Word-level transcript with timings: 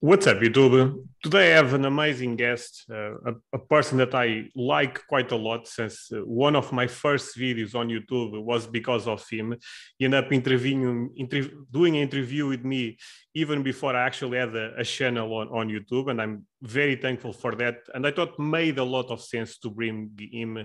What's 0.00 0.28
up, 0.28 0.38
YouTube? 0.38 1.08
Today 1.24 1.52
I 1.52 1.56
have 1.56 1.74
an 1.74 1.84
amazing 1.84 2.36
guest, 2.36 2.84
uh, 2.88 3.14
a, 3.14 3.34
a, 3.52 3.58
person 3.58 3.98
that 3.98 4.14
I 4.14 4.44
like 4.54 5.04
quite 5.08 5.32
a 5.32 5.36
lot 5.36 5.66
since 5.66 6.12
uh, 6.12 6.18
one 6.18 6.54
of 6.54 6.70
my 6.70 6.86
first 6.86 7.36
videos 7.36 7.74
on 7.74 7.88
YouTube 7.88 8.40
was 8.44 8.68
because 8.68 9.08
of 9.08 9.28
him. 9.28 9.56
He 9.98 10.04
ended 10.04 10.24
up 10.24 10.32
interviewing, 10.32 11.10
inter- 11.16 11.50
doing 11.72 11.96
an 11.96 12.02
interview 12.02 12.46
with 12.46 12.64
me 12.64 12.96
even 13.34 13.62
before 13.62 13.94
I 13.94 14.06
actually 14.06 14.38
had 14.38 14.54
a, 14.56 14.74
a, 14.78 14.84
channel 14.84 15.34
on, 15.34 15.48
on 15.48 15.68
YouTube, 15.68 16.10
and 16.10 16.20
I'm 16.20 16.46
very 16.62 16.96
thankful 16.96 17.32
for 17.32 17.54
that. 17.56 17.76
And 17.94 18.06
I 18.06 18.10
thought 18.10 18.38
made 18.38 18.78
a 18.78 18.84
lot 18.84 19.10
of 19.10 19.20
sense 19.20 19.58
to 19.58 19.70
bring 19.70 20.10
him 20.18 20.64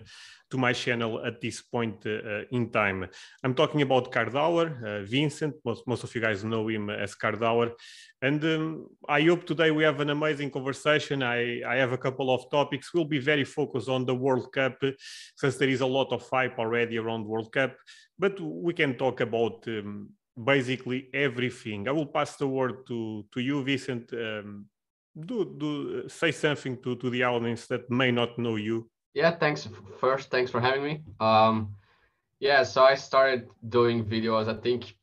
to 0.49 0.57
my 0.57 0.71
channel 0.71 1.23
at 1.25 1.41
this 1.41 1.61
point 1.61 2.05
uh, 2.05 2.43
in 2.51 2.71
time. 2.71 3.07
I'm 3.43 3.53
talking 3.53 3.81
about 3.81 4.11
CardHour, 4.11 4.83
uh, 4.83 5.03
Vincent. 5.03 5.55
Most, 5.65 5.85
most 5.87 6.03
of 6.03 6.15
you 6.15 6.21
guys 6.21 6.43
know 6.43 6.67
him 6.67 6.89
as 6.89 7.15
CardHour. 7.15 7.73
And 8.21 8.43
um, 8.45 8.87
I 9.09 9.21
hope 9.21 9.45
today 9.45 9.71
we 9.71 9.83
have 9.83 9.99
an 9.99 10.09
amazing 10.09 10.51
conversation. 10.51 11.21
I, 11.21 11.61
I 11.67 11.75
have 11.75 11.91
a 11.91 11.97
couple 11.97 12.33
of 12.33 12.49
topics. 12.49 12.93
We'll 12.93 13.05
be 13.05 13.19
very 13.19 13.43
focused 13.43 13.89
on 13.89 14.05
the 14.05 14.15
World 14.15 14.53
Cup 14.53 14.77
since 15.35 15.57
there 15.57 15.69
is 15.69 15.81
a 15.81 15.85
lot 15.85 16.11
of 16.13 16.27
hype 16.29 16.57
already 16.57 16.97
around 16.97 17.25
World 17.25 17.51
Cup. 17.51 17.75
But 18.17 18.39
we 18.39 18.73
can 18.73 18.97
talk 18.97 19.19
about 19.21 19.63
um, 19.67 20.09
basically 20.41 21.09
everything. 21.13 21.87
I 21.87 21.91
will 21.91 22.05
pass 22.05 22.35
the 22.35 22.47
word 22.47 22.85
to, 22.87 23.25
to 23.31 23.39
you, 23.39 23.63
Vincent. 23.63 24.11
Um, 24.13 24.65
do, 25.19 25.55
do 25.57 26.09
say 26.09 26.31
something 26.31 26.81
to, 26.81 26.95
to 26.95 27.09
the 27.09 27.23
audience 27.23 27.67
that 27.67 27.89
may 27.89 28.11
not 28.11 28.37
know 28.39 28.55
you. 28.55 28.89
Yeah, 29.13 29.31
thanks. 29.31 29.67
First, 29.99 30.31
thanks 30.31 30.49
for 30.49 30.59
having 30.59 30.83
me. 30.83 31.03
Um, 31.19 31.75
yeah, 32.39 32.63
so 32.63 32.83
I 32.83 32.95
started 32.95 33.47
doing 33.69 34.03
videos, 34.03 34.47
I 34.47 34.59
think 34.59 34.95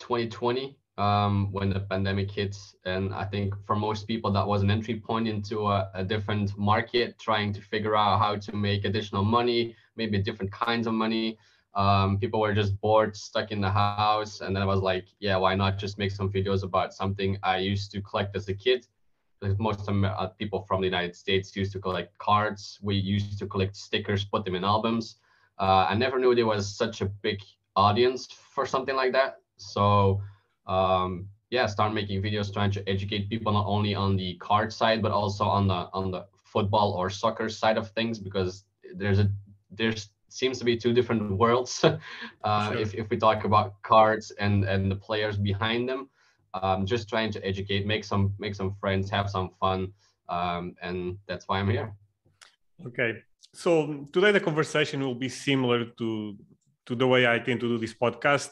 2020 0.00 0.76
um, 0.98 1.48
when 1.50 1.70
the 1.70 1.80
pandemic 1.80 2.30
hits. 2.30 2.76
And 2.84 3.12
I 3.12 3.24
think 3.24 3.54
for 3.66 3.74
most 3.74 4.06
people, 4.06 4.30
that 4.32 4.46
was 4.46 4.62
an 4.62 4.70
entry 4.70 5.00
point 5.00 5.26
into 5.26 5.66
a, 5.66 5.90
a, 5.94 6.04
different 6.04 6.56
market, 6.56 7.18
trying 7.18 7.52
to 7.54 7.60
figure 7.60 7.96
out 7.96 8.18
how 8.18 8.36
to 8.36 8.56
make 8.56 8.84
additional 8.84 9.24
money, 9.24 9.74
maybe 9.96 10.18
different 10.18 10.52
kinds 10.52 10.86
of 10.86 10.94
money. 10.94 11.38
Um, 11.76 12.18
people 12.18 12.40
were 12.40 12.54
just 12.54 12.80
bored, 12.80 13.16
stuck 13.16 13.50
in 13.50 13.60
the 13.60 13.70
house. 13.70 14.40
And 14.40 14.54
then 14.54 14.62
I 14.62 14.66
was 14.66 14.80
like, 14.80 15.06
yeah, 15.18 15.36
why 15.36 15.54
not 15.54 15.78
just 15.78 15.98
make 15.98 16.12
some 16.12 16.30
videos 16.30 16.62
about 16.62 16.94
something 16.94 17.36
I 17.42 17.58
used 17.58 17.90
to 17.92 18.00
collect 18.00 18.36
as 18.36 18.48
a 18.48 18.54
kid? 18.54 18.86
Because 19.40 19.58
most 19.58 19.88
of 19.88 20.04
uh, 20.04 20.28
people 20.38 20.64
from 20.68 20.80
the 20.80 20.86
United 20.86 21.16
States 21.16 21.54
used 21.56 21.72
to 21.72 21.80
collect 21.80 22.16
cards. 22.18 22.78
We 22.82 22.94
used 22.94 23.38
to 23.40 23.46
collect 23.46 23.76
stickers, 23.76 24.24
put 24.24 24.44
them 24.44 24.54
in 24.54 24.64
albums. 24.64 25.16
Uh, 25.58 25.86
I 25.88 25.94
never 25.94 26.18
knew 26.18 26.34
there 26.34 26.46
was 26.46 26.76
such 26.76 27.00
a 27.00 27.06
big 27.06 27.40
audience 27.76 28.26
for 28.26 28.66
something 28.66 28.94
like 28.94 29.12
that. 29.12 29.40
So 29.56 30.20
um, 30.66 31.28
yeah, 31.50 31.66
start 31.66 31.92
making 31.92 32.22
videos 32.22 32.52
trying 32.52 32.70
to 32.72 32.88
educate 32.88 33.28
people 33.28 33.52
not 33.52 33.66
only 33.66 33.94
on 33.94 34.16
the 34.16 34.34
card 34.34 34.72
side 34.72 35.02
but 35.02 35.12
also 35.12 35.44
on 35.44 35.68
the 35.68 35.88
on 35.92 36.10
the 36.10 36.26
football 36.44 36.92
or 36.92 37.10
soccer 37.10 37.48
side 37.48 37.76
of 37.76 37.90
things 37.90 38.18
because 38.18 38.64
there's 38.94 39.18
a 39.18 39.30
there's 39.70 40.10
seems 40.34 40.58
to 40.58 40.64
be 40.64 40.76
two 40.76 40.92
different 40.92 41.30
worlds 41.38 41.84
uh, 42.44 42.70
sure. 42.72 42.78
if, 42.78 42.94
if 42.94 43.08
we 43.10 43.16
talk 43.16 43.44
about 43.44 43.80
cards 43.82 44.32
and 44.32 44.64
and 44.64 44.90
the 44.90 44.96
players 44.96 45.36
behind 45.36 45.88
them 45.88 46.08
um, 46.54 46.86
just 46.86 47.08
trying 47.08 47.32
to 47.32 47.44
educate, 47.44 47.86
make 47.86 48.04
some 48.04 48.34
make 48.38 48.54
some 48.54 48.74
friends, 48.80 49.10
have 49.10 49.28
some 49.28 49.50
fun, 49.60 49.92
um, 50.28 50.74
and 50.80 51.18
that's 51.26 51.48
why 51.48 51.58
I'm 51.58 51.68
here. 51.68 51.94
Okay, 52.86 53.22
so 53.52 54.08
today 54.12 54.32
the 54.32 54.40
conversation 54.40 55.00
will 55.00 55.14
be 55.14 55.28
similar 55.28 55.84
to 55.98 56.36
to 56.86 56.94
the 56.94 57.06
way 57.06 57.26
I 57.26 57.38
tend 57.38 57.60
to 57.60 57.68
do 57.68 57.78
this 57.78 57.94
podcast. 57.94 58.50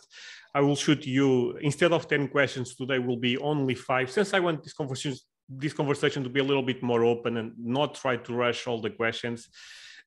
I 0.54 0.60
will 0.60 0.76
shoot 0.76 1.06
you 1.06 1.56
instead 1.58 1.92
of 1.92 2.08
ten 2.08 2.28
questions 2.28 2.74
today 2.74 2.98
will 2.98 3.16
be 3.16 3.38
only 3.38 3.74
five, 3.74 4.10
since 4.10 4.34
I 4.34 4.40
want 4.40 4.62
this 4.62 4.74
conversation 4.74 5.18
this 5.48 5.72
conversation 5.72 6.22
to 6.24 6.30
be 6.30 6.40
a 6.40 6.44
little 6.44 6.62
bit 6.62 6.82
more 6.82 7.04
open 7.04 7.36
and 7.36 7.52
not 7.58 7.94
try 7.94 8.16
to 8.16 8.34
rush 8.34 8.66
all 8.66 8.80
the 8.80 8.90
questions. 8.90 9.48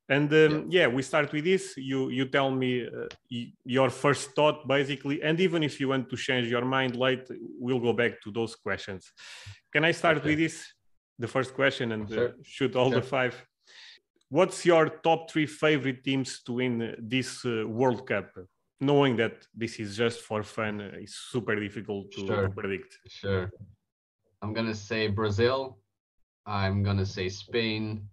And 0.07 0.31
um, 0.31 0.67
yeah. 0.69 0.81
yeah. 0.81 0.87
we 0.87 1.01
start 1.01 1.31
with 1.31 1.45
this. 1.45 1.75
You 1.77 2.09
you 2.09 2.25
tell 2.25 2.51
me 2.51 2.87
uh, 2.87 3.07
your 3.63 3.89
first 3.89 4.31
thought 4.35 4.67
basically, 4.67 5.21
and 5.23 5.39
even 5.39 5.63
if 5.63 5.79
you 5.79 5.89
want 5.89 6.09
to 6.09 6.17
change 6.17 6.47
your 6.47 6.65
mind 6.65 6.95
late, 6.95 7.27
we'll 7.59 7.79
go 7.79 7.93
back 7.93 8.21
to 8.23 8.31
those 8.31 8.55
questions. 8.55 9.11
Can 9.73 9.83
I 9.83 9.91
start 9.91 10.17
okay. 10.17 10.29
with 10.29 10.37
this? 10.39 10.63
The 11.17 11.27
first 11.27 11.53
question 11.53 11.91
and 11.93 12.11
uh, 12.11 12.27
shoot 12.43 12.75
all 12.75 12.89
the 12.89 13.01
five. 13.01 13.35
What's 14.29 14.65
your 14.65 14.89
top 14.89 15.31
three 15.31 15.45
favorite 15.45 16.03
teams 16.03 16.43
to 16.43 16.53
win 16.53 16.95
this 16.99 17.45
uh, 17.45 17.63
World 17.67 18.05
Cup? 18.05 18.31
Knowing 18.81 19.15
that 19.15 19.47
this 19.55 19.79
is 19.79 19.95
just 19.95 20.19
for 20.21 20.43
fun, 20.43 20.81
uh, 20.81 21.03
it's 21.03 21.15
super 21.31 21.55
difficult 21.55 22.11
to, 22.11 22.27
sure. 22.27 22.41
to 22.43 22.49
predict. 22.49 22.99
Sure. 23.07 23.49
I'm 24.41 24.53
gonna 24.53 24.75
say 24.75 25.07
Brazil. 25.07 25.79
I'm 26.45 26.83
gonna 26.83 27.05
say 27.05 27.29
Spain 27.29 28.07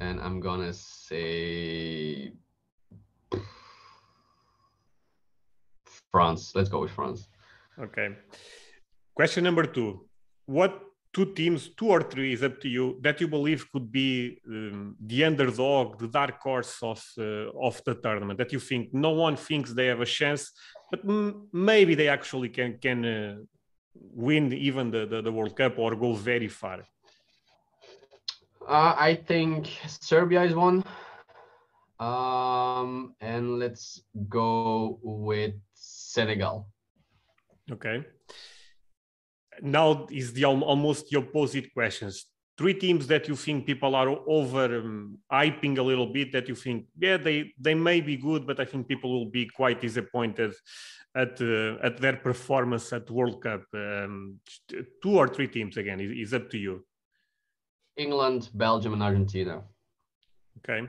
and 0.00 0.20
I'm 0.20 0.40
gonna 0.40 0.72
say 0.72 2.32
France. 6.10 6.52
Let's 6.54 6.68
go 6.68 6.80
with 6.80 6.92
France. 6.92 7.28
Okay. 7.78 8.08
Question 9.14 9.44
number 9.44 9.66
two: 9.66 10.06
What 10.46 10.72
two 11.12 11.32
teams, 11.34 11.70
two 11.78 11.88
or 11.96 12.02
three, 12.02 12.32
is 12.32 12.42
up 12.42 12.60
to 12.60 12.68
you 12.68 12.98
that 13.02 13.20
you 13.20 13.28
believe 13.28 13.70
could 13.72 13.90
be 13.90 14.38
um, 14.48 14.96
the 15.00 15.24
underdog, 15.24 15.98
the 15.98 16.08
dark 16.08 16.40
horse 16.40 16.78
of 16.82 17.02
uh, 17.18 17.50
of 17.68 17.80
the 17.86 17.94
tournament? 17.94 18.38
That 18.38 18.52
you 18.52 18.60
think 18.60 18.92
no 18.92 19.10
one 19.10 19.36
thinks 19.36 19.72
they 19.72 19.86
have 19.86 20.00
a 20.00 20.06
chance, 20.06 20.52
but 20.90 21.00
maybe 21.52 21.94
they 21.94 22.08
actually 22.08 22.48
can 22.48 22.78
can 22.78 23.04
uh, 23.04 23.36
win 24.26 24.52
even 24.52 24.90
the, 24.90 25.06
the 25.06 25.22
the 25.22 25.32
World 25.32 25.56
Cup 25.56 25.78
or 25.78 25.94
go 25.96 26.12
very 26.14 26.48
far. 26.48 26.82
Uh, 28.66 28.94
I 28.96 29.14
think 29.14 29.68
Serbia 29.86 30.42
is 30.42 30.54
one. 30.54 30.84
Um, 32.00 33.14
and 33.20 33.58
let's 33.58 34.02
go 34.28 34.98
with 35.02 35.54
Senegal. 35.74 36.68
Okay. 37.70 38.04
Now 39.62 40.06
is 40.10 40.32
the 40.32 40.44
almost 40.44 41.10
the 41.10 41.18
opposite 41.18 41.72
questions. 41.72 42.26
Three 42.56 42.74
teams 42.74 43.06
that 43.08 43.28
you 43.28 43.36
think 43.36 43.66
people 43.66 43.94
are 43.94 44.08
over 44.26 44.78
um, 44.78 45.18
hyping 45.30 45.78
a 45.78 45.82
little 45.82 46.06
bit. 46.06 46.32
That 46.32 46.48
you 46.48 46.54
think, 46.54 46.86
yeah, 46.98 47.16
they 47.16 47.52
they 47.58 47.74
may 47.74 48.00
be 48.00 48.16
good, 48.16 48.46
but 48.46 48.60
I 48.60 48.64
think 48.64 48.88
people 48.88 49.12
will 49.12 49.30
be 49.30 49.46
quite 49.46 49.80
disappointed 49.80 50.52
at 51.14 51.40
uh, 51.40 51.76
at 51.82 51.98
their 51.98 52.16
performance 52.16 52.92
at 52.92 53.10
World 53.10 53.42
Cup. 53.42 53.62
Um, 53.72 54.40
two 55.02 55.16
or 55.18 55.28
three 55.28 55.48
teams 55.48 55.76
again 55.76 56.00
is, 56.00 56.28
is 56.28 56.34
up 56.34 56.50
to 56.50 56.58
you. 56.58 56.84
England, 57.96 58.50
Belgium, 58.54 58.92
and 58.92 59.02
Argentina. 59.02 59.62
Okay. 60.58 60.88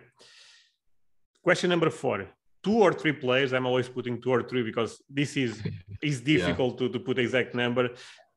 Question 1.43 1.69
number 1.69 1.89
four. 1.89 2.27
Two 2.63 2.79
or 2.81 2.93
three 2.93 3.13
players. 3.13 3.53
I'm 3.53 3.65
always 3.65 3.87
putting 3.87 4.21
two 4.21 4.31
or 4.31 4.43
three 4.43 4.63
because 4.63 5.01
this 5.09 5.37
is 5.37 5.61
is 6.01 6.21
difficult 6.21 6.73
yeah. 6.73 6.87
to, 6.87 6.93
to 6.93 6.99
put 6.99 7.19
exact 7.19 7.53
number. 7.53 7.89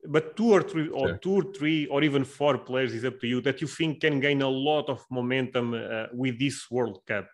But 0.07 0.37
two 0.37 0.53
or 0.53 0.63
three, 0.63 0.89
or 0.89 1.09
sure. 1.09 1.17
two 1.19 1.35
or 1.41 1.45
three, 1.53 1.87
or 1.87 2.05
even 2.05 2.25
four 2.25 2.59
players 2.59 2.95
is 2.95 3.05
up 3.05 3.19
to 3.21 3.27
you 3.27 3.41
that 3.41 3.61
you 3.61 3.67
think 3.67 4.01
can 4.01 4.21
gain 4.21 4.43
a 4.43 4.49
lot 4.49 4.89
of 4.89 5.05
momentum 5.11 5.75
uh, 5.75 6.07
with 6.13 6.39
this 6.39 6.71
World 6.71 7.01
Cup. 7.07 7.29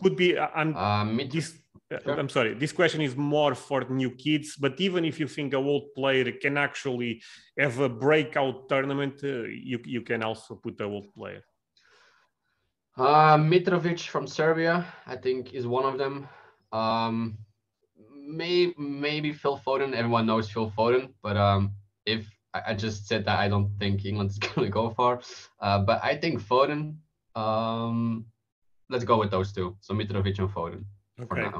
Could 0.00 0.16
be. 0.16 0.38
Uh, 0.38 0.48
I'm 0.54 0.76
um, 0.76 1.20
this 1.32 1.58
Sure. 2.02 2.18
I'm 2.18 2.28
sorry, 2.28 2.54
this 2.54 2.72
question 2.72 3.00
is 3.00 3.16
more 3.16 3.54
for 3.54 3.84
new 3.90 4.10
kids, 4.10 4.56
but 4.56 4.80
even 4.80 5.04
if 5.04 5.20
you 5.20 5.28
think 5.28 5.54
a 5.54 5.56
old 5.56 5.94
player 5.94 6.32
can 6.32 6.56
actually 6.56 7.22
have 7.58 7.78
a 7.78 7.88
breakout 7.88 8.68
tournament, 8.68 9.20
uh, 9.22 9.42
you, 9.44 9.78
you 9.84 10.02
can 10.02 10.22
also 10.22 10.54
put 10.54 10.80
a 10.80 10.84
old 10.84 11.12
player. 11.14 11.42
Uh, 12.96 13.36
Mitrovic 13.36 14.06
from 14.06 14.26
Serbia, 14.26 14.86
I 15.06 15.16
think, 15.16 15.52
is 15.52 15.66
one 15.66 15.84
of 15.84 15.98
them. 15.98 16.28
Um, 16.72 17.38
may, 18.26 18.72
maybe 18.78 19.32
Phil 19.32 19.60
Foden. 19.66 19.94
Everyone 19.94 20.26
knows 20.26 20.48
Phil 20.48 20.70
Foden, 20.70 21.12
but 21.22 21.36
um, 21.36 21.72
if 22.06 22.26
I, 22.54 22.62
I 22.68 22.74
just 22.74 23.08
said 23.08 23.24
that 23.24 23.38
I 23.38 23.48
don't 23.48 23.70
think 23.78 24.04
England 24.04 24.30
is 24.30 24.38
going 24.54 24.66
to 24.66 24.70
go 24.70 24.90
far, 24.90 25.20
uh, 25.60 25.80
but 25.80 26.02
I 26.04 26.16
think 26.16 26.40
Foden. 26.40 26.96
Um, 27.34 28.26
let's 28.88 29.04
go 29.04 29.18
with 29.18 29.30
those 29.30 29.52
two. 29.52 29.76
So 29.80 29.92
Mitrovic 29.94 30.38
and 30.38 30.48
Foden. 30.48 30.84
Okay. 31.20 31.50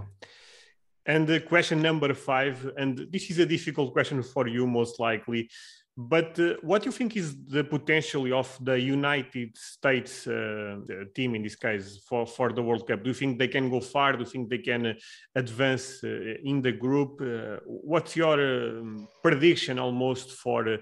And 1.07 1.27
the 1.27 1.41
question 1.41 1.83
number 1.83 2.15
five, 2.15 2.71
and 2.79 3.07
this 3.11 3.31
is 3.31 3.39
a 3.39 3.47
difficult 3.47 3.93
question 3.93 4.23
for 4.23 4.49
you 4.49 4.67
most 4.67 4.99
likely, 4.99 5.51
but 5.97 6.39
uh, 6.41 6.55
what 6.63 6.83
do 6.83 6.87
you 6.87 6.93
think 6.93 7.17
is 7.17 7.37
the 7.47 7.63
potential 7.63 8.35
of 8.35 8.59
the 8.61 8.81
United 8.81 9.57
States 9.57 10.27
uh, 10.27 10.77
team 11.15 11.37
in 11.37 11.43
this 11.43 11.55
case 11.55 12.01
for, 12.09 12.27
for 12.27 12.53
the 12.53 12.63
World 12.63 12.89
Cup? 12.89 13.05
Do 13.05 13.11
you 13.11 13.15
think 13.15 13.39
they 13.39 13.47
can 13.47 13.71
go 13.71 13.81
far? 13.81 14.15
Do 14.15 14.21
you 14.21 14.25
think 14.25 14.49
they 14.49 14.59
can 14.59 14.87
uh, 14.87 14.95
advance 15.37 16.03
uh, 16.03 16.35
in 16.43 16.63
the 16.63 16.73
group? 16.73 17.21
Uh, 17.21 17.61
what's 17.65 18.17
your 18.17 18.41
um, 18.81 19.07
prediction 19.23 19.79
almost 19.79 20.33
for 20.33 20.69
uh, 20.69 20.77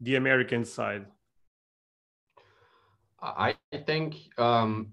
the 0.00 0.14
American 0.14 0.64
side? 0.64 1.06
I 3.20 3.56
think 3.86 4.16
um, 4.38 4.92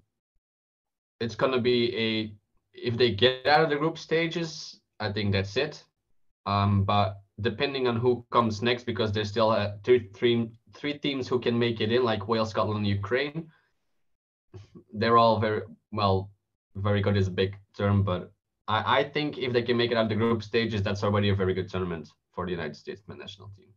it's 1.20 1.34
going 1.34 1.52
to 1.52 1.60
be 1.60 1.96
a 1.96 2.39
if 2.72 2.96
they 2.96 3.12
get 3.12 3.46
out 3.46 3.64
of 3.64 3.70
the 3.70 3.76
group 3.76 3.98
stages, 3.98 4.80
I 4.98 5.12
think 5.12 5.32
that's 5.32 5.56
it. 5.56 5.84
Um, 6.46 6.84
but 6.84 7.20
depending 7.40 7.86
on 7.86 7.96
who 7.96 8.24
comes 8.30 8.62
next, 8.62 8.84
because 8.84 9.12
there's 9.12 9.28
still 9.28 9.50
uh, 9.50 9.72
three, 9.84 10.08
three, 10.14 10.50
three 10.74 10.98
teams 10.98 11.28
who 11.28 11.38
can 11.38 11.58
make 11.58 11.80
it 11.80 11.92
in, 11.92 12.04
like 12.04 12.28
Wales, 12.28 12.50
Scotland, 12.50 12.86
Ukraine. 12.86 13.48
They're 14.92 15.18
all 15.18 15.38
very 15.38 15.62
well, 15.92 16.30
very 16.74 17.00
good 17.00 17.16
is 17.16 17.28
a 17.28 17.30
big 17.30 17.56
term, 17.76 18.02
but 18.02 18.32
I, 18.68 19.00
I 19.00 19.04
think 19.04 19.38
if 19.38 19.52
they 19.52 19.62
can 19.62 19.76
make 19.76 19.90
it 19.90 19.96
out 19.96 20.04
of 20.04 20.08
the 20.08 20.16
group 20.16 20.42
stages, 20.42 20.82
that's 20.82 21.02
already 21.02 21.28
a 21.28 21.34
very 21.34 21.54
good 21.54 21.68
tournament 21.68 22.08
for 22.34 22.46
the 22.46 22.52
United 22.52 22.76
States 22.76 23.02
national 23.08 23.50
team. 23.56 23.68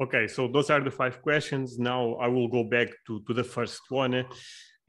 Okay, 0.00 0.26
so 0.26 0.48
those 0.48 0.70
are 0.70 0.82
the 0.82 0.90
five 0.90 1.22
questions. 1.22 1.78
Now 1.78 2.14
I 2.14 2.26
will 2.26 2.48
go 2.48 2.64
back 2.64 2.88
to, 3.06 3.22
to 3.26 3.34
the 3.34 3.44
first 3.44 3.82
one. 3.90 4.24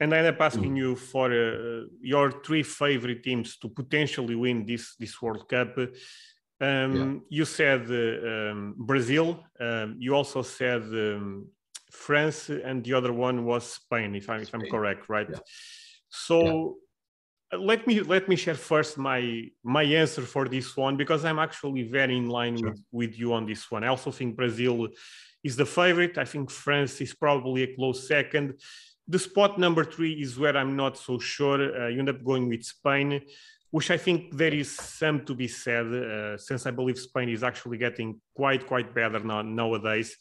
And 0.00 0.12
I 0.12 0.18
end 0.18 0.26
up 0.26 0.40
asking 0.40 0.74
mm. 0.74 0.78
you 0.78 0.96
for 0.96 1.32
uh, 1.32 1.84
your 2.00 2.42
three 2.42 2.62
favorite 2.62 3.22
teams 3.22 3.56
to 3.58 3.68
potentially 3.68 4.34
win 4.34 4.66
this, 4.66 4.96
this 4.96 5.20
World 5.22 5.48
Cup. 5.48 5.78
Um, 6.60 7.22
yeah. 7.30 7.38
You 7.38 7.44
said 7.44 7.82
uh, 7.90 8.50
um, 8.50 8.74
Brazil. 8.76 9.44
Um, 9.60 9.96
you 9.98 10.14
also 10.14 10.42
said 10.42 10.82
um, 10.82 11.48
France, 11.90 12.48
and 12.48 12.82
the 12.84 12.94
other 12.94 13.12
one 13.12 13.44
was 13.44 13.64
Spain, 13.72 14.14
if, 14.14 14.28
I, 14.28 14.38
if 14.38 14.52
I'm 14.54 14.68
correct, 14.70 15.08
right? 15.08 15.28
Yeah. 15.30 15.38
So 16.08 16.78
uh, 17.52 17.58
let 17.58 17.86
me 17.86 18.00
let 18.00 18.28
me 18.28 18.36
share 18.36 18.54
first 18.54 18.98
my 18.98 19.44
my 19.62 19.82
answer 19.82 20.22
for 20.22 20.48
this 20.48 20.76
one 20.76 20.96
because 20.96 21.24
I'm 21.24 21.38
actually 21.38 21.82
very 21.82 22.16
in 22.16 22.28
line 22.28 22.56
sure. 22.56 22.70
with, 22.70 22.82
with 22.92 23.18
you 23.18 23.32
on 23.32 23.46
this 23.46 23.70
one. 23.70 23.84
I 23.84 23.88
also 23.88 24.10
think 24.10 24.36
Brazil 24.36 24.88
is 25.42 25.56
the 25.56 25.66
favorite. 25.66 26.16
I 26.18 26.24
think 26.24 26.50
France 26.50 27.00
is 27.00 27.14
probably 27.14 27.64
a 27.64 27.74
close 27.74 28.08
second. 28.08 28.54
The 29.06 29.18
spot 29.18 29.58
number 29.58 29.84
three 29.84 30.14
is 30.14 30.38
where 30.38 30.56
I'm 30.56 30.76
not 30.76 30.96
so 30.96 31.18
sure. 31.18 31.60
Uh, 31.82 31.88
you 31.88 31.98
end 31.98 32.08
up 32.08 32.24
going 32.24 32.48
with 32.48 32.64
Spain, 32.64 33.20
which 33.70 33.90
I 33.90 33.98
think 33.98 34.36
there 34.36 34.54
is 34.54 34.74
some 34.74 35.24
to 35.26 35.34
be 35.34 35.48
said, 35.48 35.86
uh, 35.86 36.38
since 36.38 36.66
I 36.66 36.70
believe 36.70 36.98
Spain 36.98 37.28
is 37.28 37.42
actually 37.42 37.78
getting 37.78 38.20
quite 38.34 38.66
quite 38.66 38.94
better 38.94 39.20
now, 39.20 39.42
nowadays 39.42 40.16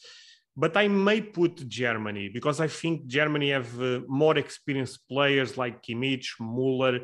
but 0.55 0.77
I 0.77 0.87
may 0.87 1.21
put 1.21 1.67
Germany 1.67 2.29
because 2.29 2.59
I 2.59 2.67
think 2.67 3.07
Germany 3.07 3.51
have 3.51 3.81
uh, 3.81 4.01
more 4.07 4.37
experienced 4.37 5.07
players 5.07 5.57
like 5.57 5.81
Kimmich, 5.81 6.39
Muller. 6.39 6.99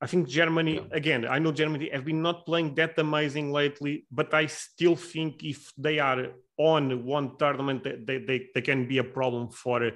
I 0.00 0.06
think 0.06 0.28
Germany, 0.28 0.74
yeah. 0.74 0.82
again, 0.90 1.26
I 1.26 1.38
know 1.38 1.52
Germany 1.52 1.88
have 1.92 2.04
been 2.04 2.22
not 2.22 2.44
playing 2.44 2.74
that 2.74 2.98
amazing 2.98 3.50
lately, 3.52 4.04
but 4.10 4.34
I 4.34 4.46
still 4.46 4.96
think 4.96 5.42
if 5.42 5.72
they 5.78 5.98
are 6.00 6.32
on 6.58 7.04
one 7.04 7.36
tournament, 7.38 7.82
they, 7.84 8.18
they, 8.18 8.48
they 8.54 8.60
can 8.60 8.86
be 8.86 8.98
a 8.98 9.04
problem 9.04 9.48
for 9.50 9.90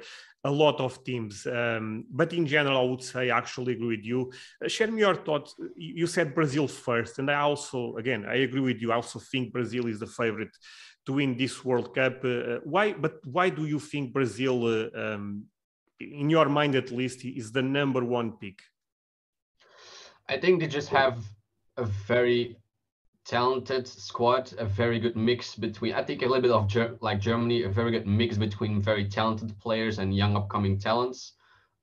a 0.44 0.50
lot 0.50 0.80
of 0.80 1.02
teams. 1.04 1.46
Um, 1.46 2.06
but 2.10 2.32
in 2.32 2.46
general, 2.46 2.78
I 2.78 2.90
would 2.90 3.02
say 3.02 3.30
I 3.30 3.38
actually 3.38 3.74
agree 3.74 3.96
with 3.96 4.04
you. 4.04 4.32
Uh, 4.64 4.68
share 4.68 4.90
me 4.90 5.00
your 5.00 5.16
thoughts. 5.16 5.54
You 5.76 6.06
said 6.06 6.34
Brazil 6.34 6.68
first, 6.68 7.18
and 7.18 7.30
I 7.30 7.40
also, 7.40 7.96
again, 7.96 8.24
I 8.28 8.36
agree 8.36 8.60
with 8.60 8.80
you. 8.80 8.92
I 8.92 8.96
also 8.96 9.18
think 9.18 9.52
Brazil 9.52 9.86
is 9.86 10.00
the 10.00 10.06
favorite 10.06 10.56
to 11.06 11.12
win 11.14 11.36
this 11.36 11.64
World 11.64 11.94
Cup. 11.94 12.24
Uh, 12.24 12.58
why? 12.64 12.92
But 12.92 13.14
why 13.26 13.50
do 13.50 13.66
you 13.66 13.78
think 13.78 14.12
Brazil, 14.12 14.66
uh, 14.66 14.88
um, 14.94 15.44
in 16.00 16.30
your 16.30 16.48
mind 16.48 16.74
at 16.74 16.90
least, 16.90 17.24
is 17.24 17.52
the 17.52 17.62
number 17.62 18.04
one 18.04 18.32
pick? 18.38 18.60
I 20.28 20.36
think 20.38 20.60
they 20.60 20.66
just 20.66 20.88
have 20.88 21.18
a 21.76 21.84
very 21.84 22.56
talented 23.26 23.88
squad, 23.88 24.54
a 24.58 24.64
very 24.64 24.98
good 25.00 25.16
mix 25.16 25.56
between. 25.56 25.94
I 25.94 26.02
think 26.02 26.22
a 26.22 26.26
little 26.26 26.42
bit 26.42 26.50
of 26.52 26.68
Ger- 26.68 26.96
like 27.00 27.20
Germany, 27.20 27.64
a 27.64 27.68
very 27.68 27.90
good 27.90 28.06
mix 28.06 28.38
between 28.38 28.80
very 28.80 29.08
talented 29.08 29.58
players 29.58 29.98
and 29.98 30.16
young 30.16 30.36
upcoming 30.36 30.78
talents. 30.78 31.32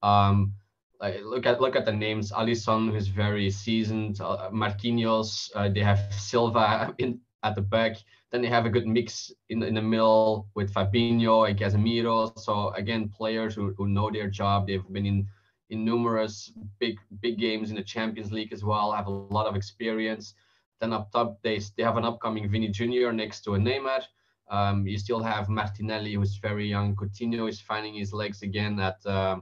Um, 0.01 0.53
like 1.01 1.21
look 1.23 1.45
at 1.45 1.59
look 1.59 1.75
at 1.75 1.85
the 1.85 1.91
names. 1.91 2.31
Alisson, 2.31 2.91
who's 2.91 3.07
very 3.07 3.49
seasoned. 3.49 4.21
Uh, 4.21 4.49
Marquinhos. 4.51 5.51
Uh, 5.53 5.69
they 5.69 5.81
have 5.81 6.13
Silva 6.13 6.95
in 6.99 7.19
at 7.43 7.55
the 7.55 7.61
back. 7.61 7.97
Then 8.31 8.41
they 8.41 8.47
have 8.47 8.65
a 8.65 8.69
good 8.69 8.87
mix 8.87 9.31
in, 9.49 9.61
in 9.61 9.75
the 9.75 9.81
middle 9.81 10.47
with 10.55 10.73
Fabinho 10.73 11.47
and 11.47 11.59
Casemiro. 11.59 12.37
So 12.39 12.71
again, 12.71 13.09
players 13.09 13.53
who, 13.53 13.73
who 13.77 13.87
know 13.87 14.09
their 14.09 14.29
job. 14.29 14.65
They've 14.65 14.87
been 14.91 15.05
in 15.05 15.27
in 15.69 15.83
numerous 15.83 16.53
big 16.79 16.97
big 17.21 17.37
games 17.37 17.69
in 17.69 17.75
the 17.75 17.83
Champions 17.83 18.31
League 18.31 18.53
as 18.53 18.63
well. 18.63 18.93
Have 18.93 19.07
a 19.07 19.11
lot 19.11 19.45
of 19.45 19.57
experience. 19.57 20.35
Then 20.79 20.93
up 20.93 21.11
top, 21.11 21.41
they 21.43 21.59
they 21.77 21.83
have 21.83 21.97
an 21.97 22.05
upcoming 22.05 22.49
Vini 22.49 22.69
Jr. 22.69 23.11
next 23.11 23.41
to 23.41 23.55
a 23.55 23.57
Neymar. 23.57 24.01
Um, 24.49 24.85
you 24.85 24.97
still 24.97 25.23
have 25.23 25.49
Martinelli, 25.49 26.13
who's 26.13 26.37
very 26.37 26.67
young. 26.67 26.95
Coutinho 26.95 27.49
is 27.49 27.61
finding 27.61 27.93
his 27.93 28.13
legs 28.13 28.41
again 28.41 28.79
at 28.79 29.03
uh, 29.05 29.37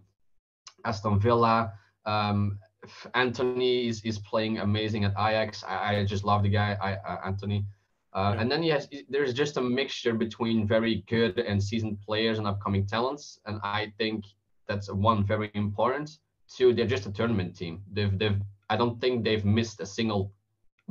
Aston 0.86 1.19
Villa. 1.19 1.74
Um, 2.06 2.60
Antony 3.13 3.88
is, 3.88 4.01
is 4.04 4.19
playing 4.19 4.60
amazing 4.60 5.04
at 5.06 5.12
Ajax. 5.12 5.63
I, 5.63 5.98
I 5.98 6.06
just 6.06 6.24
love 6.24 6.44
the 6.44 6.50
guy, 6.50 6.78
I, 6.81 6.94
uh, 6.94 7.19
Antony. 7.25 7.66
Uh, 8.13 8.34
yeah. 8.36 8.42
And 8.42 8.51
then 8.51 8.63
yes, 8.63 8.88
there's 9.10 9.34
just 9.34 9.57
a 9.57 9.62
mixture 9.62 10.13
between 10.13 10.68
very 10.68 11.04
good 11.07 11.39
and 11.39 11.63
seasoned 11.63 12.00
players 12.01 12.39
and 12.39 12.48
upcoming 12.48 12.86
talents. 12.86 13.39
And 13.45 13.60
I 13.63 13.94
think 13.98 14.25
that's 14.68 14.92
one 14.92 15.25
very 15.25 15.51
important. 15.54 16.18
Two, 16.48 16.74
they're 16.74 16.88
just 16.88 17.06
a 17.06 17.12
tournament 17.12 17.56
team. 17.56 17.81
They've 17.94 18.18
they've 18.18 18.42
I 18.69 18.75
don't 18.75 19.00
think 19.00 19.24
they've 19.24 19.45
missed 19.45 19.80
a 19.80 19.86
single 19.86 20.34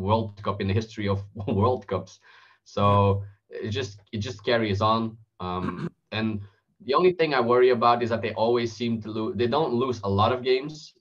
World 0.00 0.43
Cup 0.43 0.61
in 0.61 0.69
the 0.69 0.75
history 0.75 1.08
of 1.08 1.23
World 1.47 1.87
Cups. 1.87 2.20
So 2.64 3.23
it 3.50 3.70
just 3.70 4.00
it 4.12 4.19
just 4.19 4.44
carries 4.44 4.81
on. 4.81 5.17
Um, 5.41 5.88
and 6.12 6.41
the 6.85 6.94
only 6.94 7.12
thing 7.12 7.35
I 7.35 7.41
worry 7.41 7.70
about 7.70 8.02
is 8.02 8.11
that 8.11 8.23
they 8.23 8.32
always 8.35 8.73
seem 8.73 9.00
to 9.02 9.11
lose. 9.11 9.37
They 9.37 9.47
don't 9.47 9.75
lose 9.75 10.00
a 10.05 10.08
lot 10.08 10.32
of 10.32 10.43
games, 10.43 10.94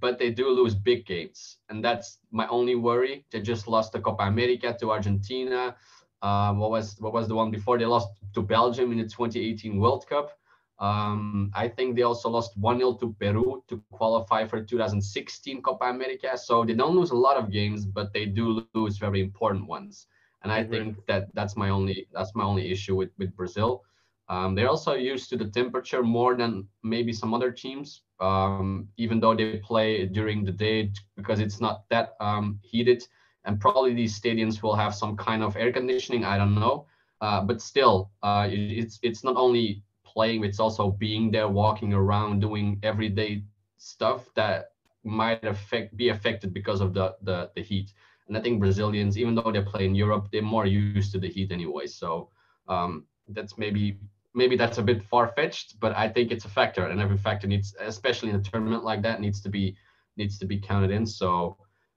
but 0.00 0.18
they 0.18 0.30
do 0.30 0.48
lose 0.50 0.74
big 0.74 1.06
games, 1.06 1.58
and 1.68 1.84
that's 1.84 2.18
my 2.30 2.46
only 2.48 2.74
worry. 2.74 3.24
They 3.30 3.40
just 3.40 3.68
lost 3.68 3.92
the 3.92 4.00
Copa 4.00 4.24
America 4.24 4.76
to 4.80 4.90
Argentina. 4.90 5.76
Um, 6.22 6.58
what 6.58 6.70
was 6.70 6.96
what 7.00 7.12
was 7.12 7.28
the 7.28 7.34
one 7.34 7.50
before? 7.50 7.78
They 7.78 7.86
lost 7.86 8.08
to 8.34 8.42
Belgium 8.42 8.92
in 8.92 8.98
the 8.98 9.04
2018 9.04 9.78
World 9.80 10.06
Cup. 10.08 10.39
Um, 10.80 11.50
I 11.54 11.68
think 11.68 11.94
they 11.94 12.02
also 12.02 12.30
lost 12.30 12.58
1-0 12.58 12.98
to 13.00 13.14
Peru 13.20 13.62
to 13.68 13.82
qualify 13.92 14.46
for 14.46 14.62
2016 14.62 15.60
Copa 15.62 15.84
America. 15.84 16.36
So 16.38 16.64
they 16.64 16.72
don't 16.72 16.96
lose 16.96 17.10
a 17.10 17.16
lot 17.16 17.36
of 17.36 17.52
games, 17.52 17.84
but 17.84 18.12
they 18.14 18.24
do 18.24 18.64
lose 18.74 18.96
very 18.96 19.20
important 19.20 19.66
ones. 19.66 20.06
And 20.42 20.50
I 20.50 20.64
think 20.64 20.96
that 21.06 21.28
that's 21.34 21.54
my 21.54 21.68
only 21.68 22.08
that's 22.14 22.34
my 22.34 22.44
only 22.44 22.72
issue 22.72 22.96
with 22.96 23.10
with 23.18 23.36
Brazil. 23.36 23.82
Um, 24.30 24.54
they're 24.54 24.70
also 24.70 24.94
used 24.94 25.28
to 25.30 25.36
the 25.36 25.50
temperature 25.50 26.02
more 26.02 26.36
than 26.36 26.66
maybe 26.82 27.12
some 27.12 27.34
other 27.34 27.50
teams, 27.50 28.02
um, 28.20 28.88
even 28.96 29.20
though 29.20 29.34
they 29.34 29.56
play 29.58 30.06
during 30.06 30.44
the 30.44 30.52
day 30.52 30.92
because 31.16 31.40
it's 31.40 31.60
not 31.60 31.82
that 31.90 32.14
um, 32.20 32.58
heated. 32.62 33.02
And 33.44 33.60
probably 33.60 33.92
these 33.92 34.18
stadiums 34.18 34.62
will 34.62 34.76
have 34.76 34.94
some 34.94 35.16
kind 35.16 35.42
of 35.42 35.56
air 35.56 35.72
conditioning. 35.72 36.24
I 36.24 36.38
don't 36.38 36.54
know, 36.54 36.86
uh, 37.20 37.42
but 37.42 37.60
still, 37.60 38.12
uh, 38.22 38.46
it's 38.50 38.98
it's 39.02 39.24
not 39.24 39.36
only 39.36 39.82
playing; 40.12 40.44
it's 40.44 40.60
also 40.60 40.90
being 40.90 41.30
there, 41.30 41.48
walking 41.48 41.92
around, 41.92 42.40
doing 42.40 42.78
everyday 42.82 43.44
stuff 43.76 44.26
that 44.34 44.72
might 45.04 45.44
affect 45.44 45.96
be 45.96 46.10
affected 46.10 46.52
because 46.52 46.80
of 46.80 46.94
the 46.94 47.14
the, 47.22 47.50
the 47.54 47.62
heat. 47.62 47.92
And 48.28 48.36
I 48.36 48.40
think 48.40 48.60
Brazilians, 48.60 49.18
even 49.18 49.34
though 49.34 49.50
they 49.52 49.62
play 49.62 49.84
in 49.84 49.94
Europe, 49.94 50.28
they're 50.30 50.42
more 50.42 50.66
used 50.66 51.12
to 51.12 51.18
the 51.18 51.28
heat 51.28 51.50
anyway. 51.50 51.86
So 51.86 52.30
um, 52.68 53.06
that's 53.28 53.58
maybe 53.58 53.98
maybe 54.34 54.56
that's 54.56 54.78
a 54.78 54.82
bit 54.82 55.02
far 55.02 55.28
fetched, 55.28 55.80
but 55.80 55.96
I 55.96 56.08
think 56.08 56.30
it's 56.30 56.44
a 56.44 56.48
factor, 56.48 56.86
and 56.86 57.00
every 57.00 57.16
factor 57.18 57.46
needs, 57.46 57.74
especially 57.80 58.30
in 58.30 58.36
a 58.36 58.42
tournament 58.42 58.84
like 58.84 59.02
that, 59.02 59.20
needs 59.20 59.40
to 59.42 59.48
be 59.48 59.76
needs 60.16 60.38
to 60.38 60.46
be 60.46 60.58
counted 60.58 60.90
in. 60.90 61.06
So 61.06 61.56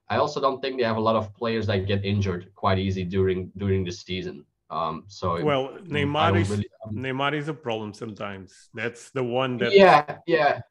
I 0.09 0.17
also 0.17 0.41
don't 0.41 0.61
think 0.61 0.77
they 0.77 0.85
have 0.85 0.97
a 0.97 1.07
lot 1.09 1.15
of 1.15 1.33
players 1.35 1.67
that 1.67 1.87
get 1.87 2.05
injured 2.05 2.51
quite 2.55 2.79
easy 2.79 3.03
during 3.03 3.51
during 3.57 3.83
the 3.83 3.91
season. 3.91 4.45
Um, 4.73 5.03
so 5.07 5.43
well, 5.43 5.77
Neymar 5.83 6.41
is 6.41 6.49
really, 6.49 6.69
um, 6.85 6.95
Neymar 6.95 7.33
is 7.33 7.47
a 7.47 7.53
problem 7.53 7.93
sometimes. 7.93 8.69
That's 8.73 9.11
the 9.11 9.23
one 9.23 9.57
that 9.59 9.71
yeah 9.73 10.17
yeah 10.25 10.61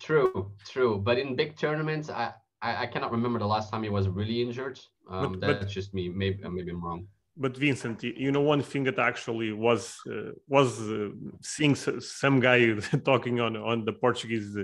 true 0.00 0.52
true. 0.72 0.98
But 0.98 1.18
in 1.18 1.36
big 1.36 1.56
tournaments, 1.56 2.10
I 2.10 2.32
I, 2.60 2.82
I 2.82 2.86
cannot 2.86 3.12
remember 3.12 3.38
the 3.38 3.46
last 3.46 3.70
time 3.70 3.82
he 3.82 3.88
was 3.98 4.08
really 4.08 4.42
injured. 4.42 4.80
Um, 5.08 5.32
but, 5.32 5.40
that's 5.40 5.64
but, 5.64 5.68
just 5.68 5.94
me. 5.94 6.08
Maybe 6.08 6.38
maybe 6.48 6.70
I'm 6.70 6.84
wrong 6.84 7.06
but 7.36 7.56
Vincent, 7.56 8.02
you 8.02 8.30
know, 8.30 8.40
one 8.40 8.62
thing 8.62 8.84
that 8.84 8.98
actually 8.98 9.52
was 9.52 9.96
uh, 10.06 10.32
was 10.48 10.80
uh, 10.80 11.08
seeing 11.40 11.74
some 11.74 12.40
guy 12.40 12.74
talking 13.04 13.40
on 13.40 13.56
on 13.56 13.84
the 13.84 13.92
Portuguese 13.92 14.56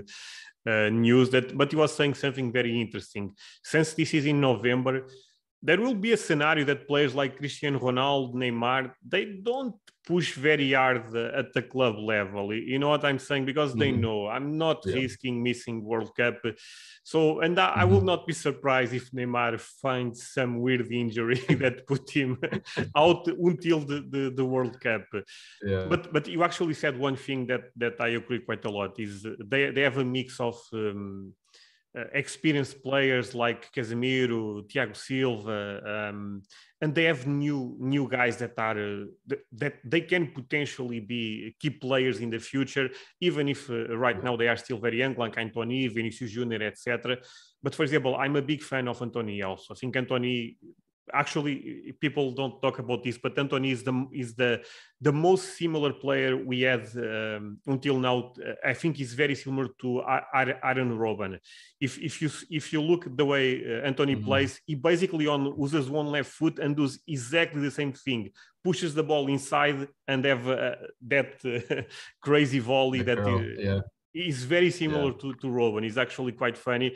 uh, 0.67 0.89
news 0.89 1.29
that, 1.31 1.57
but 1.57 1.71
he 1.71 1.77
was 1.77 1.95
saying 1.95 2.13
something 2.13 2.51
very 2.51 2.79
interesting. 2.79 3.33
Since 3.63 3.93
this 3.93 4.13
is 4.13 4.25
in 4.25 4.39
November, 4.39 5.07
there 5.61 5.79
will 5.79 5.95
be 5.95 6.13
a 6.13 6.17
scenario 6.17 6.65
that 6.65 6.87
players 6.87 7.13
like 7.13 7.37
Cristiano 7.37 7.79
Ronaldo, 7.79 8.33
Neymar, 8.33 8.93
they 9.05 9.25
don't 9.43 9.75
push 10.09 10.33
very 10.33 10.71
hard 10.73 11.15
at 11.15 11.53
the 11.53 11.61
club 11.61 11.95
level. 11.99 12.53
You 12.53 12.79
know 12.79 12.89
what 12.89 13.05
I'm 13.05 13.19
saying? 13.19 13.45
Because 13.45 13.75
they 13.75 13.91
mm-hmm. 13.91 14.01
know 14.01 14.27
I'm 14.27 14.57
not 14.57 14.79
yeah. 14.85 14.95
risking 14.95 15.43
missing 15.43 15.83
World 15.83 16.11
Cup. 16.15 16.37
So, 17.03 17.41
and 17.41 17.59
I, 17.59 17.67
mm-hmm. 17.67 17.79
I, 17.81 17.85
will 17.85 18.01
not 18.01 18.25
be 18.25 18.33
surprised 18.33 18.93
if 18.93 19.11
Neymar 19.11 19.59
finds 19.59 20.29
some 20.29 20.59
weird 20.61 20.91
injury 20.91 21.35
that 21.61 21.85
put 21.85 22.09
him 22.09 22.39
out 22.95 23.27
until 23.27 23.79
the, 23.81 23.99
the, 24.09 24.33
the, 24.35 24.45
World 24.45 24.79
Cup. 24.79 25.05
Yeah. 25.61 25.85
But 25.87 26.11
but 26.11 26.27
you 26.27 26.43
actually 26.43 26.73
said 26.73 26.97
one 26.97 27.15
thing 27.15 27.45
that 27.47 27.63
that 27.75 27.95
I 27.99 28.09
agree 28.19 28.39
quite 28.39 28.65
a 28.65 28.71
lot 28.71 28.99
is 28.99 29.25
they 29.45 29.69
they 29.71 29.81
have 29.81 29.97
a 29.97 30.05
mix 30.05 30.39
of. 30.39 30.55
Um, 30.73 31.33
uh, 31.97 32.03
experienced 32.13 32.83
players 32.83 33.33
like 33.33 33.71
Casemiro, 33.73 34.61
Thiago 34.69 34.95
Silva, 34.95 36.09
um, 36.09 36.43
and 36.81 36.93
they 36.93 37.05
have 37.05 37.25
new 37.25 37.75
new 37.79 38.07
guys 38.07 38.37
that 38.37 38.53
are 38.57 38.79
uh, 38.79 39.05
th- 39.27 39.41
that 39.53 39.73
they 39.83 40.01
can 40.01 40.27
potentially 40.27 40.99
be 40.99 41.55
key 41.59 41.71
players 41.71 42.19
in 42.19 42.29
the 42.29 42.39
future, 42.39 42.89
even 43.21 43.49
if 43.49 43.69
uh, 43.69 43.97
right 43.97 44.23
now 44.23 44.35
they 44.35 44.47
are 44.47 44.57
still 44.57 44.77
very 44.77 44.99
young, 44.99 45.15
like 45.15 45.37
Antony, 45.37 45.87
Vinicius 45.87 46.31
Junior, 46.31 46.61
etc. 46.61 47.17
But 47.63 47.73
for 47.73 47.83
example, 47.83 48.15
I'm 48.15 48.35
a 48.35 48.41
big 48.41 48.61
fan 48.61 48.87
of 48.87 49.01
Antony 49.01 49.41
also. 49.41 49.73
I 49.73 49.77
think 49.77 49.95
Antony 49.95 50.57
actually 51.13 51.95
people 51.99 52.31
don't 52.31 52.61
talk 52.61 52.79
about 52.79 53.03
this, 53.03 53.17
but 53.17 53.37
Antony 53.37 53.71
is 53.71 53.83
the 53.83 54.07
is 54.13 54.35
the 54.35 54.61
the 55.01 55.11
most 55.11 55.57
similar 55.57 55.93
player 55.93 56.35
we 56.35 56.61
had 56.61 56.87
um, 56.97 57.57
until 57.67 57.97
now. 57.99 58.33
I 58.65 58.73
think 58.73 58.97
he's 58.97 59.13
very 59.13 59.35
similar 59.35 59.69
to 59.81 60.01
Arjen 60.01 60.97
Robben. 60.97 61.39
If 61.79 61.97
if 61.99 62.21
you 62.21 62.29
if 62.49 62.73
you 62.73 62.81
look 62.81 63.07
at 63.07 63.17
the 63.17 63.25
way 63.25 63.81
Antony 63.83 64.15
mm-hmm. 64.15 64.25
plays, 64.25 64.61
he 64.65 64.75
basically 64.75 65.27
on 65.27 65.55
uses 65.59 65.89
one 65.89 66.07
left 66.07 66.31
foot 66.31 66.59
and 66.59 66.75
does 66.75 66.99
exactly 67.07 67.61
the 67.61 67.71
same 67.71 67.93
thing. 67.93 68.31
Pushes 68.63 68.93
the 68.93 69.03
ball 69.03 69.27
inside 69.29 69.87
and 70.07 70.25
have 70.25 70.47
uh, 70.47 70.75
that 71.07 71.31
uh, 71.45 71.81
crazy 72.21 72.59
volley 72.59 72.99
the 72.99 73.15
that. 73.15 73.17
Curl, 73.17 73.43
yeah 73.57 73.81
He's 74.11 74.43
very 74.43 74.71
similar 74.71 75.11
yeah. 75.11 75.17
to, 75.21 75.33
to 75.35 75.47
Robben. 75.47 75.83
He's 75.83 75.97
actually 75.97 76.31
quite 76.31 76.57
funny. 76.57 76.95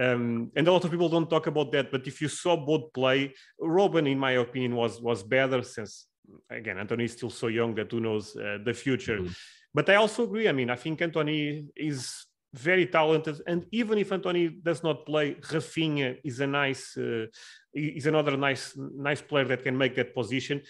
Um, 0.00 0.50
and 0.56 0.66
a 0.66 0.72
lot 0.72 0.84
of 0.84 0.90
people 0.90 1.10
don't 1.10 1.28
talk 1.28 1.46
about 1.46 1.70
that. 1.72 1.90
But 1.90 2.06
if 2.06 2.22
you 2.22 2.28
saw 2.28 2.56
both 2.56 2.92
play, 2.92 3.34
Robben, 3.60 4.10
in 4.10 4.18
my 4.18 4.32
opinion, 4.32 4.74
was 4.74 5.00
was 5.00 5.22
better 5.22 5.62
since, 5.62 6.06
again, 6.50 6.78
Antony 6.78 7.04
is 7.04 7.12
still 7.12 7.30
so 7.30 7.48
young 7.48 7.74
that 7.74 7.92
who 7.92 8.00
knows 8.00 8.34
uh, 8.36 8.58
the 8.64 8.72
future. 8.72 9.18
Mm-hmm. 9.18 9.32
But 9.74 9.90
I 9.90 9.96
also 9.96 10.22
agree. 10.22 10.48
I 10.48 10.52
mean, 10.52 10.70
I 10.70 10.76
think 10.76 11.02
Antony 11.02 11.66
is 11.76 12.26
very 12.54 12.86
talented. 12.86 13.42
And 13.46 13.66
even 13.70 13.98
if 13.98 14.10
Antony 14.10 14.48
does 14.48 14.82
not 14.82 15.04
play, 15.04 15.34
Raphinha 15.34 16.18
is 16.24 16.40
a 16.40 16.46
nice, 16.46 16.96
uh, 16.96 17.26
is 17.74 18.06
another 18.06 18.36
nice, 18.36 18.72
nice 18.76 19.20
player 19.20 19.44
that 19.44 19.64
can 19.64 19.76
make 19.76 19.96
that 19.96 20.14
position. 20.14 20.62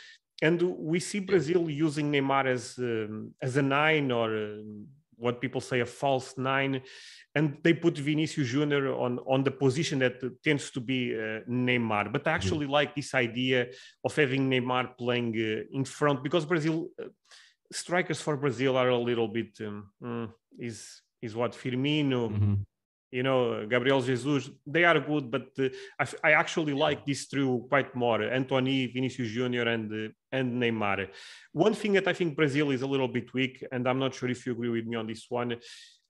And 0.43 0.61
we 0.63 0.99
see 0.99 1.21
Brazil 1.21 1.71
using 1.71 2.11
Neymar 2.11 2.47
as 2.47 2.77
um, 2.79 3.33
as 3.41 3.57
a 3.57 3.63
nine 3.63 4.11
or. 4.11 4.37
Uh, 4.37 4.57
what 5.17 5.41
people 5.41 5.61
say 5.61 5.81
a 5.81 5.87
false 5.87 6.37
nine, 6.37 6.83
and 7.35 7.59
they 7.63 7.75
put 7.75 7.99
Vinicius 7.99 8.49
Junior 8.49 8.95
on 8.95 9.19
on 9.27 9.45
the 9.45 9.51
position 9.51 9.99
that 10.01 10.17
tends 10.43 10.71
to 10.71 10.81
be 10.81 11.15
uh, 11.15 11.41
Neymar. 11.49 12.13
But 12.13 12.27
I 12.27 12.33
actually 12.33 12.67
mm-hmm. 12.67 12.79
like 12.79 12.95
this 12.95 13.15
idea 13.15 13.69
of 14.05 14.17
having 14.17 14.51
Neymar 14.51 14.97
playing 14.97 15.35
uh, 15.37 15.77
in 15.77 15.85
front 15.85 16.23
because 16.23 16.45
Brazil 16.45 16.89
uh, 17.01 17.09
strikers 17.73 18.21
for 18.21 18.37
Brazil 18.37 18.77
are 18.77 18.89
a 18.89 18.99
little 18.99 19.29
bit 19.29 19.59
um, 19.61 19.91
mm, 20.03 20.31
is 20.59 21.03
is 21.23 21.35
what 21.35 21.53
Firmino. 21.53 22.31
Mm-hmm 22.31 22.55
you 23.15 23.23
know, 23.23 23.65
Gabriel 23.67 24.03
Jesus, 24.03 24.51
they 24.67 24.83
are 24.83 24.99
good, 24.99 25.31
but 25.31 25.47
uh, 25.61 25.69
I, 26.01 26.05
I, 26.29 26.33
actually 26.33 26.75
like 26.75 27.07
this 27.07 27.29
trio 27.29 27.59
quite 27.69 27.95
more. 27.95 28.21
Antony, 28.23 28.89
Vinicius 28.89 29.31
Junior, 29.31 29.69
and 29.69 29.87
uh, 29.93 30.13
and 30.33 30.61
Neymar. 30.61 31.09
One 31.53 31.75
thing 31.75 31.93
that 31.93 32.09
I 32.09 32.13
think 32.13 32.35
Brazil 32.35 32.73
is 32.73 32.83
a 32.83 32.89
little 32.89 33.07
bit 33.07 33.33
weak, 33.33 33.65
and 33.71 33.89
I'm 33.89 34.01
not 34.01 34.17
sure 34.17 34.29
if 34.29 34.45
you 34.45 34.53
agree 34.53 34.69
with 34.69 34.87
me 34.87 34.97
on 34.97 35.07
this 35.07 35.27
one. 35.29 35.55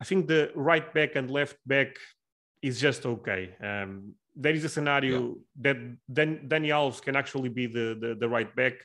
I 0.00 0.04
think 0.04 0.28
the 0.28 0.50
right 0.54 0.94
back 0.94 1.14
and 1.14 1.30
left 1.30 1.58
back 1.66 1.90
is 2.62 2.80
just 2.80 3.04
okay. 3.04 3.50
Um, 3.62 4.14
there 4.34 4.54
is 4.54 4.64
a 4.64 4.70
scenario 4.70 5.20
yeah. 5.20 5.34
that 5.64 5.76
Dan, 6.10 6.48
Dani 6.48 6.68
Alves 6.68 7.02
can 7.02 7.16
actually 7.16 7.50
be 7.50 7.66
the, 7.66 7.98
the, 8.00 8.16
the 8.18 8.28
right 8.28 8.56
back, 8.56 8.76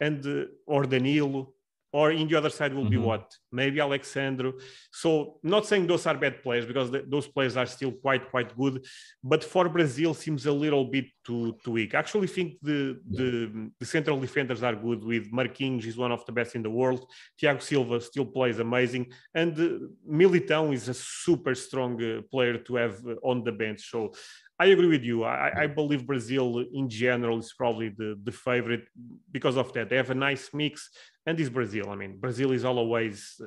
and 0.00 0.24
uh, 0.26 0.44
or 0.66 0.84
Danilo 0.84 1.52
or 1.92 2.12
in 2.12 2.28
the 2.28 2.36
other 2.36 2.50
side 2.50 2.74
will 2.74 2.82
mm-hmm. 2.82 2.90
be 2.90 2.96
what 2.96 3.34
maybe 3.50 3.80
Alex 3.80 4.08
Sandro. 4.08 4.52
So 4.92 5.38
not 5.42 5.66
saying 5.66 5.86
those 5.86 6.06
are 6.06 6.16
bad 6.16 6.42
players 6.42 6.66
because 6.66 6.90
the, 6.90 7.04
those 7.06 7.26
players 7.26 7.56
are 7.56 7.66
still 7.66 7.92
quite 7.92 8.30
quite 8.30 8.56
good, 8.56 8.84
but 9.22 9.42
for 9.42 9.68
Brazil 9.68 10.12
seems 10.14 10.46
a 10.46 10.52
little 10.52 10.84
bit 10.84 11.06
too 11.24 11.56
too 11.64 11.72
weak. 11.72 11.94
I 11.94 11.98
actually 11.98 12.26
think 12.26 12.54
the 12.62 13.00
yeah. 13.08 13.18
the, 13.18 13.70
the 13.80 13.86
central 13.86 14.20
defenders 14.20 14.62
are 14.62 14.74
good. 14.74 15.02
With 15.02 15.32
Marquinhos 15.32 15.86
is 15.86 15.96
one 15.96 16.12
of 16.12 16.24
the 16.26 16.32
best 16.32 16.54
in 16.54 16.62
the 16.62 16.70
world. 16.70 17.06
Thiago 17.40 17.62
Silva 17.62 18.00
still 18.00 18.26
plays 18.26 18.58
amazing, 18.58 19.12
and 19.34 19.52
uh, 19.58 19.86
Militão 20.10 20.74
is 20.74 20.88
a 20.88 20.94
super 20.94 21.54
strong 21.54 22.02
uh, 22.02 22.20
player 22.30 22.58
to 22.58 22.76
have 22.76 22.96
uh, 23.06 23.14
on 23.22 23.44
the 23.44 23.52
bench. 23.52 23.90
So 23.90 24.12
I 24.60 24.66
agree 24.66 24.88
with 24.88 25.04
you. 25.04 25.24
I, 25.24 25.62
I, 25.62 25.66
believe 25.68 26.04
Brazil 26.04 26.64
in 26.72 26.88
general 26.88 27.38
is 27.38 27.54
probably 27.56 27.90
the, 27.90 28.18
the 28.24 28.32
favorite 28.32 28.88
because 29.30 29.56
of 29.56 29.72
that. 29.74 29.88
They 29.88 29.96
have 29.96 30.10
a 30.10 30.16
nice 30.16 30.50
mix, 30.52 30.90
and 31.26 31.38
this 31.38 31.48
Brazil. 31.48 31.90
I 31.90 31.94
mean, 31.94 32.18
Brazil 32.18 32.50
is 32.50 32.64
always 32.64 33.40
uh, 33.40 33.46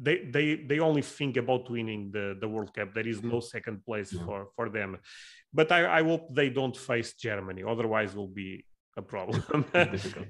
they 0.00 0.24
they 0.24 0.54
they 0.54 0.78
only 0.78 1.02
think 1.02 1.36
about 1.36 1.68
winning 1.68 2.10
the, 2.12 2.36
the 2.40 2.48
World 2.48 2.72
Cup. 2.72 2.94
There 2.94 3.08
is 3.08 3.22
no 3.22 3.40
second 3.40 3.84
place 3.84 4.12
yeah. 4.12 4.24
for 4.24 4.48
for 4.54 4.70
them. 4.70 4.98
But 5.52 5.72
I, 5.72 5.98
I 5.98 6.02
hope 6.04 6.32
they 6.32 6.48
don't 6.48 6.76
face 6.76 7.14
Germany. 7.14 7.64
Otherwise, 7.66 8.14
will 8.14 8.28
be 8.28 8.64
a 8.96 9.02
problem. 9.02 9.64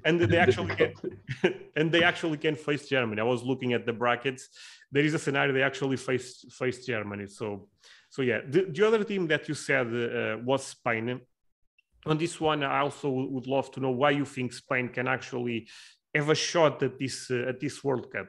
and 0.05 0.19
they 0.19 0.37
actually 0.37 0.75
can, 0.75 0.93
and 1.75 1.91
they 1.91 2.03
actually 2.03 2.37
can 2.37 2.55
face 2.55 2.87
Germany. 2.87 3.21
I 3.21 3.23
was 3.23 3.43
looking 3.43 3.73
at 3.73 3.85
the 3.85 3.93
brackets. 3.93 4.49
There 4.91 5.03
is 5.03 5.13
a 5.13 5.19
scenario 5.19 5.53
they 5.53 5.61
actually 5.61 5.97
face 5.97 6.43
face 6.59 6.85
Germany. 6.85 7.27
So 7.27 7.67
so 8.11 8.21
yeah, 8.21 8.41
the, 8.45 8.65
the 8.69 8.85
other 8.85 9.03
team 9.05 9.25
that 9.27 9.47
you 9.47 9.55
said 9.55 9.87
uh, 9.87 10.37
was 10.43 10.65
Spain. 10.67 11.21
On 12.05 12.17
this 12.17 12.41
one, 12.41 12.61
I 12.61 12.81
also 12.81 13.09
would 13.09 13.47
love 13.47 13.71
to 13.71 13.79
know 13.79 13.91
why 13.91 14.09
you 14.11 14.25
think 14.25 14.51
Spain 14.51 14.89
can 14.89 15.07
actually 15.07 15.69
have 16.13 16.29
a 16.29 16.35
shot 16.35 16.83
at 16.83 16.99
this 16.99 17.31
uh, 17.31 17.47
at 17.47 17.61
this 17.61 17.81
World 17.85 18.11
Cup. 18.11 18.27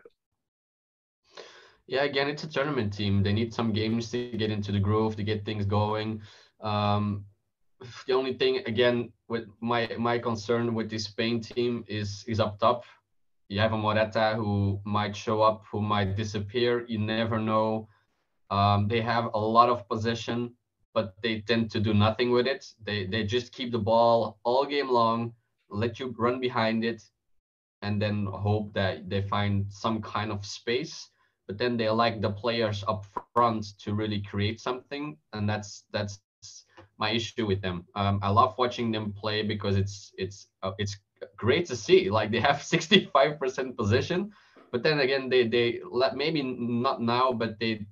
Yeah, 1.89 2.05
again, 2.05 2.29
it's 2.29 2.45
a 2.45 2.49
tournament 2.49 2.93
team. 2.93 3.25
They 3.25 3.33
need 3.33 3.53
some 3.53 3.73
games 3.73 4.09
to 4.13 4.31
get 4.31 4.53
into 4.53 4.71
the 4.71 4.79
groove 4.79 5.17
to 5.17 5.25
get 5.25 5.45
things 5.45 5.67
going. 5.67 6.23
Um, 6.61 7.25
the 8.07 8.13
only 8.13 8.35
thing, 8.35 8.63
again, 8.67 9.13
with 9.29 9.49
my 9.61 9.91
my 9.99 10.17
concern 10.17 10.75
with 10.75 10.91
this 10.91 11.05
Spain 11.07 11.41
team 11.41 11.85
is 11.89 12.25
is 12.29 12.39
up 12.39 12.61
top. 12.61 12.85
You 13.49 13.59
have 13.59 13.73
a 13.73 13.77
Morata 13.77 14.35
who 14.37 14.81
might 14.85 15.17
show 15.17 15.43
up, 15.43 15.65
who 15.73 15.83
might 15.83 16.15
disappear. 16.15 16.87
You 16.87 17.01
never 17.01 17.41
know 17.41 17.89
um, 18.53 18.87
they 18.87 19.01
have 19.01 19.31
a 19.33 19.41
lot 19.41 19.71
of 19.71 19.89
possession, 19.89 20.55
but 20.93 21.15
they 21.23 21.41
tend 21.41 21.71
to 21.71 21.81
do 21.81 21.95
nothing 21.95 22.31
with 22.31 22.47
it. 22.47 22.67
They 22.85 23.07
they 23.07 23.25
just 23.25 23.53
keep 23.53 23.73
the 23.73 23.79
ball 23.79 24.39
all 24.45 24.67
game 24.67 24.91
long, 24.91 25.33
let 25.71 25.99
you 25.99 26.15
run 26.19 26.39
behind 26.39 26.85
it, 26.85 27.03
and 27.81 28.01
then 28.01 28.27
hope 28.27 28.75
that 28.75 29.09
they 29.09 29.23
find 29.23 29.73
some 29.73 30.03
kind 30.03 30.31
of 30.31 30.45
space. 30.45 31.09
But 31.47 31.57
then 31.59 31.79
they 31.79 31.89
like 31.89 32.21
the 32.21 32.31
players 32.31 32.85
up 32.87 33.07
front 33.35 33.79
to 33.81 33.95
really 33.95 34.21
create 34.21 34.61
something, 34.61 35.17
and 35.33 35.49
that's 35.49 35.85
that's 35.91 36.21
my 36.99 37.11
issue 37.11 37.47
with 37.47 37.63
them. 37.63 37.85
Um, 37.95 38.21
I 38.23 38.29
love 38.29 38.55
watching 38.59 38.93
them 38.93 39.13
play 39.13 39.43
because 39.43 39.77
it's 39.77 40.13
it's 40.19 40.49
uh, 40.63 40.73
it's 40.79 40.99
great 41.37 41.67
to 41.67 41.77
see. 41.77 42.11
Like 42.11 42.31
they 42.31 42.41
have 42.41 42.57
65% 42.61 43.77
possession, 43.77 44.31
but 44.71 44.83
then 44.83 45.01
again 45.01 45.31
they 45.31 45.49
they 45.49 45.81
maybe 46.15 46.43
not 46.43 47.01
now, 47.01 47.33
but 47.33 47.59
they 47.59 47.87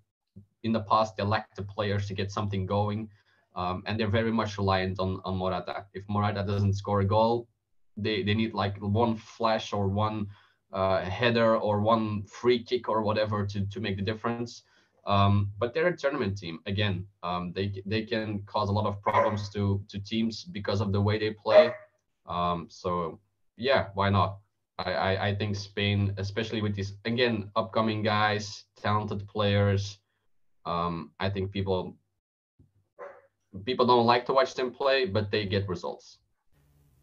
in 0.63 0.73
the 0.73 0.81
past 0.81 1.17
they 1.17 1.23
lacked 1.23 1.57
the 1.57 1.63
players 1.63 2.07
to 2.09 2.15
get 2.15 2.31
something 2.31 2.67
going, 2.67 3.09
um, 3.57 3.83
and 3.87 3.99
they're 3.99 4.09
very 4.09 4.33
much 4.33 4.59
reliant 4.59 4.99
on 4.99 5.21
on 5.25 5.37
Morata. 5.37 5.87
If 5.95 6.05
Morata 6.09 6.43
doesn't 6.47 6.75
score 6.75 7.01
a 7.01 7.05
goal, 7.07 7.49
they 7.97 8.23
they 8.23 8.35
need 8.35 8.55
like 8.55 8.77
one 8.79 9.17
flash 9.17 9.73
or 9.73 9.89
one 9.89 10.29
uh, 10.73 11.01
header 11.03 11.57
or 11.57 11.81
one 11.81 12.23
free 12.25 12.63
kick 12.63 12.89
or 12.89 13.03
whatever 13.03 13.47
to 13.47 13.67
to 13.67 13.81
make 13.81 13.97
the 13.97 14.03
difference. 14.03 14.63
Um, 15.07 15.51
but 15.59 15.73
they're 15.73 15.89
a 15.89 15.97
tournament 15.97 16.37
team 16.39 16.61
again. 16.67 17.07
Um, 17.23 17.53
they 17.55 17.83
they 17.87 18.03
can 18.03 18.43
cause 18.47 18.69
a 18.69 18.73
lot 18.73 18.87
of 18.87 19.01
problems 19.03 19.49
to 19.51 19.83
to 19.89 19.99
teams 19.99 20.45
because 20.45 20.81
of 20.81 20.93
the 20.93 21.01
way 21.01 21.19
they 21.19 21.31
play. 21.31 21.73
Um, 22.27 22.67
so 22.69 23.19
yeah, 23.57 23.89
why 23.95 24.11
not? 24.11 24.39
I, 24.79 24.93
I, 24.93 25.27
I 25.29 25.35
think 25.35 25.57
Spain, 25.57 26.15
especially 26.17 26.63
with 26.63 26.75
these 26.75 26.95
again 27.05 27.51
upcoming 27.57 28.03
guys, 28.03 28.65
talented 28.77 29.27
players, 29.29 29.99
um, 30.67 31.11
I 31.19 31.31
think 31.31 31.53
people 31.53 31.97
people 33.65 33.87
don't 33.87 34.07
like 34.07 34.27
to 34.27 34.33
watch 34.33 34.55
them 34.55 34.71
play, 34.71 35.07
but 35.07 35.31
they 35.31 35.45
get 35.47 35.69
results. 35.69 36.19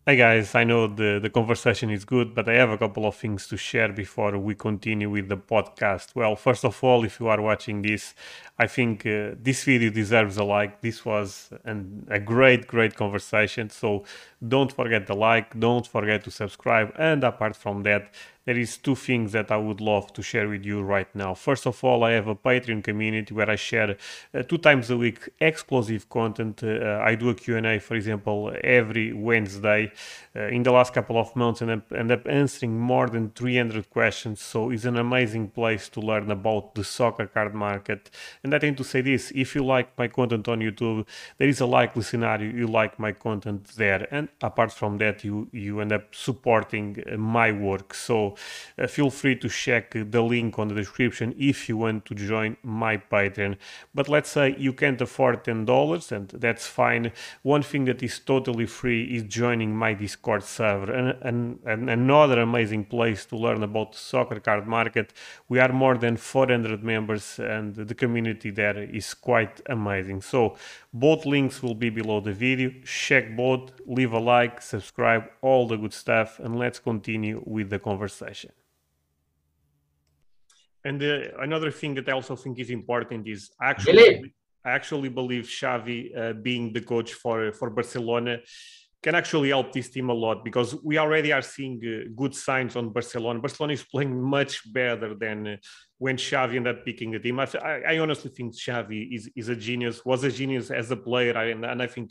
Hey 0.06 0.16
guys, 0.16 0.56
I 0.56 0.64
know 0.64 0.88
the, 0.88 1.20
the 1.22 1.30
conversation 1.30 1.90
is 1.90 2.06
good, 2.06 2.34
but 2.34 2.48
I 2.48 2.54
have 2.54 2.70
a 2.70 2.78
couple 2.78 3.06
of 3.06 3.14
things 3.14 3.46
to 3.50 3.58
share 3.58 3.92
before 3.92 4.38
we 4.38 4.56
continue 4.56 5.10
with 5.10 5.28
the 5.28 5.36
podcast. 5.36 6.16
Well, 6.16 6.38
first 6.38 6.64
of 6.64 6.82
all, 6.82 7.04
if 7.04 7.20
you 7.20 7.28
are 7.28 7.42
watching 7.42 7.82
this, 7.82 8.16
I 8.58 8.68
think 8.68 9.06
uh, 9.06 9.32
this 9.38 9.66
video 9.66 9.90
deserves 9.90 10.38
a 10.38 10.46
like. 10.46 10.80
This 10.80 11.04
was 11.04 11.50
an, 11.66 12.08
a 12.10 12.22
great, 12.22 12.68
great 12.68 12.96
conversation. 12.96 13.70
So 13.70 14.06
don't 14.48 14.72
forget 14.72 15.08
the 15.08 15.14
like, 15.14 15.60
don't 15.60 15.86
forget 15.86 16.24
to 16.24 16.32
subscribe. 16.32 16.94
And 16.98 17.26
apart 17.26 17.58
from 17.58 17.84
that, 17.84 18.14
there 18.48 18.58
is 18.58 18.78
two 18.78 18.96
things 18.96 19.34
that 19.34 19.52
I 19.52 19.58
would 19.58 19.82
love 19.82 20.14
to 20.14 20.22
share 20.24 20.48
with 20.48 20.66
you 20.66 20.82
right 20.82 21.14
now. 21.14 21.34
First 21.34 21.68
of 21.68 21.84
all, 21.84 22.06
I 22.06 22.12
have 22.12 22.28
a 22.28 22.36
Patreon 22.36 22.82
community 22.82 23.34
where 23.34 23.50
I 23.50 23.58
share 23.58 23.98
uh, 24.34 24.44
two 24.44 24.58
times 24.58 24.90
a 24.90 24.96
week 24.96 25.28
exclusive 25.42 26.08
content. 26.08 26.64
Uh, 26.64 27.02
I 27.04 27.16
do 27.16 27.28
a 27.30 27.36
Q&A, 27.36 27.78
for 27.80 27.96
example, 27.96 28.54
every 28.64 29.12
Wednesday. 29.12 29.92
Uh, 30.38 30.48
in 30.50 30.62
the 30.62 30.72
last 30.72 30.94
couple 30.94 31.18
of 31.18 31.36
months, 31.36 31.62
and 31.62 31.72
I 31.72 31.96
end 31.98 32.12
up 32.12 32.28
answering 32.28 32.80
more 32.80 33.08
than 33.10 33.32
300 33.32 33.90
questions. 33.90 34.40
So 34.40 34.70
it's 34.70 34.86
an 34.86 34.96
amazing 34.98 35.50
place 35.50 35.90
to 35.90 36.00
learn 36.00 36.30
about 36.30 36.76
the 36.76 36.84
soccer 36.84 37.26
card 37.26 37.56
market. 37.56 38.12
And 38.44 38.54
I 38.54 38.60
tend 38.60 38.78
to 38.78 38.84
say 38.84 39.02
this: 39.02 39.32
if 39.34 39.56
you 39.56 39.66
like 39.66 39.98
my 39.98 40.08
content 40.08 40.48
on 40.48 40.60
YouTube, 40.60 41.08
there 41.40 41.50
is 41.50 41.60
a 41.60 41.66
likely 41.66 42.04
scenario 42.04 42.54
you 42.54 42.68
like 42.68 43.00
my 43.00 43.14
content 43.14 43.66
there. 43.78 44.08
And 44.12 44.30
apart 44.42 44.72
from 44.72 45.00
that, 45.00 45.24
you 45.24 45.48
you 45.52 45.82
end 45.82 45.92
up 45.92 46.14
supporting 46.14 47.04
uh, 47.12 47.18
my 47.18 47.52
work. 47.52 47.96
So 47.96 48.37
uh, 48.78 48.88
feel 48.88 49.10
free 49.10 49.36
to 49.36 49.50
check 49.50 49.92
the 49.92 50.22
link 50.22 50.60
on 50.60 50.68
the 50.68 50.76
description 50.76 51.34
if 51.38 51.68
you 51.70 51.78
want 51.78 52.06
to 52.06 52.16
join 52.16 52.58
my 52.64 52.98
Patreon. 52.98 53.58
But 53.94 54.10
let's 54.10 54.30
say 54.30 54.56
you 54.58 54.74
can't 54.74 55.02
afford 55.02 55.44
$10, 55.44 56.12
and 56.12 56.30
that's 56.30 56.68
fine. 56.68 57.12
One 57.44 57.64
thing 57.64 57.86
that 57.86 58.04
is 58.04 58.20
totally 58.20 58.66
free 58.66 59.04
is 59.16 59.24
joining 59.24 59.76
my 59.76 59.94
Discord 59.94 60.44
server 60.44 60.92
and, 60.92 61.18
and, 61.22 61.60
and, 61.66 61.90
another 61.90 62.40
amazing 62.42 62.86
place 62.86 63.26
to 63.26 63.38
learn 63.38 63.64
about 63.64 63.94
the 63.94 63.98
soccer 63.98 64.40
card 64.40 64.68
market. 64.68 65.14
We 65.50 65.60
are 65.60 65.72
more 65.72 65.98
than 65.98 66.18
400 66.18 66.84
members 66.84 67.40
and 67.40 67.76
the 67.76 67.96
community 67.96 68.52
there 68.52 68.78
is 68.78 69.14
quite 69.14 69.62
amazing. 69.68 70.22
So 70.22 70.58
both 70.94 71.26
links 71.26 71.62
will 71.62 71.76
be 71.76 71.90
below 71.90 72.20
the 72.20 72.34
video. 72.34 72.72
Check 72.86 73.36
both, 73.36 73.72
leave 73.86 74.14
a 74.14 74.20
like, 74.20 74.62
subscribe, 74.62 75.24
all 75.42 75.68
the 75.68 75.78
good 75.78 75.94
stuff 75.94 76.40
and 76.40 76.58
let's 76.58 76.80
continue 76.80 77.42
with 77.46 77.70
the 77.70 77.80
conversation. 77.80 78.27
And 80.84 81.02
uh, 81.04 81.38
another 81.40 81.72
thing 81.72 81.96
that 81.96 82.08
I 82.08 82.14
also 82.14 82.36
think 82.36 82.60
is 82.60 82.70
important 82.70 83.28
is 83.28 83.50
actually, 83.62 83.94
really? 83.94 84.34
I 84.64 84.72
actually 84.72 85.10
believe 85.10 85.46
Xavi 85.46 86.18
uh, 86.18 86.34
being 86.34 86.74
the 86.74 86.82
coach 86.82 87.14
for 87.14 87.52
for 87.52 87.70
Barcelona 87.70 88.40
can 89.04 89.16
actually 89.16 89.50
help 89.50 89.72
this 89.72 89.90
team 89.90 90.10
a 90.10 90.14
lot 90.14 90.44
because 90.44 90.76
we 90.84 90.98
already 90.98 91.32
are 91.32 91.42
seeing 91.42 91.80
uh, 91.86 92.10
good 92.16 92.34
signs 92.34 92.76
on 92.76 92.90
Barcelona. 92.90 93.40
Barcelona 93.40 93.74
is 93.74 93.84
playing 93.84 94.20
much 94.22 94.72
better 94.74 95.14
than 95.14 95.48
uh, 95.48 95.58
when 95.98 96.18
Xavi 96.18 96.56
ended 96.56 96.76
up 96.76 96.86
picking 96.86 97.12
the 97.12 97.20
team. 97.20 97.40
I, 97.40 97.48
I, 97.88 98.00
honestly 98.00 98.32
think 98.32 98.56
Xavi 98.56 99.16
is, 99.16 99.30
is 99.36 99.50
a 99.50 99.56
genius, 99.56 100.04
was 100.04 100.24
a 100.24 100.32
genius 100.32 100.72
as 100.72 100.90
a 100.92 100.98
player, 100.98 101.38
and, 101.38 101.64
and 101.64 101.82
I 101.82 101.88
think 101.88 102.10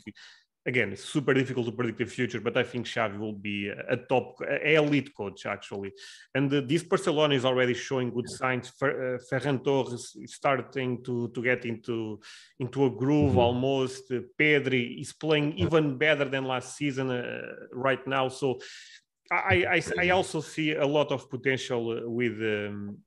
again, 0.67 0.91
it's 0.91 1.05
super 1.05 1.33
difficult 1.33 1.65
to 1.65 1.71
predict 1.71 1.97
the 1.97 2.05
future, 2.05 2.41
but 2.41 2.57
I 2.57 2.63
think 2.63 2.85
Xavi 2.85 3.17
will 3.17 3.39
be 3.51 3.69
a 3.69 3.97
top, 3.97 4.39
a 4.41 4.75
elite 4.75 5.15
coach 5.15 5.45
actually. 5.45 5.93
And 6.35 6.53
uh, 6.53 6.61
this 6.65 6.83
Barcelona 6.83 7.35
is 7.35 7.45
already 7.45 7.73
showing 7.73 8.11
good 8.11 8.29
signs. 8.29 8.69
Fer, 8.69 9.15
uh, 9.15 9.19
Ferran 9.27 9.63
Torres 9.63 10.15
is 10.15 10.33
starting 10.35 11.03
to 11.05 11.29
to 11.29 11.41
get 11.41 11.65
into 11.65 12.19
into 12.59 12.85
a 12.85 12.89
groove 12.89 13.31
mm-hmm. 13.31 13.47
almost. 13.47 14.11
Uh, 14.11 14.19
Pedri 14.37 15.01
is 15.01 15.13
playing 15.13 15.57
even 15.57 15.97
better 15.97 16.25
than 16.25 16.43
last 16.43 16.75
season 16.75 17.09
uh, 17.09 17.41
right 17.71 18.05
now. 18.05 18.27
So 18.27 18.59
I, 19.31 19.65
I, 19.75 19.83
I 19.99 20.09
also 20.09 20.41
see 20.41 20.73
a 20.73 20.85
lot 20.85 21.11
of 21.11 21.29
potential 21.29 21.83
with 22.09 22.33
um, 22.41 22.97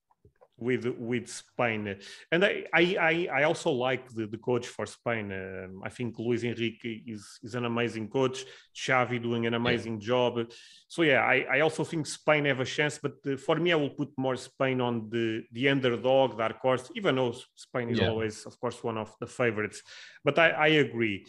with 0.60 0.86
with 0.98 1.28
Spain. 1.28 1.96
And 2.30 2.44
I 2.44 2.64
I, 2.72 3.28
I 3.32 3.42
also 3.44 3.70
like 3.70 4.08
the, 4.10 4.26
the 4.26 4.38
coach 4.38 4.66
for 4.66 4.86
Spain. 4.86 5.32
Um, 5.32 5.82
I 5.84 5.88
think 5.88 6.18
Luis 6.18 6.44
Enrique 6.44 7.02
is 7.06 7.38
is 7.42 7.54
an 7.54 7.64
amazing 7.64 8.08
coach. 8.08 8.44
Xavi 8.74 9.22
doing 9.22 9.46
an 9.46 9.54
amazing 9.54 10.00
yeah. 10.00 10.06
job. 10.06 10.52
So 10.88 11.02
yeah, 11.02 11.20
I, 11.20 11.46
I 11.54 11.60
also 11.60 11.84
think 11.84 12.06
Spain 12.06 12.44
have 12.44 12.60
a 12.60 12.64
chance. 12.64 12.98
But 13.02 13.14
uh, 13.26 13.36
for 13.36 13.56
me, 13.56 13.72
I 13.72 13.76
will 13.76 13.90
put 13.90 14.10
more 14.16 14.36
Spain 14.36 14.80
on 14.80 15.08
the 15.10 15.42
the 15.52 15.68
underdog, 15.68 16.38
dark 16.38 16.58
horse. 16.60 16.90
Even 16.94 17.16
though 17.16 17.34
Spain 17.54 17.90
is 17.90 17.98
yeah. 17.98 18.08
always, 18.08 18.46
of 18.46 18.58
course, 18.60 18.82
one 18.84 18.98
of 18.98 19.14
the 19.20 19.26
favorites. 19.26 19.82
But 20.24 20.38
I, 20.38 20.50
I 20.50 20.68
agree 20.86 21.26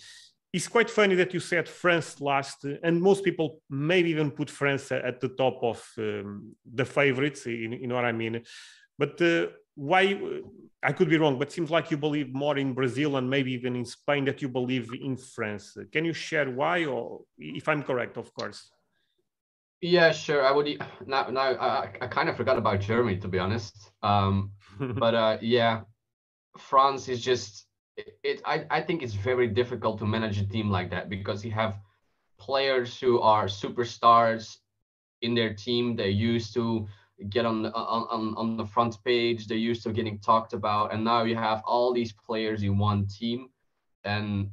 it's 0.54 0.68
quite 0.68 0.90
funny 0.90 1.16
that 1.16 1.34
you 1.34 1.40
said 1.40 1.68
France 1.70 2.20
last, 2.20 2.66
and 2.84 3.02
most 3.02 3.24
people 3.24 3.62
maybe 3.70 4.10
even 4.10 4.32
put 4.32 4.50
France 4.50 4.92
at 4.92 5.22
the 5.22 5.30
top 5.30 5.64
of 5.64 5.82
um, 5.98 6.56
the 6.74 6.84
favorites. 6.84 7.46
You, 7.46 7.78
you 7.82 7.88
know 7.88 7.96
what 7.96 8.06
I 8.06 8.12
mean? 8.12 8.44
But 9.02 9.20
uh, 9.20 9.48
why? 9.74 10.04
I 10.84 10.92
could 10.94 11.10
be 11.10 11.18
wrong, 11.18 11.40
but 11.40 11.52
seems 11.52 11.72
like 11.72 11.90
you 11.90 11.98
believe 11.98 12.36
more 12.36 12.58
in 12.60 12.74
Brazil 12.74 13.18
and 13.18 13.28
maybe 13.28 13.52
even 13.54 13.76
in 13.76 13.84
Spain 13.84 14.26
that 14.26 14.44
you 14.44 14.50
believe 14.50 14.94
in 14.94 15.18
France. 15.18 15.76
Can 15.92 16.06
you 16.06 16.14
share 16.14 16.52
why, 16.52 16.86
or 16.86 17.22
if 17.40 17.68
I'm 17.68 17.82
correct, 17.82 18.18
of 18.18 18.32
course? 18.36 18.70
Yeah, 19.82 20.12
sure. 20.12 20.46
I 20.46 20.52
would 20.52 20.68
now. 21.08 21.24
Now 21.32 21.48
I, 21.70 21.90
I 22.00 22.08
kind 22.08 22.30
of 22.30 22.38
forgot 22.38 22.60
about 22.60 22.80
Germany 22.80 23.18
to 23.18 23.28
be 23.28 23.40
honest. 23.40 23.76
Um, 24.04 24.52
but 25.04 25.16
uh, 25.16 25.38
yeah, 25.42 25.82
France 26.60 27.10
is 27.10 27.22
just 27.22 27.66
it, 27.98 28.20
it. 28.24 28.42
I 28.46 28.66
I 28.70 28.82
think 28.82 29.02
it's 29.02 29.16
very 29.16 29.48
difficult 29.48 29.98
to 30.02 30.06
manage 30.06 30.38
a 30.40 30.46
team 30.46 30.70
like 30.70 30.92
that 30.92 31.10
because 31.10 31.44
you 31.44 31.54
have 31.64 31.74
players 32.40 33.00
who 33.00 33.20
are 33.20 33.46
superstars 33.48 34.58
in 35.24 35.34
their 35.34 35.56
team. 35.56 35.96
They're 35.96 36.20
used 36.34 36.54
to 36.54 36.88
get 37.30 37.46
on 37.46 37.66
on 37.68 38.36
on 38.36 38.58
the 38.58 38.66
front 38.66 38.98
page. 39.04 39.48
They're 39.48 39.58
used 39.58 39.84
to 39.84 39.94
getting 39.94 40.20
talked 40.20 40.54
about, 40.54 40.94
and 40.94 41.04
now 41.04 41.24
you 41.24 41.36
have 41.36 41.62
all 41.66 41.94
these 41.94 42.14
players 42.14 42.64
in 42.64 42.78
one 42.78 43.08
team, 43.08 43.50
and 44.04 44.50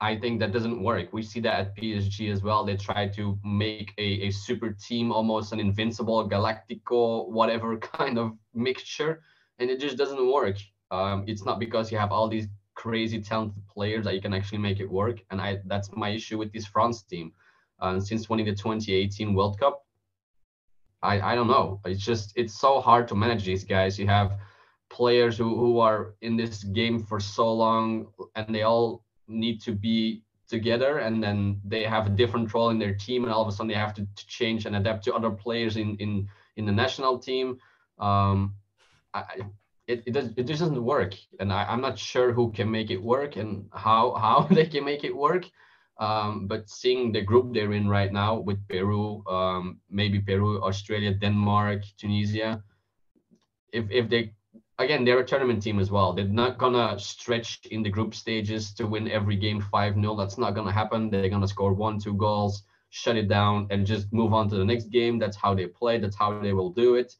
I 0.00 0.16
think 0.16 0.40
that 0.40 0.52
doesn't 0.52 0.82
work. 0.82 1.12
We 1.12 1.22
see 1.22 1.40
that 1.40 1.60
at 1.60 1.76
PSG 1.76 2.30
as 2.30 2.42
well. 2.42 2.64
They 2.64 2.76
try 2.76 3.08
to 3.08 3.38
make 3.44 3.92
a, 3.98 4.26
a 4.28 4.30
super 4.30 4.70
team, 4.72 5.12
almost 5.12 5.52
an 5.52 5.60
invincible 5.60 6.28
Galactico, 6.28 7.28
whatever 7.28 7.76
kind 7.98 8.18
of 8.18 8.32
mixture, 8.54 9.22
and 9.58 9.70
it 9.70 9.80
just 9.80 9.96
doesn't 9.96 10.32
work. 10.32 10.56
Um, 10.90 11.24
it's 11.26 11.44
not 11.44 11.58
because 11.58 11.90
you 11.90 11.98
have 11.98 12.12
all 12.12 12.28
these 12.28 12.46
crazy 12.74 13.20
talented 13.20 13.66
players 13.68 14.04
that 14.04 14.14
you 14.14 14.20
can 14.20 14.34
actually 14.34 14.58
make 14.58 14.80
it 14.80 14.90
work. 14.90 15.22
And 15.30 15.40
I 15.40 15.60
that's 15.66 15.90
my 15.92 16.10
issue 16.10 16.38
with 16.38 16.52
this 16.52 16.66
France 16.66 17.02
team. 17.02 17.32
Uh, 17.80 17.98
since 18.00 18.28
winning 18.28 18.46
the 18.46 18.52
2018 18.52 19.34
World 19.34 19.58
Cup, 19.58 19.83
I, 21.04 21.32
I 21.32 21.34
don't 21.34 21.48
know. 21.48 21.80
It's 21.84 22.04
just 22.04 22.32
it's 22.36 22.58
so 22.58 22.80
hard 22.80 23.08
to 23.08 23.14
manage 23.14 23.44
these 23.44 23.64
guys. 23.64 23.98
You 23.98 24.06
have 24.06 24.38
players 24.90 25.36
who, 25.36 25.56
who 25.56 25.78
are 25.80 26.14
in 26.22 26.36
this 26.36 26.64
game 26.64 26.98
for 26.98 27.20
so 27.20 27.52
long 27.52 28.06
and 28.36 28.54
they 28.54 28.62
all 28.62 29.02
need 29.28 29.60
to 29.62 29.72
be 29.72 30.22
together 30.48 30.98
and 30.98 31.22
then 31.22 31.60
they 31.64 31.82
have 31.84 32.06
a 32.06 32.10
different 32.10 32.52
role 32.54 32.70
in 32.70 32.78
their 32.78 32.94
team 32.94 33.24
and 33.24 33.32
all 33.32 33.42
of 33.42 33.48
a 33.48 33.52
sudden 33.52 33.68
they 33.68 33.74
have 33.74 33.94
to, 33.94 34.02
to 34.02 34.26
change 34.26 34.66
and 34.66 34.76
adapt 34.76 35.02
to 35.04 35.14
other 35.14 35.30
players 35.30 35.76
in 35.76 35.96
in 35.96 36.28
in 36.56 36.66
the 36.66 36.72
national 36.72 37.18
team 37.18 37.58
um 37.98 38.54
I, 39.14 39.22
it, 39.86 40.02
it 40.06 40.12
does 40.12 40.28
it 40.36 40.44
just 40.44 40.60
doesn't 40.60 40.84
work 40.84 41.14
and 41.40 41.52
I, 41.52 41.64
i'm 41.64 41.80
not 41.80 41.98
sure 41.98 42.32
who 42.32 42.52
can 42.52 42.70
make 42.70 42.90
it 42.90 43.02
work 43.02 43.36
and 43.36 43.68
how 43.72 44.14
how 44.14 44.42
they 44.50 44.66
can 44.66 44.84
make 44.84 45.02
it 45.02 45.16
work 45.16 45.44
um, 45.98 46.46
but 46.46 46.68
seeing 46.68 47.12
the 47.12 47.20
group 47.20 47.54
they're 47.54 47.72
in 47.72 47.88
right 47.88 48.12
now 48.12 48.38
with 48.38 48.66
Peru, 48.68 49.22
um, 49.28 49.80
maybe 49.90 50.18
Peru, 50.18 50.60
Australia, 50.62 51.14
Denmark, 51.14 51.82
Tunisia, 51.98 52.62
if, 53.72 53.84
if 53.90 54.08
they, 54.08 54.32
again, 54.78 55.04
they're 55.04 55.20
a 55.20 55.26
tournament 55.26 55.62
team 55.62 55.78
as 55.78 55.90
well. 55.90 56.12
They're 56.12 56.24
not 56.24 56.58
to 56.58 56.98
stretch 56.98 57.66
in 57.70 57.82
the 57.82 57.90
group 57.90 58.14
stages 58.14 58.74
to 58.74 58.86
win 58.86 59.08
every 59.08 59.36
game 59.36 59.60
5 59.60 59.94
0. 59.94 60.16
That's 60.16 60.38
not 60.38 60.54
to 60.54 60.72
happen. 60.72 61.10
They're 61.10 61.28
to 61.28 61.48
score 61.48 61.72
one, 61.72 62.00
two 62.00 62.14
goals, 62.14 62.64
shut 62.90 63.16
it 63.16 63.28
down, 63.28 63.68
and 63.70 63.86
just 63.86 64.12
move 64.12 64.32
on 64.32 64.48
to 64.48 64.56
the 64.56 64.64
next 64.64 64.90
game. 64.90 65.18
That's 65.20 65.36
how 65.36 65.54
they 65.54 65.66
play. 65.66 65.98
That's 65.98 66.16
how 66.16 66.40
they 66.40 66.52
will 66.52 66.70
do 66.70 66.96
it. 66.96 67.14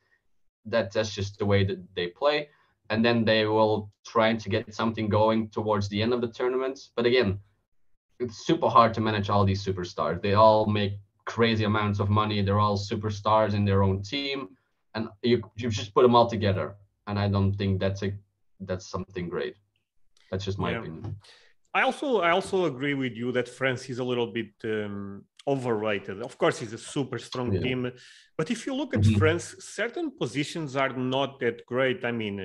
That, 0.66 0.92
that's 0.92 1.14
just 1.14 1.38
the 1.38 1.46
way 1.46 1.64
that 1.64 1.78
they 1.94 2.08
play. 2.08 2.48
And 2.90 3.04
then 3.04 3.24
they 3.24 3.46
will 3.46 3.90
try 4.04 4.34
to 4.34 4.48
get 4.48 4.74
something 4.74 5.08
going 5.08 5.48
towards 5.50 5.88
the 5.88 6.02
end 6.02 6.12
of 6.12 6.20
the 6.20 6.28
tournament. 6.28 6.78
But 6.96 7.06
again, 7.06 7.38
it's 8.24 8.46
super 8.46 8.68
hard 8.76 8.92
to 8.94 9.00
manage 9.08 9.28
all 9.32 9.44
these 9.44 9.62
superstars. 9.68 10.16
They 10.22 10.34
all 10.34 10.66
make 10.80 10.94
crazy 11.34 11.64
amounts 11.64 11.98
of 12.00 12.08
money. 12.20 12.42
They're 12.42 12.64
all 12.66 12.78
superstars 12.92 13.52
in 13.58 13.64
their 13.64 13.82
own 13.86 14.02
team, 14.02 14.38
and 14.94 15.02
you 15.22 15.36
you 15.60 15.68
just 15.80 15.90
put 15.94 16.02
them 16.06 16.14
all 16.18 16.28
together. 16.36 16.66
And 17.08 17.16
I 17.24 17.26
don't 17.34 17.52
think 17.60 17.72
that's 17.84 18.02
a 18.08 18.10
that's 18.68 18.86
something 18.94 19.26
great. 19.34 19.56
That's 20.30 20.44
just 20.48 20.58
my 20.58 20.70
yeah. 20.70 20.80
opinion. 20.80 21.16
I 21.78 21.82
also 21.88 22.08
I 22.28 22.30
also 22.38 22.56
agree 22.72 22.96
with 23.04 23.14
you 23.20 23.28
that 23.32 23.48
France 23.58 23.82
is 23.92 23.98
a 24.04 24.06
little 24.10 24.30
bit 24.38 24.52
um, 24.64 25.24
overrated. 25.54 26.16
Of 26.22 26.34
course, 26.42 26.56
it's 26.62 26.76
a 26.80 26.84
super 26.96 27.18
strong 27.18 27.52
yeah. 27.52 27.64
team, 27.64 27.80
but 28.38 28.46
if 28.54 28.66
you 28.66 28.74
look 28.80 28.94
at 28.94 29.00
mm-hmm. 29.00 29.18
France, 29.22 29.46
certain 29.80 30.08
positions 30.22 30.70
are 30.76 30.94
not 31.14 31.30
that 31.40 31.66
great. 31.66 32.04
I 32.04 32.12
mean, 32.12 32.36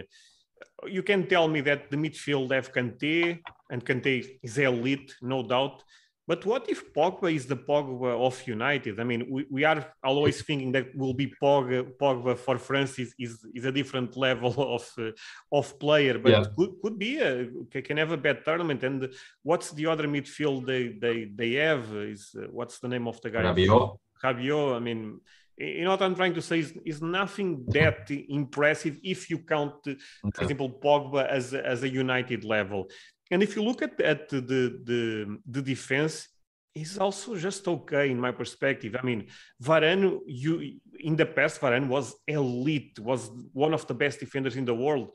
you 0.97 1.03
can 1.03 1.21
tell 1.33 1.47
me 1.47 1.61
that 1.61 1.89
the 1.91 1.97
midfield 1.97 2.51
have 2.51 2.73
Kante, 2.73 3.39
and 3.69 3.85
Kante 3.85 4.39
is 4.41 4.57
elite, 4.57 5.15
no 5.21 5.43
doubt. 5.43 5.83
But 6.29 6.45
what 6.45 6.69
if 6.69 6.93
Pogba 6.93 7.33
is 7.33 7.47
the 7.47 7.55
Pogba 7.55 8.11
of 8.27 8.47
United? 8.47 8.99
I 8.99 9.03
mean, 9.03 9.25
we, 9.31 9.47
we 9.49 9.63
are 9.63 9.83
always 10.03 10.41
thinking 10.47 10.71
that 10.73 10.95
will 10.95 11.15
be 11.15 11.33
Pogba, 11.41 11.91
Pogba 11.99 12.37
for 12.37 12.59
France 12.59 12.99
is, 12.99 13.15
is, 13.17 13.43
is 13.55 13.65
a 13.65 13.71
different 13.71 14.15
level 14.15 14.53
of 14.75 14.85
uh, 14.99 15.09
of 15.51 15.79
player, 15.79 16.19
but 16.19 16.31
yeah. 16.31 16.43
could, 16.55 16.71
could 16.83 16.99
be 16.99 17.17
a, 17.17 17.47
can 17.81 17.97
have 17.97 18.11
a 18.11 18.17
bad 18.17 18.45
tournament. 18.45 18.83
And 18.83 19.11
what's 19.41 19.71
the 19.71 19.87
other 19.87 20.07
midfield 20.07 20.67
they 20.67 20.83
they, 21.03 21.31
they 21.33 21.53
have? 21.65 21.85
Is 21.95 22.35
uh, 22.37 22.45
what's 22.51 22.77
the 22.77 22.89
name 22.89 23.07
of 23.07 23.19
the 23.21 23.31
guy? 23.31 23.41
Rabiot. 23.41 23.97
Rabiot. 24.23 24.75
I 24.75 24.79
mean, 24.79 25.19
you 25.57 25.83
know 25.83 25.91
what 25.91 26.03
I'm 26.03 26.15
trying 26.15 26.35
to 26.35 26.43
say 26.43 26.59
is, 26.59 26.73
is 26.85 27.01
nothing 27.01 27.65
that 27.69 28.09
impressive 28.11 28.99
if 29.03 29.31
you 29.31 29.39
count, 29.39 29.73
for 29.83 30.41
example, 30.43 30.69
Pogba 30.69 31.27
as 31.27 31.55
as 31.55 31.81
a 31.81 31.89
United 31.89 32.43
level. 32.43 32.87
And 33.31 33.43
if 33.43 33.55
you 33.55 33.63
look 33.63 33.81
at, 33.81 33.99
at 34.01 34.29
the, 34.29 34.41
the, 34.41 35.37
the 35.45 35.61
defense, 35.61 36.27
is 36.75 36.97
also 36.97 37.35
just 37.35 37.67
okay 37.67 38.09
in 38.09 38.19
my 38.19 38.31
perspective. 38.31 38.95
I 38.97 39.03
mean, 39.05 39.27
Varane, 39.61 40.19
you 40.27 40.79
in 40.99 41.15
the 41.15 41.25
past, 41.25 41.59
Varane 41.61 41.87
was 41.87 42.15
elite, 42.27 42.99
was 42.99 43.31
one 43.53 43.73
of 43.73 43.87
the 43.87 43.93
best 43.93 44.19
defenders 44.19 44.55
in 44.55 44.65
the 44.65 44.73
world. 44.73 45.09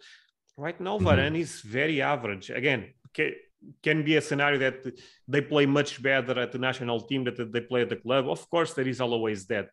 Right 0.57 0.79
now, 0.81 0.99
mm-hmm. 0.99 1.07
Varane 1.07 1.39
is 1.39 1.61
very 1.61 2.03
average. 2.03 2.51
Again, 2.51 2.93
can, 3.13 3.33
can 3.83 4.05
be 4.05 4.17
a 4.17 4.21
scenario 4.21 4.59
that 4.59 4.85
they 5.27 5.41
play 5.41 5.67
much 5.67 6.03
better 6.03 6.39
at 6.39 6.53
the 6.53 6.59
national 6.59 7.01
team 7.03 7.25
that 7.25 7.53
they 7.53 7.61
play 7.61 7.83
at 7.83 7.89
the 7.89 7.97
club. 7.97 8.29
Of 8.29 8.49
course, 8.51 8.75
there 8.75 8.89
is 8.89 9.01
always 9.01 9.47
that. 9.47 9.71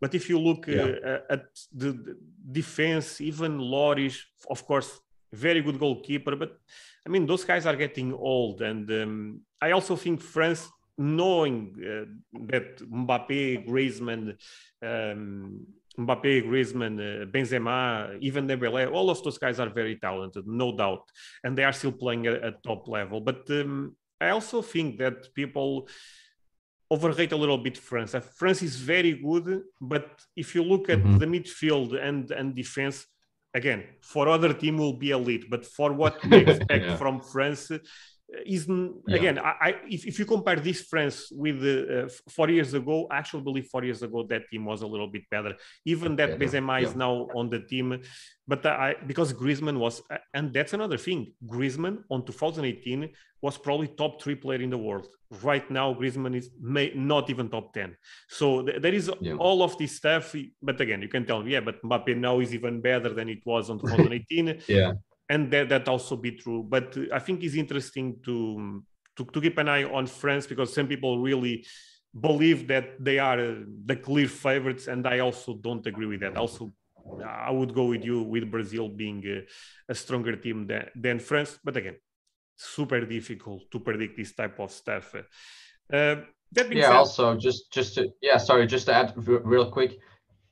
But 0.00 0.14
if 0.14 0.28
you 0.28 0.38
look 0.38 0.66
yeah. 0.66 0.82
uh, 0.82 1.18
at 1.30 1.44
the, 1.74 1.92
the 1.92 2.16
defense, 2.50 3.20
even 3.20 3.58
Lloris, 3.58 4.18
of 4.48 4.64
course, 4.66 5.00
very 5.32 5.62
good 5.62 5.78
goalkeeper. 5.78 6.36
But 6.36 6.58
I 7.06 7.08
mean, 7.08 7.26
those 7.26 7.44
guys 7.44 7.66
are 7.66 7.76
getting 7.76 8.12
old, 8.12 8.62
and 8.62 8.90
um, 8.90 9.40
I 9.60 9.72
also 9.72 9.96
think 9.96 10.20
France 10.20 10.68
knowing 10.98 11.74
uh, 11.80 12.04
that 12.48 12.78
Mbappe, 12.78 13.66
Griezmann, 13.66 14.36
um, 14.82 15.66
Mbappe, 15.98 16.44
Griezmann, 16.46 16.98
uh, 17.00 17.26
Benzema, 17.26 18.16
even 18.20 18.46
Dembele, 18.46 18.92
all 18.92 19.10
of 19.10 19.22
those 19.22 19.38
guys 19.38 19.58
are 19.58 19.70
very 19.70 19.96
talented, 19.96 20.46
no 20.46 20.76
doubt, 20.76 21.04
and 21.44 21.56
they 21.56 21.64
are 21.64 21.72
still 21.72 21.92
playing 21.92 22.26
at, 22.26 22.42
at 22.42 22.62
top 22.62 22.88
level. 22.88 23.20
But 23.20 23.48
um, 23.50 23.96
I 24.20 24.30
also 24.30 24.62
think 24.62 24.98
that 24.98 25.34
people 25.34 25.88
overrate 26.90 27.32
a 27.32 27.36
little 27.36 27.58
bit 27.58 27.76
France. 27.78 28.14
Uh, 28.14 28.20
France 28.20 28.62
is 28.62 28.76
very 28.76 29.14
good, 29.14 29.62
but 29.80 30.08
if 30.36 30.54
you 30.54 30.62
look 30.62 30.88
at 30.90 30.98
mm-hmm. 30.98 31.18
the 31.18 31.26
midfield 31.26 31.90
and 32.00 32.30
and 32.30 32.54
defense, 32.54 33.06
again, 33.54 33.84
for 34.00 34.28
other 34.28 34.52
team 34.52 34.78
will 34.78 34.94
be 34.94 35.10
elite, 35.10 35.50
but 35.50 35.64
for 35.64 35.92
what 35.92 36.22
we 36.30 36.38
expect 36.38 36.84
yeah. 36.84 36.96
from 36.96 37.20
France, 37.20 37.70
is 38.46 38.66
yeah. 38.68 39.16
again 39.16 39.38
I, 39.38 39.54
I, 39.60 39.74
if, 39.88 40.06
if 40.06 40.18
you 40.18 40.24
compare 40.24 40.56
this 40.56 40.82
France 40.82 41.30
with 41.32 41.60
the 41.60 42.04
uh, 42.04 42.08
four 42.30 42.48
years 42.50 42.74
ago 42.74 43.06
I 43.10 43.18
actually 43.18 43.42
believe 43.42 43.66
four 43.66 43.84
years 43.84 44.02
ago 44.02 44.24
that 44.28 44.48
team 44.50 44.64
was 44.64 44.82
a 44.82 44.86
little 44.86 45.08
bit 45.08 45.28
better 45.30 45.54
even 45.84 46.16
that 46.16 46.38
better. 46.38 46.60
Benzema 46.60 46.80
yeah. 46.80 46.88
is 46.88 46.96
now 46.96 47.28
on 47.34 47.50
the 47.50 47.60
team 47.60 48.00
but 48.46 48.64
I 48.66 48.96
because 49.06 49.32
Griezmann 49.32 49.78
was 49.78 50.02
and 50.34 50.52
that's 50.52 50.72
another 50.72 50.98
thing 50.98 51.32
Griezmann 51.46 52.04
on 52.10 52.24
2018 52.24 53.10
was 53.40 53.58
probably 53.58 53.88
top 53.88 54.22
three 54.22 54.34
player 54.34 54.60
in 54.60 54.70
the 54.70 54.78
world 54.78 55.06
right 55.42 55.70
now 55.70 55.92
Griezmann 55.94 56.36
is 56.36 56.50
may, 56.60 56.92
not 56.94 57.28
even 57.30 57.48
top 57.48 57.72
10 57.74 57.96
so 58.28 58.62
th- 58.62 58.80
there 58.80 58.94
is 58.94 59.10
yeah. 59.20 59.34
all 59.34 59.62
of 59.62 59.76
this 59.78 59.96
stuff 59.96 60.34
but 60.62 60.80
again 60.80 61.02
you 61.02 61.08
can 61.08 61.26
tell 61.26 61.42
me 61.42 61.52
yeah 61.52 61.60
but 61.60 61.82
Mbappe 61.82 62.16
now 62.16 62.40
is 62.40 62.54
even 62.54 62.80
better 62.80 63.12
than 63.12 63.28
it 63.28 63.40
was 63.44 63.70
on 63.70 63.78
2018 63.80 64.62
yeah 64.68 64.92
and 65.28 65.50
that, 65.52 65.68
that 65.68 65.88
also 65.88 66.16
be 66.16 66.32
true. 66.32 66.62
But 66.62 66.96
I 67.12 67.18
think 67.18 67.42
it's 67.42 67.54
interesting 67.54 68.16
to, 68.24 68.82
to, 69.16 69.24
to 69.24 69.40
keep 69.40 69.58
an 69.58 69.68
eye 69.68 69.84
on 69.84 70.06
France 70.06 70.46
because 70.46 70.74
some 70.74 70.86
people 70.86 71.18
really 71.18 71.64
believe 72.18 72.68
that 72.68 73.02
they 73.02 73.18
are 73.18 73.40
uh, 73.40 73.54
the 73.86 73.96
clear 73.96 74.28
favorites, 74.28 74.86
and 74.88 75.06
I 75.06 75.20
also 75.20 75.54
don't 75.54 75.86
agree 75.86 76.06
with 76.06 76.20
that. 76.20 76.36
Also, 76.36 76.72
I 77.26 77.50
would 77.50 77.74
go 77.74 77.86
with 77.86 78.04
you 78.04 78.22
with 78.22 78.50
Brazil 78.50 78.88
being 78.88 79.24
a, 79.26 79.42
a 79.88 79.94
stronger 79.94 80.36
team 80.36 80.66
than, 80.66 80.88
than 80.94 81.18
France, 81.18 81.58
but 81.64 81.76
again, 81.76 81.96
super 82.56 83.00
difficult 83.04 83.70
to 83.70 83.80
predict 83.80 84.16
this 84.16 84.34
type 84.34 84.60
of 84.60 84.70
stuff. 84.70 85.14
Uh, 85.92 86.16
yeah. 86.54 86.82
Said, 86.82 86.84
also, 86.84 87.36
just 87.36 87.72
just 87.72 87.94
to 87.94 88.12
yeah, 88.20 88.36
sorry, 88.36 88.66
just 88.66 88.86
to 88.86 88.94
add 88.94 89.14
real 89.16 89.70
quick, 89.70 89.98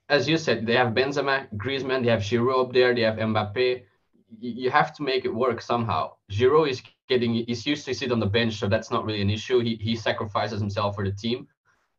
as 0.08 0.26
you 0.28 0.38
said, 0.38 0.66
they 0.66 0.74
have 0.74 0.94
Benzema, 0.94 1.46
Griezmann, 1.56 2.02
they 2.02 2.10
have 2.10 2.20
Giroud 2.20 2.68
up 2.68 2.72
there, 2.72 2.94
they 2.94 3.02
have 3.02 3.16
Mbappe 3.16 3.82
you 4.38 4.70
have 4.70 4.94
to 4.96 5.02
make 5.02 5.24
it 5.24 5.34
work 5.34 5.60
somehow. 5.60 6.12
Giroud 6.30 6.70
is 6.70 6.82
getting 7.08 7.34
he's 7.34 7.66
used 7.66 7.84
to 7.86 7.94
sit 7.94 8.12
on 8.12 8.20
the 8.20 8.26
bench, 8.26 8.54
so 8.58 8.68
that's 8.68 8.90
not 8.90 9.04
really 9.04 9.22
an 9.22 9.30
issue. 9.30 9.60
He 9.60 9.76
he 9.76 9.96
sacrifices 9.96 10.60
himself 10.60 10.94
for 10.94 11.04
the 11.04 11.12
team. 11.12 11.48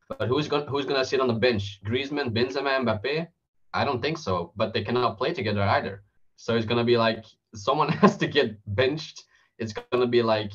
But 0.07 0.27
who's 0.27 0.47
going 0.47 0.67
who's 0.67 0.85
gonna 0.85 1.05
sit 1.05 1.19
on 1.19 1.27
the 1.27 1.33
bench? 1.33 1.81
Griezmann, 1.85 2.33
Benzema, 2.33 2.79
Mbappe? 2.83 3.27
I 3.73 3.85
don't 3.85 4.01
think 4.01 4.17
so. 4.17 4.53
But 4.55 4.73
they 4.73 4.83
cannot 4.83 5.17
play 5.17 5.33
together 5.33 5.61
either. 5.61 6.03
So 6.35 6.55
it's 6.55 6.65
gonna 6.65 6.83
be 6.83 6.97
like 6.97 7.25
someone 7.55 7.89
has 8.03 8.17
to 8.17 8.27
get 8.27 8.57
benched. 8.75 9.23
It's 9.57 9.73
gonna 9.73 10.07
be 10.07 10.21
like 10.21 10.51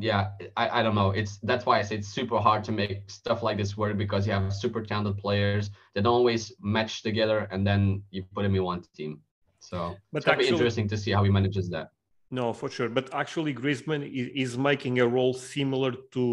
yeah, 0.00 0.30
I, 0.56 0.80
I 0.80 0.82
don't 0.82 0.94
know. 0.94 1.10
It's 1.10 1.38
that's 1.38 1.66
why 1.66 1.78
I 1.78 1.82
say 1.82 1.96
it's 1.96 2.08
super 2.08 2.38
hard 2.38 2.62
to 2.64 2.72
make 2.72 3.10
stuff 3.10 3.42
like 3.42 3.56
this 3.56 3.76
work 3.76 3.96
because 3.96 4.26
you 4.26 4.32
have 4.32 4.52
super 4.52 4.82
talented 4.82 5.18
players 5.18 5.70
that 5.94 6.02
don't 6.02 6.14
always 6.14 6.52
match 6.60 7.02
together 7.02 7.48
and 7.50 7.66
then 7.66 8.02
you 8.10 8.22
put 8.34 8.42
them 8.42 8.54
in 8.54 8.62
one 8.62 8.84
team. 8.94 9.20
So 9.70 9.76
but 10.12 10.18
it's 10.18 10.26
going 10.26 10.38
to 10.38 10.44
be 10.44 10.54
interesting 10.56 10.88
to 10.92 10.96
see 11.02 11.12
how 11.16 11.22
he 11.26 11.30
manages 11.38 11.66
that. 11.74 11.86
No, 12.30 12.52
for 12.60 12.68
sure. 12.76 12.90
But 12.98 13.06
actually, 13.22 13.52
Griezmann 13.60 14.02
is, 14.20 14.28
is 14.44 14.58
making 14.70 14.94
a 15.00 15.06
role 15.16 15.34
similar 15.54 15.92
to 16.14 16.24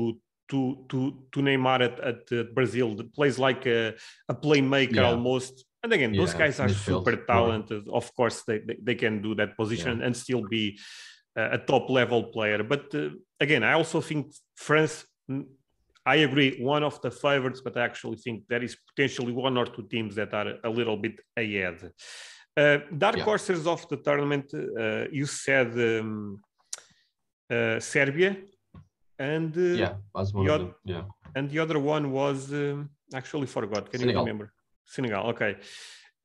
to 0.51 0.59
to 0.89 0.97
to 1.31 1.39
Neymar 1.47 1.79
at, 1.89 1.95
at 2.11 2.21
uh, 2.31 2.43
Brazil. 2.57 2.89
That 2.97 3.09
plays 3.17 3.37
like 3.47 3.63
a, 3.65 3.81
a 4.33 4.35
playmaker 4.45 5.01
yeah. 5.01 5.11
almost. 5.11 5.53
And 5.83 5.91
again, 5.97 6.11
those 6.21 6.33
guys 6.33 6.59
are 6.63 6.69
super 6.69 7.15
talented. 7.33 7.83
Yeah. 7.85 7.99
Of 7.99 8.05
course, 8.17 8.37
they, 8.47 8.59
they, 8.67 8.77
they 8.87 8.95
can 9.03 9.21
do 9.21 9.31
that 9.35 9.51
position 9.61 10.01
and 10.05 10.17
still 10.25 10.43
be 10.57 10.79
a 11.35 11.59
top 11.71 11.85
level 11.99 12.21
player. 12.35 12.63
But 12.63 12.85
uh, 12.95 13.09
again, 13.45 13.63
I 13.63 13.73
also 13.73 14.01
think 14.01 14.33
France. 14.67 15.05
I 16.07 16.17
agree, 16.27 16.49
one 16.75 16.83
of 16.83 17.01
the 17.01 17.09
favorites, 17.09 17.61
but 17.65 17.75
I 17.77 17.83
actually 17.89 18.17
think 18.17 18.43
there 18.47 18.63
is 18.63 18.77
potentially 18.89 19.33
one 19.47 19.57
or 19.61 19.65
two 19.65 19.85
teams 19.93 20.13
that 20.15 20.31
are 20.39 20.49
a 20.63 20.69
little 20.69 20.97
bit 21.05 21.15
ahead. 21.35 21.77
Uh, 22.57 22.77
dark 22.97 23.17
yeah. 23.17 23.23
horses 23.23 23.67
of 23.67 23.87
the 23.89 23.97
tournament, 23.97 24.53
uh, 24.53 25.05
you 25.11 25.25
said 25.25 25.71
um, 25.73 26.41
uh, 27.49 27.79
Serbia, 27.79 28.37
and 29.19 29.57
uh, 29.57 29.61
yeah, 29.61 29.93
was 30.13 30.33
one 30.33 30.49
of 30.49 30.59
them. 30.59 30.75
Yeah, 30.85 31.03
and 31.35 31.49
the 31.49 31.59
other 31.59 31.79
one 31.79 32.11
was 32.11 32.53
um, 32.53 32.89
actually 33.13 33.47
forgot. 33.47 33.91
Can 33.91 33.99
Senegal. 33.99 34.21
you 34.21 34.25
remember? 34.25 34.53
Senegal. 34.85 35.27
Okay. 35.31 35.57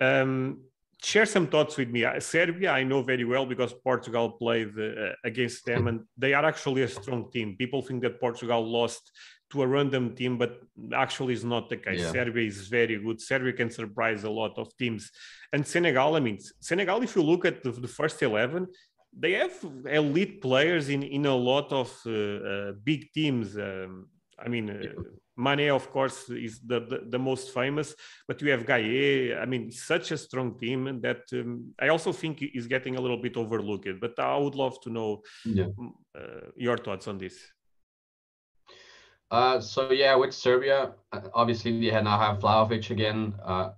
Um, 0.01 0.61
share 1.03 1.27
some 1.27 1.47
thoughts 1.49 1.77
with 1.77 1.88
me. 1.88 2.07
Serbia, 2.21 2.71
I 2.73 2.85
know 2.85 3.03
very 3.03 3.25
well 3.25 3.47
because 3.47 3.73
Portugal 3.73 4.31
played 4.31 4.79
uh, 4.79 5.12
against 5.25 5.64
them, 5.64 5.87
and 5.88 6.01
they 6.16 6.33
are 6.33 6.45
actually 6.45 6.83
a 6.83 6.88
strong 6.88 7.31
team. 7.33 7.57
People 7.57 7.83
think 7.83 8.03
that 8.03 8.21
Portugal 8.21 8.64
lost 8.64 9.11
to 9.51 9.63
a 9.63 9.67
random 9.67 10.15
team, 10.15 10.39
but 10.39 10.61
actually 10.95 11.35
is 11.35 11.45
not 11.45 11.69
the 11.69 11.77
case. 11.77 12.01
Yeah. 12.01 12.13
Serbia 12.13 12.47
is 12.47 12.69
very 12.69 12.97
good. 12.99 13.21
Serbia 13.21 13.53
can 13.53 13.71
surprise 13.71 14.25
a 14.25 14.31
lot 14.31 14.59
of 14.59 14.77
teams. 14.77 15.11
And 15.53 15.67
Senegal, 15.67 16.17
I 16.17 16.21
mean, 16.21 16.39
Senegal, 16.61 17.03
if 17.03 17.17
you 17.17 17.23
look 17.23 17.45
at 17.45 17.63
the, 17.63 17.73
the 17.73 17.89
first 17.89 18.23
11, 18.23 18.67
they 19.19 19.33
have 19.33 19.53
elite 19.89 20.41
players 20.41 20.89
in, 20.89 21.03
in 21.03 21.27
a 21.27 21.35
lot 21.35 21.73
of 21.73 21.91
uh, 22.07 22.11
uh, 22.13 22.73
big 22.85 23.13
teams. 23.13 23.57
Um, 23.57 24.09
I 24.39 24.49
mean, 24.49 24.71
uh, 24.71 25.03
Mane, 25.37 25.71
of 25.71 25.91
course, 25.91 26.29
is 26.29 26.61
the, 26.61 26.81
the, 26.81 27.01
the, 27.09 27.19
most 27.19 27.53
famous, 27.53 27.95
but 28.29 28.41
you 28.43 28.51
have 28.51 28.67
Gueye. 28.67 29.41
I 29.41 29.47
mean, 29.47 29.71
such 29.71 30.13
a 30.13 30.19
strong 30.19 30.59
team 30.59 31.01
that 31.01 31.23
um, 31.33 31.73
I 31.79 31.89
also 31.89 32.13
think 32.13 32.43
is 32.43 32.67
getting 32.67 32.97
a 32.97 33.01
little 33.01 33.17
bit 33.17 33.37
overlooked. 33.37 34.01
But 34.01 34.19
I 34.19 34.37
would 34.37 34.55
love 34.55 34.81
to 34.83 34.91
know 34.91 35.23
yeah. 35.45 35.69
Uh, 36.17 36.51
your 36.57 36.77
thoughts 36.77 37.09
on 37.09 37.19
this. 37.19 37.37
Uh, 39.31 39.61
so 39.61 39.93
yeah, 39.93 40.14
with 40.16 40.35
Serbia, 40.35 40.93
uh, 41.12 41.21
obviously 41.35 41.79
they 41.81 42.03
now 42.03 42.19
have 42.19 42.40
Vlahovic 42.40 42.90
again. 42.90 43.35
Uh, 43.45 43.71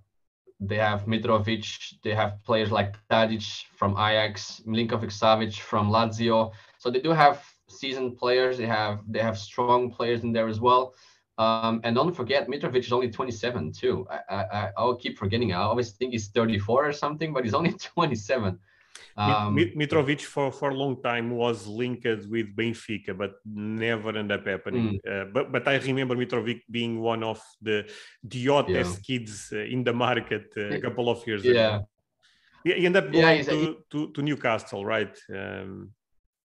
they 0.59 0.77
have 0.77 1.05
Mitrovic. 1.05 1.95
They 2.03 2.13
have 2.15 2.43
players 2.43 2.71
like 2.71 2.95
Tadic 3.09 3.65
from 3.77 3.93
Ajax, 3.93 4.61
Milinkovic 4.65 5.11
Savic 5.11 5.59
from 5.59 5.89
Lazio. 5.91 6.51
So 6.79 6.89
they 6.89 7.01
do 7.01 7.11
have 7.11 7.43
seasoned 7.69 8.17
players. 8.17 8.57
They 8.57 8.65
have 8.67 9.01
they 9.07 9.19
have 9.19 9.37
strong 9.37 9.91
players 9.91 10.23
in 10.23 10.31
there 10.33 10.47
as 10.47 10.59
well. 10.59 10.93
Um, 11.37 11.81
and 11.83 11.95
don't 11.95 12.13
forget, 12.13 12.47
Mitrovic 12.47 12.77
is 12.85 12.93
only 12.93 13.09
27 13.11 13.71
too. 13.73 14.07
I, 14.09 14.35
I 14.35 14.69
I'll 14.77 14.95
keep 14.95 15.17
forgetting. 15.17 15.53
I 15.53 15.61
always 15.61 15.91
think 15.91 16.11
he's 16.13 16.29
34 16.29 16.87
or 16.87 16.93
something, 16.93 17.33
but 17.33 17.43
he's 17.43 17.53
only 17.53 17.73
27. 17.95 18.59
Um, 19.15 19.55
Mitrovic 19.55 20.21
for, 20.21 20.51
for 20.51 20.69
a 20.69 20.73
long 20.73 21.01
time 21.01 21.29
was 21.29 21.67
linked 21.67 22.05
with 22.05 22.55
Benfica, 22.55 23.15
but 23.15 23.35
never 23.45 24.09
ended 24.09 24.39
up 24.39 24.47
happening. 24.47 24.99
Mm. 25.05 25.21
Uh, 25.21 25.25
but 25.31 25.51
but 25.51 25.67
I 25.67 25.75
remember 25.77 26.15
Mitrovic 26.15 26.61
being 26.69 26.99
one 26.99 27.23
of 27.23 27.39
the 27.61 27.87
the 28.23 28.45
hottest 28.45 28.97
yeah. 28.97 29.17
kids 29.17 29.49
uh, 29.53 29.59
in 29.59 29.83
the 29.83 29.93
market 29.93 30.51
uh, 30.57 30.75
a 30.75 30.81
couple 30.81 31.09
of 31.09 31.25
years 31.27 31.45
yeah. 31.45 31.75
ago. 31.75 31.89
Yeah, 32.65 32.75
he 32.75 32.85
ended 32.85 33.03
up 33.03 33.11
going 33.11 33.37
yeah, 33.37 33.43
to, 33.43 33.77
to, 33.91 34.11
to, 34.13 34.21
Newcastle, 34.21 34.85
right? 34.85 35.15
Um, 35.29 35.91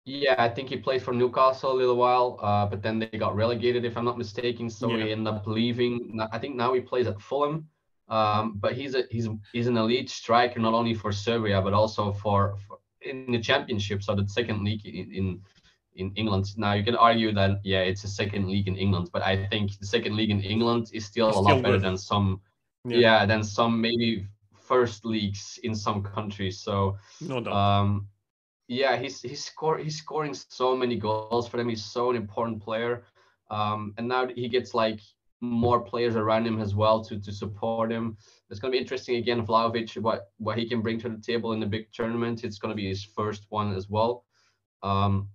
yeah, 0.04 0.34
I 0.36 0.48
think 0.48 0.68
he 0.68 0.76
played 0.76 1.00
for 1.00 1.14
Newcastle 1.14 1.72
a 1.72 1.78
little 1.78 1.96
while, 1.96 2.40
uh, 2.42 2.66
but 2.66 2.82
then 2.82 2.98
they 2.98 3.06
got 3.06 3.36
relegated, 3.36 3.84
if 3.84 3.96
I'm 3.96 4.04
not 4.04 4.18
mistaken. 4.18 4.68
So 4.68 4.90
yeah. 4.90 5.04
he 5.04 5.12
ended 5.12 5.32
up 5.32 5.46
leaving. 5.46 6.18
I 6.32 6.38
think 6.38 6.56
now 6.56 6.74
he 6.74 6.80
plays 6.80 7.06
at 7.06 7.20
Fulham. 7.20 7.68
Um, 8.08 8.54
but 8.58 8.72
he's 8.72 8.94
a 8.94 9.04
he's 9.10 9.28
he's 9.52 9.66
an 9.66 9.76
elite 9.76 10.08
striker 10.08 10.58
not 10.60 10.72
only 10.72 10.94
for 10.94 11.12
Serbia 11.12 11.60
but 11.60 11.74
also 11.74 12.12
for, 12.12 12.56
for 12.66 12.78
in 13.02 13.30
the 13.30 13.38
championship, 13.38 14.02
so 14.02 14.14
the 14.14 14.26
second 14.26 14.64
league 14.64 14.84
in, 14.86 15.12
in 15.12 15.40
in 15.94 16.12
England. 16.14 16.46
Now 16.56 16.72
you 16.72 16.84
can 16.84 16.96
argue 16.96 17.32
that 17.34 17.60
yeah, 17.64 17.80
it's 17.80 18.04
a 18.04 18.08
second 18.08 18.48
league 18.48 18.68
in 18.68 18.76
England, 18.76 19.10
but 19.12 19.22
I 19.22 19.46
think 19.46 19.78
the 19.78 19.86
second 19.86 20.16
league 20.16 20.30
in 20.30 20.40
England 20.40 20.90
is 20.92 21.04
still, 21.04 21.30
still 21.30 21.42
a 21.42 21.48
lot 21.48 21.62
better 21.62 21.78
than 21.78 21.98
some 21.98 22.40
yeah. 22.84 22.98
yeah. 22.98 23.26
than 23.26 23.42
some 23.42 23.80
maybe 23.80 24.26
first 24.60 25.04
leagues 25.04 25.58
in 25.62 25.74
some 25.74 26.02
countries. 26.02 26.60
So 26.60 26.98
no 27.20 27.40
doubt. 27.40 27.54
Um, 27.54 28.08
yeah, 28.68 28.96
he's 28.96 29.20
he's 29.22 29.44
score 29.44 29.78
he's 29.78 29.98
scoring 29.98 30.34
so 30.34 30.76
many 30.76 30.96
goals 30.96 31.48
for 31.48 31.56
them. 31.56 31.68
He's 31.68 31.84
so 31.84 32.10
an 32.10 32.16
important 32.16 32.62
player. 32.62 33.04
Um, 33.50 33.94
and 33.96 34.08
now 34.08 34.28
he 34.28 34.48
gets 34.48 34.74
like 34.74 35.00
more 35.40 35.80
players 35.80 36.16
around 36.16 36.46
him 36.46 36.60
as 36.60 36.74
well 36.74 37.04
to 37.04 37.20
to 37.20 37.32
support 37.32 37.92
him. 37.92 38.16
It's 38.50 38.60
going 38.60 38.72
to 38.72 38.76
be 38.76 38.80
interesting 38.80 39.16
again, 39.16 39.46
Vlahovic, 39.46 39.96
what 40.00 40.30
what 40.38 40.58
he 40.58 40.68
can 40.68 40.82
bring 40.82 40.98
to 41.00 41.08
the 41.08 41.20
table 41.20 41.52
in 41.52 41.60
the 41.60 41.66
big 41.66 41.92
tournament. 41.92 42.44
It's 42.44 42.58
going 42.58 42.72
to 42.72 42.76
be 42.76 42.88
his 42.88 43.04
first 43.04 43.46
one 43.50 43.74
as 43.74 43.88
well. 43.88 44.24
Um, 44.82 45.28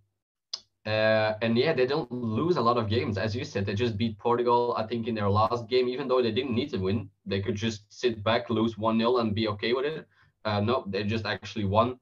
uh, 0.85 1.35
and 1.41 1.57
yeah, 1.57 1.71
they 1.71 1.85
don't 1.85 2.11
lose 2.11 2.57
a 2.57 2.61
lot 2.61 2.77
of 2.77 2.89
games. 2.89 3.17
As 3.17 3.33
you 3.33 3.45
said, 3.45 3.65
they 3.65 3.73
just 3.73 3.97
beat 3.97 4.19
Portugal, 4.19 4.75
I 4.77 4.85
think, 4.85 5.07
in 5.07 5.15
their 5.15 5.29
last 5.29 5.69
game, 5.69 5.87
even 5.87 6.09
though 6.09 6.21
they 6.21 6.31
didn't 6.31 6.53
need 6.53 6.69
to 6.71 6.77
win. 6.77 7.09
They 7.25 7.41
could 7.41 7.55
just 7.55 7.85
sit 7.87 8.21
back, 8.21 8.49
lose 8.49 8.77
1 8.77 8.99
0, 8.99 9.17
and 9.17 9.33
be 9.33 9.47
okay 9.49 9.71
with 9.71 9.85
it. 9.85 10.05
Uh, 10.43 10.59
no, 10.59 10.83
they 10.87 11.03
just 11.03 11.25
actually 11.25 11.63
won. 11.63 11.99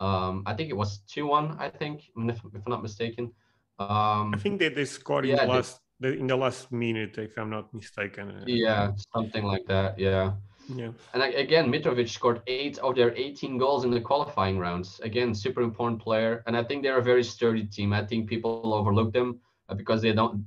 Um, 0.00 0.42
I 0.46 0.54
think 0.54 0.68
it 0.68 0.76
was 0.76 0.98
2 1.06 1.26
1, 1.26 1.56
I 1.60 1.68
think, 1.68 2.10
if, 2.16 2.36
if, 2.36 2.54
I'm 2.54 2.62
not 2.66 2.82
mistaken. 2.82 3.30
Um, 3.78 4.34
I 4.34 4.38
think 4.38 4.58
they, 4.58 4.68
they 4.68 4.84
scored 4.84 5.26
yeah, 5.26 5.42
in 5.42 5.48
the 5.48 5.54
last 5.54 5.80
in 6.02 6.26
the 6.26 6.36
last 6.36 6.72
minute, 6.72 7.18
if 7.18 7.36
I'm 7.38 7.50
not 7.50 7.72
mistaken. 7.72 8.30
Uh, 8.30 8.44
yeah, 8.46 8.92
something 9.12 9.44
like 9.44 9.66
that. 9.66 9.98
Yeah. 9.98 10.32
Yeah. 10.68 10.90
And 11.12 11.22
again, 11.22 11.70
Mitrovic 11.70 12.08
scored 12.08 12.42
eight 12.46 12.78
of 12.78 12.96
their 12.96 13.14
18 13.14 13.58
goals 13.58 13.84
in 13.84 13.90
the 13.90 14.00
qualifying 14.00 14.58
rounds. 14.58 15.00
Again, 15.02 15.34
super 15.34 15.60
important 15.60 16.00
player. 16.00 16.42
And 16.46 16.56
I 16.56 16.64
think 16.64 16.82
they're 16.82 16.98
a 16.98 17.02
very 17.02 17.22
sturdy 17.22 17.64
team. 17.64 17.92
I 17.92 18.04
think 18.04 18.28
people 18.28 18.72
overlook 18.74 19.12
them 19.12 19.40
uh, 19.68 19.74
because 19.74 20.00
they 20.00 20.12
don't. 20.12 20.46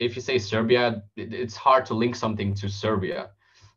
If 0.00 0.16
you 0.16 0.22
say 0.22 0.38
Serbia, 0.38 1.04
it's 1.16 1.54
hard 1.54 1.86
to 1.86 1.94
link 1.94 2.16
something 2.16 2.52
to 2.54 2.68
Serbia. 2.68 3.30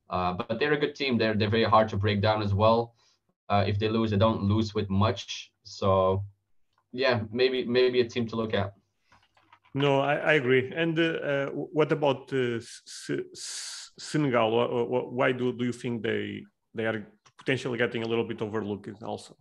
Uh, 0.09 0.33
but 0.33 0.59
they're 0.59 0.73
a 0.73 0.79
good 0.79 0.95
team. 0.95 1.17
They're 1.17 1.35
they're 1.35 1.49
very 1.49 1.65
hard 1.65 1.89
to 1.89 1.97
break 1.97 2.21
down 2.21 2.41
as 2.41 2.53
well. 2.53 2.95
Uh, 3.49 3.63
if 3.67 3.77
they 3.77 3.87
lose, 3.87 4.11
they 4.11 4.17
don't 4.17 4.43
lose 4.43 4.73
with 4.73 4.89
much. 4.89 5.51
So, 5.63 6.23
yeah, 6.91 7.21
maybe 7.31 7.65
maybe 7.65 8.01
a 8.01 8.05
team 8.05 8.27
to 8.27 8.35
look 8.35 8.53
at. 8.53 8.73
No, 9.77 10.01
I, 10.01 10.15
I 10.15 10.33
agree. 10.33 10.71
And 10.75 10.97
uh, 10.97 11.03
uh 11.03 11.45
what 11.51 11.91
about 11.91 12.33
uh, 12.33 12.59
Senegal? 13.99 14.49
Why 15.11 15.31
do, 15.31 15.53
do 15.53 15.65
you 15.65 15.73
think 15.73 16.01
they 16.01 16.43
they 16.73 16.85
are 16.85 17.07
potentially 17.37 17.77
getting 17.77 18.03
a 18.03 18.07
little 18.07 18.27
bit 18.27 18.41
overlooked 18.41 19.03
also? 19.03 19.35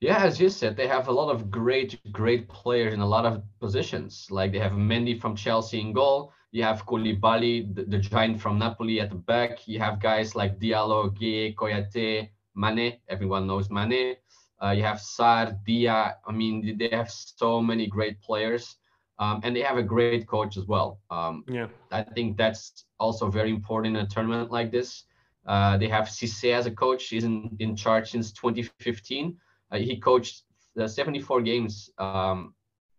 Yeah, 0.00 0.24
as 0.24 0.40
you 0.40 0.48
said, 0.48 0.76
they 0.76 0.88
have 0.88 1.08
a 1.08 1.12
lot 1.12 1.30
of 1.30 1.50
great, 1.50 2.00
great 2.10 2.48
players 2.48 2.94
in 2.94 3.00
a 3.00 3.06
lot 3.06 3.26
of 3.26 3.42
positions. 3.60 4.26
Like 4.30 4.50
they 4.50 4.58
have 4.58 4.72
Mendy 4.72 5.20
from 5.20 5.36
Chelsea 5.36 5.80
in 5.80 5.92
goal. 5.92 6.32
You 6.52 6.62
have 6.64 6.86
Koulibaly, 6.86 7.74
the, 7.74 7.84
the 7.84 7.98
giant 7.98 8.40
from 8.40 8.58
Napoli 8.58 9.00
at 9.00 9.10
the 9.10 9.22
back. 9.32 9.68
You 9.68 9.78
have 9.78 10.00
guys 10.00 10.34
like 10.34 10.58
Diallo, 10.58 11.10
Gueye, 11.16 11.54
Kouyaté, 11.54 12.30
Mane. 12.56 12.98
Everyone 13.08 13.46
knows 13.46 13.70
Mane. 13.70 14.16
Uh, 14.62 14.70
you 14.70 14.82
have 14.82 14.98
Sarr, 14.98 15.56
Dia. 15.66 16.16
I 16.26 16.32
mean, 16.32 16.78
they 16.78 16.88
have 16.88 17.10
so 17.10 17.60
many 17.60 17.86
great 17.86 18.20
players. 18.22 18.76
Um, 19.20 19.40
and 19.44 19.54
they 19.54 19.60
have 19.60 19.76
a 19.76 19.82
great 19.82 20.26
coach 20.26 20.56
as 20.56 20.66
well. 20.66 20.98
Um, 21.10 21.44
yeah, 21.46 21.68
I 21.92 22.02
think 22.02 22.38
that's 22.38 22.86
also 22.98 23.30
very 23.30 23.50
important 23.50 23.96
in 23.96 24.04
a 24.04 24.08
tournament 24.08 24.50
like 24.50 24.72
this. 24.72 25.04
Uh, 25.46 25.76
they 25.76 25.88
have 25.88 26.06
Cisse 26.06 26.52
as 26.52 26.66
a 26.66 26.70
coach. 26.70 27.08
He's 27.08 27.24
in, 27.24 27.54
in 27.60 27.76
charge 27.76 28.10
since 28.10 28.32
2015. 28.32 29.36
Uh, 29.70 29.76
he 29.76 29.98
coached 29.98 30.44
the 30.74 30.88
74 30.88 31.42
games 31.42 31.90
um, 31.98 32.54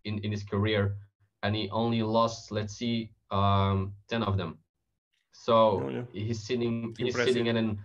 in, 0.06 0.20
in 0.20 0.32
his 0.32 0.44
career, 0.44 0.96
and 1.44 1.56
he 1.56 1.70
only 1.72 2.04
lost, 2.04 2.52
let's 2.52 2.76
see, 2.76 3.12
um, 3.32 3.94
10 4.10 4.24
of 4.24 4.38
them. 4.38 4.60
So 5.32 5.84
oh, 5.86 5.90
yeah. 5.90 6.04
he's 6.14 6.44
sitting 6.44 6.94
he's 6.98 7.16
sitting 7.16 7.50
at 7.50 7.56
an 7.56 7.80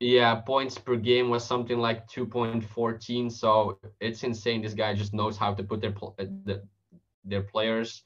yeah 0.00 0.36
points 0.36 0.78
per 0.78 0.96
game 0.96 1.28
was 1.28 1.44
something 1.44 1.78
like 1.78 2.08
2.14. 2.08 3.30
So 3.30 3.78
it's 4.00 4.22
insane. 4.22 4.62
This 4.62 4.72
guy 4.72 4.94
just 4.94 5.12
knows 5.12 5.36
how 5.36 5.52
to 5.52 5.62
put 5.62 5.80
their 5.80 5.94
the, 6.18 6.62
their 7.26 7.42
players. 7.42 8.02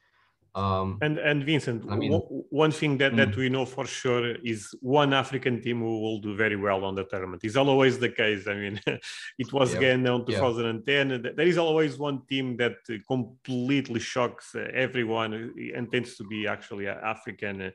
Um, 0.52 0.98
and 1.00 1.16
and 1.18 1.44
Vincent, 1.44 1.84
I 1.88 1.94
mean, 1.94 2.12
one 2.50 2.72
thing 2.72 2.98
that, 2.98 3.12
mm. 3.12 3.16
that 3.18 3.36
we 3.36 3.48
know 3.48 3.64
for 3.64 3.86
sure 3.86 4.34
is 4.44 4.74
one 4.80 5.12
African 5.14 5.62
team 5.62 5.78
who 5.78 6.00
will 6.00 6.18
do 6.18 6.34
very 6.34 6.56
well 6.56 6.84
on 6.84 6.96
the 6.96 7.04
tournament. 7.04 7.44
Is 7.44 7.56
always 7.56 8.00
the 8.00 8.08
case. 8.08 8.48
I 8.48 8.54
mean, 8.54 8.80
it 9.38 9.52
was 9.52 9.74
again 9.74 10.04
on 10.08 10.26
2010. 10.26 11.10
Yeah. 11.10 11.18
There 11.36 11.46
is 11.46 11.56
always 11.56 11.98
one 11.98 12.22
team 12.28 12.56
that 12.56 12.78
uh, 12.90 12.94
completely 13.06 14.00
shocks 14.00 14.56
uh, 14.56 14.66
everyone 14.74 15.34
uh, 15.34 15.78
and 15.78 15.90
tends 15.90 16.16
to 16.16 16.24
be 16.24 16.48
actually 16.48 16.88
African 16.88 17.72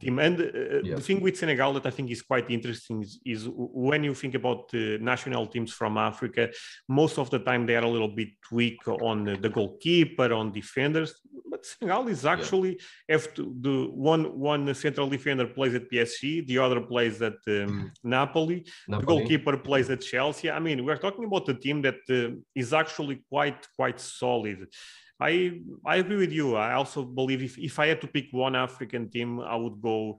team. 0.00 0.18
And 0.18 0.40
uh, 0.40 0.96
the 0.96 1.00
thing 1.00 1.20
with 1.20 1.36
Senegal 1.36 1.72
that 1.74 1.86
I 1.86 1.90
think 1.90 2.10
is 2.10 2.22
quite 2.22 2.50
interesting 2.50 3.02
is, 3.02 3.20
is 3.24 3.48
when 3.48 4.02
you 4.04 4.14
think 4.14 4.34
about 4.34 4.70
the 4.70 4.98
national 4.98 5.46
teams 5.46 5.72
from 5.72 5.96
Africa, 5.96 6.50
most 6.88 7.18
of 7.18 7.30
the 7.30 7.38
time 7.38 7.66
they 7.66 7.76
are 7.76 7.84
a 7.84 7.88
little 7.88 8.14
bit 8.22 8.30
weak 8.50 8.86
on 8.88 9.24
the 9.24 9.48
goalkeeper, 9.48 10.32
on 10.32 10.52
defenders. 10.52 11.20
But 11.50 11.66
Senegal 11.66 12.08
is 12.08 12.24
actually 12.24 12.72
yeah. 13.08 13.16
have 13.16 13.34
to 13.34 13.54
the 13.60 13.88
one 13.92 14.38
one 14.38 14.74
central 14.74 15.08
defender 15.08 15.46
plays 15.46 15.74
at 15.74 15.90
PSG, 15.90 16.46
the 16.46 16.58
other 16.58 16.80
plays 16.80 17.20
at 17.22 17.38
um, 17.48 17.92
Napoli, 18.04 18.64
Napoli, 18.88 19.00
the 19.00 19.06
goalkeeper 19.06 19.56
plays 19.56 19.90
at 19.90 20.00
Chelsea. 20.00 20.50
I 20.50 20.60
mean, 20.60 20.84
we're 20.84 20.96
talking 20.96 21.24
about 21.24 21.48
a 21.48 21.54
team 21.54 21.82
that 21.82 22.00
uh, 22.08 22.36
is 22.54 22.72
actually 22.72 23.16
quite 23.28 23.66
quite 23.76 24.00
solid. 24.00 24.68
I 25.20 25.60
I 25.84 25.96
agree 25.96 26.16
with 26.16 26.32
you. 26.32 26.56
I 26.56 26.72
also 26.74 27.04
believe 27.04 27.42
if, 27.42 27.58
if 27.58 27.78
I 27.78 27.86
had 27.88 28.00
to 28.00 28.06
pick 28.06 28.28
one 28.32 28.56
African 28.56 29.10
team, 29.10 29.40
I 29.40 29.54
would 29.54 29.80
go 29.80 30.18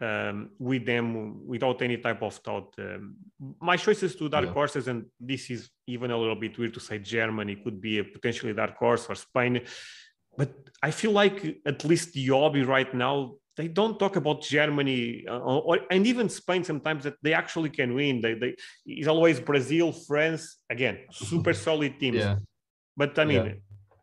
um, 0.00 0.50
with 0.58 0.86
them 0.86 1.46
without 1.46 1.82
any 1.82 1.98
type 1.98 2.22
of 2.22 2.34
thought. 2.34 2.74
Um, 2.78 3.16
my 3.60 3.76
choices 3.76 4.16
to 4.16 4.28
dark 4.28 4.46
yeah. 4.46 4.52
horses, 4.52 4.88
and 4.88 5.04
this 5.20 5.50
is 5.50 5.68
even 5.86 6.10
a 6.10 6.16
little 6.16 6.36
bit 6.36 6.56
weird 6.58 6.74
to 6.74 6.80
say 6.80 6.98
Germany 6.98 7.56
could 7.56 7.80
be 7.80 7.98
a 7.98 8.04
potentially 8.04 8.54
dark 8.54 8.76
horse 8.76 9.06
or 9.08 9.14
Spain, 9.14 9.60
but 10.36 10.50
I 10.82 10.92
feel 10.92 11.12
like 11.12 11.60
at 11.66 11.84
least 11.84 12.14
the 12.14 12.26
hobby 12.28 12.62
right 12.62 12.92
now 12.94 13.34
they 13.56 13.66
don't 13.66 13.98
talk 13.98 14.14
about 14.14 14.42
Germany 14.42 15.24
uh, 15.28 15.40
or, 15.40 15.80
and 15.90 16.06
even 16.06 16.28
Spain 16.28 16.62
sometimes 16.62 17.02
that 17.02 17.16
they 17.22 17.34
actually 17.34 17.70
can 17.70 17.92
win. 17.92 18.20
They, 18.20 18.34
they 18.34 18.54
it's 18.86 19.08
always 19.08 19.40
Brazil, 19.40 19.92
France 19.92 20.58
again, 20.70 21.00
super 21.10 21.52
solid 21.66 21.98
teams. 21.98 22.18
Yeah. 22.18 22.36
But 22.96 23.18
I 23.18 23.24
mean, 23.24 23.44
yeah 23.44 23.52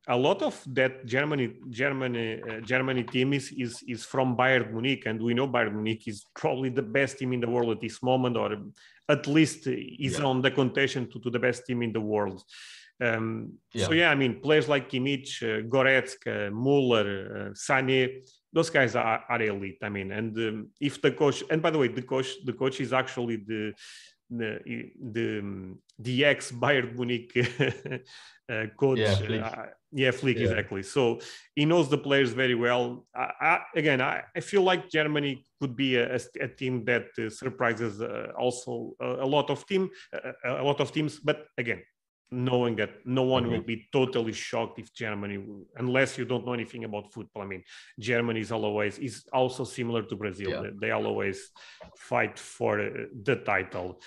a 0.08 0.18
lot 0.18 0.42
of 0.42 0.62
that 0.68 1.06
Germany 1.06 1.54
Germany 1.70 2.42
uh, 2.42 2.60
Germany 2.62 3.04
team 3.04 3.34
is, 3.34 3.52
is 3.52 3.84
is 3.88 4.06
from 4.06 4.38
Bayern 4.38 4.72
Munich, 4.72 5.04
and 5.06 5.22
we 5.22 5.34
know 5.34 5.48
Bayern 5.48 5.74
Munich 5.74 6.08
is 6.08 6.26
probably 6.36 6.70
the 6.70 6.82
best 6.82 7.18
team 7.18 7.34
in 7.34 7.40
the 7.40 7.50
world 7.50 7.72
at 7.72 7.82
this 7.82 8.04
moment, 8.04 8.38
or 8.38 8.56
at 9.10 9.28
least 9.28 9.68
is 9.68 10.20
yeah. 10.20 10.26
on 10.26 10.42
the 10.42 10.52
contention 10.52 11.10
to, 11.12 11.20
to 11.20 11.30
the 11.30 11.40
best 11.40 11.66
team 11.66 11.82
in 11.82 11.92
the 11.92 12.02
world. 12.02 12.44
Um, 13.02 13.54
yeah. 13.74 13.86
So 13.88 13.94
yeah, 13.94 14.12
I 14.12 14.16
mean 14.16 14.40
players 14.42 14.70
like 14.70 14.90
Kimmich, 14.90 15.42
uh, 15.42 15.68
Goretzka, 15.68 16.52
Muller, 16.52 17.50
uh, 17.50 17.54
Sané, 17.54 18.22
those 18.54 18.70
guys 18.70 18.96
are, 18.96 19.24
are 19.28 19.42
elite. 19.42 19.80
I 19.82 19.90
mean, 19.90 20.12
and 20.12 20.38
um, 20.38 20.70
if 20.80 21.02
the 21.02 21.12
coach, 21.12 21.44
and 21.50 21.62
by 21.62 21.72
the 21.72 21.78
way, 21.78 21.90
the 21.90 22.02
coach 22.02 22.30
the 22.46 22.54
coach 22.54 22.80
is 22.80 22.94
actually 22.94 23.38
the 23.38 23.74
the 24.30 24.60
the, 25.14 25.76
the 26.00 26.26
ex 26.26 26.52
Bayern 26.52 26.96
Munich 26.96 27.32
uh, 28.50 28.66
coach. 28.78 29.00
Yeah. 29.00 29.46
Uh, 29.46 29.66
yeah, 29.96 30.12
Flick, 30.12 30.38
yeah. 30.38 30.44
exactly. 30.44 30.84
So 30.84 31.20
he 31.56 31.64
knows 31.64 31.90
the 31.90 31.98
players 31.98 32.34
very 32.34 32.54
well. 32.54 33.06
I, 33.16 33.32
I, 33.42 33.60
again, 33.76 34.02
I, 34.02 34.24
I, 34.36 34.42
feel 34.42 34.62
like 34.62 34.90
Germany 34.90 35.46
could 35.62 35.74
be 35.76 35.96
a, 35.96 36.20
a 36.42 36.50
team 36.50 36.84
that 36.84 37.06
uh, 37.18 37.30
surprises 37.30 38.02
uh, 38.02 38.28
also 38.38 38.94
a, 39.00 39.24
a, 39.24 39.28
lot 39.36 39.50
of 39.50 39.66
team, 39.66 39.90
a 40.44 40.62
lot 40.62 40.82
of 40.82 40.92
teams. 40.92 41.20
But 41.20 41.46
again, 41.58 41.82
knowing 42.30 42.76
that 42.76 43.06
no 43.06 43.24
one 43.24 43.44
mm-hmm. 43.44 43.54
will 43.54 43.62
be 43.62 43.88
totally 43.94 44.34
shocked 44.34 44.80
if 44.80 44.94
Germany, 44.94 45.42
unless 45.78 46.18
you 46.18 46.26
don't 46.26 46.46
know 46.46 46.54
anything 46.54 46.84
about 46.84 47.14
football. 47.14 47.44
I 47.44 47.46
mean, 47.46 47.64
Germany 47.98 48.42
is 48.42 48.52
always 48.52 48.98
is 48.98 49.24
also 49.32 49.64
similar 49.64 50.04
to 50.04 50.16
Brazil. 50.18 50.50
Yeah. 50.50 50.62
They, 50.62 50.88
they 50.88 50.92
always 50.92 51.52
fight 51.96 52.38
for 52.38 52.82
uh, 52.82 52.90
the 53.24 53.38
title. 53.38 54.02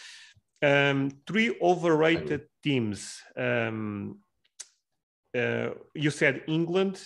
Um, 0.61 1.13
three 1.27 1.57
overrated 1.63 2.43
teams. 2.63 3.23
Um, 3.37 4.19
you 5.95 6.11
said 6.11 6.43
England. 6.47 7.03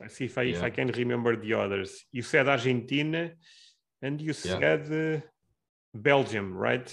Let's 0.00 0.16
see 0.16 0.24
if 0.24 0.38
I, 0.38 0.42
yeah. 0.42 0.56
if 0.56 0.62
I 0.62 0.70
can 0.70 0.88
remember 0.88 1.36
the 1.36 1.54
others. 1.54 2.04
You 2.10 2.22
said 2.22 2.48
Argentina, 2.48 3.32
and 4.02 4.20
you 4.20 4.34
yeah. 4.44 4.58
said 4.58 4.82
uh, 4.92 5.20
Belgium, 5.94 6.54
right? 6.56 6.88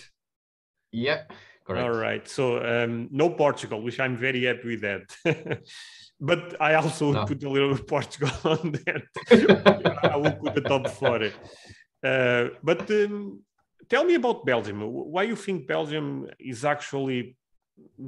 Yeah, 0.91 1.23
correct. 1.65 1.83
All 1.83 1.95
right. 1.95 2.27
So 2.27 2.43
um, 2.63 3.07
no 3.11 3.29
Portugal, 3.29 3.81
which 3.81 3.99
I'm 3.99 4.17
very 4.17 4.43
happy 4.43 4.67
with 4.75 4.81
that. 4.81 5.61
but 6.19 6.59
I 6.61 6.73
also 6.75 7.11
no. 7.11 7.25
put 7.25 7.43
a 7.43 7.49
little 7.49 7.77
Portugal 7.95 8.31
on 8.43 8.71
that. 8.85 9.03
I 10.03 10.17
will 10.17 10.31
put 10.31 10.55
the 10.55 10.61
top 10.61 10.87
four. 10.87 11.23
Uh, 12.03 12.49
but 12.63 12.89
um, 12.91 13.41
tell 13.89 14.03
me 14.03 14.15
about 14.15 14.45
Belgium. 14.45 14.81
Why 14.81 15.23
you 15.23 15.35
think 15.35 15.67
Belgium 15.67 16.27
is 16.39 16.65
actually 16.65 17.37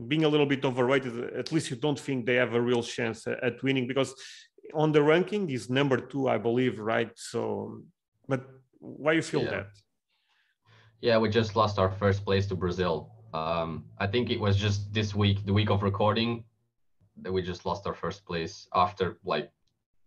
being 0.08 0.23
a 0.23 0.29
little 0.29 0.45
bit 0.45 0.63
overrated? 0.65 1.34
At 1.34 1.51
least 1.51 1.69
you 1.69 1.75
don't 1.75 1.99
think 1.99 2.25
they 2.25 2.36
have 2.36 2.53
a 2.53 2.62
real 2.62 2.84
chance 2.84 3.27
at 3.27 3.62
winning 3.63 3.88
because 3.88 4.13
on 4.73 4.91
the 4.91 5.01
ranking 5.01 5.49
is 5.49 5.69
number 5.69 5.97
two, 5.97 6.27
I 6.27 6.38
believe, 6.38 6.79
right? 6.79 7.12
So, 7.15 7.82
but 8.27 8.47
why 8.79 9.13
you 9.13 9.21
feel 9.21 9.43
yeah. 9.43 9.49
that? 9.51 9.67
Yeah, 11.01 11.17
we 11.17 11.29
just 11.29 11.55
lost 11.55 11.79
our 11.79 11.89
first 11.89 12.25
place 12.25 12.45
to 12.47 12.55
Brazil. 12.55 13.12
Um, 13.34 13.86
I 13.99 14.08
think 14.08 14.29
it 14.29 14.39
was 14.39 14.58
just 14.58 14.93
this 14.93 15.15
week, 15.15 15.45
the 15.45 15.53
week 15.53 15.69
of 15.69 15.82
recording, 15.84 16.43
that 17.21 17.32
we 17.32 17.41
just 17.41 17.65
lost 17.65 17.86
our 17.88 17.93
first 17.93 18.25
place 18.25 18.67
after 18.73 19.17
like 19.23 19.51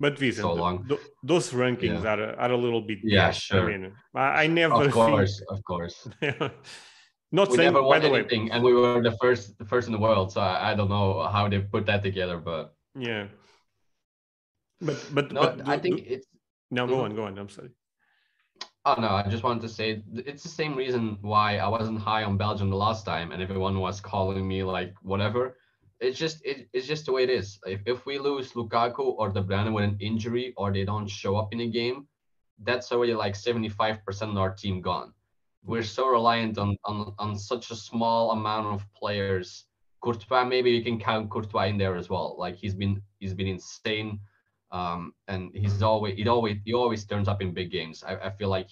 but 0.01 0.19
Vincent, 0.19 0.43
so 0.43 0.53
long. 0.53 0.87
Th- 0.89 1.01
those 1.23 1.51
rankings 1.51 2.03
yeah. 2.03 2.15
are 2.15 2.37
are 2.37 2.51
a 2.51 2.57
little 2.57 2.81
bit. 2.81 2.99
Yeah, 3.05 3.31
sure. 3.31 3.63
I 3.63 3.67
mean, 3.71 3.93
I, 4.15 4.43
I 4.43 4.47
never. 4.49 4.85
Of 4.85 4.93
course, 4.93 5.39
think... 5.39 5.51
of 5.51 5.65
course. 5.65 6.09
Not 7.35 7.49
we 7.49 7.57
saying, 7.57 7.73
never 7.73 7.83
won 7.83 8.01
by 8.01 8.09
the 8.09 8.15
anything, 8.15 8.45
way. 8.45 8.51
and 8.51 8.63
we 8.63 8.75
were 8.75 9.03
the 9.03 9.17
first, 9.21 9.59
the 9.59 9.65
first 9.65 9.89
in 9.89 9.93
the 9.93 9.99
world. 9.99 10.31
So 10.33 10.43
I, 10.43 10.73
I 10.73 10.75
don't 10.75 10.91
know 10.91 11.27
how 11.27 11.49
they 11.49 11.61
put 11.61 11.87
that 11.87 12.03
together, 12.03 12.37
but 12.37 12.75
yeah. 12.95 13.27
But 14.83 14.99
but, 15.13 15.33
no, 15.33 15.41
but 15.41 15.69
I 15.69 15.79
think 15.79 16.03
it's. 16.07 16.27
No, 16.71 16.87
go 16.87 16.95
mm-hmm. 16.95 17.05
on, 17.05 17.17
go 17.17 17.25
on. 17.25 17.39
I'm 17.39 17.49
sorry. 17.49 17.71
Oh 18.85 18.97
no, 18.99 19.09
I 19.09 19.23
just 19.29 19.45
wanted 19.45 19.63
to 19.63 19.69
say 19.69 20.03
it's 20.15 20.43
the 20.43 20.49
same 20.49 20.75
reason 20.75 21.17
why 21.23 21.59
I 21.59 21.69
wasn't 21.69 22.01
high 22.01 22.25
on 22.25 22.37
Belgium 22.37 22.69
the 22.69 22.77
last 22.77 23.07
time, 23.07 23.33
and 23.33 23.41
everyone 23.41 23.79
was 23.79 24.01
calling 24.01 24.47
me 24.47 24.63
like 24.63 24.93
whatever. 25.03 25.57
It's 26.01 26.19
just 26.19 26.45
it, 26.45 26.69
it's 26.73 26.87
just 26.87 27.07
the 27.07 27.13
way 27.13 27.23
it 27.23 27.31
is. 27.31 27.59
If, 27.65 27.81
if 27.87 28.05
we 28.05 28.19
lose 28.19 28.53
Lukaku 28.53 29.15
or 29.19 29.31
De 29.31 29.43
Bruyne 29.43 29.73
with 29.73 29.85
an 29.85 29.97
injury 30.01 30.53
or 30.57 30.73
they 30.73 30.85
don't 30.85 31.09
show 31.09 31.37
up 31.37 31.53
in 31.53 31.61
a 31.61 31.69
game, 31.69 32.09
that's 32.65 32.91
already 32.91 33.15
like 33.15 33.35
75% 33.35 33.99
of 34.23 34.37
our 34.37 34.53
team 34.53 34.81
gone. 34.81 35.13
We're 35.65 35.83
so 35.85 36.09
reliant 36.09 36.59
on, 36.59 36.77
on 36.85 37.15
on 37.19 37.39
such 37.39 37.71
a 37.71 37.77
small 37.77 38.33
amount 38.33 38.67
of 38.67 38.87
players. 38.95 39.65
Courtois, 40.03 40.45
maybe 40.45 40.71
you 40.71 40.83
can 40.83 40.99
count 40.99 41.31
Courtois 41.31 41.67
in 41.67 41.79
there 41.79 41.97
as 41.97 42.11
well. 42.11 42.35
Like 42.39 42.57
he's 42.57 42.75
been 42.75 43.01
he's 43.21 43.35
been 43.35 43.47
insane 43.47 44.21
um, 44.73 45.15
and 45.29 45.51
he's 45.55 45.83
always 45.83 46.19
it 46.19 46.27
always 46.27 46.57
he 46.65 46.73
always 46.75 47.05
turns 47.05 47.29
up 47.29 47.43
in 47.43 47.53
big 47.53 47.71
games. 47.71 48.03
I, 48.03 48.17
I 48.17 48.31
feel 48.31 48.49
like 48.49 48.69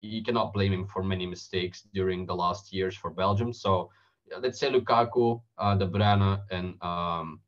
you 0.00 0.22
cannot 0.22 0.52
blame 0.52 0.72
him 0.72 0.86
for 0.86 1.02
many 1.02 1.26
mistakes 1.26 1.86
during 1.92 2.24
the 2.24 2.34
last 2.34 2.72
years 2.72 2.96
for 2.96 3.10
Belgium. 3.10 3.52
So 3.52 3.90
let's 4.40 4.58
say 4.58 4.70
Lukaku, 4.70 5.42
uh, 5.58 5.74
De 5.74 5.86
Bruyne, 5.86 6.40
and 6.50 6.80
um, 6.82 7.40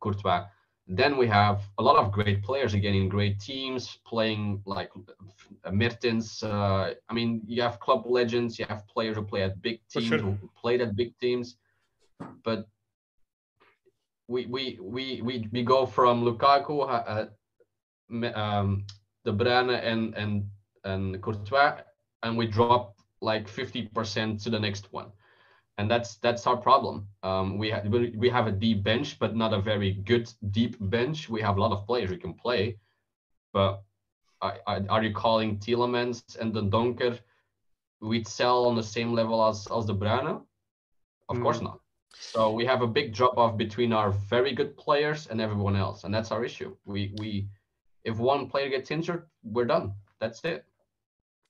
Courtois. 0.00 0.44
Then 0.86 1.16
we 1.16 1.26
have 1.28 1.62
a 1.78 1.82
lot 1.82 1.96
of 1.96 2.12
great 2.12 2.42
players 2.42 2.74
again 2.74 2.94
in 2.94 3.08
great 3.08 3.40
teams 3.40 3.98
playing 4.06 4.62
like 4.66 4.90
uh, 5.64 5.70
Mertens. 5.70 6.42
Uh, 6.42 6.92
I 7.08 7.14
mean, 7.14 7.40
you 7.46 7.62
have 7.62 7.80
club 7.80 8.04
legends, 8.06 8.58
you 8.58 8.66
have 8.68 8.86
players 8.86 9.16
who 9.16 9.22
play 9.22 9.42
at 9.42 9.60
big 9.62 9.80
teams, 9.88 10.06
sure. 10.06 10.18
who 10.18 10.36
played 10.54 10.82
at 10.82 10.94
big 10.94 11.18
teams. 11.18 11.56
But 12.44 12.68
we 14.28 14.44
we 14.46 14.78
we 14.80 15.22
we, 15.22 15.48
we 15.52 15.62
go 15.62 15.86
from 15.86 16.22
Lukaku, 16.22 16.84
uh, 16.86 18.38
um, 18.38 18.84
De 19.24 19.32
Bruyne, 19.32 19.82
and 19.82 20.14
and 20.14 20.44
and 20.84 21.22
Courtois, 21.22 21.80
and 22.22 22.36
we 22.36 22.46
drop 22.46 22.94
like 23.20 23.48
50% 23.48 24.42
to 24.42 24.50
the 24.50 24.60
next 24.60 24.92
one, 24.92 25.10
and 25.78 25.90
that's 25.90 26.16
that's 26.16 26.46
our 26.46 26.56
problem. 26.56 27.08
Um, 27.22 27.58
we 27.58 27.70
have 27.70 27.86
we 27.86 28.28
have 28.28 28.46
a 28.46 28.52
deep 28.52 28.82
bench, 28.84 29.18
but 29.18 29.34
not 29.34 29.52
a 29.52 29.60
very 29.60 29.92
good 29.92 30.32
deep 30.50 30.76
bench. 30.80 31.28
We 31.28 31.40
have 31.42 31.56
a 31.56 31.60
lot 31.60 31.72
of 31.72 31.86
players 31.86 32.10
who 32.10 32.16
can 32.16 32.34
play, 32.34 32.78
but 33.52 33.82
are, 34.40 34.58
are 34.66 35.02
you 35.02 35.12
calling 35.12 35.58
Tielemans 35.58 36.36
and 36.38 36.52
Dendoncker? 36.54 37.18
We'd 38.00 38.28
sell 38.28 38.66
on 38.66 38.76
the 38.76 38.82
same 38.82 39.12
level 39.12 39.44
as 39.44 39.66
as 39.76 39.86
De 39.86 39.94
Bruyne? 39.94 40.42
Of 41.28 41.36
mm. 41.36 41.42
course 41.42 41.60
not. 41.60 41.80
So 42.16 42.52
we 42.52 42.64
have 42.66 42.82
a 42.82 42.86
big 42.86 43.12
drop 43.12 43.38
off 43.38 43.56
between 43.56 43.92
our 43.92 44.10
very 44.10 44.52
good 44.52 44.76
players 44.76 45.26
and 45.26 45.40
everyone 45.40 45.74
else, 45.74 46.04
and 46.04 46.14
that's 46.14 46.30
our 46.30 46.44
issue. 46.44 46.76
We 46.84 47.14
we 47.18 47.48
if 48.04 48.18
one 48.18 48.48
player 48.48 48.68
gets 48.68 48.90
injured, 48.90 49.26
we're 49.42 49.64
done. 49.64 49.94
That's 50.20 50.44
it. 50.44 50.64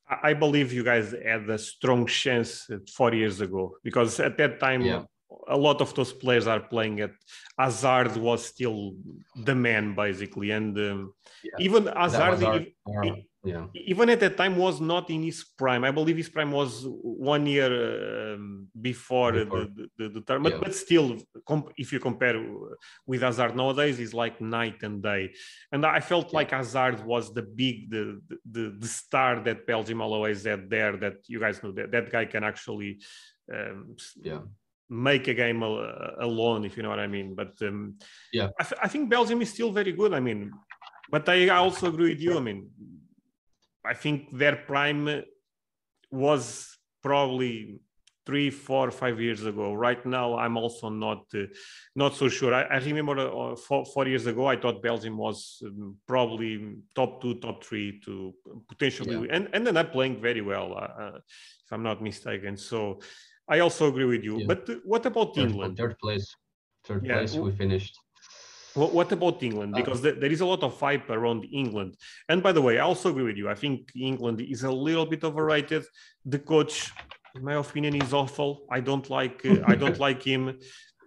I 0.09 0.35
believe 0.35 0.73
you 0.73 0.85
guys 0.85 1.15
had 1.25 1.49
a 1.49 1.59
strong 1.59 2.07
chance 2.07 2.69
four 2.95 3.15
years 3.15 3.41
ago 3.41 3.77
because 3.83 4.21
at 4.21 4.37
that 4.37 4.61
time 4.61 4.83
yeah. 4.83 5.05
a 5.49 5.57
lot 5.57 5.81
of 5.81 5.95
those 5.95 6.13
players 6.13 6.47
are 6.47 6.61
playing 6.61 7.01
at 7.01 7.13
Hazard 7.59 8.17
was 8.17 8.45
still 8.45 8.95
the 9.35 9.55
man 9.55 9.95
basically, 9.95 10.51
and 10.51 10.79
um, 10.79 11.15
yeah. 11.43 11.53
even 11.59 11.87
Hazard. 11.87 12.73
Our, 12.87 13.17
yeah. 13.45 13.67
even 13.75 14.09
at 14.11 14.21
that 14.21 14.37
time 14.37 14.57
was 14.57 14.81
not 14.81 15.11
in 15.11 15.23
his 15.23 15.45
prime 15.59 15.85
i 15.85 15.91
believe 15.91 16.17
his 16.17 16.29
prime 16.29 16.51
was 16.51 16.87
one 17.03 17.47
year 17.47 18.35
um, 18.35 18.67
before, 18.81 19.33
before, 19.33 19.67
The, 19.77 19.89
the, 19.99 20.09
the 20.09 20.21
term 20.23 20.43
but, 20.43 20.53
yeah. 20.53 20.59
but 20.63 20.75
still 20.75 21.19
if 21.77 21.93
you 21.93 22.01
compare 22.01 22.43
with 23.07 23.23
hazard 23.23 23.55
nowadays 23.55 24.01
it's 24.01 24.15
like 24.15 24.41
night 24.41 24.83
and 24.83 25.03
day 25.03 25.33
and 25.73 25.85
i 25.85 26.01
felt 26.01 26.27
yeah. 26.33 26.37
like 26.39 26.51
hazard 26.51 27.05
was 27.05 27.33
the 27.35 27.43
big 27.43 27.91
the, 27.91 28.21
the 28.51 28.75
the 28.79 28.89
star 28.89 29.41
that 29.41 29.67
belgium 29.67 30.01
always 30.01 30.45
had 30.45 30.71
there 30.71 30.97
that 30.97 31.17
you 31.27 31.39
guys 31.39 31.63
know 31.63 31.73
that 31.73 31.91
that 31.91 32.11
guy 32.11 32.25
can 32.25 32.45
actually 32.45 32.99
um, 33.53 33.97
yeah 34.23 34.41
make 34.91 35.29
a 35.29 35.35
game 35.35 35.63
alone 35.63 36.65
if 36.65 36.77
you 36.77 36.83
know 36.83 36.91
what 36.91 37.01
i 37.01 37.07
mean 37.07 37.35
but 37.35 37.53
um, 37.63 37.95
yeah 38.33 38.49
I, 38.61 38.67
I 38.83 38.89
think 38.89 39.09
belgium 39.09 39.41
is 39.43 39.51
still 39.51 39.73
very 39.73 39.93
good 39.93 40.13
i 40.13 40.21
mean 40.21 40.53
but 41.11 41.29
I 41.29 41.49
also 41.49 41.89
agree 41.89 42.11
with 42.11 42.21
you. 42.21 42.37
I 42.37 42.41
mean, 42.41 42.71
I 43.85 43.95
think 43.95 44.37
their 44.37 44.57
prime 44.57 45.25
was 46.11 46.77
probably 47.03 47.81
three, 48.27 48.51
four, 48.51 48.91
five 48.91 49.21
years 49.21 49.45
ago. 49.45 49.75
Right 49.75 50.05
now, 50.07 50.37
I'm 50.37 50.57
also 50.57 50.89
not 50.89 51.25
uh, 51.35 51.47
not 51.95 52.15
so 52.15 52.29
sure. 52.29 52.55
I, 52.55 52.63
I 52.63 52.79
remember 52.79 53.19
uh, 53.19 53.57
four, 53.57 53.85
four, 53.85 54.07
years 54.09 54.27
ago, 54.27 54.47
I 54.47 54.57
thought 54.57 54.83
Belgium 54.83 55.17
was 55.17 55.63
um, 55.67 55.97
probably 56.07 56.77
top 56.95 57.21
two, 57.21 57.35
top 57.37 57.65
three 57.65 58.01
to 58.05 58.35
potentially, 58.69 59.27
yeah. 59.27 59.37
and 59.37 59.49
and 59.53 59.67
then 59.67 59.77
I'm 59.77 59.91
playing 59.91 60.21
very 60.21 60.41
well, 60.41 60.73
uh, 60.75 61.03
uh, 61.03 61.17
if 61.17 61.73
I'm 61.73 61.83
not 61.83 62.03
mistaken. 62.03 62.57
So 62.57 63.01
I 63.49 63.61
also 63.61 63.89
agree 63.89 64.07
with 64.07 64.25
you. 64.25 64.39
Yeah. 64.39 64.47
But 64.49 64.71
what 64.85 65.05
about 65.07 65.35
third, 65.35 65.51
England? 65.51 65.77
Third 65.77 65.99
place. 65.99 66.35
Third 66.87 67.05
yeah. 67.05 67.19
place. 67.19 67.35
We 67.35 67.53
finished. 67.53 67.99
What 68.75 69.13
about 69.13 69.43
England? 69.43 69.75
Uh, 69.75 69.79
because 69.79 70.03
there 70.03 70.33
is 70.33 70.41
a 70.41 70.47
lot 70.47 70.63
of 70.63 70.79
hype 70.79 71.09
around 71.09 71.47
England. 71.53 71.97
And 72.29 72.43
by 72.43 72.53
the 72.53 72.61
way, 72.61 72.79
I 72.79 72.83
also 72.83 73.11
agree 73.11 73.23
with 73.23 73.37
you. 73.37 73.49
I 73.49 73.55
think 73.55 73.93
England 73.95 74.41
is 74.41 74.65
a 74.65 74.71
little 74.71 75.07
bit 75.07 75.23
overrated. 75.23 75.85
The 76.25 76.41
coach, 76.41 76.93
in 77.37 77.45
my 77.45 77.55
opinion, 77.55 77.95
is 77.95 78.13
awful. 78.13 78.67
I 78.71 78.81
don't 78.81 79.09
like. 79.09 79.47
Uh, 79.47 79.59
I 79.67 79.77
don't 79.77 79.99
like 80.07 80.23
him. 80.23 80.59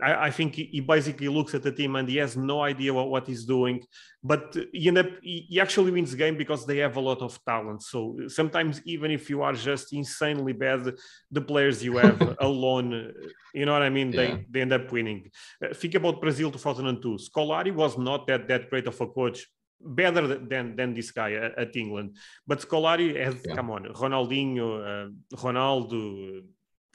I, 0.02 0.28
I, 0.28 0.32
think 0.32 0.56
he 0.56 0.80
basically 0.80 1.28
looks 1.28 1.54
at 1.56 1.64
the 1.64 1.72
team 1.72 1.96
and 1.96 2.08
he 2.08 2.18
has 2.18 2.38
no 2.38 2.62
idea 2.62 2.94
what, 2.94 3.10
what 3.10 3.28
he's 3.28 3.46
doing. 3.46 3.84
But 4.24 4.56
you 4.72 4.92
know, 4.92 5.04
he 5.22 5.60
actually 5.60 5.92
wins 5.92 6.12
the 6.12 6.18
game 6.18 6.38
because 6.38 6.66
they 6.66 6.78
have 6.78 6.98
a 6.98 7.00
lot 7.00 7.22
of 7.22 7.40
talent. 7.46 7.84
So 7.84 8.18
sometimes, 8.28 8.82
even 8.86 9.12
if 9.12 9.30
you 9.30 9.42
are 9.42 9.54
just 9.54 9.94
insanely 9.94 10.54
bad, 10.54 10.94
the 11.32 11.42
players 11.42 11.84
you 11.84 11.98
have 11.98 12.36
alone, 12.40 13.14
you 13.54 13.66
know 13.66 13.74
what 13.74 13.82
I 13.82 13.90
mean, 13.90 14.12
yeah. 14.12 14.18
they, 14.18 14.46
they 14.50 14.62
end 14.62 14.74
up 14.74 14.92
winning. 14.92 15.32
Uh, 15.64 15.74
think 15.74 15.96
about 15.96 16.22
Brazil 16.22 16.52
2002. 16.52 17.18
Scolari 17.30 17.74
was 17.74 17.98
not 17.98 18.28
that, 18.28 18.48
that 18.48 18.70
great 18.70 18.88
of 18.88 19.00
a 19.00 19.08
coach 19.08 19.48
better 19.80 20.28
than 20.28 20.76
than 20.76 20.94
this 20.94 21.12
guy 21.12 21.34
at, 21.34 21.58
at 21.58 21.76
England. 21.76 22.18
But 22.46 22.60
Scolari 22.62 23.16
has 23.24 23.36
yeah. 23.46 23.56
come 23.56 23.72
on, 23.72 23.86
Ronaldinho, 23.86 24.68
uh, 24.82 25.38
Ronaldo, 25.38 26.44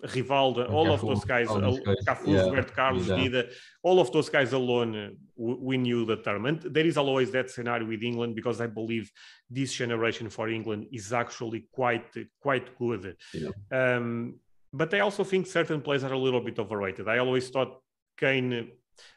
Rivaldo, 0.04 0.68
all 0.70 0.86
Cafu, 0.86 0.92
of 0.94 1.00
those 1.00 1.24
guys, 1.24 1.48
all 1.48 1.60
guys. 1.60 1.96
Cafu, 2.06 2.26
yeah. 2.26 2.42
Roberto 2.42 2.72
Carlos, 2.74 3.06
yeah. 3.06 3.16
Dida, 3.16 3.52
all 3.82 4.00
of 4.00 4.10
those 4.12 4.28
guys 4.28 4.52
alone 4.52 5.16
we 5.36 5.76
knew 5.76 6.04
the 6.04 6.16
tournament. 6.16 6.72
There 6.72 6.86
is 6.86 6.96
always 6.96 7.30
that 7.32 7.50
scenario 7.50 7.86
with 7.86 8.02
England 8.02 8.34
because 8.34 8.60
I 8.60 8.66
believe 8.66 9.10
this 9.48 9.72
generation 9.72 10.28
for 10.28 10.48
England 10.48 10.86
is 10.92 11.12
actually 11.12 11.68
quite 11.72 12.12
quite 12.40 12.76
good. 12.78 13.16
Yeah. 13.32 13.50
Um, 13.70 14.40
but 14.72 14.92
I 14.94 15.00
also 15.00 15.24
think 15.24 15.46
certain 15.46 15.80
players 15.80 16.04
are 16.04 16.12
a 16.12 16.18
little 16.18 16.40
bit 16.40 16.58
overrated. 16.58 17.08
I 17.08 17.18
always 17.18 17.48
thought 17.50 17.80
Kane. 18.18 18.72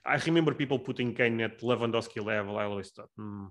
I 0.05 0.15
remember 0.25 0.53
people 0.53 0.79
putting 0.79 1.13
Kane 1.13 1.41
at 1.41 1.59
Lewandowski 1.61 2.23
level. 2.23 2.57
I 2.57 2.65
always 2.65 2.91
thought. 2.91 3.09
Hmm, 3.17 3.47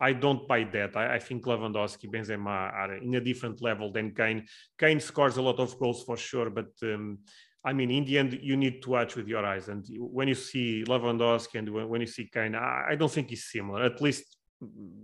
I 0.00 0.12
don't 0.12 0.46
buy 0.48 0.64
that. 0.64 0.96
I, 0.96 1.14
I, 1.14 1.18
think 1.18 1.44
Lewandowski, 1.44 2.10
Benzema 2.10 2.72
are 2.72 2.96
in 2.96 3.14
a 3.14 3.20
different 3.20 3.62
level 3.62 3.92
than 3.92 4.14
Kane. 4.14 4.44
Kane 4.78 5.00
scores 5.00 5.36
a 5.36 5.42
lot 5.42 5.60
of 5.60 5.78
goals 5.78 6.02
for 6.02 6.16
sure, 6.16 6.50
but 6.50 6.72
um, 6.82 7.18
I 7.64 7.72
mean, 7.72 7.90
in 7.90 8.04
the 8.04 8.18
end, 8.18 8.38
you 8.42 8.56
need 8.56 8.82
to 8.82 8.90
watch 8.90 9.16
with 9.16 9.28
your 9.28 9.44
eyes. 9.44 9.68
And 9.68 9.86
when 9.98 10.28
you 10.28 10.34
see 10.34 10.84
Lewandowski 10.86 11.58
and 11.60 11.70
when, 11.70 11.88
when 11.88 12.00
you 12.00 12.06
see 12.06 12.28
Kane, 12.32 12.54
I, 12.54 12.88
I, 12.90 12.94
don't 12.96 13.10
think 13.10 13.30
he's 13.30 13.44
similar. 13.44 13.84
At 13.84 14.02
least 14.02 14.36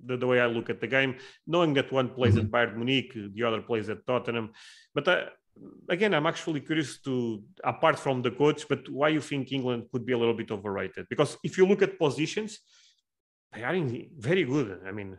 the, 0.05 0.17
the, 0.17 0.27
way 0.27 0.41
I 0.41 0.47
look 0.47 0.69
at 0.69 0.81
the 0.81 0.87
game, 0.87 1.17
knowing 1.47 1.73
that 1.75 1.91
one 1.93 2.11
plays 2.11 2.35
mm-hmm. 2.35 2.55
at 2.55 2.69
Bayern 2.69 2.77
Munich, 2.77 3.13
the 3.15 3.43
other 3.45 3.63
plays 3.63 3.89
at 3.89 4.05
Tottenham. 4.07 4.51
But 4.95 5.09
uh, 5.09 5.25
again, 5.89 6.15
I'm 6.15 6.27
actually 6.27 6.61
curious 6.61 7.01
to, 7.03 7.43
apart 7.65 7.99
from 7.99 8.23
the 8.23 8.31
coach, 8.31 8.69
but 8.69 8.89
why 8.89 9.09
you 9.09 9.21
think 9.21 9.53
England 9.53 9.85
could 9.93 10.05
be 10.05 10.13
a 10.13 10.19
little 10.19 10.35
bit 10.35 10.51
overrated? 10.51 11.07
Because 11.09 11.39
if 11.43 11.57
you 11.57 11.67
look 11.67 11.83
at 11.83 11.99
positions 11.99 12.59
are 13.53 13.75
very 14.19 14.45
good. 14.45 14.81
I 14.87 14.93
mean, 14.93 15.19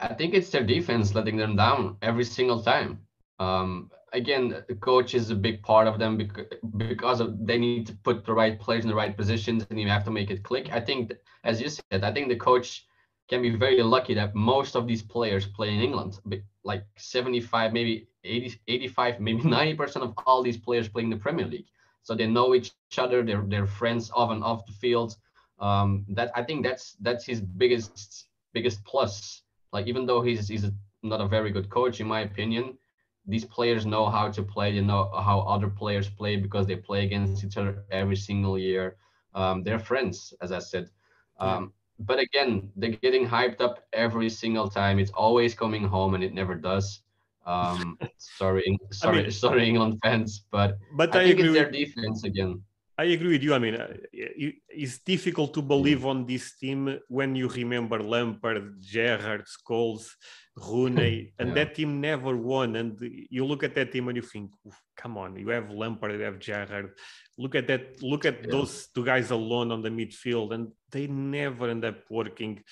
I 0.00 0.14
think 0.14 0.34
it's 0.34 0.50
their 0.50 0.64
defense 0.64 1.14
letting 1.14 1.36
them 1.36 1.56
down 1.56 1.96
every 2.02 2.24
single 2.24 2.62
time. 2.62 3.00
Um, 3.38 3.90
again, 4.12 4.64
the 4.68 4.74
coach 4.74 5.14
is 5.14 5.30
a 5.30 5.34
big 5.34 5.62
part 5.62 5.86
of 5.86 5.98
them 5.98 6.16
because, 6.16 6.46
because 6.76 7.20
of, 7.20 7.46
they 7.46 7.58
need 7.58 7.86
to 7.86 7.94
put 7.94 8.24
the 8.24 8.32
right 8.32 8.58
players 8.58 8.84
in 8.84 8.88
the 8.88 8.94
right 8.94 9.16
positions 9.16 9.66
and 9.70 9.80
you 9.80 9.88
have 9.88 10.04
to 10.04 10.10
make 10.10 10.30
it 10.30 10.42
click. 10.42 10.70
I 10.72 10.80
think, 10.80 11.12
as 11.44 11.60
you 11.60 11.68
said, 11.68 12.02
I 12.02 12.12
think 12.12 12.28
the 12.28 12.36
coach 12.36 12.86
can 13.28 13.42
be 13.42 13.50
very 13.50 13.82
lucky 13.82 14.14
that 14.14 14.34
most 14.34 14.76
of 14.76 14.86
these 14.86 15.02
players 15.02 15.46
play 15.46 15.74
in 15.74 15.80
England. 15.80 16.18
like 16.64 16.84
75, 16.96 17.72
maybe 17.72 18.08
80, 18.24 18.60
85, 18.68 19.20
maybe 19.20 19.42
90% 19.42 19.96
of 19.96 20.14
all 20.26 20.42
these 20.42 20.56
players 20.56 20.88
playing 20.88 21.10
in 21.12 21.18
the 21.18 21.22
Premier 21.22 21.46
League. 21.46 21.66
So 22.02 22.14
they 22.14 22.26
know 22.26 22.54
each 22.54 22.72
other, 22.98 23.22
they're, 23.22 23.44
they're 23.46 23.66
friends 23.66 24.10
off 24.14 24.30
and 24.30 24.44
off 24.44 24.66
the 24.66 24.72
field. 24.72 25.16
Um, 25.58 26.04
that 26.10 26.30
I 26.34 26.42
think 26.42 26.64
that's 26.64 26.96
that's 27.00 27.24
his 27.24 27.40
biggest 27.40 28.28
biggest 28.52 28.84
plus. 28.84 29.42
Like 29.72 29.86
even 29.86 30.06
though 30.06 30.22
he's 30.22 30.48
he's 30.48 30.64
a, 30.64 30.72
not 31.02 31.20
a 31.20 31.28
very 31.28 31.50
good 31.50 31.68
coach 31.70 32.00
in 32.00 32.06
my 32.06 32.20
opinion, 32.20 32.78
these 33.26 33.44
players 33.44 33.86
know 33.86 34.08
how 34.08 34.30
to 34.30 34.42
play. 34.42 34.72
They 34.72 34.80
know 34.80 35.10
how 35.14 35.40
other 35.40 35.68
players 35.68 36.08
play 36.08 36.36
because 36.36 36.66
they 36.66 36.76
play 36.76 37.04
against 37.04 37.44
each 37.44 37.56
other 37.56 37.84
every 37.90 38.16
single 38.16 38.58
year. 38.58 38.96
Um, 39.34 39.62
they're 39.62 39.78
friends, 39.78 40.32
as 40.40 40.52
I 40.52 40.60
said. 40.60 40.90
Um, 41.38 41.72
but 41.98 42.18
again, 42.18 42.70
they're 42.76 42.90
getting 42.90 43.26
hyped 43.26 43.60
up 43.60 43.84
every 43.92 44.30
single 44.30 44.68
time. 44.68 44.98
It's 44.98 45.10
always 45.10 45.54
coming 45.54 45.84
home, 45.84 46.14
and 46.14 46.22
it 46.22 46.34
never 46.34 46.54
does. 46.54 47.02
Um, 47.46 47.98
sorry, 48.18 48.78
sorry, 48.90 49.18
I 49.18 49.22
mean, 49.22 49.30
sorry, 49.30 49.68
England 49.68 49.98
fans, 50.02 50.44
but 50.50 50.78
but 50.96 51.14
I, 51.14 51.20
I 51.20 51.24
think 51.24 51.40
it's 51.40 51.54
their 51.54 51.70
defense 51.70 52.24
again. 52.24 52.62
I 52.98 53.04
agree 53.04 53.32
with 53.32 53.42
you. 53.42 53.52
I 53.52 53.58
mean, 53.58 53.74
uh, 53.74 53.92
it's 54.12 54.98
difficult 54.98 55.52
to 55.54 55.60
believe 55.60 56.06
on 56.06 56.24
this 56.24 56.56
team 56.56 56.98
when 57.08 57.36
you 57.36 57.48
remember 57.48 58.02
Lampard, 58.02 58.80
Gerrard, 58.80 59.44
Scholes, 59.44 60.08
Rooney, 60.56 61.34
and 61.38 61.48
yeah. 61.48 61.54
that 61.56 61.74
team 61.74 62.00
never 62.00 62.34
won. 62.34 62.74
And 62.76 62.98
you 63.30 63.44
look 63.44 63.62
at 63.64 63.74
that 63.74 63.92
team 63.92 64.08
and 64.08 64.16
you 64.16 64.22
think, 64.22 64.50
come 64.96 65.18
on, 65.18 65.36
you 65.36 65.50
have 65.50 65.70
Lampard, 65.70 66.12
you 66.12 66.20
have 66.20 66.38
Gerrard. 66.38 66.92
Look 67.36 67.54
at 67.54 67.66
that. 67.66 68.02
Look 68.02 68.24
at 68.24 68.44
yeah. 68.44 68.50
those 68.50 68.88
two 68.94 69.04
guys 69.04 69.30
alone 69.30 69.72
on 69.72 69.82
the 69.82 69.90
midfield, 69.90 70.54
and 70.54 70.72
they 70.90 71.06
never 71.06 71.68
end 71.68 71.84
up 71.84 71.98
working. 72.08 72.62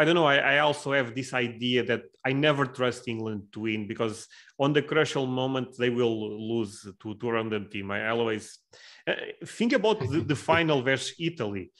I 0.00 0.04
don't 0.04 0.14
know. 0.14 0.24
I, 0.24 0.38
I, 0.54 0.58
also 0.60 0.92
have 0.92 1.14
this 1.14 1.34
idea 1.34 1.84
that 1.84 2.04
I 2.24 2.32
never 2.32 2.64
trust 2.64 3.06
England 3.06 3.42
to 3.52 3.60
win 3.60 3.86
because 3.86 4.26
on 4.58 4.72
the 4.72 4.80
crucial 4.80 5.26
moment 5.26 5.76
they 5.76 5.90
will 5.90 6.16
lose 6.52 6.74
to, 7.02 7.14
to 7.14 7.28
a 7.28 7.32
random 7.32 7.68
team. 7.70 7.90
I 7.90 8.08
always 8.08 8.58
uh, 9.06 9.12
think 9.44 9.74
about 9.74 10.00
the, 10.00 10.20
the 10.20 10.36
final 10.50 10.80
versus 10.80 11.14
Italy. 11.20 11.70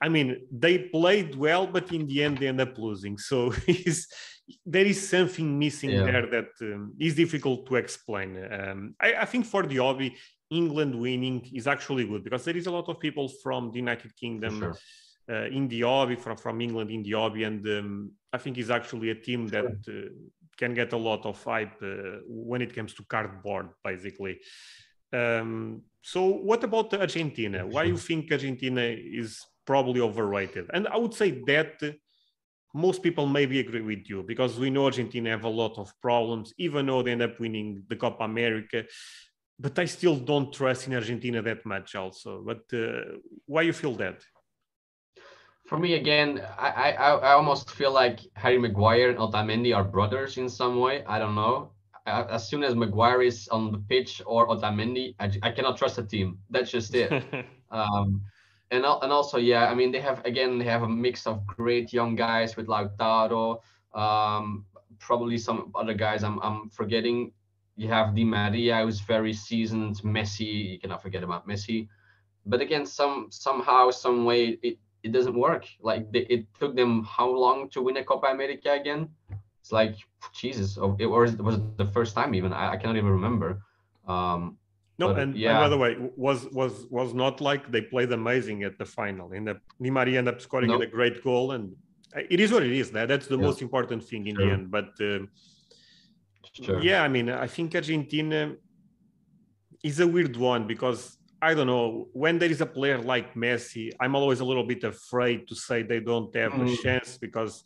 I 0.00 0.08
mean, 0.08 0.46
they 0.52 0.78
played 0.78 1.34
well, 1.34 1.66
but 1.66 1.92
in 1.92 2.06
the 2.06 2.22
end 2.22 2.38
they 2.38 2.46
end 2.46 2.60
up 2.60 2.78
losing. 2.78 3.18
So 3.18 3.52
there 4.66 4.86
is 4.86 5.08
something 5.08 5.58
missing 5.58 5.90
yeah. 5.90 6.04
there 6.04 6.26
that 6.26 6.50
um, 6.60 6.94
is 7.00 7.16
difficult 7.16 7.66
to 7.66 7.74
explain. 7.74 8.30
Um, 8.52 8.94
I, 9.00 9.14
I, 9.22 9.24
think 9.24 9.46
for 9.46 9.64
the 9.64 9.78
hobby, 9.78 10.14
England 10.50 10.94
winning 10.94 11.50
is 11.52 11.66
actually 11.66 12.06
good 12.06 12.22
because 12.22 12.44
there 12.44 12.56
is 12.56 12.68
a 12.68 12.72
lot 12.72 12.88
of 12.88 13.00
people 13.00 13.28
from 13.42 13.72
the 13.72 13.78
United 13.78 14.14
Kingdom 14.16 14.60
sure. 14.60 14.76
Uh, 15.28 15.46
in 15.46 15.68
the 15.68 15.82
hobby, 15.82 16.16
from, 16.16 16.36
from 16.36 16.60
England 16.60 16.90
in 16.90 17.02
the 17.02 17.12
hobby, 17.12 17.44
and 17.44 17.66
um, 17.66 18.12
I 18.32 18.38
think 18.38 18.58
it's 18.58 18.70
actually 18.70 19.10
a 19.10 19.14
team 19.14 19.46
that 19.48 19.66
uh, 19.66 20.10
can 20.56 20.74
get 20.74 20.92
a 20.92 20.96
lot 20.96 21.24
of 21.26 21.42
hype 21.42 21.82
uh, 21.82 22.20
when 22.26 22.62
it 22.62 22.74
comes 22.74 22.94
to 22.94 23.04
cardboard, 23.04 23.68
basically. 23.84 24.40
Um, 25.12 25.82
so, 26.02 26.24
what 26.24 26.64
about 26.64 26.92
Argentina? 26.94 27.66
Why 27.66 27.84
do 27.84 27.90
you 27.90 27.96
think 27.96 28.30
Argentina 28.30 28.82
is 28.82 29.40
probably 29.64 30.00
overrated? 30.00 30.70
And 30.72 30.88
I 30.88 30.96
would 30.96 31.14
say 31.14 31.42
that 31.46 31.80
most 32.74 33.02
people 33.02 33.26
maybe 33.26 33.60
agree 33.60 33.82
with 33.82 34.08
you 34.08 34.22
because 34.22 34.58
we 34.58 34.70
know 34.70 34.86
Argentina 34.86 35.30
have 35.30 35.44
a 35.44 35.48
lot 35.48 35.78
of 35.78 35.92
problems, 36.00 36.54
even 36.58 36.86
though 36.86 37.02
they 37.02 37.12
end 37.12 37.22
up 37.22 37.38
winning 37.38 37.84
the 37.88 37.96
Copa 37.96 38.24
America. 38.24 38.84
But 39.58 39.78
I 39.78 39.84
still 39.84 40.16
don't 40.16 40.52
trust 40.52 40.86
in 40.86 40.94
Argentina 40.94 41.42
that 41.42 41.64
much, 41.66 41.94
also. 41.94 42.42
But 42.44 42.62
uh, 42.72 43.18
why 43.44 43.62
you 43.62 43.72
feel 43.72 43.94
that? 43.96 44.24
For 45.72 45.78
me, 45.78 45.94
again, 45.94 46.44
I, 46.58 46.92
I 46.92 47.12
I 47.28 47.32
almost 47.32 47.70
feel 47.70 47.92
like 47.92 48.20
Harry 48.34 48.58
Maguire 48.58 49.08
and 49.08 49.18
Otamendi 49.18 49.74
are 49.74 49.84
brothers 49.84 50.36
in 50.36 50.50
some 50.50 50.80
way. 50.80 51.02
I 51.06 51.18
don't 51.18 51.34
know 51.34 51.72
as 52.06 52.48
soon 52.48 52.62
as 52.64 52.74
Maguire 52.74 53.22
is 53.22 53.48
on 53.48 53.72
the 53.72 53.78
pitch 53.78 54.22
or 54.26 54.48
Otamendi, 54.48 55.14
I, 55.18 55.30
I 55.42 55.50
cannot 55.50 55.78
trust 55.78 55.96
the 55.96 56.02
team. 56.02 56.38
That's 56.50 56.70
just 56.70 56.94
it. 56.94 57.10
um, 57.70 58.22
and 58.70 58.84
and 58.84 59.12
also, 59.12 59.38
yeah, 59.38 59.70
I 59.70 59.74
mean, 59.74 59.92
they 59.92 60.00
have 60.00 60.24
again 60.24 60.58
they 60.58 60.64
have 60.64 60.82
a 60.82 60.88
mix 60.88 61.26
of 61.26 61.46
great 61.46 61.92
young 61.92 62.16
guys 62.16 62.56
with 62.56 62.66
Lautaro, 62.66 63.60
um, 63.94 64.64
probably 64.98 65.38
some 65.38 65.72
other 65.74 65.94
guys 65.94 66.24
I'm 66.24 66.40
I'm 66.42 66.70
forgetting. 66.70 67.32
You 67.76 67.88
have 67.88 68.14
Di 68.14 68.24
Maria, 68.24 68.82
who's 68.82 69.00
very 69.00 69.32
seasoned. 69.32 69.96
Messi, 70.02 70.72
you 70.72 70.78
cannot 70.78 71.02
forget 71.02 71.22
about 71.22 71.46
Messi. 71.48 71.88
But 72.44 72.60
again, 72.60 72.84
some 72.84 73.28
somehow, 73.30 73.90
some 73.90 74.24
way, 74.24 74.58
it, 74.62 74.78
it 75.02 75.12
doesn't 75.12 75.38
work. 75.38 75.66
Like 75.80 76.10
they, 76.12 76.20
it 76.20 76.46
took 76.58 76.76
them 76.76 77.04
how 77.04 77.28
long 77.28 77.68
to 77.70 77.82
win 77.82 77.96
a 77.96 78.04
Copa 78.04 78.26
America 78.26 78.72
again? 78.72 79.08
it's 79.62 79.72
like 79.72 79.96
Jesus. 80.34 80.76
Oh, 80.76 80.96
it 80.98 81.06
was 81.06 81.34
it 81.34 81.42
was 81.42 81.58
the 81.76 81.86
first 81.86 82.14
time 82.14 82.34
even. 82.34 82.52
I, 82.52 82.72
I 82.72 82.76
cannot 82.76 82.96
even 82.96 83.10
remember. 83.10 83.62
Um, 84.08 84.58
no, 84.98 85.08
but, 85.08 85.20
and, 85.20 85.36
yeah. 85.36 85.50
and 85.50 85.58
by 85.60 85.68
the 85.68 85.78
way, 85.78 85.96
was 86.16 86.48
was 86.50 86.86
was 86.90 87.14
not 87.14 87.40
like 87.40 87.70
they 87.70 87.80
played 87.80 88.10
amazing 88.12 88.64
at 88.64 88.76
the 88.76 88.84
final. 88.84 89.32
And 89.32 89.46
the 89.46 89.60
Di 89.80 89.90
Maria 89.90 90.18
ended 90.18 90.34
up 90.34 90.40
scoring 90.40 90.68
nope. 90.68 90.82
a 90.82 90.86
great 90.86 91.22
goal, 91.22 91.52
and 91.52 91.74
it 92.34 92.40
is 92.40 92.50
what 92.52 92.64
it 92.64 92.72
is. 92.72 92.90
That 92.90 93.06
that's 93.08 93.28
the 93.28 93.38
yeah. 93.38 93.46
most 93.46 93.62
important 93.62 94.02
thing 94.04 94.26
in 94.26 94.34
sure. 94.34 94.46
the 94.46 94.52
end. 94.52 94.70
But 94.70 94.90
uh, 95.00 95.20
sure. 96.60 96.82
yeah, 96.82 97.04
I 97.04 97.08
mean, 97.08 97.30
I 97.30 97.46
think 97.46 97.74
Argentina 97.76 98.54
is 99.84 100.00
a 100.00 100.06
weird 100.06 100.36
one 100.36 100.66
because 100.66 101.18
I 101.42 101.54
don't 101.54 101.66
know 101.66 102.08
when 102.12 102.38
there 102.38 102.50
is 102.50 102.60
a 102.60 102.66
player 102.66 102.98
like 102.98 103.34
Messi, 103.34 103.90
I'm 104.00 104.14
always 104.14 104.40
a 104.40 104.44
little 104.44 104.64
bit 104.64 104.84
afraid 104.84 105.48
to 105.48 105.56
say 105.56 105.82
they 105.82 105.98
don't 105.98 106.34
have 106.36 106.52
mm. 106.52 106.72
a 106.72 106.82
chance 106.82 107.18
because 107.18 107.64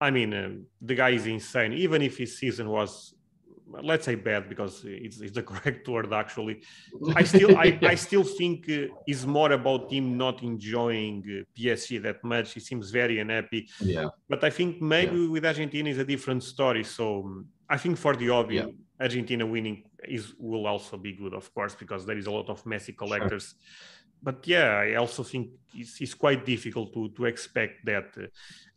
I 0.00 0.10
mean, 0.10 0.34
um, 0.34 0.66
the 0.80 0.94
guy 0.94 1.10
is 1.10 1.26
insane. 1.26 1.72
Even 1.72 2.02
if 2.02 2.18
his 2.18 2.38
season 2.38 2.68
was, 2.68 3.14
let's 3.82 4.04
say, 4.04 4.16
bad, 4.16 4.48
because 4.48 4.84
it's, 4.84 5.20
it's 5.20 5.34
the 5.34 5.42
correct 5.50 5.88
word 5.88 6.12
actually. 6.12 6.62
I 7.14 7.22
still, 7.24 7.56
I, 7.56 7.78
I 7.82 7.94
still 7.94 8.24
think 8.24 8.68
uh, 8.68 8.94
it's 9.06 9.24
more 9.24 9.52
about 9.52 9.92
him 9.92 10.16
not 10.16 10.42
enjoying 10.42 11.22
uh, 11.26 11.44
PSG 11.58 12.02
that 12.02 12.22
much. 12.24 12.54
He 12.54 12.60
seems 12.60 12.90
very 12.90 13.20
unhappy. 13.20 13.68
Yeah. 13.80 14.08
But 14.28 14.44
I 14.44 14.50
think 14.50 14.82
maybe 14.82 15.16
yeah. 15.16 15.30
with 15.30 15.44
Argentina 15.46 15.88
is 15.88 15.98
a 15.98 16.04
different 16.04 16.42
story. 16.42 16.84
So 16.84 17.20
um, 17.20 17.46
I 17.68 17.76
think 17.76 17.96
for 17.96 18.16
the 18.16 18.30
obvious. 18.30 18.66
yeah. 18.66 18.72
Argentina 19.06 19.44
winning 19.54 19.78
is 20.16 20.24
will 20.38 20.66
also 20.72 20.94
be 21.06 21.12
good, 21.22 21.34
of 21.40 21.46
course, 21.56 21.74
because 21.82 22.02
there 22.06 22.18
is 22.22 22.26
a 22.26 22.34
lot 22.38 22.48
of 22.54 22.58
Messi 22.64 22.92
collectors. 23.02 23.46
Sure 23.52 23.94
but 24.24 24.46
yeah, 24.46 24.70
I 24.86 24.94
also 24.94 25.22
think 25.22 25.50
it's, 25.74 26.00
it's 26.00 26.14
quite 26.14 26.46
difficult 26.46 26.94
to, 26.94 27.10
to 27.10 27.26
expect 27.26 27.84
that. 27.84 28.06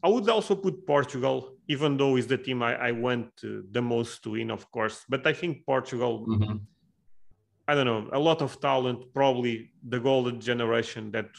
I 0.03 0.09
would 0.09 0.29
also 0.29 0.55
put 0.55 0.85
Portugal, 0.85 1.53
even 1.69 1.95
though 1.95 2.17
it's 2.17 2.27
the 2.27 2.37
team 2.37 2.61
I, 2.61 2.75
I 2.89 2.91
want 2.91 3.29
uh, 3.43 3.61
the 3.71 3.81
most 3.81 4.23
to 4.23 4.31
win, 4.31 4.51
of 4.51 4.69
course. 4.71 5.05
But 5.07 5.25
I 5.25 5.33
think 5.33 5.65
Portugal, 5.65 6.25
mm-hmm. 6.27 6.57
I 7.67 7.75
don't 7.75 7.85
know, 7.85 8.09
a 8.11 8.19
lot 8.19 8.41
of 8.41 8.59
talent, 8.59 9.13
probably 9.13 9.71
the 9.87 9.99
golden 9.99 10.41
generation 10.41 11.11
that, 11.11 11.29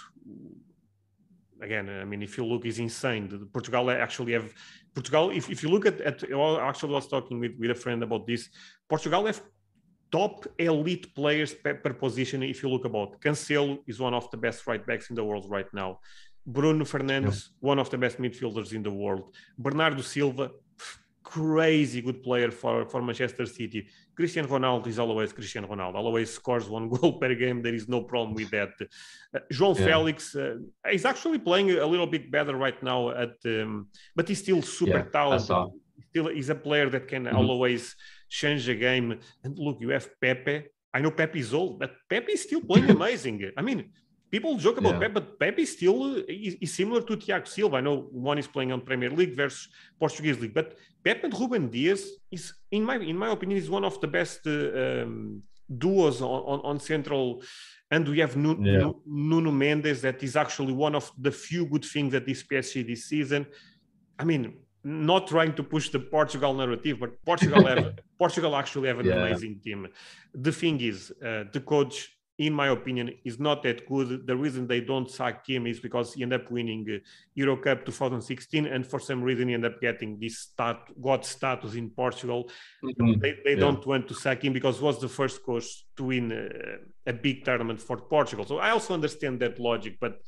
again, 1.61 1.91
I 1.91 2.05
mean, 2.05 2.23
if 2.23 2.39
you 2.39 2.47
look, 2.47 2.65
is 2.65 2.79
insane. 2.79 3.49
Portugal 3.53 3.91
actually 3.91 4.33
have, 4.33 4.51
Portugal, 4.95 5.31
if, 5.31 5.51
if 5.51 5.63
you 5.63 5.69
look 5.69 5.87
at, 5.87 6.01
at 6.01 6.23
well, 6.31 6.59
actually, 6.59 6.93
I 6.93 6.97
was 6.97 7.09
talking 7.09 7.39
with, 7.41 7.53
with 7.59 7.71
a 7.71 7.75
friend 7.75 8.03
about 8.03 8.27
this. 8.27 8.49
Portugal 8.89 9.27
have 9.27 9.41
top 10.11 10.47
elite 10.59 11.15
players 11.15 11.55
per, 11.55 11.75
per, 11.75 11.93
position. 11.93 12.43
If 12.43 12.63
you 12.63 12.69
look 12.69 12.85
about 12.85 13.21
Cancelo 13.21 13.79
is 13.87 14.01
one 14.01 14.15
of 14.15 14.31
the 14.31 14.37
best 14.37 14.67
right 14.67 14.85
backs 14.87 15.11
in 15.11 15.17
the 15.17 15.25
world 15.25 15.47
right 15.49 15.73
now. 15.73 16.01
Bruno 16.47 16.85
Fernandes, 16.85 17.49
one 17.61 17.79
of 17.79 17.91
the 17.91 17.99
best 17.99 18.19
midfielders 18.19 18.73
in 18.73 18.83
the 18.83 18.91
world. 18.91 19.35
Bernardo 19.59 20.01
Silva, 20.01 20.51
crazy 21.29 22.01
good 22.01 22.23
player 22.23 22.51
for, 22.51 22.89
for 22.89 23.03
Manchester 23.03 23.45
City. 23.45 23.87
Cristiano 24.17 24.49
Ronaldo 24.49 24.87
is 24.87 24.99
always 24.99 25.31
Cristiano 25.31 25.69
Ronaldo, 25.69 25.97
always 25.97 26.33
scores 26.33 26.69
one 26.71 26.89
goal 26.95 27.19
per 27.19 27.35
game. 27.35 27.61
There 27.61 27.75
is 27.75 27.87
no 27.87 28.01
problem 28.03 28.35
with 28.35 28.51
that. 28.51 28.73
Uh, 28.81 29.41
João 29.53 29.79
yeah. 29.79 29.87
Felix 29.87 30.35
uh, 30.35 30.57
is 30.91 31.05
actually 31.05 31.39
playing 31.39 31.71
a 31.73 31.87
little 31.87 32.07
bit 32.07 32.31
better 32.31 32.57
right 32.57 32.83
now, 32.83 33.11
at 33.11 33.37
um, 33.45 33.89
but 34.17 34.27
he's 34.29 34.43
still 34.47 34.63
super 34.63 35.03
yeah, 35.05 35.13
talented. 35.19 35.57
Still, 36.11 36.29
he's 36.29 36.49
a 36.49 36.55
player 36.55 36.89
that 36.89 37.07
can 37.07 37.25
mm-hmm. 37.25 37.37
always 37.37 37.95
change 38.31 38.65
the 38.65 38.75
game. 38.75 39.21
And 39.45 39.59
look, 39.59 39.77
you 39.81 39.91
have 39.91 40.09
Pepe. 40.23 40.65
I 40.95 41.01
know 41.03 41.11
Pepe 41.11 41.41
is 41.41 41.53
old, 41.53 41.79
but 41.79 41.93
Pepe 42.09 42.33
is 42.33 42.43
still 42.45 42.63
playing 42.63 42.91
amazing. 42.99 43.51
I 43.55 43.61
mean, 43.61 43.91
people 44.31 44.57
joke 44.57 44.79
about 44.79 44.95
yeah. 44.95 45.01
Pepe, 45.01 45.15
but 45.15 45.39
Pepe 45.39 45.65
still 45.67 46.17
is, 46.29 46.57
is, 46.61 46.75
similar 46.75 47.01
to 47.03 47.17
Thiago 47.17 47.47
Silva. 47.47 47.77
I 47.77 47.81
know 47.81 48.09
one 48.11 48.39
is 48.39 48.47
playing 48.47 48.73
on 48.73 48.81
Premier 48.81 49.11
League 49.11 49.35
versus 49.35 49.69
Portuguese 49.99 50.39
League, 50.41 50.55
but 50.55 50.77
Pepe 51.05 51.21
and 51.25 51.39
Ruben 51.39 51.69
Dias 51.69 52.03
is, 52.31 52.53
in 52.71 52.85
my 52.85 52.97
in 52.97 53.17
my 53.17 53.31
opinion, 53.31 53.59
is 53.59 53.71
one 53.71 53.85
of 53.85 54.01
the 54.01 54.07
best 54.07 54.47
uh, 54.47 55.03
um, 55.03 55.43
duos 55.77 56.21
on, 56.21 56.43
on, 56.53 56.61
on, 56.61 56.81
central. 56.81 57.43
And 57.91 58.07
we 58.07 58.19
have 58.19 58.37
Nuno, 58.37 58.63
yeah. 58.63 58.93
Nuno 59.07 59.51
Mendes, 59.51 60.03
that 60.03 60.23
is 60.23 60.37
actually 60.37 60.75
one 60.75 60.95
of 60.95 61.11
the 61.19 61.31
few 61.31 61.65
good 61.67 61.85
things 61.85 62.13
that 62.13 62.27
this 62.27 62.43
PSG 62.43 62.87
this 62.87 63.07
season. 63.07 63.47
I 64.19 64.25
mean, 64.25 64.59
not 64.85 65.27
trying 65.27 65.55
to 65.55 65.63
push 65.63 65.89
the 65.89 66.01
Portugal 66.01 66.53
narrative, 66.55 67.01
but 67.01 67.25
Portugal 67.25 67.65
have 67.67 67.99
Portugal 68.19 68.57
actually 68.57 68.89
have 68.89 68.99
an 68.99 69.07
yeah. 69.07 69.15
amazing 69.15 69.61
team. 69.65 69.89
The 70.35 70.53
thing 70.53 70.81
is, 70.81 71.13
uh, 71.25 71.45
the 71.53 71.61
coach 71.61 72.18
in 72.39 72.53
my 72.53 72.69
opinion, 72.69 73.11
is 73.25 73.41
not 73.41 73.65
that 73.65 73.87
good. 73.89 74.27
The 74.27 74.37
reason 74.37 74.67
they 74.67 74.81
don't 74.81 75.11
sack 75.11 75.45
him 75.47 75.67
is 75.67 75.81
because 75.81 76.15
he 76.15 76.23
ended 76.23 76.43
up 76.43 76.51
winning 76.51 76.87
uh, 76.89 76.99
Euro 77.35 77.57
Cup 77.57 77.85
2016, 77.85 78.67
and 78.67 78.87
for 78.87 79.01
some 79.01 79.23
reason 79.23 79.49
he 79.49 79.55
ended 79.55 79.73
up 79.73 79.81
getting 79.81 80.19
this 80.21 80.39
stat, 80.39 80.79
God 81.03 81.25
status 81.25 81.75
in 81.75 81.91
Portugal. 81.91 82.49
Mm-hmm. 82.85 83.21
They, 83.21 83.39
they 83.45 83.55
yeah. 83.55 83.61
don't 83.61 83.85
want 83.85 84.07
to 84.09 84.15
sack 84.15 84.45
him 84.45 84.53
because 84.53 84.81
was 84.81 85.01
the 85.01 85.09
first 85.09 85.43
coach 85.43 85.85
to 85.97 86.05
win 86.05 86.31
uh, 86.31 87.11
a 87.11 87.13
big 87.13 87.45
tournament 87.45 87.81
for 87.81 87.97
Portugal. 87.97 88.45
So 88.45 88.59
I 88.59 88.71
also 88.71 88.95
understand 88.95 89.41
that 89.41 89.59
logic, 89.59 89.97
but 90.01 90.21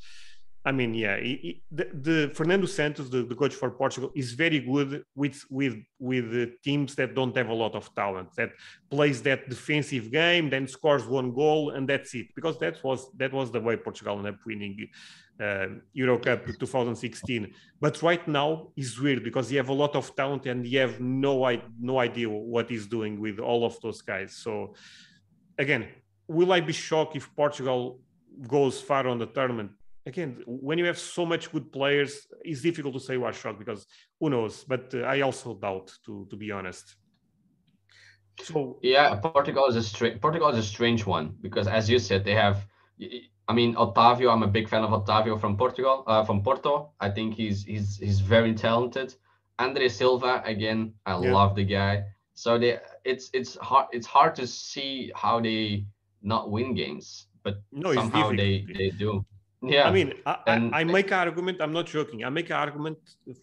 I 0.63 0.71
mean, 0.71 0.93
yeah, 0.93 1.17
he, 1.19 1.35
he, 1.41 1.63
the, 1.71 1.89
the, 1.91 2.31
Fernando 2.35 2.67
Santos, 2.67 3.09
the, 3.09 3.23
the, 3.23 3.33
coach 3.33 3.55
for 3.55 3.71
Portugal, 3.71 4.11
is 4.13 4.33
very 4.33 4.59
good 4.59 5.03
with 5.15 5.43
with 5.49 5.75
with 5.97 6.61
teams 6.61 6.93
that 6.95 7.15
don't 7.15 7.35
have 7.35 7.49
a 7.49 7.53
lot 7.53 7.73
of 7.73 7.93
talent. 7.95 8.29
That 8.35 8.51
plays 8.91 9.23
that 9.23 9.49
defensive 9.49 10.11
game, 10.11 10.51
then 10.51 10.67
scores 10.67 11.07
one 11.07 11.33
goal, 11.33 11.71
and 11.71 11.89
that's 11.89 12.13
it. 12.13 12.27
Because 12.35 12.59
that 12.59 12.83
was 12.83 13.11
that 13.17 13.33
was 13.33 13.51
the 13.51 13.59
way 13.59 13.75
Portugal 13.75 14.17
ended 14.19 14.35
up 14.35 14.39
winning 14.45 14.87
uh, 15.41 15.67
Euro 15.93 16.19
Cup 16.19 16.45
2016. 16.45 17.51
But 17.79 18.01
right 18.03 18.27
now 18.27 18.67
is 18.77 18.99
weird 18.99 19.23
because 19.23 19.51
you 19.51 19.57
have 19.57 19.69
a 19.69 19.73
lot 19.73 19.95
of 19.95 20.15
talent 20.15 20.45
and 20.45 20.67
you 20.67 20.77
have 20.79 20.99
no 20.99 21.59
no 21.79 21.99
idea 21.99 22.29
what 22.29 22.69
he's 22.69 22.85
doing 22.85 23.19
with 23.19 23.39
all 23.39 23.65
of 23.65 23.81
those 23.81 24.03
guys. 24.03 24.35
So 24.35 24.75
again, 25.57 25.87
will 26.27 26.51
I 26.53 26.59
be 26.59 26.73
shocked 26.73 27.15
if 27.15 27.35
Portugal 27.35 27.99
goes 28.47 28.79
far 28.79 29.07
on 29.07 29.17
the 29.17 29.25
tournament? 29.25 29.71
Again, 30.05 30.43
when 30.45 30.77
you 30.77 30.85
have 30.85 30.97
so 30.97 31.25
much 31.25 31.51
good 31.51 31.71
players, 31.71 32.27
it's 32.43 32.61
difficult 32.61 32.93
to 32.93 32.99
say 32.99 33.17
shocked 33.31 33.59
because 33.59 33.85
who 34.19 34.29
knows? 34.29 34.63
But 34.63 34.93
uh, 34.93 34.99
I 35.01 35.21
also 35.21 35.55
doubt, 35.55 35.91
to 36.05 36.27
to 36.29 36.35
be 36.35 36.51
honest. 36.51 36.95
So 38.41 38.79
yeah, 38.81 39.15
Portugal 39.15 39.65
is 39.67 39.75
a 39.75 39.83
strange 39.83 40.21
Portugal 40.21 40.49
is 40.49 40.57
a 40.57 40.63
strange 40.63 41.05
one 41.05 41.35
because, 41.41 41.67
as 41.67 41.89
you 41.89 41.99
said, 41.99 42.23
they 42.23 42.35
have. 42.35 42.65
I 43.47 43.53
mean, 43.53 43.75
Otavio. 43.75 44.31
I'm 44.31 44.43
a 44.43 44.47
big 44.47 44.69
fan 44.69 44.83
of 44.83 44.91
Otavio 44.91 45.39
from 45.39 45.57
Portugal, 45.57 46.03
uh, 46.07 46.23
from 46.23 46.41
Porto. 46.41 46.91
I 46.99 47.09
think 47.09 47.33
he's 47.33 47.63
he's 47.63 47.97
he's 47.97 48.19
very 48.19 48.53
talented. 48.53 49.15
Andre 49.59 49.89
Silva, 49.89 50.41
again, 50.45 50.93
I 51.05 51.19
yeah. 51.19 51.33
love 51.33 51.55
the 51.55 51.63
guy. 51.63 52.03
So 52.33 52.57
they, 52.57 52.79
it's 53.03 53.29
it's 53.33 53.55
hard 53.57 53.87
it's 53.91 54.07
hard 54.07 54.35
to 54.35 54.47
see 54.47 55.11
how 55.15 55.39
they 55.39 55.85
not 56.23 56.49
win 56.49 56.73
games, 56.73 57.27
but 57.43 57.61
no, 57.71 57.93
somehow 57.93 58.29
they 58.29 58.65
they 58.77 58.89
do. 58.89 59.25
Yeah. 59.63 59.87
I 59.87 59.91
mean, 59.91 60.13
I, 60.25 60.37
and, 60.47 60.73
I, 60.73 60.83
make 60.83 61.07
an 61.11 61.19
argument. 61.19 61.61
I'm 61.61 61.71
not 61.71 61.85
joking. 61.85 62.23
I 62.25 62.29
make 62.29 62.49
an 62.49 62.55
argument 62.55 62.97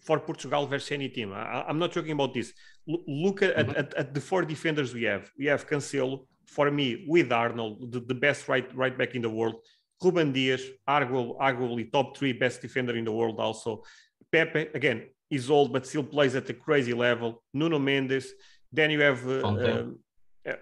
for 0.05 0.19
Portugal 0.19 0.67
versus 0.67 0.91
any 0.91 1.07
team. 1.07 1.31
I, 1.31 1.69
am 1.69 1.79
not 1.79 1.93
joking 1.93 2.11
about 2.11 2.33
this. 2.33 2.51
L- 2.89 3.03
look 3.07 3.41
at, 3.41 3.55
mm-hmm. 3.55 3.79
at, 3.79 3.93
at, 3.93 4.13
the 4.13 4.19
four 4.19 4.43
defenders 4.43 4.93
we 4.93 5.03
have. 5.03 5.31
We 5.37 5.45
have 5.45 5.67
Cancelo, 5.67 6.25
for 6.45 6.69
me, 6.71 7.05
with 7.07 7.31
Arnold, 7.31 7.91
the, 7.93 8.01
the 8.01 8.13
best 8.13 8.49
right 8.49 8.67
right 8.75 8.97
back 8.97 9.15
in 9.15 9.21
the 9.21 9.29
world. 9.29 9.55
Ruben 10.03 10.33
Dias, 10.33 10.63
arguably, 10.87 11.37
arguably 11.39 11.91
top 11.91 12.17
three 12.17 12.33
best 12.33 12.61
defender 12.61 12.95
in 12.97 13.05
the 13.05 13.11
world 13.11 13.39
also. 13.39 13.83
Pepe, 14.31 14.67
again, 14.73 15.07
is 15.29 15.49
old, 15.49 15.71
but 15.71 15.87
still 15.87 16.03
plays 16.03 16.35
at 16.35 16.49
a 16.49 16.53
crazy 16.53 16.93
level. 16.93 17.43
Nuno 17.53 17.79
Mendes. 17.79 18.33
Then 18.71 18.91
you 18.91 19.01
have 19.01 19.27
uh, 19.27 19.85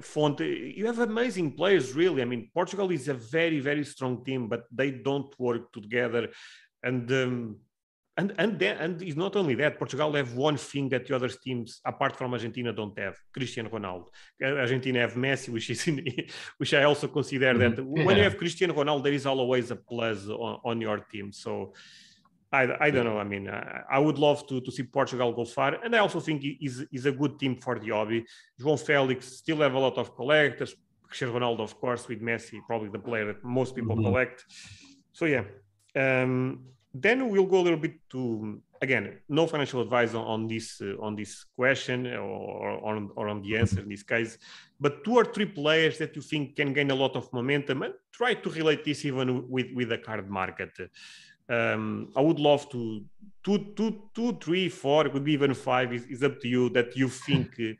Fonte, 0.01 0.41
you 0.41 0.85
have 0.85 0.99
amazing 0.99 1.53
players, 1.53 1.93
really. 1.93 2.21
I 2.21 2.25
mean, 2.25 2.49
Portugal 2.53 2.91
is 2.91 3.07
a 3.07 3.13
very, 3.13 3.59
very 3.59 3.83
strong 3.83 4.23
team, 4.23 4.47
but 4.47 4.63
they 4.71 4.91
don't 4.91 5.33
work 5.39 5.71
together. 5.71 6.29
And 6.83 7.11
um, 7.11 7.57
and 8.17 8.33
and 8.39 8.57
then, 8.57 8.77
and 8.77 9.01
it's 9.01 9.15
not 9.15 9.35
only 9.35 9.53
that. 9.55 9.77
Portugal 9.77 10.11
have 10.13 10.33
one 10.33 10.57
thing 10.57 10.89
that 10.89 11.05
the 11.05 11.15
other 11.15 11.29
teams, 11.29 11.81
apart 11.85 12.15
from 12.15 12.33
Argentina, 12.33 12.73
don't 12.73 12.97
have: 12.97 13.15
Cristiano 13.31 13.69
Ronaldo. 13.69 14.07
Argentina 14.41 14.99
have 14.99 15.13
Messi, 15.13 15.49
which 15.49 15.69
is 15.69 15.87
in, 15.87 16.03
which 16.57 16.73
I 16.73 16.83
also 16.83 17.07
consider 17.07 17.53
mm-hmm. 17.53 17.75
that 17.75 17.85
when 17.85 18.09
yeah. 18.09 18.15
you 18.15 18.23
have 18.23 18.37
Cristiano 18.37 18.73
Ronaldo, 18.73 19.03
there 19.03 19.13
is 19.13 19.25
always 19.27 19.69
a 19.69 19.75
plus 19.75 20.27
on, 20.27 20.59
on 20.65 20.81
your 20.81 20.99
team. 21.11 21.31
So 21.31 21.73
I, 22.51 22.87
I 22.87 22.91
don't 22.91 23.05
know. 23.05 23.17
I 23.17 23.23
mean, 23.23 23.47
uh, 23.47 23.81
I 23.89 23.99
would 23.99 24.17
love 24.17 24.47
to, 24.47 24.61
to 24.61 24.71
see 24.71 24.83
Portugal 24.83 25.33
go 25.33 25.45
far. 25.45 25.75
And 25.83 25.95
I 25.95 25.99
also 25.99 26.19
think 26.19 26.41
he's, 26.41 26.85
he's 26.89 27.05
a 27.05 27.11
good 27.11 27.39
team 27.39 27.59
for 27.59 27.77
the 27.77 27.89
hobby. 27.89 28.25
João 28.59 28.79
Felix 28.79 29.25
still 29.25 29.57
have 29.57 29.73
a 29.73 29.79
lot 29.79 29.97
of 29.97 30.15
collectors. 30.15 30.75
Cristiano 31.03 31.39
Ronaldo, 31.39 31.61
of 31.61 31.79
course, 31.79 32.07
with 32.07 32.21
Messi, 32.21 32.59
probably 32.67 32.89
the 32.89 32.99
player 32.99 33.25
that 33.25 33.43
most 33.43 33.75
people 33.75 33.95
mm-hmm. 33.95 34.05
collect. 34.05 34.45
So, 35.13 35.25
yeah. 35.25 35.43
Um, 35.95 36.65
then 36.93 37.29
we'll 37.29 37.45
go 37.45 37.59
a 37.59 37.65
little 37.65 37.79
bit 37.79 37.95
to, 38.09 38.61
again, 38.81 39.19
no 39.29 39.45
financial 39.45 39.81
advice 39.81 40.13
on, 40.13 40.25
on 40.25 40.47
this 40.47 40.81
uh, 40.81 40.95
on 40.99 41.15
this 41.15 41.45
question 41.55 42.07
or, 42.07 42.21
or, 42.21 42.95
on, 42.95 43.11
or 43.15 43.29
on 43.29 43.41
the 43.41 43.57
answer 43.57 43.81
in 43.81 43.89
this 43.89 44.03
case, 44.03 44.37
but 44.79 45.03
two 45.03 45.15
or 45.15 45.25
three 45.25 45.45
players 45.45 45.97
that 45.97 46.15
you 46.15 46.21
think 46.21 46.55
can 46.55 46.73
gain 46.73 46.89
a 46.91 46.95
lot 46.95 47.15
of 47.15 47.31
momentum 47.33 47.83
and 47.83 47.93
try 48.11 48.33
to 48.33 48.49
relate 48.49 48.83
this 48.83 49.05
even 49.05 49.47
with, 49.49 49.67
with 49.75 49.89
the 49.89 49.97
card 49.97 50.29
market. 50.29 50.71
Um, 51.49 52.11
I 52.15 52.21
would 52.21 52.39
love 52.39 52.69
to 52.71 53.03
two, 53.43 53.73
two, 53.75 54.01
two, 54.13 54.37
three, 54.41 54.69
four, 54.69 55.07
it 55.07 55.13
could 55.13 55.23
be 55.23 55.33
even 55.33 55.53
five. 55.53 55.93
Is, 55.93 56.05
is 56.05 56.23
up 56.23 56.39
to 56.41 56.47
you 56.47 56.69
that 56.69 56.95
you 56.95 57.07
think 57.07 57.55
uh, 57.59 57.73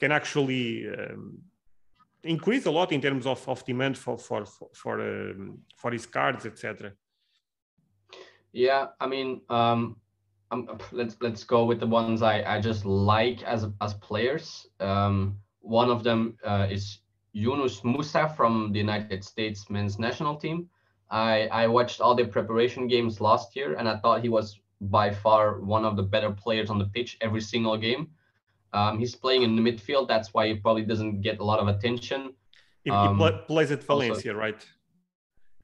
can 0.00 0.10
actually 0.10 0.88
um, 0.88 1.38
increase 2.24 2.66
a 2.66 2.70
lot 2.70 2.92
in 2.92 3.00
terms 3.00 3.26
of, 3.26 3.48
of 3.48 3.64
demand 3.64 3.96
for 3.96 4.18
for 4.18 4.44
for 4.44 4.68
for, 4.74 5.00
um, 5.00 5.58
his 5.92 6.06
cards, 6.06 6.46
etc. 6.46 6.92
Yeah, 8.52 8.88
I 9.00 9.06
mean, 9.06 9.40
um, 9.48 9.96
let's 10.92 11.16
let's 11.20 11.44
go 11.44 11.64
with 11.64 11.80
the 11.80 11.86
ones 11.86 12.22
I, 12.22 12.42
I 12.42 12.60
just 12.60 12.84
like 12.84 13.42
as 13.44 13.66
as 13.80 13.94
players. 13.94 14.66
Um, 14.80 15.38
one 15.60 15.90
of 15.90 16.02
them 16.02 16.36
uh, 16.44 16.66
is 16.70 16.98
Yunus 17.32 17.80
Musah 17.80 18.36
from 18.36 18.72
the 18.72 18.78
United 18.78 19.24
States 19.24 19.70
men's 19.70 19.98
national 19.98 20.36
team. 20.36 20.68
I, 21.12 21.46
I 21.52 21.66
watched 21.66 22.00
all 22.00 22.14
the 22.14 22.24
preparation 22.24 22.88
games 22.88 23.20
last 23.20 23.54
year, 23.54 23.74
and 23.74 23.86
I 23.86 23.98
thought 23.98 24.22
he 24.22 24.30
was 24.30 24.58
by 24.80 25.12
far 25.12 25.60
one 25.60 25.84
of 25.84 25.94
the 25.94 26.02
better 26.02 26.30
players 26.30 26.70
on 26.70 26.78
the 26.78 26.86
pitch 26.86 27.18
every 27.20 27.42
single 27.42 27.76
game. 27.76 28.08
Um, 28.72 28.98
he's 28.98 29.14
playing 29.14 29.42
in 29.42 29.54
the 29.54 29.62
midfield. 29.62 30.08
That's 30.08 30.32
why 30.32 30.48
he 30.48 30.54
probably 30.54 30.84
doesn't 30.84 31.20
get 31.20 31.38
a 31.38 31.44
lot 31.44 31.58
of 31.60 31.68
attention. 31.68 32.32
He, 32.82 32.90
um, 32.90 33.18
he 33.18 33.30
plays 33.46 33.70
at 33.70 33.84
Valencia, 33.84 34.32
also, 34.32 34.40
right? 34.40 34.66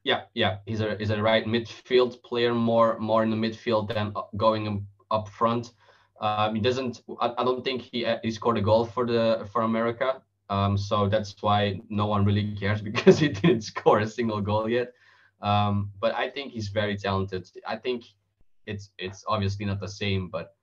Yeah, 0.03 0.21
yeah. 0.35 0.57
He's 0.67 0.81
a 0.81 0.95
he's 0.97 1.09
a 1.09 1.21
right 1.21 1.45
midfield 1.45 2.21
player, 2.21 2.53
more 2.53 2.99
more 2.99 3.23
in 3.23 3.31
the 3.31 3.35
midfield 3.35 3.93
than 3.93 4.13
going 4.37 4.85
up 5.09 5.27
front. 5.29 5.73
Um, 6.21 6.53
he 6.53 6.61
doesn't. 6.61 7.01
I, 7.19 7.33
I 7.39 7.43
don't 7.43 7.65
think 7.65 7.81
he 7.81 8.05
he 8.23 8.29
scored 8.29 8.59
a 8.59 8.61
goal 8.61 8.85
for 8.85 9.07
the 9.07 9.47
for 9.51 9.63
America. 9.63 10.21
Um, 10.51 10.77
so 10.77 11.09
that's 11.09 11.35
why 11.41 11.81
no 11.89 12.05
one 12.05 12.23
really 12.23 12.55
cares 12.55 12.81
because 12.89 13.17
he 13.17 13.29
didn't 13.29 13.61
score 13.61 13.99
a 13.99 14.07
single 14.07 14.41
goal 14.41 14.69
yet. 14.69 14.93
Um, 15.41 15.91
but 15.99 16.13
I 16.15 16.29
think 16.29 16.51
he's 16.51 16.67
very 16.67 16.97
talented. 16.97 17.49
I 17.67 17.75
think 17.75 18.03
it's 18.65 18.91
it's 18.97 19.23
obviously 19.27 19.65
not 19.65 19.79
the 19.79 19.87
same, 19.87 20.29
but 20.29 20.55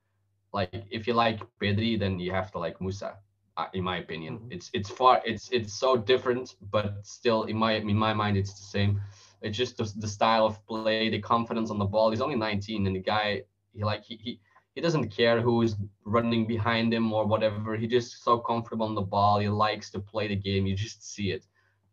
like 0.53 0.71
if 0.89 1.07
you 1.07 1.13
like 1.13 1.39
Pedri, 1.61 1.99
then 1.99 2.19
you 2.19 2.31
have 2.31 2.51
to 2.51 2.59
like 2.59 2.79
Musah. 2.79 3.15
Uh, 3.57 3.65
in 3.73 3.83
my 3.83 3.97
opinion, 3.97 4.37
mm-hmm. 4.37 4.51
it's 4.51 4.69
it's 4.73 4.89
far 4.89 5.19
it's 5.25 5.49
it's 5.51 5.73
so 5.73 5.97
different, 5.97 6.55
but 6.69 6.93
still 7.01 7.43
in 7.45 7.57
my 7.57 7.73
in 7.73 7.97
my 7.97 8.13
mind 8.13 8.37
it's 8.37 8.53
the 8.53 8.65
same. 8.65 9.01
It's 9.41 9.57
just 9.57 9.77
the, 9.77 9.91
the 9.97 10.07
style 10.07 10.45
of 10.45 10.63
play, 10.67 11.09
the 11.09 11.19
confidence 11.19 11.69
on 11.71 11.79
the 11.79 11.85
ball. 11.85 12.09
He's 12.11 12.21
only 12.21 12.35
19, 12.35 12.87
and 12.87 12.95
the 12.95 12.99
guy 12.99 13.43
he 13.73 13.83
like 13.83 14.03
he, 14.03 14.15
he 14.17 14.39
he 14.75 14.81
doesn't 14.81 15.09
care 15.09 15.41
who 15.41 15.63
is 15.63 15.75
running 16.05 16.45
behind 16.45 16.93
him 16.93 17.11
or 17.11 17.25
whatever. 17.25 17.75
He 17.75 17.87
just 17.87 18.23
so 18.23 18.37
comfortable 18.37 18.85
on 18.85 18.93
the 18.93 19.01
ball. 19.01 19.39
He 19.39 19.49
likes 19.49 19.89
to 19.91 19.99
play 19.99 20.27
the 20.27 20.35
game. 20.35 20.67
You 20.67 20.75
just 20.75 21.03
see 21.03 21.31
it. 21.31 21.43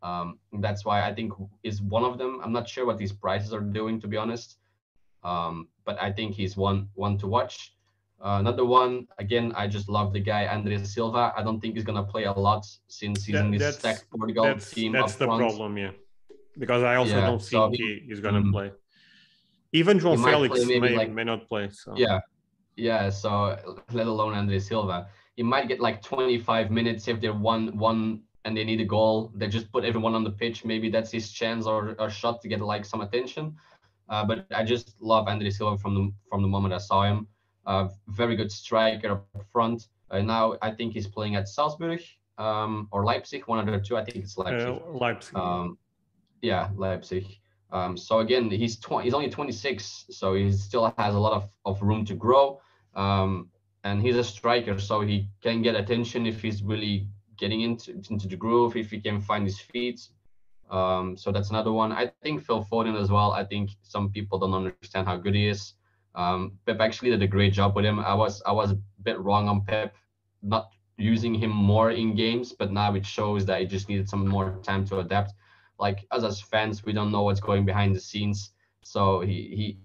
Um, 0.05 0.39
that's 0.61 0.85
why 0.85 1.03
I 1.09 1.15
think 1.15 1.33
is 1.63 1.81
one 1.81 2.05
of 2.05 2.19
them. 2.19 2.39
I'm 2.45 2.53
not 2.53 2.69
sure 2.69 2.85
what 2.85 2.99
these 2.99 3.13
prices 3.13 3.55
are 3.55 3.61
doing, 3.61 3.99
to 4.03 4.07
be 4.07 4.19
honest. 4.19 4.59
Um, 5.23 5.69
but 5.87 6.01
I 6.01 6.13
think 6.13 6.35
he's 6.35 6.57
one 6.57 6.89
one 6.95 7.17
to 7.19 7.27
watch. 7.27 7.75
Uh, 8.21 8.37
another 8.39 8.65
one, 8.65 9.07
again, 9.19 9.53
I 9.57 9.67
just 9.67 9.89
love 9.89 10.13
the 10.13 10.21
guy 10.21 10.47
Andres 10.47 10.93
Silva. 10.93 11.33
I 11.37 11.43
don't 11.43 11.59
think 11.61 11.75
he's 11.75 11.85
gonna 11.85 12.05
play 12.05 12.25
a 12.25 12.33
lot 12.33 12.67
since 12.89 13.25
he's 13.25 13.35
that, 13.35 13.47
in 13.47 13.51
this 13.51 13.77
stacked 13.77 14.05
Portugal 14.11 14.45
that's, 14.45 14.71
team. 14.71 14.93
That's 14.93 15.15
the 15.15 15.25
front. 15.25 15.41
problem, 15.41 15.79
yeah. 15.79 15.93
Because 16.59 16.83
I 16.83 16.97
also 16.97 17.17
yeah, 17.17 17.27
don't 17.27 17.43
so 17.43 17.71
think 17.71 17.81
he, 17.81 18.03
he's 18.07 18.21
gonna 18.21 18.43
mm, 18.43 18.53
play. 18.53 18.73
Even 19.73 19.99
João 19.99 20.23
Felix 20.23 20.65
may, 20.67 20.97
like, 20.97 21.11
may 21.11 21.25
not 21.25 21.49
play. 21.49 21.69
So. 21.71 21.95
Yeah, 21.97 22.21
yeah. 22.77 23.09
So 23.09 23.57
let 23.93 24.07
alone 24.07 24.35
Andres 24.35 24.67
Silva, 24.69 25.09
he 25.35 25.43
might 25.43 25.67
get 25.67 25.81
like 25.81 26.03
25 26.03 26.71
minutes 26.71 27.09
if 27.09 27.21
they're 27.21 27.33
one 27.33 27.77
one 27.77 28.23
and 28.45 28.57
they 28.57 28.65
need 28.65 28.81
a 28.81 28.85
goal, 28.85 29.33
they 29.35 29.49
just 29.49 29.71
put 29.73 29.85
everyone 29.85 30.15
on 30.15 30.25
the 30.25 30.31
pitch. 30.31 30.65
Maybe 30.65 30.91
that's 30.91 31.11
his 31.11 31.31
chance 31.33 31.67
or 31.67 31.97
a 31.99 32.11
shot 32.11 32.43
to 32.43 32.49
get 32.49 32.61
like 32.61 32.85
some 32.85 33.01
attention. 33.01 33.57
Uh, 34.09 34.25
but 34.25 34.47
I 34.55 34.65
just 34.65 34.97
love 35.01 35.29
Andre 35.29 35.51
Silva 35.51 35.79
from 35.79 35.95
the 35.95 36.13
from 36.29 36.43
the 36.43 36.49
moment 36.49 36.75
I 36.75 36.79
saw 36.79 37.05
him. 37.05 37.27
Uh, 37.67 37.89
very 38.09 38.37
good 38.37 38.53
striker 38.53 39.13
up 39.13 39.27
front. 39.51 39.89
Uh, 40.11 40.21
now 40.21 40.57
I 40.61 40.71
think 40.71 40.93
he's 40.93 41.07
playing 41.07 41.37
at 41.37 41.49
Salzburg 41.49 42.01
um, 42.39 42.89
or 42.91 43.05
Leipzig, 43.05 43.47
one 43.47 43.59
of 43.59 43.67
the 43.67 43.81
two. 43.81 43.97
I 43.97 44.05
think 44.05 44.25
it's 44.25 44.37
Leipzig. 44.37 44.69
Uh, 44.69 44.91
Leipzig. 44.91 45.37
Um, 45.37 45.79
yeah, 46.43 46.69
Leipzig. 46.77 47.27
Um, 47.73 47.97
so 47.97 48.21
again, 48.21 48.51
he's 48.51 48.79
20, 48.79 49.05
he's 49.05 49.15
only 49.15 49.31
26, 49.31 50.07
so 50.11 50.35
he 50.35 50.53
still 50.53 50.95
has 50.97 51.15
a 51.15 51.19
lot 51.19 51.33
of, 51.33 51.49
of 51.65 51.83
room 51.83 52.05
to 52.05 52.15
grow. 52.15 52.61
Um, 52.95 53.51
and 53.83 54.01
he's 54.01 54.17
a 54.17 54.25
striker, 54.25 54.79
so 54.79 55.01
he 55.01 55.29
can 55.43 55.61
get 55.61 55.75
attention 55.75 56.27
if 56.27 56.41
he's 56.41 56.63
really 56.63 57.09
getting 57.37 57.61
into 57.61 57.93
into 58.11 58.29
the 58.29 58.37
groove 58.37 58.77
if 58.77 58.91
he 58.91 59.01
can 59.01 59.21
find 59.21 59.45
his 59.45 59.59
feet. 59.61 60.01
Um, 60.71 61.17
so 61.17 61.31
that's 61.31 61.51
another 61.51 61.73
one. 61.73 61.93
I 61.93 62.11
think 62.23 62.45
Phil 62.45 62.67
Foden 62.71 63.01
as 63.01 63.11
well. 63.11 63.33
I 63.33 63.45
think 63.45 63.71
some 63.83 64.11
people 64.11 64.39
don't 64.39 64.55
understand 64.55 65.07
how 65.07 65.17
good 65.17 65.35
he 65.35 65.49
is. 65.49 65.75
Um, 66.15 66.59
Pep 66.67 66.81
actually 66.81 67.11
did 67.11 67.23
a 67.23 67.27
great 67.27 67.53
job 67.53 67.75
with 67.77 67.85
him. 67.85 67.99
I 67.99 68.15
was 68.15 68.43
I 68.47 68.53
was 68.53 68.73
a 68.73 68.79
bit 69.03 69.19
wrong 69.19 69.49
on 69.49 69.65
Pep, 69.65 69.95
not 70.43 70.71
using 70.97 71.35
him 71.35 71.51
more 71.51 71.91
in 71.91 72.15
games, 72.15 72.53
but 72.53 72.71
now 72.71 72.95
it 72.95 73.05
shows 73.05 73.45
that 73.47 73.61
he 73.61 73.67
just 73.67 73.89
needed 73.89 74.09
some 74.09 74.27
more 74.29 74.59
time 74.63 74.85
to 74.87 75.01
adapt. 75.01 75.35
Like 75.79 76.07
us 76.11 76.23
as 76.23 76.41
fans, 76.41 76.85
we 76.85 76.93
don't 76.93 77.11
know 77.11 77.23
what's 77.23 77.41
going 77.41 77.65
behind 77.65 77.95
the 77.95 78.01
scenes. 78.01 78.53
So 78.83 79.21
he 79.21 79.35
he 79.57 79.79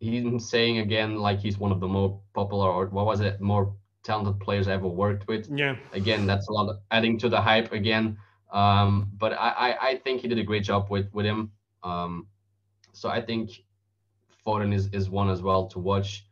he's 0.00 0.48
saying 0.48 0.78
again 0.78 1.16
like 1.16 1.40
he's 1.40 1.58
one 1.58 1.72
of 1.72 1.80
the 1.80 1.88
more 1.88 2.20
popular 2.34 2.70
or 2.70 2.86
what 2.86 3.06
was 3.06 3.20
it 3.20 3.40
more 3.40 3.74
talented 4.08 4.40
players 4.40 4.66
I 4.66 4.72
ever 4.72 4.88
worked 4.88 5.28
with. 5.28 5.48
Yeah. 5.62 5.76
Again, 5.92 6.26
that's 6.26 6.48
a 6.48 6.52
lot 6.52 6.68
of 6.70 6.76
adding 6.90 7.18
to 7.18 7.28
the 7.28 7.40
hype 7.40 7.72
again. 7.72 8.18
Um, 8.50 9.10
but 9.16 9.32
I, 9.34 9.50
I, 9.66 9.88
I 9.88 9.96
think 9.96 10.22
he 10.22 10.28
did 10.28 10.38
a 10.38 10.48
great 10.50 10.64
job 10.64 10.90
with 10.90 11.06
with 11.12 11.26
him. 11.26 11.52
Um, 11.82 12.26
so 12.92 13.08
I 13.08 13.20
think 13.20 13.50
Foden 14.44 14.74
is, 14.74 14.88
is 14.92 15.10
one 15.10 15.30
as 15.30 15.42
well 15.42 15.68
to 15.68 15.78
watch. 15.78 16.24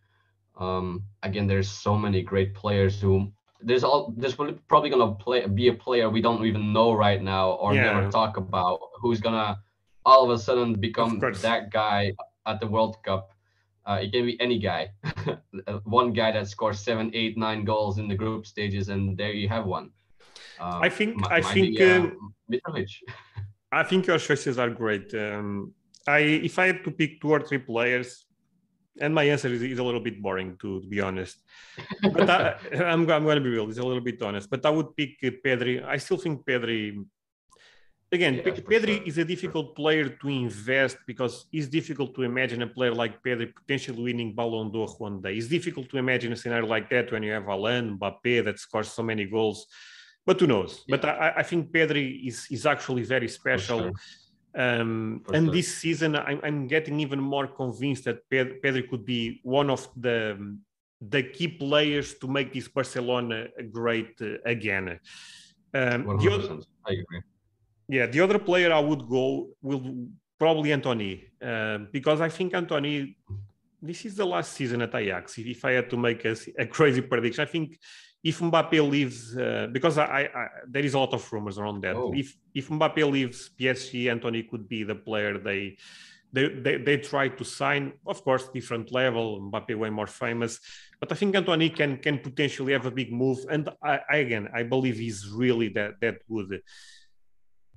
Um, 0.56 1.02
again, 1.22 1.46
there's 1.46 1.68
so 1.68 1.96
many 1.96 2.22
great 2.22 2.54
players 2.54 3.00
who 3.00 3.30
there's 3.60 3.84
all 3.84 4.14
there's 4.16 4.36
probably 4.68 4.90
gonna 4.90 5.14
play 5.14 5.46
be 5.46 5.68
a 5.68 5.74
player 5.74 6.08
we 6.08 6.22
don't 6.22 6.44
even 6.44 6.72
know 6.72 6.92
right 6.92 7.22
now 7.22 7.52
or 7.52 7.74
yeah. 7.74 7.92
never 7.92 8.10
talk 8.10 8.36
about 8.36 8.78
who's 9.00 9.20
gonna 9.20 9.58
all 10.04 10.24
of 10.24 10.30
a 10.30 10.38
sudden 10.38 10.74
become 10.88 11.18
that 11.42 11.70
guy 11.70 12.12
at 12.46 12.60
the 12.60 12.66
World 12.66 12.96
Cup. 13.04 13.35
Uh, 13.86 14.00
it 14.02 14.12
can 14.12 14.26
be 14.26 14.40
any 14.40 14.58
guy, 14.58 14.90
one 15.84 16.12
guy 16.12 16.32
that 16.32 16.48
scores 16.48 16.80
seven, 16.80 17.10
eight, 17.14 17.38
nine 17.38 17.64
goals 17.64 17.98
in 17.98 18.08
the 18.08 18.16
group 18.16 18.44
stages, 18.44 18.88
and 18.88 19.16
there 19.16 19.32
you 19.32 19.48
have 19.48 19.64
one. 19.64 19.90
Uh, 20.58 20.80
I 20.82 20.88
think 20.88 21.30
I 21.30 21.40
think 21.40 21.80
uh, 21.80 22.10
Mitrovic. 22.50 22.90
I 23.70 23.82
think 23.84 24.06
your 24.06 24.18
choices 24.18 24.58
are 24.58 24.70
great. 24.70 25.14
Um, 25.14 25.72
I 26.06 26.18
if 26.18 26.58
I 26.58 26.66
had 26.66 26.82
to 26.84 26.90
pick 26.90 27.20
two 27.20 27.30
or 27.30 27.40
three 27.40 27.58
players, 27.58 28.26
and 29.00 29.14
my 29.14 29.24
answer 29.24 29.48
is, 29.48 29.62
is 29.62 29.78
a 29.78 29.84
little 29.84 30.00
bit 30.00 30.20
boring 30.20 30.56
to, 30.62 30.80
to 30.80 30.86
be 30.88 31.00
honest. 31.00 31.38
But 32.02 32.30
I, 32.30 32.56
am 32.72 33.08
I'm 33.10 33.24
going 33.24 33.36
to 33.36 33.40
be 33.40 33.50
real. 33.50 33.68
It's 33.68 33.78
a 33.78 33.82
little 33.82 34.02
bit 34.02 34.20
honest. 34.22 34.50
But 34.50 34.64
I 34.66 34.70
would 34.70 34.96
pick 34.96 35.20
Pedri. 35.20 35.84
I 35.84 35.96
still 35.98 36.16
think 36.16 36.44
Pedri. 36.44 37.04
Again, 38.16 38.34
yeah, 38.36 38.52
Pedri 38.70 38.96
sure. 38.96 39.08
is 39.10 39.18
a 39.18 39.26
difficult 39.34 39.68
player 39.80 40.08
to 40.22 40.28
invest 40.28 40.96
because 41.06 41.34
it's 41.56 41.68
difficult 41.78 42.10
to 42.16 42.22
imagine 42.22 42.60
a 42.62 42.70
player 42.76 42.94
like 43.02 43.22
Pedri 43.22 43.48
potentially 43.60 44.02
winning 44.08 44.30
Ballon 44.38 44.68
d'Or 44.72 44.88
one 45.06 45.20
day. 45.24 45.34
It's 45.38 45.48
difficult 45.48 45.86
to 45.90 45.96
imagine 46.04 46.30
a 46.32 46.38
scenario 46.42 46.66
like 46.66 46.88
that 46.94 47.12
when 47.12 47.22
you 47.26 47.32
have 47.36 47.46
Haaland, 47.50 47.86
Mbappe 47.98 48.44
that 48.46 48.58
scores 48.58 48.90
so 48.98 49.02
many 49.02 49.24
goals. 49.26 49.58
But 50.24 50.40
who 50.40 50.46
knows? 50.46 50.72
Yeah. 50.86 50.96
But 50.96 51.02
I, 51.04 51.34
I, 51.40 51.42
think 51.42 51.70
Pedri 51.74 52.06
is, 52.30 52.38
is 52.50 52.64
actually 52.64 53.04
very 53.14 53.28
special. 53.28 53.80
Um, 54.64 55.22
and 55.34 55.46
sure. 55.46 55.54
this 55.54 55.68
season, 55.82 56.16
I'm, 56.16 56.40
I'm, 56.42 56.66
getting 56.66 56.98
even 57.00 57.20
more 57.20 57.46
convinced 57.46 58.04
that 58.04 58.18
Pedri 58.30 58.88
could 58.88 59.04
be 59.04 59.40
one 59.42 59.68
of 59.68 59.82
the 59.94 60.18
the 61.16 61.22
key 61.22 61.48
players 61.48 62.08
to 62.20 62.26
make 62.26 62.54
this 62.54 62.68
Barcelona 62.68 63.48
great 63.70 64.12
uh, 64.22 64.38
again. 64.46 64.86
Um, 65.74 66.00
the 66.22 66.30
other, 66.32 66.58
I 66.90 66.92
agree. 67.02 67.20
Yeah, 67.88 68.06
the 68.06 68.20
other 68.20 68.38
player 68.38 68.72
I 68.72 68.80
would 68.80 69.08
go 69.08 69.48
will 69.62 70.08
probably 70.38 70.72
Antony 70.72 71.24
uh, 71.42 71.78
because 71.92 72.20
I 72.20 72.28
think 72.28 72.54
Antony. 72.54 73.16
This 73.82 74.04
is 74.06 74.16
the 74.16 74.24
last 74.24 74.54
season 74.54 74.82
at 74.82 74.94
Ajax. 74.94 75.38
If, 75.38 75.64
I 75.64 75.72
had 75.72 75.90
to 75.90 75.96
make 75.96 76.24
a, 76.24 76.34
a 76.58 76.66
crazy 76.66 77.02
prediction, 77.02 77.42
I 77.42 77.46
think 77.46 77.78
if 78.24 78.40
Mbappe 78.40 78.90
leaves, 78.90 79.36
uh, 79.36 79.68
because 79.70 79.98
I, 79.98 80.28
I, 80.34 80.48
there 80.66 80.84
is 80.84 80.94
a 80.94 80.98
lot 80.98 81.12
of 81.14 81.32
rumors 81.32 81.58
around 81.58 81.82
that. 81.82 81.94
Oh. 81.94 82.12
If 82.12 82.34
if 82.54 82.68
Mbappe 82.68 83.10
leaves 83.10 83.50
PSG, 83.58 84.10
Antony 84.10 84.42
could 84.42 84.68
be 84.68 84.82
the 84.82 84.96
player 84.96 85.38
they, 85.38 85.76
they 86.32 86.48
they 86.48 86.76
they 86.78 86.96
try 86.96 87.28
to 87.28 87.44
sign. 87.44 87.92
Of 88.04 88.24
course, 88.24 88.48
different 88.48 88.90
level. 88.90 89.40
Mbappe 89.40 89.76
way 89.76 89.90
more 89.90 90.08
famous, 90.08 90.58
but 90.98 91.12
I 91.12 91.14
think 91.14 91.36
Antony 91.36 91.70
can 91.70 91.98
can 91.98 92.18
potentially 92.18 92.72
have 92.72 92.86
a 92.86 92.90
big 92.90 93.12
move. 93.12 93.38
And 93.48 93.68
I, 93.80 94.00
I 94.10 94.16
again, 94.16 94.48
I 94.52 94.64
believe 94.64 94.96
he's 94.96 95.28
really 95.28 95.68
that 95.78 96.00
that 96.00 96.26
good. 96.28 96.62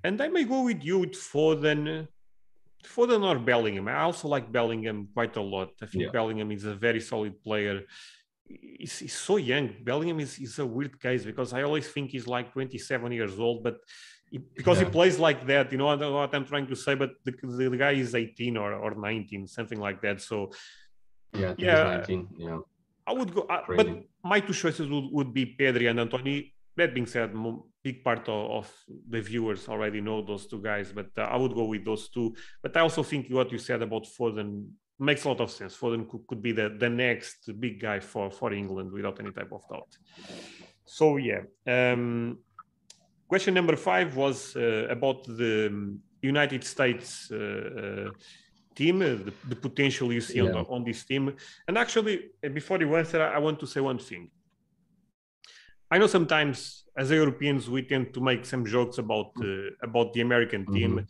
And 0.04 0.22
I 0.22 0.28
may 0.28 0.44
go 0.44 0.64
with 0.64 0.84
you 0.84 1.00
with 1.00 1.14
Foden. 1.14 2.08
Foden 2.84 3.24
or 3.24 3.38
Bellingham. 3.40 3.88
I 3.88 4.02
also 4.02 4.28
like 4.28 4.52
Bellingham 4.52 5.10
quite 5.14 5.36
a 5.36 5.42
lot. 5.42 5.72
I 5.82 5.86
think 5.86 6.06
yeah. 6.06 6.12
Bellingham 6.12 6.52
is 6.52 6.64
a 6.66 6.76
very 6.76 7.02
solid 7.02 7.44
player 7.44 7.84
he's, 8.50 9.00
he's 9.00 9.16
so 9.16 9.38
young. 9.38 9.74
Bellingham 9.84 10.20
is, 10.20 10.40
is 10.40 10.60
a 10.60 10.66
weird 10.66 11.00
case 11.00 11.24
because 11.24 11.54
I 11.54 11.64
always 11.64 11.88
think 11.88 12.12
he's 12.12 12.28
like 12.28 12.52
27 12.54 13.12
years 13.12 13.40
old, 13.40 13.64
but 13.64 13.78
he, 14.32 14.38
because 14.38 14.80
yeah. 14.80 14.86
he 14.86 14.92
plays 14.92 15.20
like 15.20 15.46
that, 15.48 15.72
you 15.72 15.78
know 15.78 15.88
I 15.88 15.96
don't 15.96 16.12
know 16.12 16.20
what 16.20 16.34
I'm 16.34 16.46
trying 16.46 16.68
to 16.68 16.76
say, 16.76 16.96
but 16.96 17.12
the, 17.24 17.34
the, 17.44 17.70
the 17.70 17.78
guy 17.78 17.92
is 17.92 18.16
18 18.16 18.58
or, 18.58 18.74
or 18.74 18.96
19, 18.96 19.48
something 19.48 19.80
like 19.80 20.02
that. 20.02 20.22
So, 20.22 20.52
yeah, 21.34 21.54
yeah, 21.58 21.84
19, 21.84 22.28
yeah. 22.38 22.60
I 23.08 23.14
would 23.14 23.34
go, 23.34 23.42
uh, 23.42 23.64
but 23.68 23.88
my 24.24 24.40
two 24.40 24.54
choices 24.54 24.88
would, 24.88 25.06
would 25.12 25.34
be 25.34 25.56
Pedri 25.60 25.90
and 25.90 26.00
Antony. 26.00 26.54
That 26.80 26.94
being 26.94 27.10
said, 27.16 27.30
a 27.36 27.56
big 27.84 28.04
part 28.08 28.24
of, 28.30 28.52
of, 28.60 28.68
the 29.14 29.22
viewers 29.22 29.68
already 29.68 30.02
know 30.08 30.22
those 30.22 30.48
two 30.48 30.62
guys, 30.62 30.88
but 31.00 31.10
uh, 31.18 31.34
I 31.34 31.36
would 31.42 31.54
go 31.54 31.66
with 31.66 31.84
those 31.84 32.10
two. 32.10 32.28
But 32.64 32.76
I 32.78 32.82
also 32.88 33.04
think 33.04 33.28
what 33.30 33.52
you 33.52 33.58
said 33.58 33.82
about 33.82 34.06
Foden 34.16 34.50
makes 34.98 35.24
a 35.26 35.30
lot 35.30 35.42
of 35.42 35.52
sense. 35.52 35.76
Foden 35.76 36.08
could, 36.10 36.24
could 36.28 36.42
be 36.42 36.54
the, 36.54 36.68
the 36.84 36.90
next 36.90 37.40
big 37.60 37.82
guy 37.82 38.00
for, 38.00 38.32
for 38.32 38.54
England 38.54 38.92
without 38.92 39.20
any 39.20 39.32
type 39.32 39.52
of 39.52 39.62
doubt. 39.70 39.92
So 40.86 41.18
yeah. 41.18 41.42
Um, 41.68 42.38
question 43.28 43.54
number 43.54 43.76
five 43.76 44.16
was 44.16 44.56
uh, 44.56 44.88
about 44.90 45.26
the 45.26 45.98
United 46.22 46.64
States 46.64 47.30
uh, 47.32 47.38
uh, 47.38 48.10
team, 48.76 49.02
uh, 49.02 49.06
the, 49.28 49.34
the, 49.48 49.56
potential 49.56 50.12
you 50.12 50.22
see 50.22 50.42
yeah. 50.42 50.52
on, 50.52 50.66
on, 50.76 50.84
this 50.84 51.06
team. 51.06 51.36
And 51.68 51.78
actually, 51.78 52.32
before 52.54 52.80
you 52.80 52.96
answer, 52.96 53.22
I 53.22 53.40
want 53.40 53.60
to 53.60 53.68
say 53.68 53.82
one 53.82 54.00
thing. 54.00 54.32
I 55.92 55.98
know 55.98 56.08
sometimes 56.08 56.84
as 56.98 57.12
Europeans 57.12 57.70
we 57.70 57.82
tend 57.84 58.14
to 58.14 58.22
make 58.22 58.46
some 58.46 58.66
jokes 58.66 58.98
about 58.98 59.32
uh, 59.42 59.70
about 59.82 60.14
the 60.14 60.22
American 60.22 60.66
team. 60.66 60.92
Mm-hmm 60.92 61.06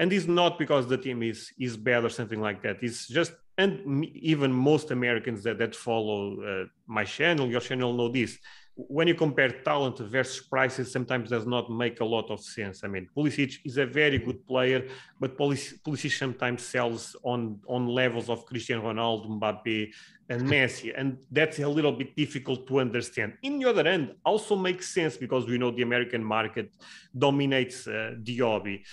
and 0.00 0.12
it's 0.12 0.28
not 0.28 0.60
because 0.60 0.86
the 0.86 0.96
team 0.96 1.24
is 1.24 1.52
is 1.58 1.76
bad 1.76 2.04
or 2.04 2.08
something 2.08 2.40
like 2.40 2.62
that. 2.62 2.76
It's 2.82 3.08
just 3.08 3.32
and 3.58 4.04
even 4.14 4.52
most 4.52 4.90
americans 4.90 5.42
that 5.42 5.58
that 5.58 5.74
follow 5.74 6.40
uh, 6.40 6.64
my 6.86 7.04
channel 7.04 7.48
your 7.48 7.60
channel 7.60 7.92
know 7.92 8.08
this 8.08 8.38
when 8.78 9.08
you 9.08 9.14
compare 9.14 9.50
talent 9.50 9.98
versus 9.98 10.46
prices 10.46 10.92
sometimes 10.92 11.30
does 11.30 11.46
not 11.46 11.68
make 11.68 11.98
a 12.00 12.04
lot 12.04 12.30
of 12.30 12.40
sense 12.40 12.84
i 12.84 12.86
mean 12.86 13.08
Pulisic 13.16 13.58
is 13.64 13.76
a 13.76 13.86
very 13.86 14.18
good 14.18 14.46
player 14.46 14.86
but 15.18 15.36
Pulisic 15.36 16.16
sometimes 16.16 16.62
sells 16.62 17.16
on 17.24 17.58
on 17.66 17.88
levels 17.88 18.30
of 18.30 18.46
Cristiano 18.46 18.82
Ronaldo 18.82 19.26
Mbappe 19.40 19.90
and 20.28 20.42
Messi 20.52 20.92
and 20.96 21.18
that's 21.32 21.58
a 21.58 21.68
little 21.68 21.92
bit 21.92 22.14
difficult 22.14 22.68
to 22.68 22.78
understand 22.78 23.32
in 23.42 23.58
the 23.58 23.68
other 23.68 23.86
end 23.86 24.14
also 24.24 24.54
makes 24.54 24.94
sense 24.94 25.16
because 25.16 25.46
we 25.46 25.58
know 25.58 25.72
the 25.72 25.82
American 25.82 26.22
market 26.22 26.70
dominates 27.16 27.88
uh, 27.88 28.14
the 28.22 28.38
hobby 28.38 28.84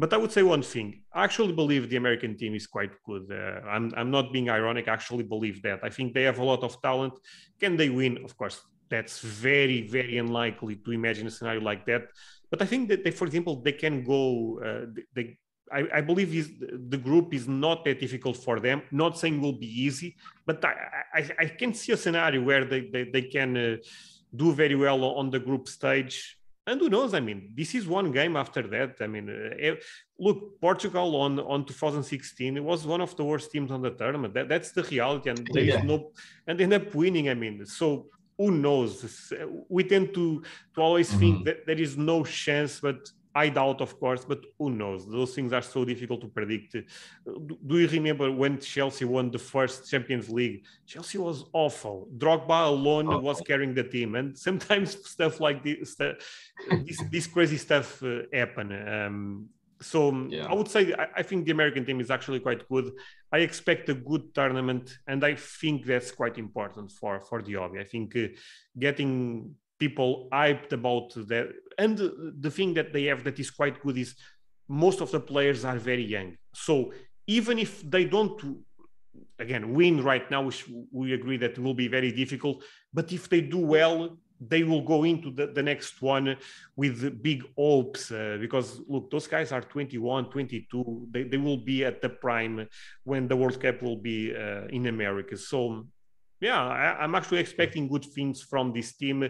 but 0.00 0.14
I 0.14 0.16
would 0.16 0.32
say 0.32 0.42
one 0.42 0.62
thing. 0.62 1.02
I 1.12 1.24
actually 1.24 1.52
believe 1.52 1.90
the 1.90 1.96
American 1.96 2.34
team 2.34 2.54
is 2.54 2.66
quite 2.66 2.90
good. 3.04 3.30
Uh, 3.30 3.60
I'm, 3.68 3.92
I'm 3.98 4.10
not 4.10 4.32
being 4.32 4.48
ironic. 4.48 4.88
I 4.88 4.94
actually 4.94 5.24
believe 5.24 5.60
that. 5.60 5.80
I 5.82 5.90
think 5.90 6.14
they 6.14 6.22
have 6.22 6.38
a 6.38 6.44
lot 6.44 6.62
of 6.62 6.80
talent. 6.80 7.12
Can 7.60 7.76
they 7.76 7.90
win? 7.90 8.24
Of 8.24 8.34
course, 8.34 8.62
that's 8.90 9.20
very, 9.20 9.86
very 9.86 10.18
unlikely 10.18 10.76
to 10.84 10.90
imagine 10.92 11.26
a 11.26 11.30
scenario 11.30 11.60
like 11.60 11.86
that. 11.86 12.08
But 12.50 12.62
I 12.62 12.66
think 12.66 12.88
that 12.88 13.04
they, 13.04 13.12
for 13.12 13.26
example, 13.26 13.62
they 13.62 13.72
can 13.72 14.04
go. 14.04 14.60
Uh, 14.64 15.00
they, 15.14 15.38
I, 15.72 15.86
I 15.94 16.00
believe 16.00 16.34
is, 16.34 16.50
the 16.58 16.96
group 16.96 17.32
is 17.32 17.46
not 17.46 17.84
that 17.84 18.00
difficult 18.00 18.36
for 18.36 18.58
them. 18.58 18.82
Not 18.90 19.16
saying 19.16 19.40
will 19.40 19.58
be 19.66 19.82
easy, 19.86 20.16
but 20.44 20.64
I, 20.64 20.74
I, 21.14 21.30
I 21.38 21.46
can 21.46 21.74
see 21.74 21.92
a 21.92 21.96
scenario 21.96 22.42
where 22.42 22.64
they, 22.64 22.90
they, 22.92 23.04
they 23.04 23.22
can 23.22 23.56
uh, 23.56 23.76
do 24.34 24.52
very 24.52 24.74
well 24.74 25.04
on 25.04 25.30
the 25.30 25.38
group 25.38 25.68
stage 25.68 26.40
and 26.70 26.80
who 26.80 26.88
knows? 26.88 27.14
I 27.14 27.20
mean, 27.20 27.52
this 27.54 27.74
is 27.74 27.86
one 27.86 28.12
game 28.12 28.36
after 28.36 28.62
that. 28.68 28.96
I 29.00 29.06
mean, 29.06 29.28
uh, 29.28 29.74
look, 30.18 30.60
Portugal 30.60 31.16
on 31.16 31.40
on 31.40 31.64
2016 31.64 32.56
it 32.56 32.62
was 32.62 32.86
one 32.86 33.00
of 33.00 33.16
the 33.16 33.24
worst 33.24 33.50
teams 33.50 33.70
on 33.70 33.82
the 33.82 33.90
tournament. 33.90 34.34
That, 34.34 34.48
that's 34.48 34.72
the 34.72 34.84
reality, 34.84 35.30
and 35.30 35.48
there 35.52 35.64
yeah. 35.64 35.78
is 35.78 35.84
no, 35.84 36.12
and 36.46 36.60
end 36.60 36.74
up 36.74 36.94
winning. 36.94 37.28
I 37.28 37.34
mean, 37.34 37.64
so 37.66 38.06
who 38.40 38.50
knows? 38.50 38.92
We 39.68 39.84
tend 39.84 40.14
to 40.14 40.42
to 40.74 40.80
always 40.80 41.10
mm-hmm. 41.10 41.20
think 41.20 41.44
that 41.44 41.66
there 41.66 41.80
is 41.86 41.98
no 41.98 42.24
chance, 42.24 42.80
but 42.80 43.00
I 43.34 43.50
doubt, 43.50 43.80
of 43.80 43.92
course, 44.00 44.24
but 44.24 44.40
who 44.58 44.70
knows? 44.70 45.00
Those 45.06 45.34
things 45.34 45.52
are 45.52 45.62
so 45.62 45.84
difficult 45.84 46.20
to 46.22 46.28
predict. 46.28 46.72
Do 47.70 47.78
you 47.78 47.88
remember 47.88 48.32
when 48.32 48.58
Chelsea 48.58 49.04
won 49.04 49.30
the 49.30 49.38
first 49.38 49.90
Champions 49.90 50.30
League? 50.30 50.64
Chelsea 50.86 51.18
was 51.18 51.44
awful. 51.52 52.08
Drogba 52.16 52.66
alone 52.66 53.08
oh. 53.12 53.18
was 53.18 53.40
carrying 53.42 53.74
the 53.74 53.84
team, 53.84 54.14
and 54.14 54.36
sometimes 54.36 54.88
stuff 55.14 55.38
like 55.38 55.62
this, 55.62 55.96
this, 56.86 57.02
this 57.12 57.26
crazy 57.26 57.58
stuff 57.58 58.02
uh, 58.02 58.22
happen. 58.32 58.66
Um, 58.88 59.48
so 59.82 60.26
yeah. 60.28 60.46
I 60.46 60.54
would 60.54 60.68
say 60.68 60.92
I, 60.92 61.06
I, 61.16 61.22
think 61.22 61.46
the 61.46 61.52
American 61.52 61.84
team 61.84 62.00
is 62.00 62.10
actually 62.10 62.40
quite 62.40 62.68
good. 62.68 62.92
I 63.32 63.38
expect 63.38 63.88
a 63.88 63.94
good 63.94 64.34
tournament, 64.34 64.98
and 65.06 65.24
I 65.24 65.34
think 65.34 65.86
that's 65.86 66.10
quite 66.12 66.38
important 66.38 66.92
for 66.92 67.20
for 67.20 67.42
the 67.42 67.54
hobby. 67.54 67.80
I 67.80 67.84
think 67.84 68.14
uh, 68.16 68.28
getting 68.78 69.54
people 69.78 70.28
hyped 70.32 70.72
about 70.72 71.14
that. 71.14 71.48
And 71.78 71.98
the 72.38 72.50
thing 72.50 72.74
that 72.74 72.92
they 72.92 73.04
have 73.04 73.24
that 73.24 73.40
is 73.40 73.50
quite 73.50 73.80
good 73.82 73.96
is 73.96 74.14
most 74.68 75.00
of 75.00 75.10
the 75.10 75.18
players 75.18 75.64
are 75.64 75.78
very 75.78 76.04
young. 76.04 76.36
So 76.54 76.92
even 77.26 77.58
if 77.58 77.82
they 77.90 78.04
don't 78.04 78.38
again 79.38 79.72
win 79.72 80.04
right 80.04 80.30
now, 80.30 80.42
which 80.42 80.68
we 80.92 81.14
agree 81.14 81.38
that 81.38 81.58
will 81.58 81.74
be 81.74 81.88
very 81.88 82.12
difficult, 82.12 82.62
but 82.92 83.10
if 83.10 83.28
they 83.28 83.40
do 83.40 83.58
well, 83.58 84.18
they 84.40 84.62
will 84.62 84.82
go 84.82 85.04
into 85.04 85.30
the, 85.30 85.48
the 85.48 85.62
next 85.62 86.00
one 86.00 86.36
with 86.74 87.22
big 87.22 87.44
hopes 87.56 88.10
uh, 88.10 88.38
because 88.40 88.80
look 88.88 89.10
those 89.10 89.26
guys 89.26 89.52
are 89.52 89.60
21 89.60 90.30
22 90.30 91.08
they, 91.10 91.24
they 91.24 91.36
will 91.36 91.58
be 91.58 91.84
at 91.84 92.00
the 92.00 92.08
prime 92.08 92.66
when 93.04 93.28
the 93.28 93.36
world 93.36 93.60
cup 93.60 93.82
will 93.82 93.96
be 93.96 94.34
uh, 94.34 94.66
in 94.68 94.86
america. 94.86 95.36
So 95.36 95.86
yeah 96.40 96.62
I, 96.62 97.02
i'm 97.02 97.14
actually 97.14 97.40
expecting 97.40 97.86
good 97.86 98.04
things 98.04 98.42
from 98.42 98.72
this 98.72 98.96
team 98.96 99.28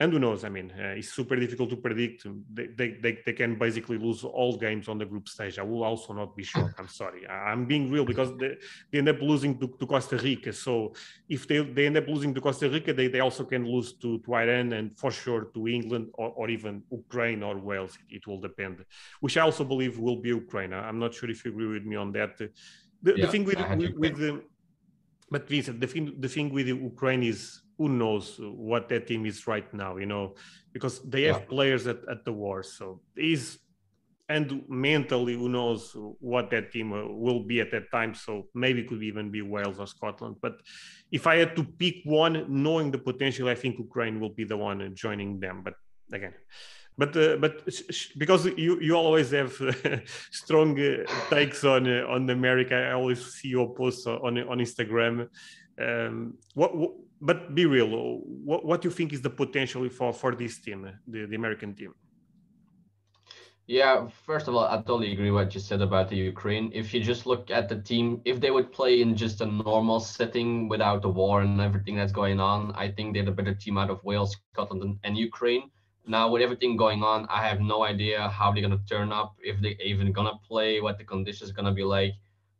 and 0.00 0.12
who 0.12 0.20
knows? 0.20 0.44
I 0.44 0.48
mean, 0.48 0.72
uh, 0.78 0.94
it's 0.98 1.10
super 1.12 1.34
difficult 1.34 1.70
to 1.70 1.76
predict. 1.76 2.24
They, 2.52 2.68
they, 2.68 2.90
they, 3.02 3.18
they, 3.26 3.32
can 3.32 3.58
basically 3.58 3.98
lose 3.98 4.22
all 4.22 4.56
games 4.56 4.86
on 4.88 4.96
the 4.96 5.04
group 5.04 5.28
stage. 5.28 5.58
I 5.58 5.62
will 5.62 5.82
also 5.82 6.12
not 6.12 6.36
be 6.36 6.44
shocked. 6.44 6.78
I'm 6.78 6.86
sorry. 6.86 7.26
I, 7.26 7.50
am 7.50 7.66
being 7.66 7.90
real 7.90 8.04
because 8.04 8.30
they, 8.38 8.54
they 8.92 8.98
end 8.98 9.08
up 9.08 9.20
losing 9.20 9.58
to, 9.58 9.66
to, 9.66 9.86
Costa 9.86 10.16
Rica. 10.16 10.52
So 10.52 10.94
if 11.28 11.48
they, 11.48 11.64
they 11.64 11.86
end 11.86 11.96
up 11.96 12.06
losing 12.06 12.32
to 12.34 12.40
Costa 12.40 12.70
Rica, 12.70 12.92
they, 12.92 13.08
they 13.08 13.18
also 13.18 13.42
can 13.44 13.66
lose 13.66 13.94
to, 13.94 14.18
to 14.20 14.34
Iran 14.34 14.72
and 14.72 14.96
for 14.96 15.10
sure 15.10 15.46
to 15.52 15.66
England 15.66 16.10
or, 16.14 16.30
or 16.30 16.48
even 16.48 16.84
Ukraine 16.92 17.42
or 17.42 17.58
Wales. 17.58 17.98
It, 18.08 18.18
it, 18.18 18.26
will 18.28 18.40
depend, 18.40 18.84
which 19.18 19.36
I 19.36 19.40
also 19.40 19.64
believe 19.64 19.98
will 19.98 20.20
be 20.20 20.28
Ukraine. 20.28 20.72
I'm 20.72 21.00
not 21.00 21.12
sure 21.12 21.28
if 21.28 21.44
you 21.44 21.50
agree 21.50 21.66
with 21.66 21.84
me 21.84 21.96
on 21.96 22.12
that. 22.12 22.38
The, 22.38 22.50
yeah, 23.04 23.26
the 23.26 23.32
thing 23.32 23.44
with, 23.44 23.58
with, 23.76 23.94
with 23.96 24.16
the, 24.16 24.42
but 25.28 25.48
Vincent, 25.48 25.80
the 25.80 25.88
thing, 25.88 26.14
the 26.20 26.28
thing 26.28 26.52
with 26.52 26.68
Ukraine 26.68 27.24
is 27.24 27.62
who 27.78 27.88
knows 27.88 28.36
what 28.40 28.88
that 28.88 29.06
team 29.06 29.24
is 29.24 29.46
right 29.46 29.72
now, 29.72 29.96
you 29.96 30.06
know, 30.06 30.34
because 30.72 31.00
they 31.08 31.22
have 31.22 31.42
yeah. 31.42 31.48
players 31.48 31.86
at, 31.86 31.98
at 32.10 32.24
the 32.24 32.32
war. 32.32 32.62
So 32.62 33.00
is 33.16 33.58
and 34.30 34.62
mentally, 34.68 35.34
who 35.34 35.48
knows 35.48 35.96
what 36.20 36.50
that 36.50 36.70
team 36.70 36.92
uh, 36.92 37.06
will 37.06 37.40
be 37.40 37.60
at 37.60 37.70
that 37.70 37.90
time. 37.90 38.14
So 38.14 38.48
maybe 38.54 38.80
it 38.80 38.88
could 38.88 39.02
even 39.02 39.30
be 39.30 39.40
Wales 39.40 39.78
or 39.78 39.86
Scotland. 39.86 40.36
But 40.42 40.60
if 41.10 41.26
I 41.26 41.36
had 41.36 41.56
to 41.56 41.64
pick 41.64 42.02
one, 42.04 42.44
knowing 42.46 42.90
the 42.90 42.98
potential, 42.98 43.48
I 43.48 43.54
think 43.54 43.78
Ukraine 43.78 44.20
will 44.20 44.34
be 44.34 44.44
the 44.44 44.56
one 44.56 44.94
joining 44.94 45.40
them. 45.40 45.62
But 45.64 45.74
again, 46.12 46.34
but 46.98 47.16
uh, 47.16 47.36
but 47.36 47.66
because 48.18 48.44
you 48.44 48.78
you 48.80 48.94
always 48.94 49.30
have 49.30 49.52
strong 50.30 50.78
uh, 50.78 51.04
takes 51.30 51.64
on 51.64 51.88
uh, 51.88 52.04
on 52.08 52.28
America, 52.28 52.74
I 52.74 52.92
always 52.92 53.24
see 53.34 53.48
your 53.48 53.74
posts 53.74 54.06
on 54.06 54.36
on 54.36 54.58
Instagram. 54.58 55.28
Um, 55.80 56.34
what, 56.54 56.76
what 56.76 56.90
but 57.20 57.54
be 57.54 57.66
real. 57.66 57.88
What, 58.44 58.64
what 58.64 58.82
do 58.82 58.88
you 58.88 58.94
think 58.94 59.12
is 59.12 59.22
the 59.22 59.30
potential 59.30 59.88
for 59.88 60.12
for 60.12 60.34
this 60.34 60.58
team, 60.58 60.90
the, 61.06 61.26
the 61.26 61.36
American 61.36 61.74
team? 61.74 61.94
Yeah, 63.66 64.08
first 64.24 64.48
of 64.48 64.54
all, 64.54 64.64
I 64.64 64.76
totally 64.76 65.12
agree 65.12 65.30
what 65.30 65.52
you 65.54 65.60
said 65.60 65.82
about 65.82 66.08
the 66.08 66.16
Ukraine. 66.16 66.70
If 66.72 66.94
you 66.94 67.00
just 67.02 67.26
look 67.26 67.50
at 67.50 67.68
the 67.68 67.76
team, 67.76 68.22
if 68.24 68.40
they 68.40 68.50
would 68.50 68.72
play 68.72 69.02
in 69.02 69.14
just 69.14 69.42
a 69.42 69.46
normal 69.46 70.00
setting 70.00 70.70
without 70.70 71.02
the 71.02 71.10
war 71.10 71.42
and 71.42 71.60
everything 71.60 71.94
that's 71.94 72.10
going 72.10 72.40
on, 72.40 72.72
I 72.74 72.90
think 72.90 73.12
they're 73.12 73.26
the 73.26 73.30
better 73.30 73.54
team 73.54 73.76
out 73.76 73.90
of 73.90 74.02
Wales, 74.04 74.34
Scotland, 74.54 74.98
and 75.04 75.18
Ukraine. 75.18 75.70
Now, 76.06 76.30
with 76.30 76.40
everything 76.40 76.78
going 76.78 77.02
on, 77.02 77.26
I 77.28 77.46
have 77.46 77.60
no 77.60 77.84
idea 77.84 78.30
how 78.30 78.50
they're 78.50 78.62
gonna 78.62 78.80
turn 78.88 79.12
up, 79.12 79.36
if 79.42 79.60
they're 79.60 79.82
even 79.82 80.12
gonna 80.12 80.38
play, 80.48 80.80
what 80.80 80.96
the 80.96 81.04
conditions 81.04 81.52
gonna 81.52 81.74
be 81.74 81.84
like. 81.84 82.14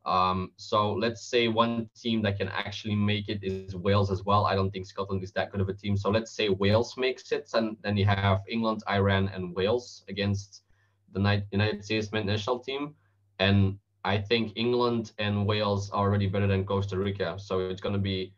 Um, 0.04 0.52
so 0.56 0.92
let's 0.94 1.28
say 1.28 1.48
one 1.48 1.88
team 1.94 2.22
that 2.22 2.38
can 2.38 2.48
actually 2.48 2.94
make 2.94 3.28
it 3.28 3.40
is 3.42 3.76
Wales 3.76 4.10
as 4.10 4.24
well. 4.24 4.46
I 4.46 4.54
don't 4.54 4.70
think 4.70 4.86
Scotland 4.86 5.22
is 5.22 5.32
that 5.32 5.52
good 5.52 5.60
of 5.60 5.68
a 5.68 5.74
team. 5.74 5.96
So 5.96 6.10
let's 6.10 6.32
say 6.32 6.48
Wales 6.48 6.96
makes 6.96 7.30
it, 7.32 7.50
and 7.52 7.76
then 7.82 7.96
you 7.96 8.06
have 8.06 8.40
England, 8.48 8.82
Iran, 8.88 9.28
and 9.28 9.54
Wales 9.54 10.04
against 10.08 10.62
the 11.12 11.42
United 11.50 11.84
States 11.84 12.12
men's 12.12 12.26
national 12.26 12.60
team. 12.60 12.94
And 13.38 13.78
I 14.04 14.18
think 14.18 14.52
England 14.56 15.12
and 15.18 15.46
Wales 15.46 15.90
are 15.90 16.06
already 16.06 16.26
better 16.26 16.46
than 16.46 16.64
Costa 16.64 16.96
Rica. 16.96 17.36
So 17.38 17.60
it's 17.68 17.80
going 17.80 17.94
to 17.94 18.00
be, 18.00 18.32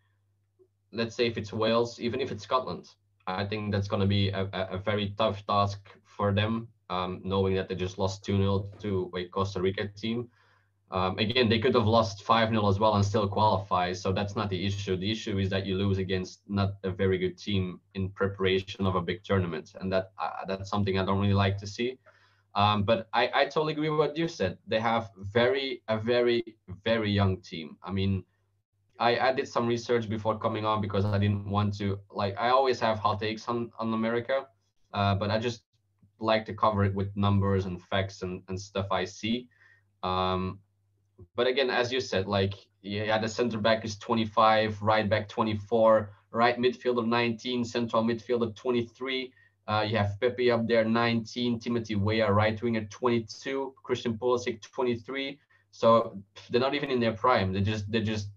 let's 0.92 1.14
say 1.14 1.26
if 1.26 1.36
it's 1.38 1.52
Wales, 1.52 2.00
even 2.00 2.20
if 2.20 2.32
it's 2.32 2.44
Scotland, 2.44 2.88
I 3.26 3.44
think 3.44 3.70
that's 3.70 3.86
going 3.86 4.00
to 4.00 4.06
be 4.06 4.30
a, 4.30 4.48
a, 4.52 4.78
very 4.78 5.14
tough 5.16 5.46
task 5.46 5.78
for 6.04 6.32
them, 6.32 6.68
um, 6.88 7.20
knowing 7.22 7.54
that 7.54 7.68
they 7.68 7.74
just 7.74 7.98
lost 7.98 8.24
2 8.24 8.38
0 8.38 8.70
to 8.80 9.12
a 9.16 9.24
Costa 9.26 9.60
Rica 9.60 9.86
team. 9.88 10.28
Um, 10.92 11.18
again, 11.18 11.48
they 11.48 11.60
could 11.60 11.74
have 11.74 11.86
lost 11.86 12.24
5 12.24 12.48
0 12.48 12.68
as 12.68 12.80
well 12.80 12.96
and 12.96 13.04
still 13.04 13.28
qualify. 13.28 13.92
So 13.92 14.12
that's 14.12 14.34
not 14.34 14.50
the 14.50 14.66
issue. 14.66 14.96
The 14.96 15.10
issue 15.10 15.38
is 15.38 15.48
that 15.50 15.64
you 15.64 15.76
lose 15.76 15.98
against 15.98 16.40
not 16.48 16.74
a 16.82 16.90
very 16.90 17.16
good 17.16 17.38
team 17.38 17.80
in 17.94 18.10
preparation 18.10 18.86
of 18.86 18.96
a 18.96 19.00
big 19.00 19.22
tournament. 19.22 19.72
And 19.80 19.92
that 19.92 20.10
uh, 20.18 20.44
that's 20.48 20.68
something 20.68 20.98
I 20.98 21.04
don't 21.04 21.20
really 21.20 21.34
like 21.34 21.58
to 21.58 21.66
see. 21.66 21.98
Um, 22.54 22.82
but 22.82 23.08
I, 23.12 23.30
I 23.32 23.44
totally 23.44 23.74
agree 23.74 23.90
with 23.90 23.98
what 24.00 24.16
you 24.16 24.26
said. 24.26 24.58
They 24.66 24.80
have 24.80 25.10
very, 25.16 25.82
a 25.88 25.98
very, 25.98 26.56
very 26.84 27.10
young 27.10 27.40
team. 27.40 27.76
I 27.82 27.92
mean, 27.92 28.24
I, 28.98 29.18
I 29.18 29.32
did 29.32 29.48
some 29.48 29.66
research 29.66 30.08
before 30.08 30.38
coming 30.38 30.64
on 30.64 30.80
because 30.80 31.04
I 31.04 31.18
didn't 31.18 31.48
want 31.48 31.76
to, 31.78 31.98
like, 32.10 32.36
I 32.38 32.50
always 32.50 32.80
have 32.80 32.98
hot 32.98 33.20
takes 33.20 33.46
on, 33.48 33.70
on 33.78 33.94
America, 33.94 34.46
uh, 34.92 35.14
but 35.14 35.30
I 35.30 35.38
just 35.38 35.62
like 36.18 36.44
to 36.46 36.54
cover 36.54 36.84
it 36.84 36.94
with 36.94 37.16
numbers 37.16 37.66
and 37.66 37.80
facts 37.80 38.22
and, 38.22 38.42
and 38.48 38.60
stuff 38.60 38.86
I 38.90 39.04
see. 39.04 39.48
Um, 40.02 40.58
but 41.36 41.46
again, 41.46 41.70
as 41.70 41.92
you 41.92 42.00
said, 42.00 42.26
like 42.26 42.54
yeah, 42.82 43.18
the 43.18 43.28
center 43.28 43.58
back 43.58 43.84
is 43.84 43.98
25, 43.98 44.80
right 44.80 45.08
back 45.08 45.28
24, 45.28 46.10
right 46.30 46.58
midfielder 46.58 47.06
19, 47.06 47.64
central 47.64 48.02
midfielder 48.02 48.54
23. 48.54 49.32
Uh, 49.68 49.86
you 49.88 49.96
have 49.96 50.18
Pepi 50.20 50.50
up 50.50 50.66
there 50.66 50.84
19, 50.84 51.60
Timothy 51.60 51.94
Weah 51.94 52.30
right 52.30 52.60
winger 52.60 52.86
22, 52.86 53.74
Christian 53.82 54.16
Pulisic 54.16 54.62
23. 54.62 55.38
So 55.70 56.20
they're 56.50 56.60
not 56.60 56.74
even 56.74 56.90
in 56.90 57.00
their 57.00 57.12
prime. 57.12 57.52
They 57.52 57.60
just 57.60 57.90
they 57.90 58.00
just 58.00 58.28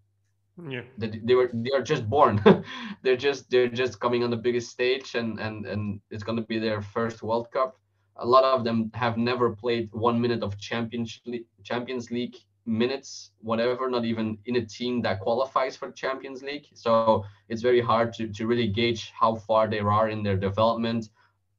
yeah 0.70 0.82
they, 1.00 1.20
they 1.24 1.34
were 1.34 1.50
they 1.52 1.72
are 1.72 1.82
just 1.82 2.08
born. 2.08 2.44
they're 3.02 3.18
just 3.18 3.50
they're 3.50 3.68
just 3.68 4.00
coming 4.00 4.24
on 4.24 4.30
the 4.30 4.38
biggest 4.38 4.70
stage 4.70 5.16
and 5.16 5.40
and 5.40 5.66
and 5.66 6.00
it's 6.12 6.24
gonna 6.24 6.44
be 6.44 6.60
their 6.60 6.82
first 6.82 7.24
World 7.24 7.50
Cup. 7.52 7.80
A 8.18 8.26
lot 8.26 8.44
of 8.44 8.64
them 8.64 8.92
have 8.94 9.18
never 9.18 9.56
played 9.56 9.90
one 9.92 10.22
minute 10.22 10.44
of 10.44 10.60
Champions 10.60 11.20
League, 11.26 11.46
Champions 11.64 12.12
League 12.12 12.36
minutes, 12.66 13.32
whatever, 13.40 13.90
not 13.90 14.06
even 14.06 14.38
in 14.46 14.56
a 14.56 14.66
team 14.66 15.02
that 15.02 15.20
qualifies 15.20 15.76
for 15.76 15.88
the 15.88 15.94
Champions 15.94 16.42
League. 16.42 16.68
So 16.74 17.24
it's 17.50 17.62
very 17.62 17.82
hard 17.82 18.14
to, 18.14 18.28
to 18.28 18.48
really 18.48 18.68
gauge 18.68 19.12
how 19.12 19.36
far 19.36 19.68
they 19.68 19.80
are 19.80 20.10
in 20.10 20.24
their 20.24 20.38
development, 20.38 21.10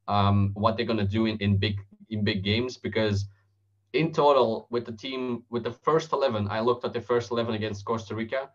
um, 0.07 0.51
what 0.53 0.77
they're 0.77 0.85
gonna 0.85 1.07
do 1.07 1.25
in, 1.25 1.37
in 1.37 1.57
big 1.57 1.79
in 2.09 2.23
big 2.23 2.43
games 2.43 2.77
because 2.77 3.25
in 3.93 4.11
total 4.11 4.67
with 4.69 4.85
the 4.85 4.91
team 4.91 5.43
with 5.49 5.63
the 5.63 5.71
first 5.71 6.11
11 6.13 6.47
i 6.49 6.59
looked 6.59 6.85
at 6.85 6.93
the 6.93 7.01
first 7.01 7.31
11 7.31 7.55
against 7.55 7.85
costa 7.85 8.13
rica 8.13 8.49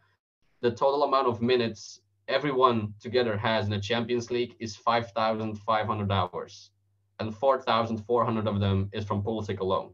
the 0.61 0.71
total 0.71 1.03
amount 1.05 1.27
of 1.27 1.43
minutes 1.43 2.01
everyone 2.29 2.95
together 3.01 3.37
has 3.37 3.65
in 3.65 3.71
the 3.71 3.81
champions 3.81 4.31
league 4.31 4.55
is 4.61 4.77
5500 4.77 6.13
hours 6.13 6.71
and 7.19 7.35
4400 7.35 8.47
of 8.47 8.61
them 8.61 8.89
is 8.93 9.05
from 9.05 9.23
Pulisic 9.23 9.61
alone 9.61 9.93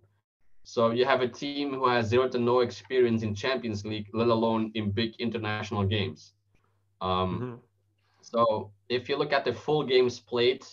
so 0.68 0.90
you 0.90 1.04
have 1.04 1.20
a 1.20 1.28
team 1.28 1.72
who 1.72 1.86
has 1.86 2.08
zero 2.08 2.28
to 2.28 2.40
no 2.40 2.58
experience 2.58 3.22
in 3.22 3.36
Champions 3.36 3.84
League, 3.86 4.08
let 4.12 4.26
alone 4.26 4.72
in 4.74 4.90
big 4.90 5.14
international 5.20 5.84
games. 5.84 6.32
Um, 7.00 7.30
mm-hmm. 7.40 7.54
So 8.20 8.72
if 8.88 9.08
you 9.08 9.16
look 9.16 9.32
at 9.32 9.44
the 9.44 9.52
full 9.52 9.84
games 9.84 10.18
played 10.18 10.64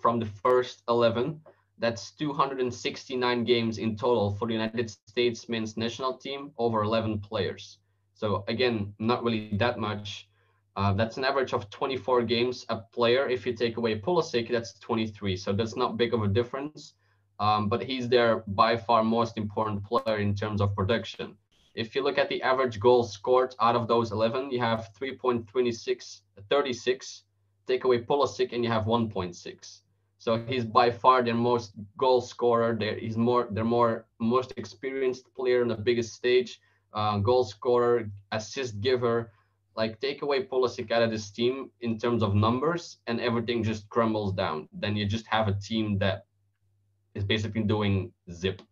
from 0.00 0.18
the 0.18 0.24
first 0.24 0.84
11, 0.88 1.38
that's 1.76 2.12
269 2.12 3.44
games 3.44 3.76
in 3.76 3.94
total 3.94 4.30
for 4.30 4.48
the 4.48 4.54
United 4.54 4.88
States 4.88 5.50
men's 5.50 5.76
national 5.76 6.16
team 6.16 6.52
over 6.56 6.82
11 6.82 7.18
players. 7.18 7.76
So 8.14 8.42
again, 8.48 8.94
not 8.98 9.22
really 9.22 9.50
that 9.58 9.78
much. 9.78 10.30
Uh, 10.76 10.94
that's 10.94 11.18
an 11.18 11.24
average 11.24 11.52
of 11.52 11.68
24 11.68 12.22
games 12.22 12.64
a 12.70 12.78
player. 12.78 13.28
If 13.28 13.44
you 13.44 13.52
take 13.52 13.76
away 13.76 14.00
Pulisic, 14.00 14.50
that's 14.50 14.78
23. 14.78 15.36
So 15.36 15.52
that's 15.52 15.76
not 15.76 15.98
big 15.98 16.14
of 16.14 16.22
a 16.22 16.28
difference 16.28 16.94
um, 17.38 17.68
but 17.68 17.82
he's 17.82 18.08
their 18.08 18.44
by 18.46 18.76
far 18.76 19.04
most 19.04 19.36
important 19.36 19.84
player 19.84 20.18
in 20.18 20.34
terms 20.34 20.60
of 20.60 20.74
production. 20.74 21.36
If 21.74 21.94
you 21.94 22.02
look 22.02 22.16
at 22.18 22.28
the 22.28 22.42
average 22.42 22.80
goals 22.80 23.12
scored 23.12 23.54
out 23.60 23.76
of 23.76 23.86
those 23.86 24.10
11, 24.10 24.50
you 24.50 24.60
have 24.60 24.90
3.26, 24.98 26.20
36. 26.48 27.22
Take 27.66 27.84
away 27.84 28.02
Pulisic 28.02 28.52
and 28.52 28.64
you 28.64 28.70
have 28.70 28.84
1.6. 28.84 29.80
So 30.18 30.38
he's 30.48 30.64
by 30.64 30.90
far 30.90 31.22
their 31.22 31.34
most 31.34 31.72
goal 31.98 32.20
scorer. 32.20 32.74
They're, 32.78 32.98
he's 32.98 33.16
more 33.16 33.46
their 33.50 33.64
more 33.64 34.06
most 34.18 34.54
experienced 34.56 35.32
player 35.34 35.62
on 35.62 35.68
the 35.68 35.76
biggest 35.76 36.14
stage, 36.14 36.60
uh, 36.94 37.18
goal 37.18 37.44
scorer, 37.44 38.10
assist 38.32 38.80
giver. 38.80 39.30
Like 39.76 40.00
take 40.00 40.22
away 40.22 40.44
Pulisic 40.44 40.90
out 40.90 41.02
of 41.02 41.10
this 41.10 41.30
team 41.30 41.70
in 41.82 41.98
terms 41.98 42.22
of 42.22 42.34
numbers, 42.34 42.98
and 43.06 43.20
everything 43.20 43.62
just 43.62 43.88
crumbles 43.90 44.32
down. 44.32 44.68
Then 44.72 44.96
you 44.96 45.04
just 45.04 45.26
have 45.26 45.48
a 45.48 45.60
team 45.60 45.98
that 45.98 46.25
is 47.16 47.24
basically 47.24 47.62
doing 47.62 48.12
zip. 48.30 48.62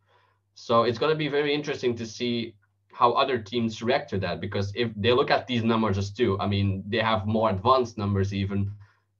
So 0.54 0.84
it's 0.84 0.98
going 0.98 1.12
to 1.12 1.18
be 1.18 1.28
very 1.28 1.52
interesting 1.52 1.96
to 1.96 2.06
see 2.06 2.54
how 2.92 3.12
other 3.12 3.38
teams 3.38 3.82
react 3.82 4.10
to 4.10 4.18
that 4.18 4.40
because 4.40 4.72
if 4.76 4.88
they 4.94 5.12
look 5.12 5.30
at 5.30 5.46
these 5.48 5.64
numbers 5.64 5.98
as 5.98 6.10
too, 6.12 6.38
I 6.38 6.46
mean, 6.46 6.84
they 6.86 7.02
have 7.10 7.26
more 7.26 7.50
advanced 7.50 7.98
numbers 7.98 8.32
even. 8.32 8.70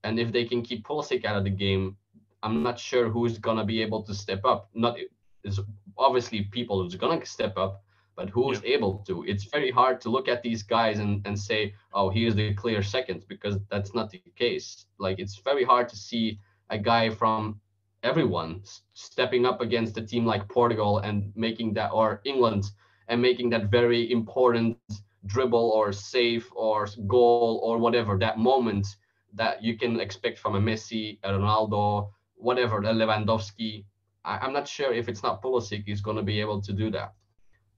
And 0.04 0.20
if 0.20 0.30
they 0.30 0.44
can 0.44 0.62
keep 0.62 0.86
Pulisic 0.86 1.24
out 1.24 1.36
of 1.36 1.44
the 1.44 1.50
game, 1.50 1.96
I'm 2.44 2.62
not 2.62 2.78
sure 2.78 3.08
who's 3.08 3.38
going 3.38 3.56
to 3.56 3.64
be 3.64 3.82
able 3.82 4.02
to 4.04 4.14
step 4.14 4.44
up. 4.44 4.68
Not 4.74 4.96
is 5.44 5.60
obviously 5.96 6.42
people 6.42 6.82
who's 6.82 6.94
gonna 6.94 7.24
step 7.24 7.56
up, 7.56 7.82
but 8.16 8.30
who's 8.30 8.60
yeah. 8.62 8.76
able 8.76 8.98
to? 9.06 9.24
It's 9.24 9.44
very 9.44 9.70
hard 9.70 10.00
to 10.02 10.08
look 10.08 10.28
at 10.28 10.42
these 10.42 10.62
guys 10.62 10.98
and, 10.98 11.24
and 11.26 11.38
say, 11.38 11.74
oh, 11.92 12.10
he 12.10 12.26
is 12.26 12.34
the 12.34 12.54
clear 12.54 12.82
second, 12.82 13.24
because 13.28 13.56
that's 13.70 13.94
not 13.94 14.10
the 14.10 14.22
case. 14.36 14.86
Like 14.98 15.18
it's 15.18 15.38
very 15.38 15.64
hard 15.64 15.88
to 15.90 15.96
see 15.96 16.40
a 16.70 16.78
guy 16.78 17.10
from 17.10 17.60
everyone 18.04 18.62
stepping 18.92 19.46
up 19.46 19.60
against 19.60 19.96
a 19.96 20.02
team 20.02 20.24
like 20.26 20.48
Portugal 20.48 20.98
and 20.98 21.32
making 21.34 21.72
that 21.74 21.90
or 21.90 22.20
England 22.24 22.64
and 23.08 23.20
making 23.20 23.50
that 23.50 23.70
very 23.70 24.12
important 24.12 24.78
dribble 25.26 25.70
or 25.70 25.90
save 25.90 26.46
or 26.54 26.86
goal 27.06 27.60
or 27.64 27.78
whatever 27.78 28.18
that 28.18 28.38
moment 28.38 28.86
that 29.32 29.62
you 29.62 29.76
can 29.76 29.98
expect 29.98 30.38
from 30.38 30.54
a 30.54 30.60
Messi, 30.60 31.18
a 31.24 31.30
Ronaldo, 31.30 32.10
whatever, 32.36 32.78
a 32.78 32.92
Lewandowski. 32.92 33.84
I, 34.24 34.46
am 34.46 34.52
not 34.52 34.68
sure 34.68 34.92
if 34.92 35.08
it's 35.08 35.22
not 35.22 35.42
Pulisic 35.42 35.84
is 35.86 36.00
going 36.00 36.16
to 36.16 36.22
be 36.22 36.40
able 36.40 36.60
to 36.62 36.72
do 36.72 36.90
that. 36.90 37.14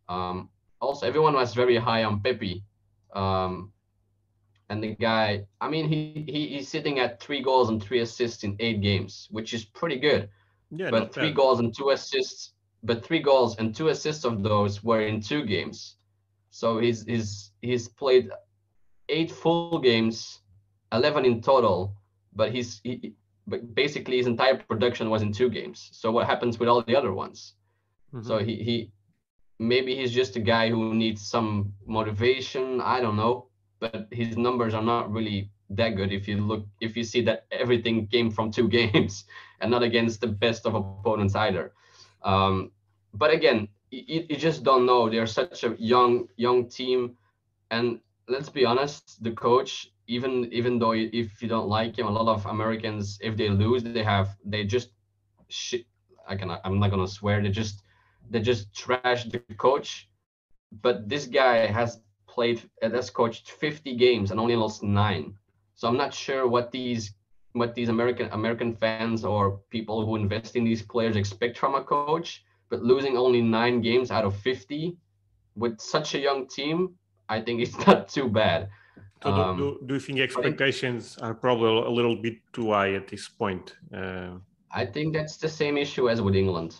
Um, 0.08 0.50
also, 0.80 1.06
everyone 1.06 1.34
was 1.34 1.54
very 1.54 1.76
high 1.76 2.04
on 2.04 2.20
Pepi. 2.20 2.62
Um, 3.14 3.72
and 4.68 4.82
the 4.82 4.94
guy, 4.94 5.46
I 5.60 5.68
mean, 5.68 5.88
he, 5.88 6.24
he 6.26 6.48
he's 6.48 6.68
sitting 6.68 6.98
at 6.98 7.20
three 7.20 7.40
goals 7.40 7.68
and 7.68 7.82
three 7.82 8.00
assists 8.00 8.42
in 8.44 8.56
eight 8.58 8.80
games, 8.80 9.28
which 9.30 9.54
is 9.54 9.64
pretty 9.64 9.96
good. 9.96 10.28
Yeah, 10.70 10.90
but 10.90 11.14
three 11.14 11.28
bad. 11.28 11.36
goals 11.36 11.60
and 11.60 11.74
two 11.74 11.90
assists, 11.90 12.52
but 12.82 13.04
three 13.04 13.20
goals 13.20 13.58
and 13.58 13.74
two 13.74 13.88
assists 13.88 14.24
of 14.24 14.42
those 14.42 14.82
were 14.82 15.02
in 15.02 15.20
two 15.20 15.44
games. 15.44 15.96
So 16.50 16.78
he's 16.78 17.04
he's 17.04 17.52
he's 17.62 17.88
played 17.88 18.30
eight 19.08 19.30
full 19.30 19.78
games, 19.78 20.40
eleven 20.92 21.24
in 21.24 21.40
total, 21.40 21.94
but 22.34 22.50
he's 22.50 22.80
he, 22.82 23.14
but 23.46 23.74
basically 23.74 24.16
his 24.16 24.26
entire 24.26 24.56
production 24.56 25.10
was 25.10 25.22
in 25.22 25.32
two 25.32 25.48
games. 25.48 25.90
So 25.92 26.10
what 26.10 26.26
happens 26.26 26.58
with 26.58 26.68
all 26.68 26.82
the 26.82 26.96
other 26.96 27.12
ones? 27.12 27.54
Mm-hmm. 28.12 28.26
So 28.26 28.38
he 28.38 28.56
he 28.56 28.90
maybe 29.60 29.94
he's 29.94 30.12
just 30.12 30.34
a 30.34 30.40
guy 30.40 30.70
who 30.70 30.92
needs 30.92 31.22
some 31.24 31.72
motivation. 31.86 32.80
I 32.80 33.00
don't 33.00 33.16
know 33.16 33.46
but 33.80 34.06
his 34.10 34.36
numbers 34.36 34.74
are 34.74 34.82
not 34.82 35.12
really 35.12 35.50
that 35.70 35.90
good 35.96 36.12
if 36.12 36.28
you 36.28 36.38
look 36.38 36.66
if 36.80 36.96
you 36.96 37.02
see 37.04 37.22
that 37.22 37.46
everything 37.50 38.06
came 38.06 38.30
from 38.30 38.50
two 38.50 38.68
games 38.78 39.24
and 39.60 39.70
not 39.70 39.82
against 39.82 40.20
the 40.20 40.28
best 40.28 40.66
of 40.66 40.74
opponents 40.74 41.34
either. 41.34 41.72
Um, 42.22 42.72
but 43.14 43.30
again, 43.30 43.68
you, 43.90 44.26
you 44.28 44.36
just 44.36 44.62
don't 44.64 44.86
know. 44.86 45.08
They're 45.08 45.26
such 45.26 45.64
a 45.64 45.74
young 45.78 46.28
young 46.36 46.68
team, 46.68 47.16
and 47.70 48.00
let's 48.28 48.48
be 48.48 48.64
honest, 48.64 49.22
the 49.22 49.32
coach 49.32 49.90
even 50.08 50.48
even 50.52 50.78
though 50.78 50.92
if 50.92 51.42
you 51.42 51.48
don't 51.48 51.68
like 51.68 51.98
him, 51.98 52.06
a 52.06 52.10
lot 52.10 52.28
of 52.32 52.46
Americans 52.46 53.18
if 53.22 53.36
they 53.36 53.48
lose 53.48 53.82
they 53.82 54.04
have 54.04 54.36
they 54.44 54.64
just. 54.64 54.90
I 56.28 56.34
can 56.34 56.50
I'm 56.64 56.80
not 56.80 56.90
gonna 56.90 57.06
swear 57.06 57.40
they 57.42 57.50
just 57.50 57.82
they 58.30 58.40
just 58.40 58.74
trash 58.74 59.24
the 59.24 59.38
coach, 59.56 60.08
but 60.82 61.08
this 61.08 61.26
guy 61.26 61.66
has 61.66 62.00
played 62.36 62.58
has 62.82 63.10
coached 63.10 63.50
50 63.50 63.96
games 63.96 64.30
and 64.30 64.38
only 64.38 64.56
lost 64.56 64.82
nine. 64.82 65.34
So 65.74 65.88
I'm 65.88 65.96
not 66.04 66.12
sure 66.14 66.46
what 66.46 66.70
these 66.70 67.02
what 67.60 67.74
these 67.74 67.90
American 67.96 68.28
American 68.40 68.70
fans 68.82 69.24
or 69.24 69.42
people 69.76 70.04
who 70.04 70.12
invest 70.24 70.52
in 70.58 70.64
these 70.70 70.82
players 70.92 71.16
expect 71.16 71.54
from 71.62 71.74
a 71.74 71.82
coach. 71.82 72.28
But 72.70 72.78
losing 72.92 73.14
only 73.16 73.42
nine 73.42 73.76
games 73.80 74.08
out 74.10 74.24
of 74.28 74.34
50 74.36 74.96
with 75.62 75.80
such 75.80 76.08
a 76.14 76.20
young 76.28 76.40
team, 76.56 76.76
I 77.28 77.38
think 77.44 77.56
it's 77.64 77.78
not 77.86 78.08
too 78.16 78.28
bad. 78.28 78.68
So 79.22 79.28
do, 79.34 79.40
um, 79.40 79.56
do, 79.60 79.66
do, 79.86 79.94
you 79.94 80.00
think 80.00 80.18
expectations 80.20 81.16
are 81.26 81.34
probably 81.34 81.70
a 81.90 81.94
little 81.98 82.16
bit 82.26 82.36
too 82.52 82.68
high 82.72 82.92
at 83.00 83.08
this 83.08 83.28
point? 83.28 83.66
Uh... 83.98 84.32
I 84.82 84.84
think 84.84 85.14
that's 85.16 85.36
the 85.44 85.48
same 85.48 85.76
issue 85.78 86.04
as 86.12 86.20
with 86.20 86.36
England. 86.36 86.72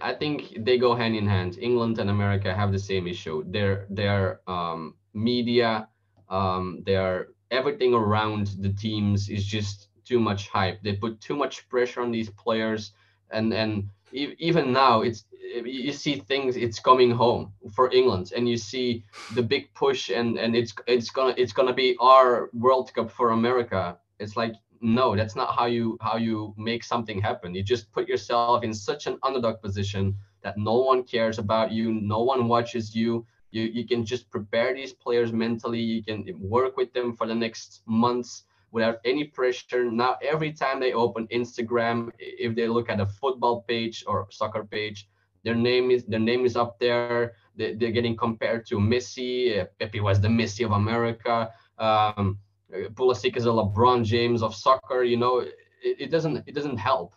I 0.00 0.14
think 0.14 0.64
they 0.64 0.78
go 0.78 0.94
hand 0.94 1.16
in 1.16 1.26
hand. 1.26 1.58
England 1.60 1.98
and 1.98 2.10
America 2.10 2.54
have 2.54 2.72
the 2.72 2.78
same 2.78 3.06
issue. 3.06 3.44
Their 3.46 3.86
their 3.90 4.40
um, 4.46 4.94
media, 5.14 5.88
um, 6.28 6.82
their 6.86 7.28
everything 7.50 7.94
around 7.94 8.48
the 8.60 8.72
teams 8.72 9.28
is 9.28 9.44
just 9.44 9.88
too 10.04 10.20
much 10.20 10.48
hype. 10.48 10.82
They 10.82 10.94
put 10.94 11.20
too 11.20 11.36
much 11.36 11.68
pressure 11.68 12.00
on 12.00 12.10
these 12.10 12.30
players, 12.30 12.92
and 13.30 13.52
and 13.52 13.88
even 14.12 14.72
now 14.72 15.02
it's 15.02 15.24
you 15.64 15.92
see 15.92 16.16
things 16.16 16.56
it's 16.56 16.78
coming 16.78 17.10
home 17.10 17.52
for 17.74 17.90
England, 17.92 18.32
and 18.36 18.48
you 18.48 18.56
see 18.56 19.04
the 19.34 19.42
big 19.42 19.72
push, 19.74 20.10
and 20.10 20.38
and 20.38 20.54
it's 20.56 20.72
it's 20.86 21.10
gonna 21.10 21.34
it's 21.36 21.52
gonna 21.52 21.74
be 21.74 21.96
our 22.00 22.50
World 22.52 22.92
Cup 22.94 23.10
for 23.10 23.30
America. 23.30 23.98
It's 24.18 24.36
like 24.36 24.54
no 24.82 25.16
that's 25.16 25.36
not 25.36 25.54
how 25.54 25.66
you 25.66 25.96
how 26.00 26.16
you 26.16 26.54
make 26.56 26.84
something 26.84 27.20
happen. 27.20 27.54
You 27.54 27.62
just 27.62 27.90
put 27.92 28.08
yourself 28.08 28.64
in 28.64 28.74
such 28.74 29.06
an 29.06 29.18
underdog 29.22 29.62
position 29.62 30.16
that 30.42 30.58
no 30.58 30.78
one 30.80 31.04
cares 31.04 31.38
about 31.38 31.72
you 31.72 31.92
no 31.92 32.22
one 32.22 32.48
watches 32.48 32.94
you. 32.94 33.24
You, 33.50 33.64
you 33.64 33.86
can 33.86 34.04
just 34.04 34.30
prepare 34.30 34.74
these 34.74 34.94
players 34.94 35.30
mentally. 35.32 35.78
You 35.78 36.02
can 36.02 36.24
work 36.38 36.76
with 36.76 36.92
them 36.94 37.14
for 37.14 37.26
the 37.26 37.34
next 37.34 37.82
months 37.86 38.44
without 38.70 38.96
any 39.04 39.24
pressure. 39.24 39.90
Now 39.90 40.16
every 40.22 40.52
time 40.52 40.80
they 40.80 40.92
open 40.92 41.28
instagram 41.28 42.10
if 42.18 42.54
they 42.56 42.68
look 42.68 42.90
at 42.90 43.00
a 43.00 43.06
football 43.06 43.62
page 43.62 44.04
or 44.06 44.26
soccer 44.30 44.64
page 44.64 45.08
their 45.44 45.54
name 45.54 45.90
is 45.90 46.04
their 46.04 46.20
name 46.20 46.44
is 46.44 46.56
up 46.56 46.78
there. 46.78 47.34
They, 47.56 47.74
they're 47.74 47.90
getting 47.90 48.16
compared 48.16 48.66
to 48.66 48.76
messi. 48.76 49.66
Pepi 49.78 50.00
was 50.00 50.20
the 50.20 50.28
messi 50.28 50.64
of 50.64 50.72
america. 50.72 51.50
Um, 51.78 52.38
Pulisic 52.72 53.36
is 53.36 53.46
a 53.46 53.48
LeBron 53.48 54.04
James 54.04 54.42
of 54.42 54.54
soccer. 54.54 55.02
You 55.02 55.16
know, 55.16 55.40
it, 55.40 55.54
it 55.82 56.10
doesn't 56.10 56.44
it 56.46 56.54
doesn't 56.54 56.76
help 56.76 57.14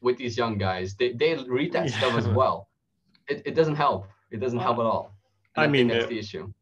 with 0.00 0.16
these 0.16 0.36
young 0.36 0.58
guys. 0.58 0.94
They 0.94 1.12
they 1.12 1.34
read 1.48 1.72
that 1.72 1.88
yeah. 1.88 1.98
stuff 1.98 2.14
as 2.14 2.28
well. 2.28 2.68
It, 3.28 3.42
it 3.44 3.54
doesn't 3.54 3.76
help. 3.76 4.06
It 4.30 4.38
doesn't 4.40 4.58
help 4.58 4.78
at 4.78 4.86
all. 4.86 5.12
And 5.56 5.64
I, 5.64 5.68
mean, 5.68 5.88
that's 5.88 6.04
uh, 6.04 6.08
the 6.08 6.18
issue. 6.18 6.52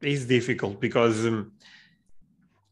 It's 0.00 0.24
difficult 0.24 0.80
because 0.80 1.26
um, 1.26 1.52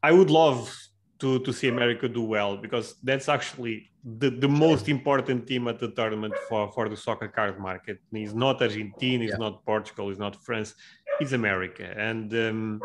I 0.03 0.11
would 0.11 0.29
love 0.29 0.73
to 1.19 1.39
to 1.39 1.53
see 1.53 1.67
America 1.67 2.07
do 2.07 2.23
well 2.23 2.57
because 2.57 2.95
that's 3.03 3.29
actually 3.29 3.91
the, 4.03 4.29
the 4.29 4.47
most 4.47 4.89
important 4.89 5.47
team 5.47 5.67
at 5.67 5.79
the 5.79 5.89
tournament 5.91 6.33
for, 6.49 6.71
for 6.71 6.89
the 6.89 6.97
soccer 6.97 7.27
card 7.27 7.59
market. 7.59 7.99
It's 8.11 8.33
not 8.33 8.61
Argentina, 8.61 9.23
it's 9.23 9.33
yeah. 9.33 9.37
not 9.37 9.63
Portugal, 9.65 10.09
it's 10.09 10.19
not 10.19 10.43
France, 10.43 10.73
it's 11.19 11.33
America. 11.33 11.93
And 11.95 12.33
um, 12.33 12.81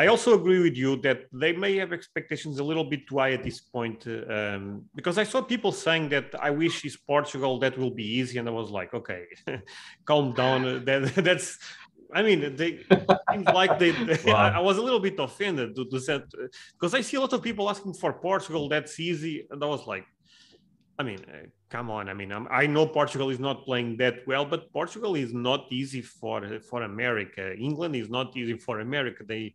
I 0.00 0.06
also 0.06 0.30
agree 0.40 0.62
with 0.66 0.76
you 0.82 0.96
that 1.06 1.18
they 1.30 1.52
may 1.52 1.76
have 1.76 1.92
expectations 1.92 2.58
a 2.58 2.64
little 2.70 2.86
bit 2.92 3.06
too 3.06 3.18
high 3.18 3.32
at 3.38 3.42
this 3.44 3.60
point 3.60 4.06
um, 4.06 4.86
because 4.94 5.18
I 5.18 5.24
saw 5.24 5.42
people 5.42 5.72
saying 5.72 6.08
that 6.14 6.28
I 6.48 6.50
wish 6.62 6.86
it's 6.86 6.96
Portugal 6.96 7.58
that 7.58 7.76
will 7.76 7.94
be 8.02 8.08
easy, 8.18 8.38
and 8.38 8.48
I 8.48 8.54
was 8.62 8.70
like, 8.70 8.94
okay, 8.94 9.24
calm 10.06 10.32
down. 10.32 10.60
That 10.86 11.00
that's. 11.28 11.58
I 12.18 12.22
mean, 12.22 12.56
they 12.56 12.70
seems 13.30 13.48
like 13.60 13.78
they. 13.78 13.92
wow. 14.24 14.36
I, 14.36 14.48
I, 14.58 14.60
was 14.60 14.78
a 14.78 14.84
little 14.88 15.02
bit 15.08 15.16
offended 15.18 15.76
to, 15.76 15.84
to 15.92 16.00
say 16.00 16.18
because 16.72 16.92
I 16.94 17.02
see 17.02 17.18
a 17.18 17.20
lot 17.20 17.34
of 17.34 17.42
people 17.42 17.68
asking 17.68 17.94
for 18.02 18.10
Portugal. 18.14 18.70
That's 18.70 18.98
easy, 18.98 19.46
and 19.50 19.62
I 19.62 19.66
was 19.66 19.86
like, 19.86 20.06
I 21.00 21.02
mean, 21.02 21.20
uh, 21.32 21.46
come 21.68 21.90
on. 21.90 22.08
I 22.08 22.14
mean, 22.14 22.30
I'm, 22.30 22.46
i 22.50 22.66
know 22.66 22.86
Portugal 22.86 23.28
is 23.30 23.38
not 23.38 23.64
playing 23.64 23.96
that 23.98 24.16
well, 24.26 24.44
but 24.44 24.72
Portugal 24.72 25.14
is 25.14 25.32
not 25.32 25.60
easy 25.70 26.02
for 26.02 26.38
for 26.68 26.82
America. 26.82 27.44
England 27.68 27.94
is 27.96 28.08
not 28.08 28.36
easy 28.36 28.56
for 28.66 28.80
America. 28.80 29.24
They 29.26 29.54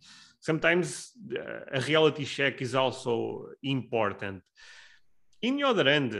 sometimes 0.50 1.12
uh, 1.36 1.80
a 1.80 1.82
reality 1.82 2.24
check 2.24 2.62
is 2.62 2.74
also 2.76 3.48
important. 3.64 4.43
In 5.41 5.58
the 5.58 5.64
other 5.72 5.88
end, 5.98 6.12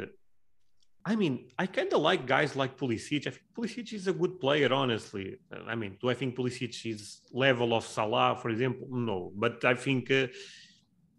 I 1.12 1.16
mean, 1.16 1.34
I 1.60 1.68
kind 1.68 1.94
of 1.94 2.02
like 2.02 2.26
guys 2.26 2.56
like 2.56 2.76
Pulisic. 2.82 3.28
I 3.28 3.32
think 3.36 3.48
Pulisic 3.56 3.94
is 3.94 4.08
a 4.08 4.14
good 4.22 4.40
player, 4.40 4.72
honestly. 4.74 5.38
I 5.74 5.76
mean, 5.76 5.98
do 6.02 6.10
I 6.10 6.16
think 6.16 6.36
Pulisic 6.36 6.74
is 6.94 7.22
level 7.32 7.70
of 7.78 7.84
Salah, 7.86 8.36
for 8.42 8.50
example? 8.50 8.88
No, 8.90 9.32
but 9.36 9.64
I 9.64 9.76
think 9.76 10.10
uh, 10.10 10.26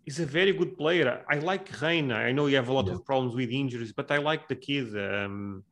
he's 0.04 0.18
a 0.18 0.26
very 0.26 0.52
good 0.60 0.76
player. 0.76 1.24
I 1.30 1.36
like 1.38 1.64
Reyna. 1.80 2.16
I 2.28 2.32
know 2.32 2.46
you 2.46 2.56
have 2.56 2.70
a 2.74 2.76
lot 2.78 2.88
yeah. 2.88 2.94
of 2.94 3.04
problems 3.04 3.36
with 3.36 3.50
injuries, 3.50 3.92
but 3.92 4.10
I 4.10 4.18
like 4.18 4.48
the 4.48 4.56
kid. 4.56 4.88
Um, 4.98 5.62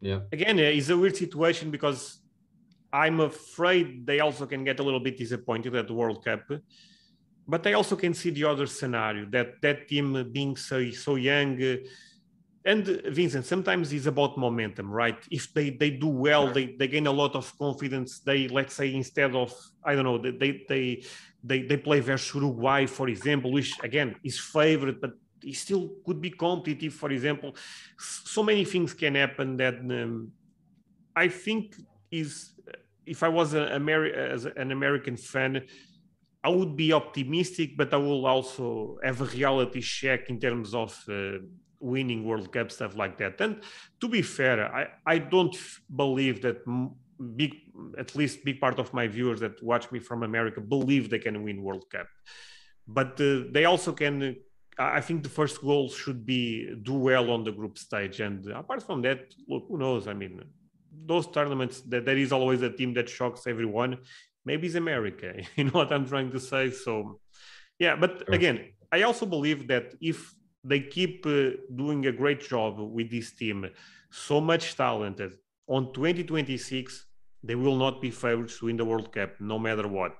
yeah. 0.00 0.20
Again, 0.30 0.56
uh, 0.60 0.78
it's 0.78 0.90
a 0.90 0.96
weird 0.96 1.16
situation 1.16 1.72
because 1.72 2.21
I'm 2.92 3.20
afraid 3.20 4.06
they 4.06 4.20
also 4.20 4.46
can 4.46 4.64
get 4.64 4.78
a 4.80 4.82
little 4.82 5.00
bit 5.00 5.16
disappointed 5.16 5.74
at 5.74 5.86
the 5.86 5.94
World 5.94 6.24
Cup. 6.24 6.44
But 7.48 7.66
I 7.66 7.72
also 7.72 7.96
can 7.96 8.14
see 8.14 8.30
the 8.30 8.44
other 8.44 8.66
scenario 8.66 9.26
that 9.30 9.60
that 9.62 9.88
team 9.88 10.30
being 10.32 10.56
so 10.56 10.90
so 10.90 11.16
young. 11.16 11.58
and 12.64 12.84
Vincent, 13.18 13.44
sometimes 13.46 13.92
it's 13.92 14.06
about 14.06 14.38
momentum, 14.38 14.88
right? 14.90 15.18
If 15.30 15.52
they, 15.52 15.70
they 15.70 15.90
do 15.90 16.06
well, 16.06 16.46
they, 16.52 16.76
they 16.78 16.86
gain 16.86 17.08
a 17.08 17.10
lot 17.10 17.34
of 17.34 17.52
confidence. 17.58 18.20
They 18.20 18.46
let's 18.46 18.74
say 18.74 18.94
instead 18.94 19.34
of 19.34 19.52
I 19.84 19.94
don't 19.94 20.04
know, 20.04 20.18
they 20.18 20.64
they 20.68 21.02
they 21.42 21.62
they 21.62 21.76
play 21.76 22.00
versus 22.00 22.34
Uruguay, 22.34 22.86
for 22.86 23.08
example, 23.08 23.50
which 23.50 23.72
again 23.82 24.14
is 24.22 24.38
favorite, 24.38 25.00
but 25.00 25.12
it 25.42 25.56
still 25.56 25.90
could 26.04 26.20
be 26.20 26.30
competitive. 26.30 26.94
For 26.94 27.10
example, 27.10 27.56
so 27.98 28.42
many 28.42 28.64
things 28.64 28.94
can 28.94 29.16
happen 29.16 29.56
that 29.56 29.74
um, 29.80 30.30
I 31.16 31.28
think 31.28 31.74
is 32.10 32.51
if 33.06 33.22
I 33.22 33.28
was 33.28 33.54
an, 33.54 33.68
Ameri- 33.68 34.14
as 34.14 34.44
an 34.44 34.70
American 34.72 35.16
fan, 35.16 35.62
I 36.44 36.48
would 36.48 36.76
be 36.76 36.92
optimistic, 36.92 37.76
but 37.76 37.94
I 37.94 37.98
will 37.98 38.26
also 38.26 38.98
have 39.02 39.20
a 39.20 39.26
reality 39.26 39.80
check 39.80 40.28
in 40.28 40.40
terms 40.40 40.74
of 40.74 40.98
uh, 41.08 41.38
winning 41.78 42.24
World 42.24 42.52
Cup 42.52 42.70
stuff 42.70 42.96
like 42.96 43.18
that. 43.18 43.40
And 43.40 43.62
to 44.00 44.08
be 44.08 44.22
fair, 44.22 44.72
I 44.74 44.88
I 45.06 45.18
don't 45.18 45.56
believe 45.94 46.42
that 46.42 46.58
big 47.36 47.54
at 47.98 48.16
least 48.16 48.44
big 48.44 48.60
part 48.60 48.78
of 48.78 48.92
my 48.92 49.06
viewers 49.06 49.40
that 49.40 49.62
watch 49.62 49.90
me 49.92 50.00
from 50.00 50.22
America 50.22 50.60
believe 50.60 51.10
they 51.10 51.18
can 51.18 51.42
win 51.44 51.62
World 51.62 51.84
Cup, 51.90 52.08
but 52.86 53.20
uh, 53.20 53.42
they 53.50 53.64
also 53.64 53.92
can. 53.92 54.36
I 54.78 55.02
think 55.02 55.22
the 55.22 55.28
first 55.28 55.60
goal 55.60 55.90
should 55.90 56.24
be 56.24 56.74
do 56.82 56.94
well 56.94 57.30
on 57.30 57.44
the 57.44 57.52
group 57.52 57.76
stage, 57.78 58.20
and 58.20 58.46
apart 58.50 58.82
from 58.82 59.02
that, 59.02 59.20
look, 59.46 59.64
who 59.68 59.76
knows? 59.78 60.08
I 60.08 60.14
mean, 60.14 60.40
those 61.06 61.26
tournaments 61.30 61.80
that 61.82 62.04
there 62.04 62.16
is 62.16 62.32
always 62.32 62.62
a 62.62 62.70
team 62.70 62.94
that 62.94 63.08
shocks 63.08 63.46
everyone. 63.46 63.98
Maybe 64.44 64.66
it's 64.66 64.76
America. 64.76 65.34
You 65.56 65.64
know 65.64 65.70
what 65.72 65.92
I'm 65.92 66.06
trying 66.06 66.30
to 66.32 66.40
say? 66.40 66.70
So, 66.70 67.20
yeah. 67.78 67.96
But 67.96 68.32
again, 68.32 68.72
I 68.90 69.02
also 69.02 69.26
believe 69.26 69.68
that 69.68 69.94
if 70.00 70.34
they 70.64 70.80
keep 70.80 71.26
uh, 71.26 71.50
doing 71.74 72.06
a 72.06 72.12
great 72.12 72.40
job 72.40 72.78
with 72.78 73.10
this 73.10 73.32
team, 73.32 73.68
so 74.10 74.40
much 74.40 74.76
talented 74.76 75.34
on 75.66 75.92
2026, 75.92 77.06
they 77.42 77.54
will 77.54 77.76
not 77.76 78.00
be 78.00 78.10
favorites 78.10 78.58
to 78.58 78.66
win 78.66 78.76
the 78.76 78.84
World 78.84 79.12
Cup, 79.12 79.40
no 79.40 79.58
matter 79.58 79.88
what. 79.88 80.16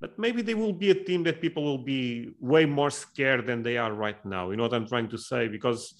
But 0.00 0.18
maybe 0.18 0.42
they 0.42 0.54
will 0.54 0.72
be 0.72 0.90
a 0.90 0.94
team 0.94 1.24
that 1.24 1.40
people 1.40 1.64
will 1.64 1.84
be 1.84 2.34
way 2.40 2.66
more 2.66 2.90
scared 2.90 3.46
than 3.46 3.62
they 3.62 3.78
are 3.78 3.92
right 3.92 4.22
now. 4.24 4.50
You 4.50 4.56
know 4.56 4.64
what 4.64 4.74
I'm 4.74 4.86
trying 4.86 5.08
to 5.08 5.18
say? 5.18 5.48
Because 5.48 5.94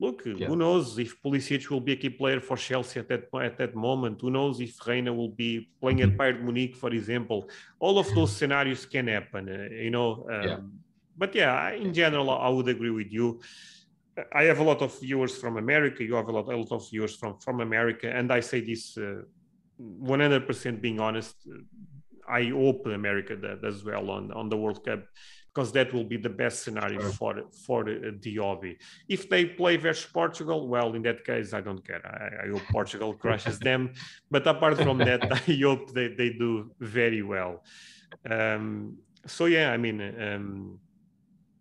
look, 0.00 0.22
yeah. 0.24 0.46
who 0.46 0.56
knows 0.56 0.98
if 0.98 1.22
Pulisic 1.22 1.68
will 1.70 1.80
be 1.80 1.92
a 1.92 1.96
key 1.96 2.10
player 2.10 2.40
for 2.40 2.56
Chelsea 2.56 2.98
at 3.00 3.08
that 3.08 3.28
at 3.34 3.58
that 3.58 3.74
moment? 3.74 4.20
Who 4.20 4.30
knows 4.30 4.60
if 4.60 4.74
Reyna 4.86 5.12
will 5.12 5.34
be 5.44 5.68
playing 5.80 6.00
at 6.00 6.08
mm-hmm. 6.08 6.20
Bayern 6.20 6.42
Munich, 6.42 6.74
for 6.74 6.90
example? 6.90 7.48
All 7.78 7.98
of 7.98 8.12
those 8.14 8.34
scenarios 8.34 8.86
can 8.86 9.06
happen. 9.06 9.48
Uh, 9.48 9.74
you 9.86 9.90
know. 9.90 10.26
Um, 10.32 10.48
yeah. 10.48 10.58
But 11.16 11.34
yeah, 11.34 11.72
in 11.72 11.92
general, 11.92 12.30
I 12.30 12.48
would 12.48 12.68
agree 12.68 12.90
with 12.90 13.12
you. 13.12 13.40
I 14.32 14.44
have 14.44 14.58
a 14.58 14.64
lot 14.64 14.80
of 14.80 14.98
viewers 14.98 15.36
from 15.36 15.58
America. 15.58 16.02
You 16.02 16.14
have 16.14 16.28
a 16.28 16.32
lot, 16.32 16.52
a 16.52 16.56
lot 16.56 16.72
of 16.72 16.88
viewers 16.90 17.14
from 17.16 17.38
from 17.38 17.60
America, 17.60 18.08
and 18.10 18.32
I 18.32 18.40
say 18.40 18.60
this 18.60 18.96
uh, 18.96 19.22
100% 19.80 20.80
being 20.80 20.98
honest. 20.98 21.36
I 22.28 22.44
hope 22.44 22.86
America 22.86 23.36
does 23.36 23.84
well 23.84 24.10
on 24.10 24.32
on 24.32 24.48
the 24.48 24.56
World 24.56 24.80
Cup 24.84 25.02
because 25.52 25.72
that 25.72 25.92
will 25.92 26.04
be 26.04 26.16
the 26.16 26.28
best 26.28 26.62
scenario 26.62 27.00
sure. 27.00 27.10
for 27.10 27.42
for 27.66 27.84
the 27.84 28.36
hobby. 28.36 28.78
If 29.08 29.28
they 29.28 29.44
play 29.44 29.76
versus 29.76 30.10
Portugal, 30.10 30.68
well, 30.68 30.94
in 30.94 31.02
that 31.02 31.24
case, 31.24 31.52
I 31.52 31.60
don't 31.60 31.84
care. 31.84 32.02
I, 32.06 32.46
I 32.46 32.48
hope 32.50 32.62
Portugal 32.70 33.14
crushes 33.14 33.58
them. 33.68 33.92
But 34.30 34.46
apart 34.46 34.78
from 34.78 34.98
that, 34.98 35.20
I 35.48 35.58
hope 35.62 35.92
they, 35.92 36.08
they 36.08 36.30
do 36.30 36.70
very 36.80 37.22
well. 37.22 37.64
Um, 38.28 38.98
so 39.26 39.46
yeah, 39.46 39.72
I 39.72 39.76
mean, 39.76 40.00
um, 40.00 40.78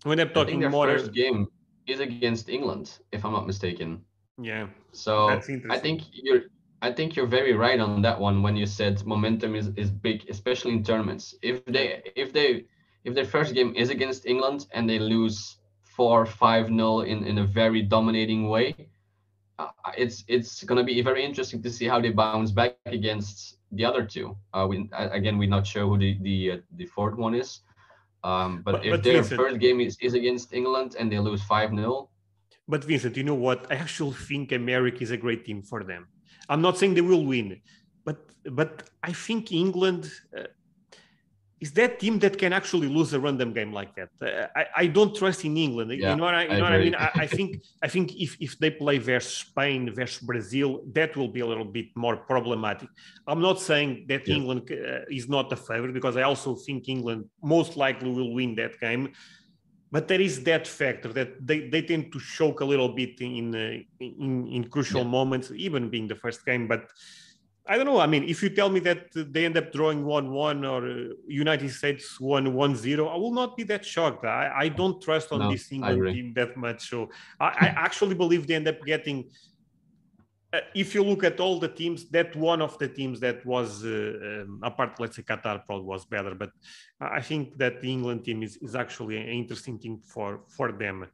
when 0.04 0.20
I'm 0.20 0.30
talking 0.30 0.62
more, 0.70 0.88
first 0.88 1.14
game 1.14 1.48
is 1.88 2.00
against 2.00 2.50
England, 2.50 3.00
if 3.12 3.26
I'm 3.26 3.34
not 3.34 3.48
mistaken. 3.48 4.02
Yeah. 4.42 4.68
So 4.92 5.30
I 5.30 5.78
think 5.80 6.04
you're 6.12 6.44
I 6.82 6.92
think 6.92 7.16
you're 7.16 7.28
very 7.28 7.54
right 7.54 7.80
on 7.80 8.02
that 8.04 8.20
one 8.20 8.42
when 8.42 8.56
you 8.56 8.66
said 8.66 9.06
momentum 9.06 9.56
is, 9.56 9.68
is 9.76 9.92
big, 9.92 10.26
especially 10.30 10.74
in 10.74 10.84
tournaments. 10.84 11.36
If 11.42 11.66
they 11.66 12.02
if 12.16 12.32
they 12.32 12.66
if 13.04 13.14
their 13.16 13.26
first 13.26 13.54
game 13.54 13.74
is 13.76 13.89
against 13.89 14.26
England 14.26 14.68
and 14.72 14.89
they 14.89 15.00
lose 15.00 15.58
four 15.84 16.26
five 16.26 16.70
nil 16.70 17.02
in 17.02 17.24
in 17.24 17.38
a 17.39 17.45
very 17.45 17.82
dominating 17.82 18.50
way, 18.50 18.76
uh, 19.58 19.72
it's 19.97 20.24
it's 20.28 20.64
gonna 20.64 20.84
be 20.84 21.02
very 21.02 21.24
interesting 21.24 21.62
to 21.64 21.70
see 21.70 21.88
how 21.88 22.00
they 22.00 22.12
bounce 22.12 22.52
back 22.52 22.78
against 22.86 23.58
the 23.72 23.86
other 23.86 24.04
two. 24.06 24.36
Uh, 24.54 24.66
we 24.70 24.89
again 24.91 25.38
we're 25.38 25.50
not 25.50 25.66
sure 25.66 25.86
who 25.88 25.97
the 25.97 26.18
the 26.22 26.52
uh, 26.52 26.58
the 26.78 26.86
fourth 26.86 27.16
one 27.16 27.36
is. 27.36 27.62
Um, 28.24 28.62
but, 28.64 28.74
but, 28.74 28.86
if 28.86 28.91
but 28.91 29.04
their 29.04 29.22
Vincent, 29.22 29.39
first 29.39 29.60
game 29.60 29.80
is, 29.80 29.97
is 30.02 30.14
against 30.14 30.54
England 30.54 30.95
and 31.00 31.12
they 31.12 31.20
lose 31.20 31.41
5 31.43 31.70
0. 31.70 32.10
But 32.68 32.84
Vincent, 32.84 33.16
you 33.18 33.24
know 33.24 33.36
what? 33.36 33.72
I 33.72 33.76
actually 33.76 34.14
think 34.14 34.52
America 34.52 35.02
is 35.02 35.12
a 35.12 35.18
great 35.18 35.45
team 35.45 35.62
for 35.62 35.84
them. 35.84 36.08
I'm 36.50 36.62
not 36.62 36.78
saying 36.78 36.95
they 36.95 37.02
will 37.02 37.26
win, 37.26 37.62
but 38.04 38.18
but 38.52 38.89
I 39.04 39.14
think 39.14 39.52
England 39.52 40.12
uh, 40.38 40.43
is 41.62 41.74
that 41.74 41.99
team 41.99 42.20
that 42.20 42.38
can 42.38 42.53
actually 42.53 42.88
lose 42.88 43.12
a 43.14 43.20
random 43.20 43.51
game 43.53 43.74
like 43.74 43.93
that. 43.95 44.10
Uh, 44.22 44.47
I, 44.55 44.66
I 44.84 44.88
don't 44.88 45.14
trust 45.14 45.43
in 45.43 45.57
England. 45.57 45.91
Yeah, 45.91 46.12
you 46.12 46.16
know 46.16 46.24
what 46.24 46.36
I, 46.36 46.43
you 46.43 46.57
know 46.57 46.64
what 46.64 46.74
I 46.74 46.78
mean? 46.78 46.95
I, 46.95 47.12
I, 47.16 47.28
think 47.38 47.62
I 47.84 47.88
think 47.88 48.16
if, 48.16 48.38
if 48.39 48.57
they 48.60 48.72
play 48.72 48.97
versus 48.97 49.34
Spain 49.34 49.93
versus 49.93 50.20
Brazil, 50.20 50.82
that 50.93 51.18
will 51.18 51.28
be 51.28 51.41
a 51.41 51.45
little 51.45 51.66
bit 51.66 51.88
more 51.95 52.16
problematic. 52.16 52.89
I'm 53.28 53.41
not 53.41 53.60
saying 53.60 54.05
that 54.07 54.28
yeah. 54.28 54.36
England 54.36 54.72
uh, 54.72 55.01
is 55.10 55.28
not 55.28 55.51
a 55.51 55.57
favorite 55.57 55.93
because 55.93 56.16
I 56.16 56.24
also 56.24 56.55
think 56.55 56.88
England 56.88 57.26
most 57.43 57.76
likely 57.76 58.10
will 58.10 58.34
win 58.34 58.55
that 58.55 58.80
game. 58.80 59.12
But 59.91 60.07
there 60.07 60.22
is 60.22 60.43
that 60.43 60.68
factor 60.68 61.12
that 61.14 61.45
they, 61.45 61.68
they 61.68 61.82
tend 61.82 62.14
to 62.14 62.20
choke 62.20 62.62
a 62.62 62.66
little 62.66 62.89
bit 62.89 63.20
in 63.20 63.55
uh, 63.55 63.80
in, 63.99 64.47
in 64.47 64.70
crucial 64.70 65.01
yeah. 65.01 65.07
moments, 65.07 65.51
even 65.53 65.89
being 65.89 66.07
the 66.07 66.16
first 66.16 66.45
game. 66.45 66.68
But 66.68 66.86
I 67.70 67.78
don't 67.78 67.86
know. 67.86 67.99
I 67.99 68.07
mean, 68.07 68.24
if 68.28 68.41
you 68.41 68.49
tell 68.49 68.72
me 68.72 68.80
that 68.80 69.11
they 69.13 69.45
end 69.45 69.55
up 69.55 69.72
drawing 69.72 70.03
1 70.03 70.32
1 70.32 70.65
or 70.65 70.89
uh, 70.89 70.95
United 71.28 71.70
States 71.70 72.20
1 72.20 72.51
1 72.51 72.76
0, 72.76 73.07
I 73.07 73.15
will 73.15 73.32
not 73.32 73.55
be 73.55 73.63
that 73.65 73.86
shocked. 73.86 74.26
I, 74.26 74.51
I 74.63 74.70
don't 74.70 74.99
trust 74.99 75.32
on 75.32 75.39
no, 75.39 75.51
this 75.51 75.72
England 75.72 76.15
team 76.15 76.34
that 76.34 76.57
much. 76.57 76.89
So 76.89 77.09
I, 77.39 77.45
I, 77.45 77.67
actually 77.86 78.15
believe 78.15 78.47
they 78.47 78.55
end 78.55 78.67
up 78.67 78.84
getting. 78.84 79.30
Uh, 80.51 80.61
if 80.74 80.95
you 80.95 81.03
look 81.03 81.24
at 81.24 81.39
all 81.39 81.59
the 81.59 81.67
teams, 81.67 82.09
that 82.09 82.36
one 82.36 82.59
of 82.59 82.76
the 82.80 82.88
teams 82.88 83.20
that 83.20 83.45
was, 83.45 83.86
uh, 83.86 84.45
um, 84.47 84.59
apart, 84.63 84.99
let's 84.99 85.17
say 85.17 85.22
Qatar 85.22 85.63
probably 85.63 85.86
was 85.86 86.05
better, 86.05 86.34
but 86.34 86.49
I 86.99 87.22
think 87.22 87.55
that 87.59 87.82
the 87.82 87.91
England 87.91 88.26
team 88.26 88.41
is, 88.41 88.57
is 88.57 88.76
actually 88.76 89.17
an 89.17 89.28
interesting 89.28 89.78
team 89.78 89.99
for, 90.03 90.41
for 90.47 90.72
them. 90.72 91.05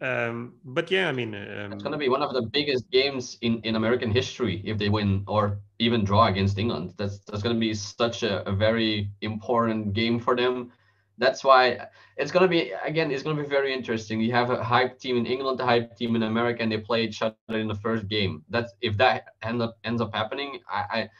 Um, 0.00 0.54
but 0.64 0.90
yeah, 0.90 1.08
I 1.08 1.12
mean, 1.12 1.34
um, 1.34 1.72
it's 1.72 1.82
going 1.82 1.92
to 1.92 1.98
be 1.98 2.10
one 2.10 2.22
of 2.22 2.34
the 2.34 2.42
biggest 2.42 2.90
games 2.90 3.38
in, 3.40 3.60
in 3.62 3.76
American 3.76 4.10
history 4.10 4.62
if 4.64 4.76
they 4.76 4.90
win 4.90 5.24
or 5.26 5.58
even 5.78 6.04
draw 6.04 6.26
against 6.26 6.58
England. 6.58 6.92
That's 6.98 7.18
that's 7.20 7.42
going 7.42 7.56
to 7.56 7.60
be 7.60 7.72
such 7.72 8.22
a, 8.22 8.46
a 8.48 8.52
very 8.52 9.10
important 9.22 9.94
game 9.94 10.20
for 10.20 10.36
them. 10.36 10.70
That's 11.18 11.42
why 11.42 11.88
it's 12.18 12.30
going 12.30 12.42
to 12.42 12.48
be 12.48 12.72
again. 12.84 13.10
It's 13.10 13.22
going 13.22 13.36
to 13.38 13.42
be 13.42 13.48
very 13.48 13.72
interesting. 13.72 14.20
You 14.20 14.32
have 14.32 14.50
a 14.50 14.62
hype 14.62 14.98
team 14.98 15.16
in 15.16 15.24
England, 15.24 15.60
a 15.60 15.64
hype 15.64 15.96
team 15.96 16.14
in 16.14 16.24
America, 16.24 16.62
and 16.62 16.70
they 16.70 16.78
play 16.78 17.04
each 17.04 17.22
other 17.22 17.34
in 17.48 17.66
the 17.66 17.74
first 17.74 18.06
game. 18.06 18.44
That's 18.50 18.74
if 18.82 18.98
that 18.98 19.24
end 19.42 19.62
up 19.62 19.78
ends 19.82 20.02
up 20.02 20.14
happening. 20.14 20.60
I, 20.70 20.84
I 20.90 21.10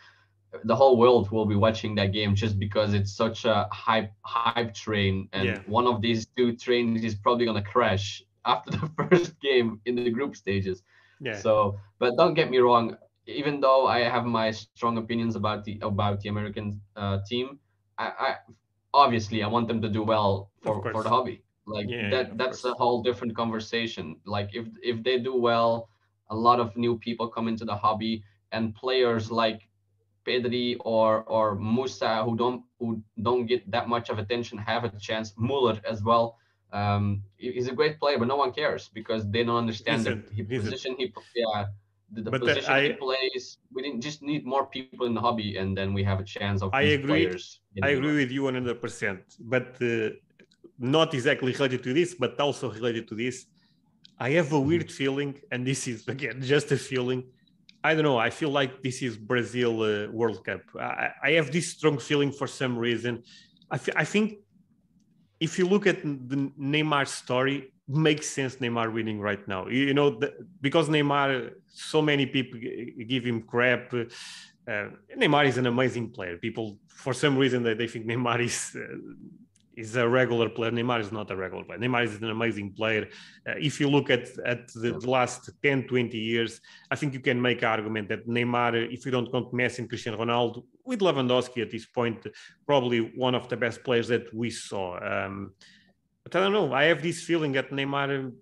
the 0.64 0.76
whole 0.76 0.98
world 0.98 1.30
will 1.30 1.46
be 1.46 1.56
watching 1.56 1.94
that 1.94 2.12
game 2.12 2.34
just 2.34 2.58
because 2.58 2.92
it's 2.92 3.12
such 3.12 3.46
a 3.46 3.68
hype 3.72 4.12
hype 4.22 4.74
train 4.74 5.28
and 5.32 5.46
yeah. 5.46 5.58
one 5.66 5.86
of 5.86 6.00
these 6.00 6.26
two 6.36 6.56
trains 6.56 7.02
is 7.04 7.14
probably 7.14 7.44
going 7.44 7.62
to 7.62 7.68
crash 7.68 8.22
after 8.46 8.70
the 8.70 8.90
first 9.10 9.40
game 9.40 9.80
in 9.86 9.96
the 9.96 10.10
group 10.10 10.36
stages. 10.36 10.82
Yeah. 11.20 11.34
So, 11.34 11.78
but 11.98 12.16
don't 12.16 12.34
get 12.34 12.50
me 12.50 12.58
wrong. 12.58 12.96
Even 13.26 13.60
though 13.60 13.86
I 13.86 14.00
have 14.00 14.24
my 14.24 14.50
strong 14.52 14.98
opinions 14.98 15.36
about 15.36 15.64
the 15.64 15.78
about 15.82 16.20
the 16.20 16.28
American 16.28 16.80
uh, 16.96 17.18
team, 17.28 17.58
I, 17.98 18.06
I 18.06 18.34
obviously 18.94 19.42
I 19.42 19.48
want 19.48 19.68
them 19.68 19.80
to 19.82 19.88
do 19.88 20.02
well 20.02 20.50
for, 20.62 20.82
for 20.90 21.02
the 21.02 21.08
hobby. 21.08 21.42
Like 21.66 21.86
yeah, 21.88 22.10
that 22.10 22.38
that's 22.38 22.62
course. 22.62 22.74
a 22.74 22.76
whole 22.78 23.02
different 23.02 23.36
conversation. 23.36 24.16
Like 24.24 24.50
if 24.54 24.66
if 24.82 25.02
they 25.02 25.18
do 25.18 25.34
well, 25.36 25.88
a 26.30 26.36
lot 26.36 26.60
of 26.60 26.76
new 26.76 26.98
people 26.98 27.28
come 27.28 27.48
into 27.48 27.64
the 27.64 27.76
hobby 27.76 28.22
and 28.52 28.74
players 28.74 29.30
like 29.30 29.68
Pedri 30.26 30.76
or 30.80 31.24
or 31.24 31.56
Musah 31.56 32.24
who 32.24 32.36
don't 32.36 32.62
who 32.78 33.02
don't 33.22 33.46
get 33.46 33.68
that 33.70 33.88
much 33.88 34.10
of 34.10 34.18
attention 34.18 34.58
have 34.58 34.84
a 34.84 34.90
chance. 34.98 35.34
Muller 35.36 35.80
as 35.88 36.02
well 36.02 36.36
um, 36.72 37.22
he's 37.36 37.68
a 37.68 37.72
great 37.72 37.98
player, 37.98 38.18
but 38.18 38.28
no 38.28 38.36
one 38.36 38.52
cares 38.52 38.90
because 38.92 39.28
they 39.30 39.44
don't 39.44 39.56
understand 39.56 40.04
the 40.04 40.44
position 40.44 40.96
he 40.98 41.12
yeah 41.34 41.66
the, 42.12 42.22
the 42.22 42.30
position 42.38 42.72
I, 42.72 42.82
he 42.82 42.92
plays. 42.92 43.58
We 43.72 43.82
didn't 43.82 44.00
just 44.00 44.22
need 44.22 44.46
more 44.46 44.66
people 44.66 45.06
in 45.06 45.14
the 45.14 45.20
hobby, 45.20 45.56
and 45.56 45.76
then 45.76 45.92
we 45.92 46.04
have 46.04 46.20
a 46.20 46.24
chance 46.24 46.62
of. 46.62 46.72
I 46.72 46.82
agree. 46.98 47.26
I 47.82 47.88
agree 47.90 48.16
with 48.16 48.30
you 48.30 48.44
one 48.44 48.54
hundred 48.54 48.80
percent, 48.80 49.20
but 49.40 49.76
uh, 49.82 50.10
not 50.78 51.14
exactly 51.14 51.52
related 51.52 51.82
to 51.84 51.92
this, 51.92 52.14
but 52.14 52.38
also 52.40 52.70
related 52.72 53.08
to 53.08 53.14
this. 53.14 53.46
I 54.18 54.30
have 54.30 54.52
a 54.52 54.60
weird 54.60 54.86
mm-hmm. 54.86 54.96
feeling, 54.96 55.40
and 55.50 55.66
this 55.66 55.88
is 55.88 56.06
again 56.14 56.40
just 56.42 56.70
a 56.72 56.76
feeling. 56.76 57.24
I 57.82 57.94
don't 57.94 58.04
know. 58.04 58.18
I 58.18 58.30
feel 58.30 58.50
like 58.50 58.82
this 58.82 59.02
is 59.02 59.16
Brazil 59.16 59.82
uh, 59.82 60.10
World 60.10 60.44
Cup. 60.44 60.62
I, 60.80 61.10
I, 61.22 61.30
have 61.32 61.52
this 61.52 61.70
strong 61.70 61.98
feeling 61.98 62.32
for 62.32 62.48
some 62.48 62.76
reason. 62.76 63.22
I, 63.70 63.78
I 63.94 64.04
think 64.04 64.38
if 65.40 65.58
you 65.58 65.66
look 65.66 65.86
at 65.86 66.02
the 66.02 66.50
Neymar 66.58 67.06
story, 67.06 67.72
makes 67.88 68.28
sense 68.28 68.56
Neymar 68.56 68.92
winning 68.92 69.20
right 69.20 69.46
now. 69.46 69.68
You, 69.68 69.94
know, 69.94 70.10
the, 70.10 70.32
because 70.60 70.88
Neymar, 70.88 71.52
so 71.68 72.02
many 72.02 72.26
people 72.26 72.58
give 73.06 73.24
him 73.24 73.42
crap. 73.42 73.92
Uh, 73.92 74.88
Neymar 75.16 75.46
is 75.46 75.58
an 75.58 75.66
amazing 75.66 76.10
player. 76.10 76.36
People, 76.36 76.78
for 76.88 77.12
some 77.12 77.36
reason, 77.36 77.62
they, 77.62 77.74
they 77.74 77.86
think 77.86 78.06
Neymar 78.06 78.44
is 78.44 78.76
uh, 78.76 78.96
is 79.76 79.94
a 79.96 80.08
regular 80.08 80.48
player. 80.48 80.70
Neymar 80.70 81.00
is 81.00 81.12
not 81.12 81.30
a 81.30 81.36
regular 81.36 81.64
player. 81.64 81.78
Neymar 81.78 82.04
is 82.04 82.14
an 82.16 82.30
amazing 82.30 82.72
player. 82.72 83.08
Uh, 83.46 83.54
if 83.58 83.78
you 83.78 83.88
look 83.88 84.10
at, 84.10 84.26
at 84.44 84.68
the, 84.72 84.98
the, 84.98 85.10
last 85.10 85.50
10, 85.62 85.86
20 85.86 86.18
years, 86.18 86.60
I 86.90 86.96
think 86.96 87.12
you 87.12 87.20
can 87.20 87.40
make 87.40 87.62
an 87.62 87.68
argument 87.68 88.08
that 88.08 88.26
Neymar, 88.26 88.92
if 88.92 89.04
you 89.04 89.12
don't 89.12 89.30
count 89.30 89.52
Messi 89.52 89.80
and 89.80 89.88
Cristiano 89.88 90.18
Ronaldo, 90.18 90.64
with 90.84 91.00
Lewandowski 91.00 91.62
at 91.62 91.70
this 91.70 91.86
point, 91.86 92.26
probably 92.66 92.98
one 92.98 93.34
of 93.34 93.48
the 93.48 93.56
best 93.56 93.84
players 93.84 94.08
that 94.08 94.32
we 94.34 94.50
saw. 94.50 94.98
Um, 95.04 95.52
but 96.24 96.34
I 96.34 96.40
don't 96.40 96.52
know. 96.52 96.72
I 96.72 96.84
have 96.84 97.02
this 97.02 97.22
feeling 97.22 97.52
that 97.52 97.70
Neymar 97.70 98.32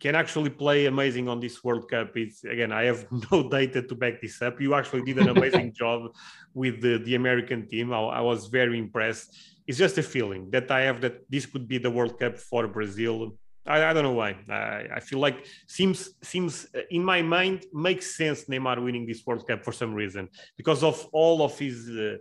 can 0.00 0.14
actually 0.14 0.50
play 0.50 0.86
amazing 0.86 1.28
on 1.28 1.40
this 1.40 1.62
World 1.62 1.88
Cup. 1.90 2.16
It's 2.16 2.44
again, 2.44 2.72
I 2.72 2.84
have 2.84 3.06
no 3.32 3.48
data 3.48 3.82
to 3.82 3.94
back 3.94 4.20
this 4.20 4.40
up. 4.42 4.60
You 4.60 4.74
actually 4.74 5.02
did 5.02 5.18
an 5.18 5.28
amazing 5.28 5.72
job 5.78 6.12
with 6.54 6.80
the, 6.80 6.98
the 6.98 7.14
American 7.14 7.68
team. 7.68 7.92
I, 7.92 7.98
I, 7.98 8.20
was 8.20 8.46
very 8.46 8.78
impressed. 8.78 9.36
It's 9.68 9.78
just 9.78 9.98
a 9.98 10.02
feeling 10.02 10.50
that 10.50 10.70
I 10.70 10.80
have 10.88 11.02
that 11.02 11.30
this 11.30 11.44
could 11.44 11.68
be 11.68 11.76
the 11.76 11.90
World 11.90 12.18
Cup 12.18 12.38
for 12.38 12.66
Brazil. 12.66 13.36
I, 13.66 13.84
I 13.84 13.92
don't 13.92 14.02
know 14.02 14.18
why. 14.22 14.30
I, 14.48 14.96
I, 14.96 15.00
feel 15.00 15.18
like 15.18 15.44
seems 15.66 15.98
seems 16.22 16.66
uh, 16.74 16.80
in 16.90 17.04
my 17.04 17.20
mind 17.20 17.66
makes 17.74 18.16
sense 18.16 18.46
Neymar 18.46 18.82
winning 18.82 19.04
this 19.06 19.20
World 19.26 19.46
Cup 19.46 19.62
for 19.62 19.72
some 19.72 19.92
reason 19.92 20.30
because 20.56 20.82
of 20.82 21.06
all 21.12 21.42
of 21.42 21.58
his. 21.58 21.90
Uh, 21.90 22.16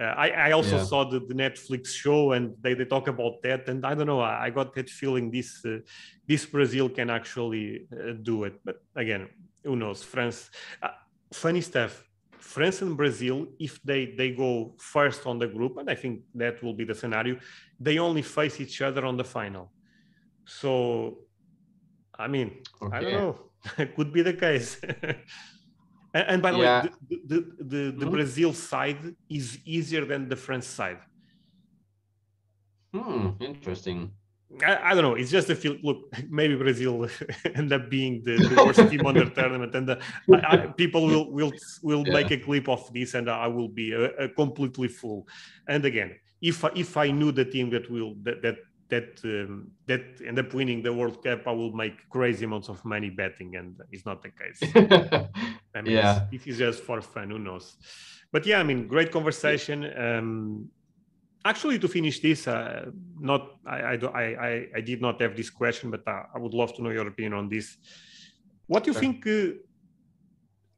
uh, 0.00 0.14
I, 0.24 0.30
I 0.30 0.52
also 0.52 0.76
yeah. 0.76 0.84
saw 0.84 1.04
the, 1.04 1.18
the, 1.18 1.34
Netflix 1.34 1.88
show 1.88 2.32
and 2.32 2.54
they, 2.62 2.72
they 2.72 2.86
talk 2.86 3.08
about 3.08 3.42
that 3.42 3.68
and 3.68 3.84
I 3.84 3.94
don't 3.94 4.06
know. 4.06 4.20
I, 4.20 4.46
I 4.46 4.50
got 4.50 4.72
that 4.76 4.88
feeling 4.88 5.30
this 5.30 5.62
uh, 5.66 5.78
this 6.26 6.46
Brazil 6.46 6.88
can 6.88 7.10
actually 7.10 7.88
uh, 7.92 8.12
do 8.22 8.44
it. 8.44 8.54
But 8.64 8.76
again, 8.94 9.28
who 9.64 9.74
knows? 9.76 10.04
France. 10.04 10.50
Uh, 10.80 10.88
funny 11.32 11.62
stuff. 11.62 12.04
France 12.42 12.82
and 12.82 12.96
Brazil, 12.96 13.46
if 13.58 13.80
they 13.82 14.14
they 14.18 14.32
go 14.32 14.74
first 14.78 15.26
on 15.26 15.38
the 15.38 15.46
group, 15.46 15.76
and 15.78 15.88
I 15.88 15.94
think 15.94 16.22
that 16.34 16.62
will 16.62 16.74
be 16.74 16.84
the 16.84 16.94
scenario, 16.94 17.38
they 17.78 17.98
only 17.98 18.22
face 18.22 18.60
each 18.60 18.82
other 18.82 19.06
on 19.06 19.16
the 19.16 19.24
final. 19.24 19.70
So, 20.44 21.18
I 22.18 22.26
mean, 22.26 22.48
okay. 22.82 22.96
I 22.96 23.00
don't 23.00 23.12
know. 23.12 23.34
it 23.78 23.94
could 23.94 24.12
be 24.12 24.22
the 24.22 24.34
case. 24.34 24.80
and, 26.14 26.24
and, 26.32 26.42
by 26.42 26.50
the 26.50 26.58
yeah. 26.58 26.82
way, 26.82 26.90
the, 27.08 27.16
the, 27.26 27.38
the, 27.40 27.64
the 27.64 27.92
mm-hmm. 27.92 28.10
Brazil 28.10 28.52
side 28.52 29.14
is 29.30 29.58
easier 29.64 30.04
than 30.04 30.28
the 30.28 30.36
France 30.36 30.66
side. 30.66 30.98
Hmm, 32.92 33.30
interesting. 33.40 34.10
I, 34.64 34.90
I, 34.90 34.94
don't 34.94 35.02
know. 35.02 35.14
It's 35.14 35.30
just 35.30 35.48
a 35.50 35.54
feel. 35.54 35.76
Look, 35.82 36.12
maybe 36.28 36.54
Brazil 36.56 37.08
end 37.54 37.72
up 37.72 37.88
being 37.88 38.22
the, 38.24 38.36
the 38.36 38.64
worst 38.64 38.80
team 38.90 39.06
on 39.06 39.14
the 39.14 39.26
tournament, 39.26 39.74
and 39.74 39.88
the, 39.88 40.00
I, 40.32 40.56
I, 40.56 40.56
people 40.66 41.06
will 41.06 41.30
will 41.30 41.52
will 41.82 42.06
yeah. 42.06 42.12
make 42.12 42.30
a 42.30 42.38
clip 42.38 42.68
of 42.68 42.92
this, 42.92 43.14
and 43.14 43.30
I 43.30 43.46
will 43.46 43.68
be 43.68 43.92
a, 43.92 44.04
a 44.16 44.28
completely 44.28 44.88
full. 44.88 45.26
And 45.68 45.84
again, 45.84 46.16
if 46.40 46.64
if 46.74 46.96
I 46.96 47.10
knew 47.10 47.32
the 47.32 47.44
team 47.44 47.70
that 47.70 47.90
will 47.90 48.14
that 48.22 48.42
that 48.42 48.56
that 48.88 49.20
um, 49.24 49.70
that 49.86 50.02
end 50.26 50.38
up 50.38 50.52
winning 50.52 50.82
the 50.82 50.92
World 50.92 51.22
Cup, 51.24 51.46
I 51.46 51.52
will 51.52 51.72
make 51.72 52.08
crazy 52.10 52.44
amounts 52.44 52.68
of 52.68 52.84
money 52.84 53.10
betting, 53.10 53.56
and 53.56 53.76
it's 53.90 54.04
not 54.04 54.22
the 54.22 54.30
case. 54.30 54.60
I 55.74 55.80
mean, 55.80 55.94
yeah, 55.94 56.26
it 56.30 56.46
is 56.46 56.58
just 56.58 56.82
for 56.82 57.00
fun. 57.00 57.30
Who 57.30 57.38
knows? 57.38 57.76
But 58.32 58.46
yeah, 58.46 58.60
I 58.60 58.62
mean, 58.62 58.86
great 58.88 59.10
conversation. 59.10 59.90
Um, 59.96 60.68
actually, 61.44 61.78
to 61.78 61.88
finish 61.88 62.20
this, 62.20 62.46
uh, 62.46 62.90
not 63.18 63.56
I, 63.66 63.78
I, 63.94 64.24
I 64.48 64.68
I 64.76 64.80
did 64.80 65.00
not 65.00 65.20
have 65.20 65.36
this 65.36 65.50
question, 65.50 65.90
but 65.90 66.02
I, 66.06 66.24
I 66.34 66.38
would 66.38 66.54
love 66.54 66.74
to 66.74 66.82
know 66.82 66.90
your 66.90 67.06
opinion 67.06 67.34
on 67.34 67.48
this. 67.48 67.76
What 68.66 68.84
do 68.84 68.90
you 68.90 68.94
sure. 68.94 69.00
think? 69.00 69.26
Uh, 69.26 69.58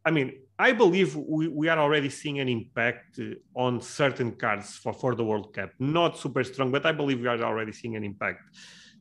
I 0.05 0.11
mean, 0.11 0.33
I 0.59 0.73
believe 0.73 1.17
we, 1.17 1.49
we 1.49 1.69
are 1.69 1.79
already 1.79 2.11
seeing 2.11 2.39
an 2.39 2.49
impact 2.49 3.19
uh, 3.19 3.35
on 3.55 3.81
certain 3.81 4.33
cards 4.33 4.77
for, 4.77 4.93
for 4.93 5.15
the 5.15 5.25
World 5.25 5.53
Cup. 5.55 5.71
Not 5.79 6.19
super 6.19 6.45
strong, 6.45 6.71
but 6.71 6.85
I 6.87 6.93
believe 6.93 7.21
we 7.21 7.27
are 7.27 7.43
already 7.43 7.73
seeing 7.73 7.97
an 7.97 8.05
impact. 8.05 8.41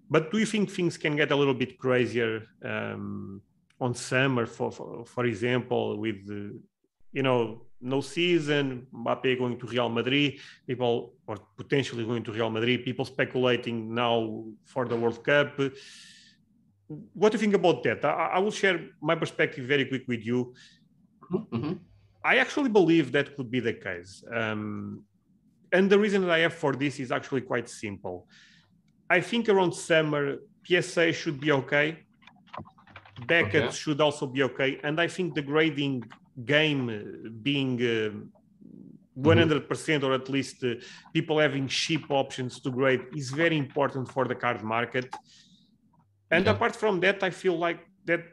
But 0.10 0.32
do 0.32 0.38
you 0.38 0.46
think 0.46 0.70
things 0.70 0.98
can 0.98 1.16
get 1.16 1.32
a 1.32 1.36
little 1.36 1.54
bit 1.54 1.78
crazier 1.78 2.44
um, 2.64 3.42
on 3.80 3.94
summer, 3.94 4.46
for, 4.46 4.72
for, 4.72 5.06
for 5.06 5.26
example, 5.26 6.00
with, 6.00 6.22
uh, 6.30 6.56
you 7.12 7.24
know, 7.24 7.66
no 7.84 8.02
season, 8.02 8.88
Mbappe 8.94 9.38
going 9.38 9.60
to 9.60 9.68
Real 9.68 9.90
Madrid, 9.90 10.40
people, 10.66 11.14
or 11.28 11.38
potentially 11.58 12.06
going 12.06 12.24
to 12.24 12.32
Real 12.32 12.50
Madrid, 12.50 12.84
people 12.84 13.06
speculating 13.06 13.94
now 13.94 14.46
for 14.66 14.88
the 14.88 14.96
World 14.96 15.24
Cup. 15.24 15.60
What 17.14 17.32
do 17.32 17.36
you 17.36 17.40
think 17.40 17.54
about 17.54 17.84
that? 17.84 18.04
I, 18.06 18.36
I 18.36 18.40
will 18.40 18.52
share 18.52 18.80
my 19.02 19.16
perspective 19.16 19.66
very 19.66 19.86
quick 19.86 20.08
with 20.08 20.26
you 20.26 20.54
Mm-hmm. 21.32 21.74
I 22.24 22.38
actually 22.38 22.70
believe 22.70 23.12
that 23.12 23.36
could 23.36 23.52
be 23.52 23.60
the 23.60 23.74
case. 23.74 24.24
Um, 24.34 25.04
and 25.72 25.90
the 25.90 26.00
reason 26.00 26.22
that 26.22 26.32
I 26.32 26.40
have 26.40 26.54
for 26.54 26.74
this 26.74 27.00
is 27.00 27.12
actually 27.12 27.42
quite 27.42 27.68
simple. 27.68 28.28
I 29.10 29.20
think 29.22 29.50
around 29.50 29.74
summer, 29.74 30.38
PSA 30.66 31.14
should 31.14 31.40
be 31.40 31.52
okay. 31.52 32.00
Beckett 33.28 33.64
okay. 33.64 33.76
should 33.76 34.00
also 34.02 34.26
be 34.26 34.44
okay. 34.44 34.80
And 34.84 35.00
I 35.00 35.08
think 35.08 35.36
the 35.36 35.42
grading 35.42 36.04
game 36.46 37.40
being 37.42 37.76
uh, 37.82 38.12
100% 39.20 39.68
mm-hmm. 39.68 40.06
or 40.06 40.14
at 40.14 40.30
least 40.30 40.64
uh, 40.64 40.76
people 41.14 41.40
having 41.40 41.68
cheap 41.68 42.10
options 42.10 42.60
to 42.62 42.72
grade 42.72 43.02
is 43.16 43.30
very 43.30 43.58
important 43.58 44.12
for 44.12 44.26
the 44.26 44.36
card 44.36 44.64
market. 44.64 45.14
And 46.32 46.46
yeah. 46.46 46.52
apart 46.52 46.76
from 46.76 47.00
that, 47.02 47.22
I 47.24 47.30
feel 47.30 47.58
like 47.58 47.80
that 48.06 48.24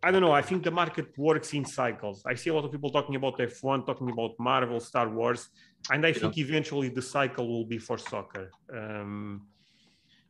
I 0.00 0.12
don't 0.12 0.20
know. 0.20 0.30
I 0.30 0.42
think 0.42 0.62
the 0.62 0.70
market 0.70 1.06
works 1.18 1.52
in 1.54 1.64
cycles. 1.64 2.22
I 2.24 2.34
see 2.34 2.50
a 2.50 2.54
lot 2.54 2.64
of 2.64 2.70
people 2.70 2.90
talking 2.90 3.16
about 3.16 3.36
F1, 3.38 3.84
talking 3.84 4.10
about 4.10 4.32
Marvel, 4.38 4.78
Star 4.78 5.08
Wars, 5.08 5.48
and 5.90 6.06
I 6.06 6.10
yeah. 6.10 6.14
think 6.14 6.38
eventually 6.38 6.88
the 6.88 7.02
cycle 7.02 7.48
will 7.48 7.64
be 7.64 7.78
for 7.78 7.98
soccer. 7.98 8.52
Um, 8.72 9.48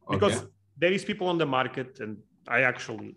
because 0.08 0.36
okay. 0.38 0.46
there 0.78 0.92
is 0.92 1.04
people 1.04 1.26
on 1.26 1.36
the 1.36 1.44
market, 1.44 2.00
and 2.00 2.16
I 2.48 2.62
actually, 2.62 3.16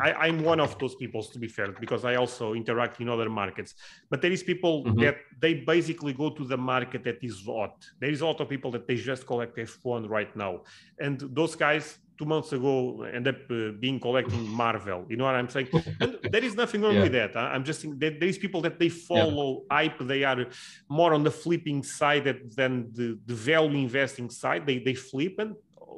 I, 0.00 0.28
am 0.28 0.42
one 0.42 0.60
of 0.60 0.78
those 0.78 0.94
people 0.94 1.22
to 1.22 1.38
be 1.38 1.48
fair, 1.48 1.72
because 1.72 2.04
I 2.04 2.16
also 2.16 2.54
interact 2.54 3.00
in 3.00 3.08
other 3.08 3.28
markets. 3.28 3.74
But 4.10 4.22
there 4.22 4.32
is 4.32 4.42
people 4.42 4.84
mm-hmm. 4.84 5.00
that 5.00 5.16
they 5.38 5.54
basically 5.54 6.12
go 6.12 6.30
to 6.30 6.44
the 6.44 6.56
market 6.56 7.04
that 7.04 7.18
is 7.22 7.42
hot. 7.46 7.74
There 8.00 8.10
is 8.10 8.20
a 8.20 8.26
lot 8.26 8.40
of 8.40 8.48
people 8.48 8.70
that 8.72 8.86
they 8.86 8.96
just 8.96 9.26
collect 9.26 9.56
F1 9.56 10.08
right 10.08 10.34
now, 10.36 10.62
and 10.98 11.20
those 11.20 11.54
guys 11.54 11.98
two 12.20 12.26
months 12.26 12.52
ago 12.52 13.02
end 13.02 13.26
up 13.26 13.40
uh, 13.50 13.70
being 13.80 13.98
collecting 13.98 14.46
Marvel. 14.62 15.06
You 15.08 15.16
know 15.16 15.24
what 15.24 15.34
I'm 15.34 15.48
saying? 15.48 15.68
And 16.00 16.18
there 16.32 16.44
is 16.44 16.54
nothing 16.54 16.82
wrong 16.82 16.96
yeah. 16.96 17.02
with 17.06 17.12
that. 17.12 17.36
I'm 17.36 17.64
just 17.64 17.80
saying 17.80 17.98
that 17.98 18.20
there 18.20 18.28
is 18.28 18.38
people 18.38 18.60
that 18.66 18.78
they 18.78 18.90
follow 18.90 19.48
yeah. 19.52 19.76
hype. 19.76 19.98
They 20.00 20.22
are 20.24 20.46
more 20.88 21.14
on 21.14 21.22
the 21.24 21.30
flipping 21.30 21.82
side 21.82 22.24
than 22.58 22.72
the, 22.92 23.18
the 23.26 23.34
value 23.34 23.78
investing 23.88 24.28
side. 24.28 24.66
They 24.66 24.78
they 24.78 24.94
flip 24.94 25.34
and 25.38 25.54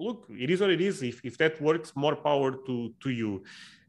look, 0.07 0.27
it 0.31 0.51
is 0.51 0.61
what 0.61 0.71
it 0.71 0.81
is. 0.81 1.03
If 1.03 1.17
if 1.25 1.35
that 1.39 1.61
works, 1.61 1.93
more 1.95 2.17
power 2.17 2.51
to 2.67 2.95
to 3.03 3.11
you. 3.11 3.45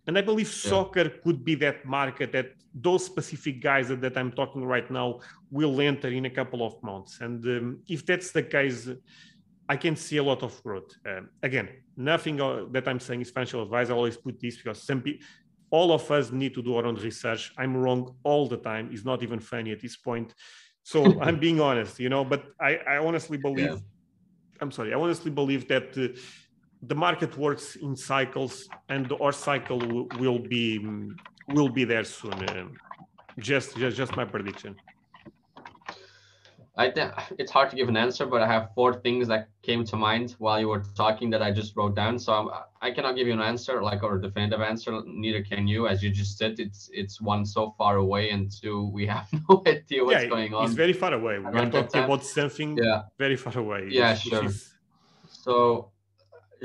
And 0.05 0.18
I 0.18 0.22
believe 0.22 0.47
yeah. 0.47 0.70
soccer 0.72 1.09
could 1.24 1.45
be 1.49 1.55
that 1.55 1.86
market 1.86 2.32
that 2.34 2.49
those 2.74 3.05
specific 3.05 3.61
guys 3.61 3.88
that, 3.88 4.01
that 4.01 4.18
I'm 4.18 4.32
talking 4.32 4.66
right 4.66 4.89
now 4.91 5.20
will 5.51 5.80
enter 5.80 6.09
in 6.09 6.26
a 6.26 6.30
couple 6.30 6.66
of 6.66 6.82
months. 6.84 7.22
And 7.22 7.45
um, 7.45 7.80
if 7.88 8.05
that's 8.05 8.32
the 8.32 8.43
case, 8.43 8.89
I 9.70 9.78
can 9.78 9.95
see 9.95 10.18
a 10.18 10.24
lot 10.24 10.43
of 10.43 10.61
growth. 10.64 10.91
Um, 11.05 11.30
again, 11.41 11.70
nothing 11.95 12.41
uh, 12.41 12.66
that 12.72 12.88
I'm 12.88 12.99
saying 12.99 13.22
is 13.22 13.32
financial 13.32 13.64
advice. 13.64 13.89
I 13.89 13.93
always 13.93 14.18
put 14.18 14.39
this 14.39 14.57
because 14.57 14.82
some 14.82 15.01
people, 15.01 15.26
all 15.70 15.91
of 15.91 16.09
us 16.11 16.32
need 16.32 16.53
to 16.55 16.61
do 16.61 16.76
our 16.76 16.86
own 16.86 16.95
research. 16.95 17.53
I'm 17.57 17.76
wrong 17.78 18.16
all 18.24 18.47
the 18.47 18.57
time. 18.57 18.89
It's 18.91 19.05
not 19.05 19.24
even 19.24 19.39
funny 19.39 19.72
at 19.72 19.82
this 19.82 19.95
point. 19.95 20.34
So 20.84 21.20
I'm 21.22 21.39
being 21.39 21.61
honest, 21.61 21.99
you 21.99 22.09
know, 22.09 22.26
but 22.26 22.43
I, 22.59 22.76
I 22.88 22.97
honestly 22.97 23.38
believe, 23.38 23.72
yeah. 23.72 23.78
I'm 24.64 24.72
sorry, 24.72 24.93
I 24.93 24.97
honestly 24.97 25.30
believe 25.30 25.68
that 25.68 25.88
uh, 25.97 26.18
the 26.91 26.95
market 26.95 27.38
works 27.38 27.76
in 27.76 27.95
cycles 27.95 28.53
and 28.89 29.11
our 29.22 29.34
cycle 29.34 29.80
will, 30.20 30.39
be 30.39 30.66
will 31.49 31.70
be 31.70 31.84
there 31.84 32.05
soon. 32.05 32.34
Uh, 32.34 32.68
just, 33.39 33.76
just, 33.76 33.97
just 33.97 34.16
my 34.16 34.26
prediction. 34.26 34.76
I 36.76 36.89
think 36.89 37.11
it's 37.38 37.51
hard 37.51 37.69
to 37.69 37.76
give 37.76 37.89
an 37.89 37.97
answer, 37.97 38.26
but 38.26 38.41
I 38.41 38.47
have 38.47 38.69
four 38.74 38.93
things 38.93 39.28
that 39.28 39.49
came 39.61 39.84
to 39.86 39.95
mind 39.95 40.36
while 40.39 40.59
you 40.59 40.67
were 40.69 40.84
talking 40.95 41.30
that 41.32 41.41
I 41.41 41.51
just 41.51 41.76
wrote 41.76 41.95
down. 41.95 42.17
So 42.17 42.34
I'm, 42.34 42.49
I 42.82 42.91
cannot 42.91 43.15
give 43.15 43.28
you 43.28 43.34
an 43.34 43.41
answer, 43.41 43.82
like 43.84 44.03
or 44.03 44.15
a 44.15 44.21
definitive 44.21 44.61
answer. 44.61 45.01
Neither 45.05 45.43
can 45.43 45.67
you, 45.67 45.88
as 45.88 46.01
you 46.03 46.09
just 46.09 46.38
said. 46.38 46.59
It's 46.59 46.89
it's 46.93 47.21
one 47.21 47.45
so 47.45 47.76
far 47.78 47.97
away, 47.97 48.31
and 48.31 48.52
two 48.52 48.89
we 48.89 49.06
have 49.15 49.27
no 49.49 49.64
idea 49.68 50.03
what's 50.03 50.23
yeah, 50.23 50.30
going 50.30 50.53
on. 50.53 50.65
It's 50.65 50.73
very 50.73 50.93
far 50.93 51.14
away. 51.14 51.39
We 51.39 51.45
are 51.45 51.69
talking 51.69 52.03
about 52.03 52.23
something 52.23 52.77
yeah. 52.77 53.03
very 53.18 53.35
far 53.35 53.57
away. 53.57 53.88
Yeah, 53.89 54.15
sure. 54.15 54.45
Is... 54.45 54.73
So 55.27 55.91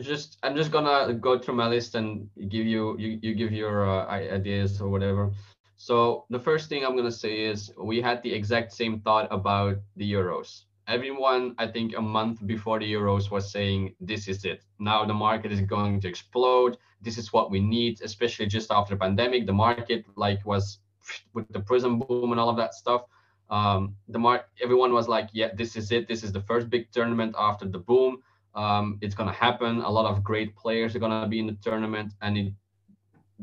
just 0.00 0.38
I'm 0.42 0.56
just 0.56 0.70
gonna 0.70 1.14
go 1.14 1.38
through 1.38 1.54
my 1.54 1.68
list 1.68 1.94
and 1.94 2.28
give 2.48 2.66
you 2.66 2.96
you, 2.98 3.18
you 3.22 3.34
give 3.34 3.52
your 3.52 3.88
uh, 3.88 4.06
ideas 4.06 4.80
or 4.80 4.88
whatever. 4.88 5.32
So 5.80 6.24
the 6.28 6.40
first 6.40 6.68
thing 6.68 6.84
I'm 6.84 6.96
going 6.96 7.04
to 7.04 7.20
say 7.24 7.44
is 7.44 7.72
we 7.78 8.02
had 8.02 8.20
the 8.24 8.34
exact 8.34 8.72
same 8.72 8.98
thought 9.00 9.28
about 9.30 9.76
the 9.94 10.12
Euros. 10.12 10.64
Everyone, 10.88 11.54
I 11.56 11.68
think 11.68 11.96
a 11.96 12.02
month 12.02 12.44
before 12.44 12.80
the 12.80 12.92
Euros 12.92 13.30
was 13.30 13.52
saying, 13.52 13.94
this 14.00 14.26
is 14.26 14.44
it. 14.44 14.64
Now 14.80 15.04
the 15.04 15.14
market 15.14 15.52
is 15.52 15.60
going 15.60 16.00
to 16.00 16.08
explode. 16.08 16.78
This 17.00 17.16
is 17.16 17.32
what 17.32 17.52
we 17.52 17.60
need, 17.60 18.02
especially 18.02 18.46
just 18.46 18.72
after 18.72 18.96
the 18.96 18.98
pandemic. 18.98 19.46
The 19.46 19.52
market 19.52 20.04
like 20.16 20.44
was 20.44 20.80
with 21.32 21.46
the 21.52 21.60
Prizm 21.60 22.04
boom 22.08 22.32
and 22.32 22.40
all 22.40 22.48
of 22.48 22.56
that 22.56 22.74
stuff. 22.74 23.02
Um, 23.48 23.94
the 24.08 24.18
mar- 24.18 24.46
everyone 24.60 24.92
was 24.92 25.06
like, 25.06 25.28
yeah, 25.32 25.50
this 25.54 25.76
is 25.76 25.92
it. 25.92 26.08
This 26.08 26.24
is 26.24 26.32
the 26.32 26.42
first 26.42 26.68
big 26.70 26.90
tournament 26.90 27.36
after 27.38 27.66
the 27.68 27.78
boom. 27.78 28.18
Um, 28.56 28.98
it's 29.00 29.14
going 29.14 29.28
to 29.28 29.34
happen. 29.34 29.80
A 29.82 29.90
lot 29.90 30.06
of 30.06 30.24
great 30.24 30.56
players 30.56 30.96
are 30.96 30.98
going 30.98 31.22
to 31.22 31.28
be 31.28 31.38
in 31.38 31.46
the 31.46 31.56
tournament. 31.62 32.14
And 32.20 32.36
it 32.36 32.52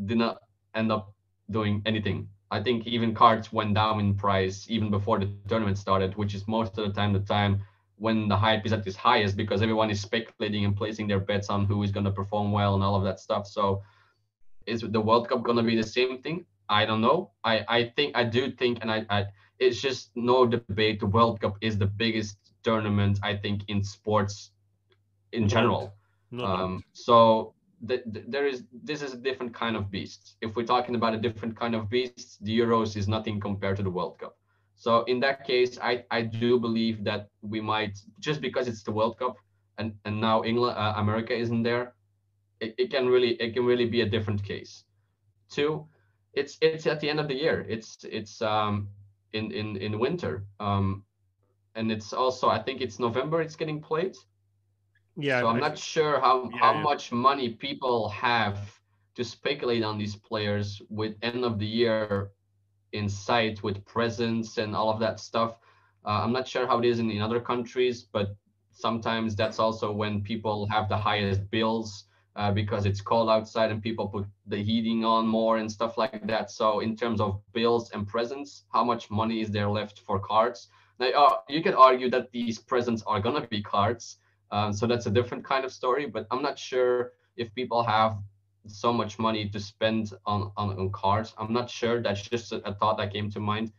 did 0.05 0.17
not 0.17 0.39
end 0.73 0.91
up 0.91 1.14
doing 1.51 1.81
anything. 1.85 2.27
I 2.51 2.61
think 2.61 2.85
even 2.87 3.13
cards 3.13 3.51
went 3.51 3.73
down 3.73 3.99
in 3.99 4.15
price 4.15 4.65
even 4.69 4.89
before 4.89 5.19
the 5.19 5.29
tournament 5.47 5.77
started, 5.77 6.15
which 6.15 6.35
is 6.35 6.47
most 6.47 6.77
of 6.77 6.87
the 6.87 6.93
time 6.93 7.13
the 7.13 7.19
time 7.19 7.61
when 7.97 8.27
the 8.27 8.35
hype 8.35 8.65
is 8.65 8.73
at 8.73 8.85
its 8.85 8.95
highest 8.95 9.37
because 9.37 9.61
everyone 9.61 9.89
is 9.89 10.01
speculating 10.01 10.65
and 10.65 10.75
placing 10.75 11.07
their 11.07 11.19
bets 11.19 11.49
on 11.49 11.65
who 11.65 11.81
is 11.83 11.91
going 11.91 12.03
to 12.03 12.11
perform 12.11 12.51
well 12.51 12.75
and 12.75 12.83
all 12.83 12.95
of 12.95 13.03
that 13.03 13.19
stuff. 13.19 13.47
So 13.47 13.81
is 14.65 14.81
the 14.81 15.01
World 15.01 15.29
Cup 15.29 15.43
going 15.43 15.57
to 15.57 15.63
be 15.63 15.75
the 15.75 15.83
same 15.83 16.21
thing? 16.21 16.45
I 16.69 16.85
don't 16.85 17.01
know. 17.01 17.31
I, 17.43 17.65
I 17.67 17.93
think 17.95 18.15
I 18.15 18.23
do 18.23 18.51
think, 18.51 18.79
and 18.81 18.91
I, 18.91 19.05
I 19.09 19.25
it's 19.59 19.81
just 19.81 20.11
no 20.15 20.45
debate. 20.45 20.99
The 20.99 21.07
World 21.07 21.39
Cup 21.39 21.57
is 21.61 21.77
the 21.77 21.85
biggest 21.85 22.37
tournament 22.63 23.19
I 23.23 23.35
think 23.35 23.63
in 23.67 23.83
sports 23.83 24.51
in 25.31 25.47
general. 25.47 25.93
Um, 26.43 26.83
so 26.93 27.53
th- 27.87 28.03
th- 28.13 28.25
there 28.27 28.47
is 28.47 28.63
this 28.83 29.01
is 29.01 29.13
a 29.13 29.17
different 29.17 29.53
kind 29.53 29.75
of 29.75 29.89
beast. 29.91 30.37
If 30.41 30.55
we're 30.55 30.65
talking 30.65 30.95
about 30.95 31.13
a 31.13 31.17
different 31.17 31.57
kind 31.57 31.75
of 31.75 31.89
beast, 31.89 32.43
the 32.43 32.57
Euros 32.59 32.95
is 32.97 33.07
nothing 33.07 33.39
compared 33.39 33.77
to 33.77 33.83
the 33.83 33.89
World 33.89 34.19
Cup. 34.19 34.37
So 34.75 35.03
in 35.03 35.19
that 35.21 35.45
case, 35.45 35.79
I, 35.81 36.03
I 36.11 36.21
do 36.21 36.59
believe 36.59 37.03
that 37.05 37.29
we 37.41 37.61
might 37.61 37.97
just 38.19 38.41
because 38.41 38.67
it's 38.67 38.83
the 38.83 38.91
World 38.91 39.17
Cup 39.17 39.37
and, 39.77 39.93
and 40.05 40.19
now 40.19 40.43
England 40.43 40.77
uh, 40.77 40.93
America 40.97 41.33
isn't 41.33 41.63
there, 41.63 41.93
it, 42.59 42.75
it 42.77 42.91
can 42.91 43.07
really 43.07 43.31
it 43.35 43.53
can 43.53 43.65
really 43.65 43.85
be 43.85 44.01
a 44.01 44.09
different 44.09 44.43
case. 44.43 44.83
Two, 45.49 45.87
it's 46.33 46.57
it's 46.61 46.87
at 46.87 46.99
the 46.99 47.09
end 47.09 47.19
of 47.19 47.27
the 47.27 47.35
year. 47.35 47.65
It's 47.69 48.03
it's 48.03 48.41
um 48.41 48.89
in 49.33 49.51
in 49.51 49.77
in 49.77 49.99
winter. 49.99 50.45
Um, 50.59 51.03
and 51.75 51.91
it's 51.91 52.13
also 52.13 52.49
I 52.49 52.61
think 52.61 52.81
it's 52.81 52.99
November. 52.99 53.41
It's 53.41 53.55
getting 53.55 53.81
played. 53.81 54.15
Yeah. 55.17 55.41
So 55.41 55.47
I'm 55.47 55.59
not 55.59 55.77
sure 55.77 56.19
how 56.19 56.49
yeah, 56.51 56.59
how 56.59 56.73
yeah. 56.73 56.81
much 56.81 57.11
money 57.11 57.49
people 57.49 58.09
have 58.09 58.57
to 59.15 59.23
speculate 59.23 59.83
on 59.83 59.97
these 59.97 60.15
players 60.15 60.81
with 60.89 61.15
end 61.21 61.43
of 61.45 61.59
the 61.59 61.65
year 61.65 62.31
in 62.85 62.99
sight 62.99 63.63
with 63.63 63.83
presents 63.85 64.57
and 64.57 64.75
all 64.75 64.89
of 64.89 64.99
that 64.99 65.19
stuff. 65.19 65.59
Uh, 66.05 66.21
I'm 66.23 66.31
not 66.31 66.47
sure 66.47 66.67
how 66.67 66.79
it 66.79 66.85
is 66.85 66.99
in, 66.99 67.09
in 67.09 67.21
other 67.21 67.39
countries, 67.39 68.03
but 68.03 68.35
sometimes 68.71 69.35
that's 69.35 69.59
also 69.59 69.91
when 69.91 70.21
people 70.21 70.67
have 70.69 70.89
the 70.89 70.97
highest 70.97 71.49
bills 71.49 72.05
uh, 72.35 72.51
because 72.51 72.85
it's 72.85 73.01
cold 73.01 73.29
outside 73.29 73.71
and 73.71 73.81
people 73.81 74.07
put 74.07 74.25
the 74.47 74.57
heating 74.61 75.05
on 75.05 75.27
more 75.27 75.57
and 75.57 75.71
stuff 75.71 75.97
like 75.97 76.25
that. 76.27 76.51
So 76.51 76.79
in 76.81 76.95
terms 76.95 77.21
of 77.21 77.41
bills 77.53 77.91
and 77.91 78.05
presents, 78.07 78.65
how 78.73 78.83
much 78.83 79.09
money 79.09 79.41
is 79.41 79.51
there 79.51 79.69
left 79.69 79.99
for 79.99 80.19
cards? 80.19 80.69
Now, 80.99 81.09
uh, 81.11 81.37
you 81.49 81.63
could 81.63 81.75
argue 81.75 82.09
that 82.11 82.31
these 82.31 82.59
presents 82.59 83.03
are 83.07 83.21
gonna 83.21 83.45
be 83.47 83.61
cards, 83.61 84.17
um, 84.55 84.71
so 84.71 84.87
that's 84.87 85.05
a 85.05 85.11
different 85.11 85.43
kind 85.43 85.65
of 85.65 85.71
story. 85.73 86.05
But 86.05 86.27
I'm 86.31 86.41
not 86.41 86.57
sure 86.57 87.11
if 87.35 87.53
people 87.53 87.83
have 87.83 88.17
so 88.67 88.93
much 88.93 89.19
money 89.19 89.49
to 89.49 89.59
spend 89.59 90.13
on, 90.25 90.51
on, 90.55 90.69
on 90.79 90.91
cars. 90.91 91.33
I'm 91.37 91.51
not 91.51 91.69
sure. 91.69 92.01
That's 92.01 92.21
just 92.21 92.51
a, 92.53 92.57
a, 92.69 92.73
thought 92.73 92.97
that 92.97 93.11
came 93.11 93.29
to 93.31 93.39
mind. 93.39 93.73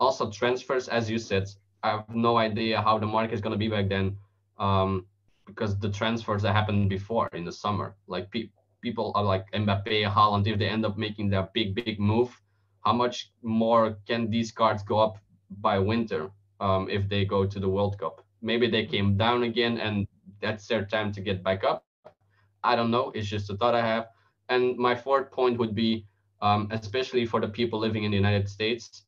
Also, 0.00 0.30
transfers, 0.30 0.88
as 0.88 1.10
you 1.10 1.18
said, 1.18 1.48
I 1.82 1.90
have 1.90 2.14
no 2.14 2.36
idea 2.36 2.82
how 2.82 2.98
the 2.98 3.06
market 3.06 3.34
is 3.34 3.40
going 3.40 3.52
to 3.52 3.58
be 3.58 3.68
back 3.68 3.88
then 3.88 4.16
um, 4.58 5.06
because 5.46 5.78
the 5.78 5.90
transfers 5.90 6.42
that 6.42 6.52
happened 6.52 6.90
before 6.90 7.28
in 7.32 7.44
the 7.44 7.52
summer, 7.52 7.96
like 8.06 8.30
pe- 8.30 8.50
people 8.82 9.12
are 9.14 9.24
like 9.24 9.50
Mbappe, 9.52 10.12
Haaland, 10.12 10.46
if 10.46 10.58
they 10.58 10.68
end 10.68 10.84
up 10.84 10.98
making 10.98 11.30
that 11.30 11.52
big, 11.54 11.74
big 11.74 11.98
move, 11.98 12.30
how 12.84 12.92
much 12.92 13.32
more 13.42 13.96
can 14.06 14.30
these 14.30 14.52
cards 14.52 14.82
go 14.82 14.98
up 14.98 15.18
by 15.60 15.78
winter 15.78 16.30
um, 16.60 16.88
if 16.90 17.08
they 17.08 17.24
go 17.24 17.46
to 17.46 17.58
the 17.58 17.68
World 17.68 17.98
Cup? 17.98 18.24
Maybe 18.42 18.70
they 18.70 18.86
came 18.86 19.16
down 19.16 19.42
again 19.42 19.78
and 19.78 20.06
that's 20.40 20.66
their 20.66 20.84
time 20.84 21.12
to 21.12 21.20
get 21.20 21.42
back 21.42 21.64
up. 21.64 21.84
I 22.64 22.76
don't 22.76 22.90
know. 22.90 23.12
It's 23.14 23.28
just 23.28 23.50
a 23.50 23.56
thought 23.56 23.74
I 23.74 23.86
have. 23.86 24.08
And 24.48 24.76
my 24.76 24.94
fourth 24.94 25.30
point 25.30 25.58
would 25.58 25.74
be, 25.74 26.06
um, 26.40 26.68
especially 26.70 27.26
for 27.26 27.40
the 27.40 27.48
people 27.48 27.78
living 27.78 28.04
in 28.04 28.10
the 28.10 28.16
United 28.16 28.48
States, 28.48 29.04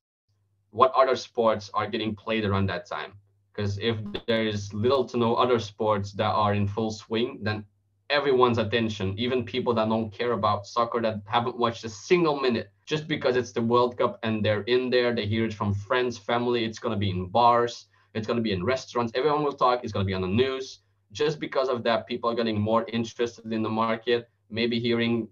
what 0.71 0.93
other 0.95 1.17
sports 1.17 1.71
are 1.75 1.89
getting 1.89 2.15
played 2.15 2.45
around 2.45 2.67
that 2.69 2.87
time? 2.87 3.13
Because 3.53 3.79
if 3.79 3.97
there 4.27 4.47
is 4.47 4.73
little 4.73 5.05
to 5.07 5.17
no 5.17 5.35
other 5.35 5.59
sports 5.59 6.13
that 6.13 6.31
are 6.31 6.55
in 6.55 6.69
full 6.69 6.91
swing, 6.91 7.39
then 7.43 7.65
everyone's 8.09 8.59
attention, 8.59 9.15
even 9.19 9.45
people 9.45 9.73
that 9.75 9.89
don't 9.89 10.13
care 10.13 10.33
about 10.33 10.67
soccer, 10.67 11.01
that 11.01 11.23
haven't 11.27 11.57
watched 11.57 11.85
a 11.85 11.89
single 11.89 12.39
minute, 12.39 12.71
just 12.85 13.07
because 13.07 13.37
it's 13.37 13.53
the 13.53 13.63
World 13.63 13.97
Cup 13.97 14.19
and 14.23 14.45
they're 14.45 14.63
in 14.63 14.91
there, 14.91 15.15
they 15.15 15.27
hear 15.27 15.45
it 15.45 15.55
from 15.55 15.73
friends, 15.73 16.19
family, 16.19 16.65
it's 16.65 16.79
going 16.79 16.93
to 16.93 16.99
be 16.99 17.11
in 17.11 17.29
bars, 17.29 17.87
it's 18.15 18.27
going 18.27 18.37
to 18.37 18.43
be 18.43 18.53
in 18.53 18.65
restaurants, 18.65 19.13
everyone 19.15 19.45
will 19.45 19.53
talk, 19.53 19.85
it's 19.85 19.93
going 19.93 20.05
to 20.05 20.11
be 20.11 20.15
on 20.15 20.23
the 20.23 20.29
news. 20.29 20.81
Just 21.13 21.41
because 21.41 21.69
of 21.69 21.83
that, 21.85 22.07
people 22.07 22.31
are 22.31 22.35
getting 22.35 22.61
more 22.61 22.85
interested 22.93 23.53
in 23.53 23.63
the 23.63 23.69
market 23.69 24.29
maybe 24.51 24.79
hearing 24.79 25.29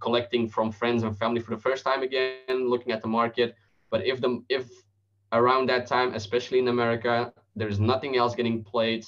collecting 0.00 0.48
from 0.48 0.70
friends 0.70 1.02
and 1.02 1.16
family 1.16 1.40
for 1.40 1.54
the 1.54 1.60
first 1.60 1.84
time 1.84 2.02
again 2.02 2.68
looking 2.68 2.92
at 2.92 3.02
the 3.02 3.08
market. 3.08 3.56
But 3.90 4.06
if 4.06 4.20
the 4.20 4.42
if 4.48 4.68
around 5.32 5.68
that 5.68 5.86
time 5.86 6.14
especially 6.14 6.58
in 6.58 6.68
america 6.68 7.30
there's 7.54 7.78
nothing 7.78 8.16
else 8.16 8.34
getting 8.34 8.64
played 8.64 9.04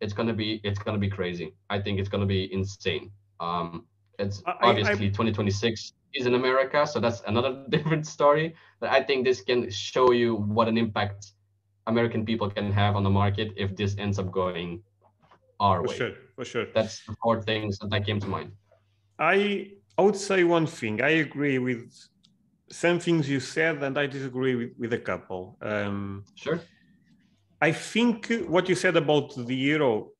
it's 0.00 0.12
going 0.12 0.26
to 0.26 0.34
be 0.34 0.60
it's 0.64 0.80
going 0.80 0.96
to 0.96 1.00
be 1.00 1.08
crazy. 1.08 1.54
I 1.68 1.78
think 1.78 2.00
it's 2.00 2.08
going 2.08 2.22
to 2.22 2.26
be 2.26 2.52
insane. 2.52 3.12
Um 3.38 3.86
it's 4.18 4.42
I, 4.46 4.54
obviously 4.62 5.06
I, 5.06 5.10
2026 5.10 5.92
is 6.14 6.26
in 6.26 6.34
america 6.34 6.86
so 6.86 7.00
that's 7.00 7.22
another 7.26 7.64
different 7.68 8.06
story. 8.06 8.54
But 8.80 8.90
i 8.90 9.02
think 9.02 9.24
this 9.24 9.40
can 9.40 9.70
show 9.70 10.12
you 10.12 10.36
what 10.36 10.68
an 10.68 10.76
impact 10.76 11.32
american 11.86 12.24
people 12.24 12.50
can 12.50 12.70
have 12.72 12.96
on 12.96 13.02
the 13.02 13.10
market 13.10 13.52
if 13.56 13.74
this 13.76 13.96
ends 13.98 14.18
up 14.18 14.30
going 14.30 14.82
our 15.60 15.82
for 15.82 15.88
way 15.88 15.96
sure 15.96 16.12
for 16.36 16.44
sure 16.44 16.66
that's 16.74 17.04
the 17.06 17.14
four 17.22 17.42
things 17.42 17.78
that 17.78 18.04
came 18.06 18.18
to 18.18 18.26
mind 18.26 18.50
I 19.18 19.72
I 20.00 20.02
would 20.02 20.16
say 20.16 20.44
one 20.44 20.66
thing. 20.66 21.02
I 21.02 21.10
agree 21.26 21.58
with 21.58 21.82
some 22.70 22.98
things 22.98 23.28
you 23.28 23.38
said, 23.38 23.82
and 23.82 23.98
I 23.98 24.06
disagree 24.06 24.54
with, 24.54 24.70
with 24.78 24.92
a 24.94 24.98
couple. 24.98 25.58
Um, 25.60 26.24
sure. 26.36 26.58
I 27.60 27.72
think 27.72 28.32
what 28.48 28.66
you 28.66 28.74
said 28.74 28.96
about 28.96 29.34
the 29.36 29.54
euro, 29.54 30.12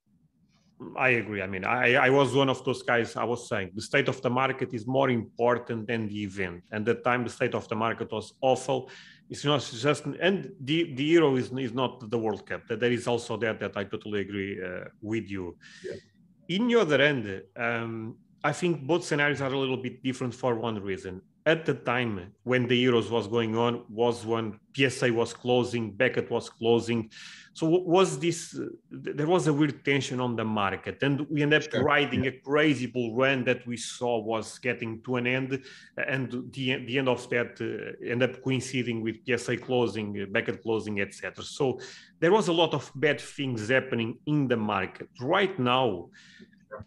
I 0.98 1.10
agree. 1.22 1.40
I 1.40 1.46
mean, 1.46 1.64
I, 1.64 1.94
I 1.94 2.10
was 2.10 2.34
one 2.34 2.50
of 2.50 2.62
those 2.66 2.82
guys. 2.82 3.16
I 3.16 3.24
was 3.24 3.48
saying 3.48 3.70
the 3.74 3.80
state 3.80 4.08
of 4.08 4.20
the 4.20 4.28
market 4.28 4.74
is 4.74 4.86
more 4.86 5.08
important 5.08 5.86
than 5.86 6.08
the 6.08 6.24
event. 6.24 6.64
And 6.72 6.86
at 6.86 6.96
the 6.98 7.02
time 7.02 7.24
the 7.24 7.30
state 7.30 7.54
of 7.54 7.66
the 7.68 7.76
market 7.76 8.12
was 8.12 8.34
awful. 8.42 8.90
It's 9.30 9.44
not 9.44 9.60
just, 9.60 10.04
and 10.20 10.52
the, 10.60 10.92
the 10.94 11.04
euro 11.04 11.36
is, 11.36 11.52
is 11.52 11.72
not 11.72 12.10
the 12.10 12.18
World 12.18 12.44
Cup. 12.44 12.66
That 12.66 12.80
there 12.80 12.90
is 12.90 13.06
also 13.06 13.36
that 13.36 13.60
that 13.60 13.76
I 13.76 13.84
totally 13.84 14.20
agree 14.22 14.60
uh, 14.60 14.86
with 15.00 15.30
you. 15.30 15.56
Yeah. 15.84 15.92
In 16.48 16.66
the 16.66 16.80
other 16.80 17.00
end, 17.00 17.42
um, 17.56 18.16
I 18.42 18.52
think 18.52 18.82
both 18.82 19.04
scenarios 19.04 19.40
are 19.40 19.52
a 19.52 19.56
little 19.56 19.76
bit 19.76 20.02
different 20.02 20.34
for 20.34 20.56
one 20.56 20.82
reason. 20.82 21.22
At 21.46 21.64
the 21.64 21.74
time 21.74 22.32
when 22.42 22.66
the 22.66 22.84
Euros 22.84 23.08
was 23.08 23.28
going 23.28 23.56
on, 23.56 23.84
was 23.88 24.26
when 24.26 24.58
PSA 24.76 25.12
was 25.12 25.32
closing, 25.32 25.92
Beckett 25.92 26.28
was 26.28 26.50
closing. 26.50 27.10
So 27.60 27.66
was 27.66 28.18
this? 28.18 28.58
Uh, 28.58 28.68
there 28.90 29.26
was 29.26 29.46
a 29.46 29.52
weird 29.52 29.84
tension 29.84 30.18
on 30.18 30.34
the 30.34 30.46
market, 30.46 31.02
and 31.02 31.26
we 31.28 31.42
ended 31.42 31.62
up 31.62 31.70
sure. 31.70 31.84
riding 31.84 32.26
a 32.26 32.32
crazy 32.32 32.86
bull 32.86 33.14
run 33.14 33.44
that 33.44 33.66
we 33.66 33.76
saw 33.76 34.18
was 34.18 34.58
getting 34.58 35.02
to 35.02 35.16
an 35.16 35.26
end, 35.26 35.62
and 35.98 36.30
the 36.54 36.86
the 36.86 36.96
end 36.96 37.10
of 37.10 37.28
that 37.28 37.60
uh, 37.60 38.10
ended 38.12 38.30
up 38.30 38.42
coinciding 38.42 39.02
with 39.02 39.16
PSA 39.26 39.58
closing, 39.58 40.08
uh, 40.22 40.24
Beckett 40.30 40.62
closing, 40.62 41.02
etc. 41.02 41.44
So 41.44 41.78
there 42.18 42.32
was 42.32 42.48
a 42.48 42.54
lot 42.54 42.72
of 42.72 42.90
bad 42.94 43.20
things 43.20 43.68
happening 43.68 44.18
in 44.24 44.48
the 44.48 44.56
market. 44.56 45.10
Right 45.20 45.58
now, 45.58 46.08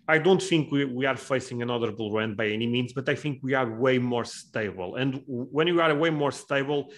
I 0.07 0.17
don't 0.17 0.41
think 0.41 0.71
we, 0.71 0.85
we 0.85 1.05
are 1.05 1.17
facing 1.17 1.61
another 1.61 1.91
bull 1.91 2.11
run 2.11 2.33
by 2.33 2.47
any 2.47 2.65
means, 2.65 2.93
but 2.93 3.07
I 3.07 3.13
think 3.13 3.43
we 3.43 3.53
are 3.53 3.69
way 3.79 3.99
more 3.99 4.25
stable. 4.25 4.95
And 4.95 5.21
when 5.27 5.67
you 5.67 5.79
are 5.81 5.93
way 5.93 6.09
more 6.09 6.31
stable, 6.31 6.91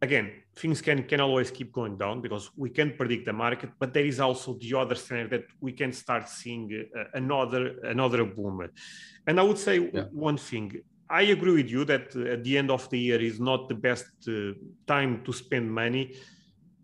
again, 0.00 0.41
things 0.54 0.82
can 0.82 1.02
can 1.04 1.20
always 1.20 1.50
keep 1.50 1.72
going 1.72 1.96
down 1.96 2.20
because 2.20 2.50
we 2.56 2.70
can't 2.70 2.96
predict 2.96 3.26
the 3.26 3.32
market. 3.32 3.70
But 3.78 3.92
there 3.94 4.04
is 4.04 4.20
also 4.20 4.54
the 4.54 4.74
other 4.78 4.94
scenario 4.94 5.28
that 5.28 5.44
we 5.60 5.72
can 5.72 5.92
start 5.92 6.28
seeing 6.28 6.86
uh, 6.96 7.04
another 7.14 7.78
another 7.84 8.24
boom. 8.24 8.68
And 9.26 9.40
I 9.40 9.42
would 9.42 9.58
say 9.58 9.90
yeah. 9.92 10.04
one 10.12 10.36
thing. 10.36 10.72
I 11.10 11.22
agree 11.22 11.52
with 11.52 11.68
you 11.68 11.84
that 11.84 12.16
uh, 12.16 12.34
at 12.34 12.44
the 12.44 12.56
end 12.56 12.70
of 12.70 12.88
the 12.88 12.98
year 12.98 13.20
is 13.20 13.38
not 13.38 13.68
the 13.68 13.74
best 13.74 14.06
uh, 14.28 14.52
time 14.86 15.22
to 15.24 15.32
spend 15.32 15.70
money 15.70 16.14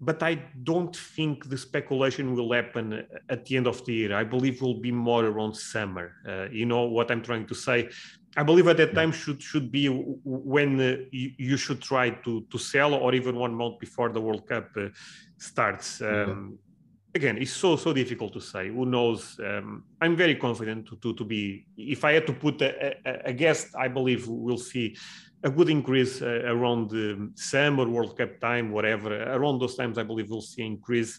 but 0.01 0.23
I 0.23 0.35
don't 0.63 0.95
think 0.95 1.49
the 1.49 1.59
speculation 1.59 2.35
will 2.35 2.53
happen 2.53 3.05
at 3.29 3.45
the 3.45 3.57
end 3.57 3.67
of 3.67 3.85
the 3.85 3.95
year. 3.95 4.15
I 4.15 4.25
believe 4.25 4.63
will 4.63 4.81
be 4.81 4.93
more 4.93 5.25
around 5.25 5.55
summer. 5.55 6.15
Uh, 6.27 6.49
you 6.51 6.67
know 6.67 6.85
what 6.85 7.11
I'm 7.11 7.23
trying 7.23 7.47
to 7.47 7.55
say. 7.55 7.89
I 8.39 8.45
believe 8.45 8.69
at 8.69 8.77
that 8.77 8.95
time 8.95 9.11
should 9.21 9.41
should 9.43 9.69
be 9.79 9.87
when 9.89 10.71
uh, 10.81 10.97
you, 11.11 11.29
you, 11.49 11.57
should 11.57 11.81
try 11.93 12.07
to 12.25 12.33
to 12.53 12.59
sell, 12.73 12.95
or 12.95 13.11
even 13.21 13.35
one 13.47 13.55
month 13.63 13.81
before 13.81 14.11
the 14.17 14.23
World 14.27 14.45
Cup 14.47 14.69
uh, 14.77 14.89
starts. 15.51 16.01
Um, 16.01 16.59
Again, 17.15 17.37
it's 17.43 17.57
so 17.65 17.71
so 17.85 17.91
difficult 17.93 18.33
to 18.35 18.41
say. 18.53 18.69
Who 18.69 18.85
knows? 18.87 19.21
Um, 19.49 19.85
I'm 20.03 20.15
very 20.15 20.37
confident 20.47 20.87
to, 20.89 20.95
to, 21.03 21.15
to 21.15 21.25
be. 21.25 21.67
If 21.77 22.05
I 22.05 22.13
had 22.13 22.27
to 22.27 22.35
put 22.45 22.61
a, 22.63 22.71
a, 23.11 23.31
a 23.31 23.33
guess, 23.33 23.75
I 23.75 23.89
believe 23.89 24.29
we'll 24.29 24.65
see 24.73 24.95
a 25.43 25.51
good 25.51 25.71
increase 25.71 26.15
uh, 26.23 26.43
around 26.55 26.91
the 26.91 27.33
summer 27.35 27.89
World 27.89 28.17
Cup 28.19 28.39
time, 28.41 28.71
whatever. 28.71 29.11
Around 29.37 29.59
those 29.59 29.75
times, 29.75 29.97
I 29.99 30.05
believe 30.05 30.29
we'll 30.31 30.51
see 30.53 30.63
increase. 30.63 31.13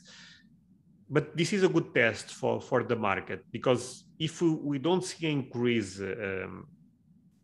But 1.09 1.35
this 1.35 1.51
is 1.53 1.63
a 1.63 1.69
good 1.75 1.93
test 1.93 2.27
for, 2.39 2.61
for 2.61 2.83
the 2.83 2.95
market 2.95 3.43
because 3.51 4.05
if 4.19 4.41
we, 4.43 4.49
we 4.71 4.77
don't 4.77 5.03
see 5.03 5.25
an 5.25 5.39
increase 5.39 5.99
um, 5.99 6.67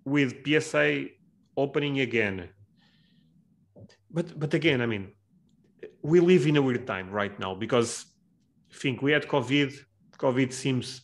with 0.05 0.45
PSA 0.45 1.07
opening 1.57 1.99
again, 1.99 2.49
but 4.11 4.39
but 4.39 4.53
again, 4.53 4.81
I 4.81 4.85
mean, 4.85 5.11
we 6.01 6.19
live 6.19 6.47
in 6.47 6.57
a 6.57 6.61
weird 6.61 6.87
time 6.87 7.09
right 7.09 7.37
now 7.39 7.53
because 7.55 8.05
I 8.71 8.77
think 8.77 9.01
we 9.01 9.11
had 9.11 9.27
COVID. 9.27 9.75
COVID 10.17 10.53
seems 10.53 11.01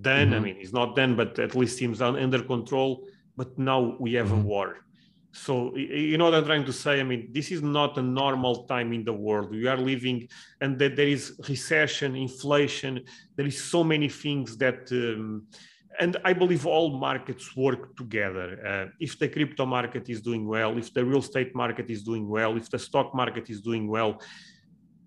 done. 0.00 0.28
Mm-hmm. 0.28 0.34
I 0.34 0.40
mean, 0.40 0.56
it's 0.60 0.72
not 0.72 0.96
done, 0.96 1.16
but 1.16 1.38
at 1.38 1.54
least 1.54 1.76
seems 1.76 2.00
under 2.00 2.42
control. 2.42 3.06
But 3.36 3.58
now 3.58 3.96
we 3.98 4.14
have 4.14 4.28
mm-hmm. 4.28 4.40
a 4.40 4.52
war. 4.52 4.76
So 5.32 5.76
you 5.76 6.18
know 6.18 6.24
what 6.24 6.34
I'm 6.34 6.44
trying 6.44 6.64
to 6.64 6.72
say. 6.72 7.00
I 7.00 7.04
mean, 7.04 7.28
this 7.32 7.52
is 7.52 7.62
not 7.62 7.96
a 7.98 8.02
normal 8.02 8.64
time 8.64 8.92
in 8.92 9.04
the 9.04 9.12
world. 9.12 9.50
We 9.50 9.66
are 9.68 9.76
living, 9.76 10.28
and 10.60 10.78
that 10.80 10.96
there 10.96 11.06
is 11.06 11.38
recession, 11.48 12.16
inflation. 12.16 13.04
There 13.36 13.46
is 13.46 13.62
so 13.62 13.84
many 13.84 14.08
things 14.08 14.56
that, 14.56 14.90
um, 14.90 15.46
and 15.98 16.16
I 16.24 16.32
believe 16.32 16.66
all 16.66 16.98
markets 16.98 17.56
work 17.56 17.96
together. 17.96 18.48
Uh, 18.66 18.90
if 19.00 19.18
the 19.18 19.28
crypto 19.28 19.66
market 19.66 20.08
is 20.08 20.20
doing 20.20 20.46
well, 20.46 20.78
if 20.78 20.92
the 20.94 21.04
real 21.04 21.18
estate 21.18 21.54
market 21.54 21.90
is 21.90 22.02
doing 22.02 22.28
well, 22.28 22.56
if 22.56 22.70
the 22.70 22.78
stock 22.78 23.14
market 23.14 23.50
is 23.50 23.60
doing 23.60 23.88
well, 23.88 24.20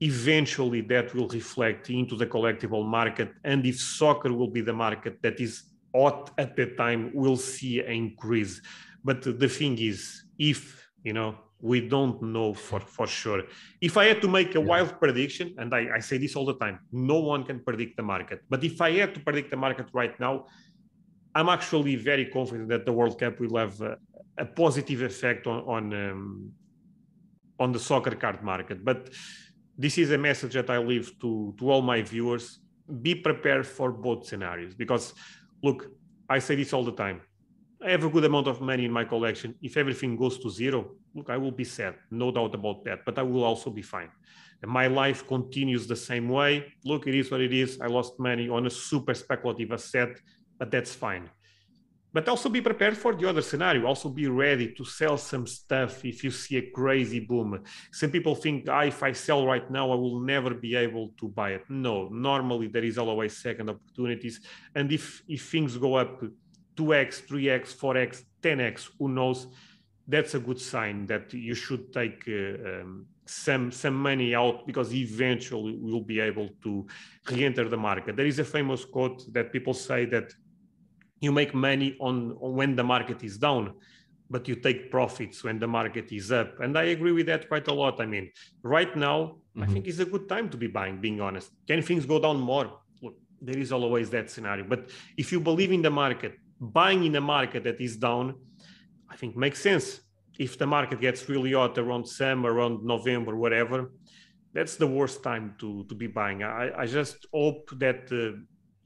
eventually 0.01 0.81
that 0.81 1.13
will 1.15 1.29
reflect 1.29 1.89
into 1.89 2.15
the 2.15 2.25
collectible 2.25 2.85
market. 2.85 3.31
And 3.43 3.65
if 3.65 3.79
soccer 3.79 4.33
will 4.33 4.49
be 4.49 4.61
the 4.61 4.73
market 4.73 5.21
that 5.21 5.39
is 5.39 5.63
hot 5.95 6.31
at 6.37 6.55
that 6.57 6.75
time, 6.77 7.11
we'll 7.13 7.37
see 7.37 7.79
an 7.79 7.91
increase. 7.91 8.61
But 9.03 9.21
the 9.21 9.49
thing 9.49 9.77
is, 9.79 10.25
if 10.37 10.83
you 11.03 11.13
know, 11.13 11.35
we 11.59 11.87
don't 11.87 12.21
know 12.21 12.53
for, 12.53 12.79
for 12.79 13.07
sure. 13.07 13.43
If 13.79 13.95
I 13.97 14.05
had 14.05 14.21
to 14.21 14.27
make 14.27 14.55
a 14.55 14.61
wild 14.61 14.99
prediction, 14.99 15.55
and 15.57 15.73
I, 15.73 15.87
I 15.95 15.99
say 15.99 16.17
this 16.17 16.35
all 16.35 16.45
the 16.45 16.57
time, 16.57 16.79
no 16.91 17.19
one 17.19 17.45
can 17.45 17.61
predict 17.61 17.95
the 17.95 18.03
market. 18.03 18.41
But 18.49 18.63
if 18.63 18.81
I 18.81 18.91
had 18.91 19.13
to 19.13 19.21
predict 19.21 19.49
the 19.49 19.57
market 19.57 19.87
right 19.93 20.17
now, 20.19 20.45
I'm 21.35 21.49
actually 21.49 21.95
very 21.95 22.25
confident 22.25 22.69
that 22.69 22.85
the 22.85 22.93
World 22.93 23.19
Cup 23.19 23.39
will 23.39 23.57
have 23.57 23.81
a, 23.81 23.97
a 24.37 24.45
positive 24.45 25.01
effect 25.01 25.47
on 25.47 25.59
on, 25.75 25.83
um, 25.93 26.51
on 27.59 27.71
the 27.71 27.79
soccer 27.79 28.15
card 28.15 28.43
market. 28.43 28.83
But 28.83 29.09
this 29.77 29.97
is 29.97 30.11
a 30.11 30.17
message 30.17 30.53
that 30.53 30.69
I 30.69 30.77
leave 30.77 31.07
to, 31.21 31.55
to 31.57 31.71
all 31.71 31.81
my 31.81 32.01
viewers. 32.01 32.59
Be 33.01 33.15
prepared 33.15 33.65
for 33.65 33.91
both 33.91 34.27
scenarios 34.27 34.75
because, 34.75 35.13
look, 35.63 35.89
I 36.29 36.39
say 36.39 36.55
this 36.55 36.73
all 36.73 36.83
the 36.83 36.91
time. 36.91 37.21
I 37.85 37.91
have 37.91 38.03
a 38.03 38.09
good 38.09 38.23
amount 38.23 38.47
of 38.47 38.61
money 38.61 38.85
in 38.85 38.91
my 38.91 39.03
collection. 39.03 39.55
If 39.61 39.75
everything 39.77 40.15
goes 40.15 40.37
to 40.39 40.49
zero, 40.49 40.91
look, 41.15 41.29
I 41.29 41.37
will 41.37 41.51
be 41.51 41.63
sad, 41.63 41.95
no 42.11 42.31
doubt 42.31 42.53
about 42.55 42.83
that, 42.85 42.99
but 43.05 43.17
I 43.17 43.23
will 43.23 43.43
also 43.43 43.69
be 43.69 43.81
fine. 43.81 44.09
My 44.65 44.87
life 44.87 45.27
continues 45.27 45.87
the 45.87 45.95
same 45.95 46.29
way. 46.29 46.73
Look, 46.85 47.07
it 47.07 47.15
is 47.15 47.29
what 47.29 47.41
it 47.41 47.51
is. 47.51 47.81
I 47.81 47.87
lost 47.87 48.17
money 48.19 48.47
on 48.47 48.65
a 48.65 48.69
super 48.69 49.13
speculative 49.13 49.73
asset, 49.73 50.21
but 50.57 50.71
that's 50.71 50.93
fine. 50.93 51.29
But 52.13 52.29
also 52.29 52.47
be 52.47 52.61
prepared 52.61 52.95
for 52.95 53.15
the 53.15 53.27
other 53.27 53.41
scenario. 53.41 53.87
Also 53.87 54.07
be 54.07 54.27
ready 54.27 54.71
to 54.75 54.85
sell 54.85 55.17
some 55.17 55.47
stuff 55.47 56.05
if 56.05 56.23
you 56.23 56.29
see 56.29 56.57
a 56.57 56.69
crazy 56.69 57.19
boom. 57.19 57.63
Some 57.91 58.11
people 58.11 58.35
think 58.35 58.69
ah, 58.69 58.83
if 58.83 59.01
i 59.01 59.11
sell 59.11 59.47
right 59.47 59.69
now 59.71 59.91
i 59.91 59.95
will 59.95 60.19
never 60.19 60.53
be 60.53 60.75
able 60.75 61.11
to 61.19 61.27
buy 61.27 61.53
it. 61.53 61.63
No 61.69 62.09
normally 62.09 62.67
there 62.67 62.83
is 62.83 62.99
always 62.99 63.35
second 63.35 63.71
opportunities. 63.71 64.41
And 64.75 64.91
if 64.91 65.23
if 65.27 65.49
things 65.49 65.75
go 65.75 65.95
up 65.95 66.21
2x 66.75 67.25
3x 67.27 67.75
4x 67.75 68.23
10x 68.43 68.89
who 68.99 69.09
knows? 69.09 69.47
That's 70.07 70.35
a 70.35 70.39
good 70.39 70.59
sign 70.59 71.07
that 71.07 71.33
you 71.33 71.55
should 71.55 71.93
take 71.93 72.27
uh, 72.27 72.81
um, 72.81 73.07
some 73.25 73.71
some 73.71 73.95
money 73.95 74.35
out 74.35 74.67
because 74.67 74.93
eventually 74.93 75.77
we'll 75.79 76.01
be 76.01 76.19
able 76.19 76.49
to 76.63 76.85
re-enter 77.31 77.69
the 77.69 77.77
market. 77.77 78.17
There 78.17 78.25
is 78.25 78.39
a 78.39 78.43
famous 78.43 78.85
quote 78.85 79.23
that 79.33 79.51
people 79.51 79.73
say 79.73 80.05
that 80.05 80.33
you 81.23 81.31
make 81.31 81.53
money 81.53 81.95
on, 81.99 82.15
on 82.41 82.55
when 82.59 82.75
the 82.75 82.83
market 82.83 83.23
is 83.23 83.37
down 83.37 83.73
but 84.29 84.47
you 84.47 84.55
take 84.55 84.89
profits 84.89 85.43
when 85.43 85.59
the 85.59 85.67
market 85.67 86.11
is 86.11 86.31
up. 86.31 86.59
And 86.59 86.77
i 86.77 86.85
agree 86.95 87.11
with 87.11 87.27
that 87.27 87.47
quite 87.47 87.67
a 87.67 87.73
lot. 87.73 88.01
I 88.01 88.07
mean 88.13 88.25
right 88.77 88.93
now 88.95 89.17
mm-hmm. 89.19 89.63
i 89.63 89.67
think 89.71 89.87
it's 89.87 89.99
a 89.99 90.09
good 90.13 90.27
time 90.33 90.49
to 90.53 90.57
be 90.57 90.67
buying 90.67 90.95
being 91.05 91.19
honest. 91.21 91.51
Can 91.67 91.81
things 91.81 92.05
go 92.13 92.19
down 92.19 92.39
more? 92.39 92.67
Look, 93.03 93.15
there 93.41 93.59
is 93.65 93.71
always 93.71 94.09
that 94.15 94.31
scenario. 94.31 94.65
But 94.73 94.89
if 95.17 95.31
you 95.31 95.39
believe 95.39 95.71
in 95.71 95.81
the 95.81 95.95
market 96.03 96.33
buying 96.59 97.03
in 97.03 97.15
a 97.15 97.21
market 97.21 97.63
that 97.67 97.79
is 97.81 97.97
down 97.97 98.35
i 99.09 99.15
think 99.15 99.35
makes 99.35 99.59
sense. 99.69 99.99
If 100.39 100.57
the 100.57 100.65
market 100.65 100.99
gets 101.07 101.29
really 101.29 101.53
hot 101.53 101.77
around 101.77 102.03
summer 102.07 102.49
around 102.55 102.83
november 102.83 103.35
whatever 103.35 103.91
that's 104.55 104.75
the 104.77 104.87
worst 104.87 105.17
time 105.29 105.45
to 105.59 105.83
to 105.89 105.95
be 105.95 106.07
buying. 106.07 106.43
I, 106.43 106.65
I 106.83 106.85
just 106.85 107.17
hope 107.33 107.69
that 107.83 108.01
uh, 108.11 108.39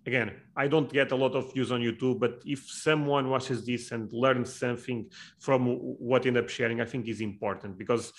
again, 0.07 0.31
I 0.55 0.67
don't 0.67 0.91
get 0.91 1.11
a 1.11 1.15
lot 1.15 1.35
of 1.35 1.53
views 1.53 1.71
on 1.71 1.81
YouTube, 1.81 2.19
but 2.19 2.41
if 2.45 2.61
someone 2.67 3.29
watches 3.29 3.65
this 3.65 3.91
and 3.91 4.11
learns 4.13 4.53
something 4.53 5.09
from 5.37 5.61
what 6.09 6.25
end 6.25 6.37
up 6.37 6.49
sharing, 6.49 6.79
I 6.81 6.85
think 6.85 7.07
is 7.07 7.21
important 7.21 7.77
because 7.77 8.13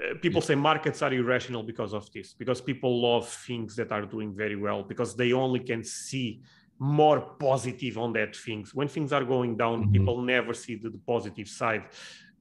uh, 0.00 0.14
people 0.22 0.40
say 0.40 0.54
markets 0.54 1.02
are 1.02 1.12
irrational 1.12 1.64
because 1.64 1.92
of 1.92 2.10
this, 2.12 2.32
because 2.32 2.60
people 2.60 3.02
love 3.02 3.28
things 3.28 3.74
that 3.76 3.90
are 3.90 4.06
doing 4.06 4.34
very 4.34 4.56
well, 4.56 4.84
because 4.84 5.16
they 5.16 5.32
only 5.32 5.60
can 5.60 5.82
see 5.82 6.42
more 6.78 7.20
positive 7.20 7.98
on 7.98 8.12
that 8.12 8.36
things. 8.36 8.72
When 8.72 8.86
things 8.86 9.12
are 9.12 9.24
going 9.24 9.56
down, 9.56 9.82
mm-hmm. 9.82 9.92
people 9.92 10.22
never 10.22 10.54
see 10.54 10.76
the, 10.76 10.90
the 10.90 11.02
positive 11.06 11.48
side. 11.48 11.84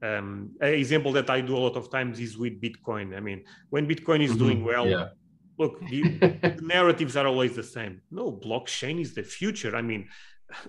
Um, 0.03 0.51
an 0.61 0.73
example 0.73 1.11
that 1.13 1.29
I 1.29 1.41
do 1.41 1.57
a 1.57 1.63
lot 1.67 1.75
of 1.75 1.89
times 1.89 2.19
is 2.19 2.37
with 2.37 2.61
Bitcoin. 2.61 3.17
I 3.17 3.19
mean, 3.19 3.45
when 3.69 3.87
Bitcoin 3.87 4.21
is 4.21 4.31
mm-hmm. 4.31 4.39
doing 4.39 4.63
well, 4.63 4.87
yeah 4.87 5.07
look 5.57 5.79
the, 5.87 6.01
the, 6.19 6.57
narratives 6.61 7.15
are 7.15 7.27
always 7.27 7.55
the 7.55 7.63
same. 7.63 8.01
No 8.11 8.31
blockchain 8.31 8.99
is 8.99 9.13
the 9.13 9.23
future. 9.23 9.75
I 9.75 9.81
mean 9.81 10.07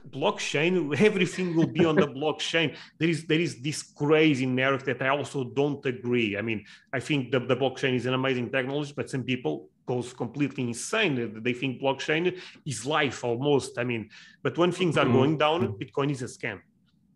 blockchain 0.08 0.98
everything 1.00 1.54
will 1.54 1.66
be 1.66 1.84
on 1.84 1.96
the 1.96 2.06
blockchain. 2.18 2.74
There 2.98 3.08
is 3.08 3.26
there 3.26 3.40
is 3.40 3.60
this 3.60 3.82
crazy 3.82 4.46
narrative 4.46 4.98
that 4.98 5.02
i 5.02 5.08
also 5.08 5.44
don't 5.44 5.84
agree. 5.86 6.36
I 6.36 6.42
mean 6.42 6.64
i 6.92 7.00
think 7.00 7.30
the, 7.32 7.40
the 7.40 7.56
blockchain 7.56 7.94
is 7.94 8.06
an 8.06 8.14
amazing 8.14 8.50
technology 8.50 8.92
but 8.96 9.10
some 9.10 9.24
people 9.24 9.68
goes 9.86 10.12
completely 10.12 10.64
insane 10.64 11.40
they 11.42 11.52
think 11.52 11.80
blockchain 11.80 12.36
is 12.64 12.86
life 12.86 13.22
almost. 13.24 13.78
I 13.78 13.84
mean 13.84 14.08
but 14.42 14.56
when 14.58 14.72
things 14.72 14.96
are 14.96 15.04
mm-hmm. 15.04 15.14
going 15.18 15.38
down 15.38 15.78
bitcoin 15.78 16.10
is 16.10 16.22
a 16.22 16.26
scam 16.26 16.60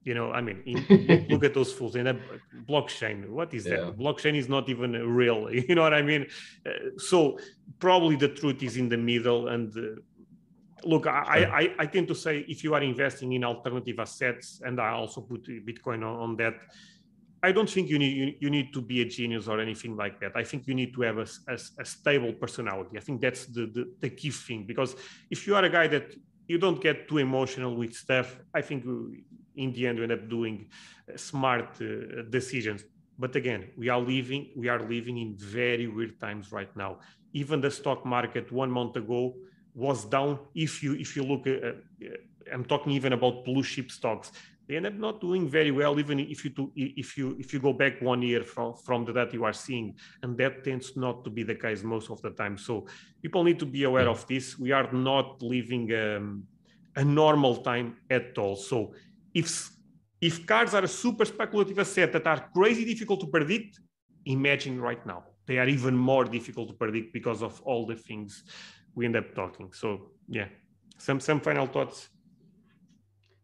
you 0.03 0.15
know 0.15 0.33
i 0.33 0.41
mean 0.41 0.63
in, 0.67 1.27
look 1.31 1.45
at 1.45 1.55
those 1.55 1.73
fools 1.73 1.97
in 1.97 2.07
a 2.07 2.17
blockchain. 2.69 3.29
What 3.29 3.53
is 3.55 3.67
yeah. 3.67 3.77
that 3.77 3.99
blockchain 3.99 4.35
is 4.37 4.49
not 4.49 4.69
even 4.69 4.93
real 4.93 5.51
you 5.69 5.75
know 5.75 5.83
what 5.83 5.95
i 5.95 6.03
mean? 6.03 6.27
Uh, 6.67 6.71
so 6.97 7.39
probably 7.79 8.17
the 8.17 8.29
truth 8.29 8.63
is 8.63 8.77
in 8.77 8.89
the 8.89 8.97
middle 8.97 9.49
and 9.49 9.77
uh, 9.77 10.01
look 10.85 11.07
I, 11.07 11.45
I, 11.61 11.75
I 11.83 11.87
tend 11.87 12.09
to 12.09 12.15
say 12.15 12.45
if 12.49 12.65
you 12.65 12.75
are 12.75 12.83
investing 12.83 13.33
in 13.35 13.45
alternative 13.45 13.99
assets 14.01 14.63
and 14.65 14.81
i 14.81 14.91
also 14.91 15.21
put 15.21 15.45
bitcoin 15.69 16.01
on, 16.09 16.15
on 16.25 16.37
that 16.37 16.55
i 17.43 17.53
don't 17.53 17.69
think 17.69 17.91
you 17.91 17.99
need 17.99 18.17
you, 18.17 18.35
you, 18.41 18.51
need 18.51 18.73
to 18.73 18.81
be 18.81 19.03
a 19.03 19.05
genius 19.05 19.47
or 19.49 19.61
anything 19.61 19.97
like 19.97 20.19
that. 20.21 20.33
I 20.35 20.45
think 20.45 20.67
you 20.67 20.75
need 20.75 20.95
to 20.95 21.03
have 21.03 21.19
a, 21.19 21.27
a, 21.49 21.59
a 21.79 21.85
stable 21.85 22.33
personality. 22.33 22.97
I 22.97 23.01
think 23.01 23.21
that's 23.21 23.47
the, 23.47 23.67
the 23.77 23.85
the 24.01 24.11
key 24.11 24.31
thing 24.31 24.65
because 24.67 24.97
if 25.31 25.47
you 25.47 25.55
are 25.55 25.65
a 25.65 25.71
guy 25.71 25.87
that 25.89 26.15
you 26.51 26.59
don't 26.59 26.81
get 26.83 27.09
too 27.09 27.19
emotional 27.19 27.73
with 27.81 27.93
stuff 27.95 28.29
i 28.53 28.61
think 28.61 28.81
in 29.57 29.73
the 29.73 29.87
end 29.87 29.99
you 29.99 30.05
end 30.05 30.13
up 30.13 30.29
doing 30.29 30.69
uh, 31.13 31.17
smart 31.17 31.77
uh, 31.81 32.23
decisions. 32.29 32.85
But 33.19 33.37
again 33.37 33.71
we 33.77 33.89
are 33.89 34.01
living 34.01 34.51
we 34.57 34.69
are 34.69 34.81
living 34.81 35.19
in 35.19 35.37
very 35.37 35.87
weird 35.87 36.19
times 36.21 36.53
right 36.53 36.75
now. 36.77 36.99
Even 37.33 37.61
the 37.61 37.71
stock 37.71 38.05
market 38.05 38.51
one 38.51 38.71
month 38.71 38.97
ago 38.97 39.35
was 39.75 40.05
down. 40.05 40.39
If 40.55 40.83
you 40.83 40.95
if 40.95 41.17
you 41.17 41.23
look 41.23 41.47
uh, 41.47 41.73
i'm 42.53 42.65
talking 42.65 42.93
even 42.93 43.13
about 43.13 43.45
blue 43.45 43.63
chip 43.63 43.91
stocks. 43.91 44.33
They 44.67 44.77
end 44.77 44.87
up 44.87 44.95
not 44.95 45.21
doing 45.21 45.49
very 45.49 45.73
well 45.73 45.99
even 45.99 46.21
if 46.21 46.45
you 46.45 46.73
if 46.77 47.19
you 47.19 47.37
if 47.41 47.53
you 47.53 47.59
go 47.59 47.73
back 47.73 48.01
one 48.01 48.23
year 48.23 48.45
from 48.45 48.75
from 48.75 49.05
the 49.05 49.13
data 49.13 49.33
you 49.33 49.45
are 49.45 49.53
seeing. 49.53 49.97
And 50.23 50.39
that 50.39 50.63
tends 50.63 50.97
not 50.97 51.25
to 51.25 51.31
be 51.31 51.43
the 51.43 51.57
case 51.57 51.83
most 51.83 52.09
of 52.09 52.23
the 52.23 52.31
time. 52.31 52.57
So 52.57 52.87
people 53.21 53.43
need 53.43 53.59
to 53.59 53.67
be 53.67 53.83
aware 53.83 54.09
of 54.09 54.25
this. 54.29 54.59
We 54.59 54.71
are 54.71 54.91
not 54.93 55.43
living 55.43 55.93
um, 55.93 56.45
a 56.95 57.05
normal 57.05 57.57
time 57.57 57.97
at 58.11 58.39
all. 58.39 58.55
So 58.55 58.95
if 59.35 59.71
if 60.21 60.47
cards 60.47 60.75
are 60.75 60.85
a 60.85 60.89
super 60.89 61.25
speculative 61.25 61.79
asset 61.79 62.13
that 62.13 62.27
are 62.27 62.51
crazy 62.55 62.85
difficult 62.85 63.21
to 63.21 63.27
predict, 63.27 63.81
imagine 64.27 64.81
right 64.81 65.05
now 65.07 65.25
they 65.47 65.59
are 65.59 65.69
even 65.69 65.97
more 65.97 66.25
difficult 66.25 66.69
to 66.69 66.75
predict 66.75 67.13
because 67.13 67.43
of 67.43 67.61
all 67.63 67.87
the 67.87 67.97
things 67.97 68.45
we 68.95 69.07
end 69.07 69.17
up 69.17 69.35
talking. 69.35 69.73
So 69.73 70.11
yeah, 70.29 70.49
some 70.99 71.21
some 71.21 71.41
final 71.41 71.67
thoughts. 71.67 72.09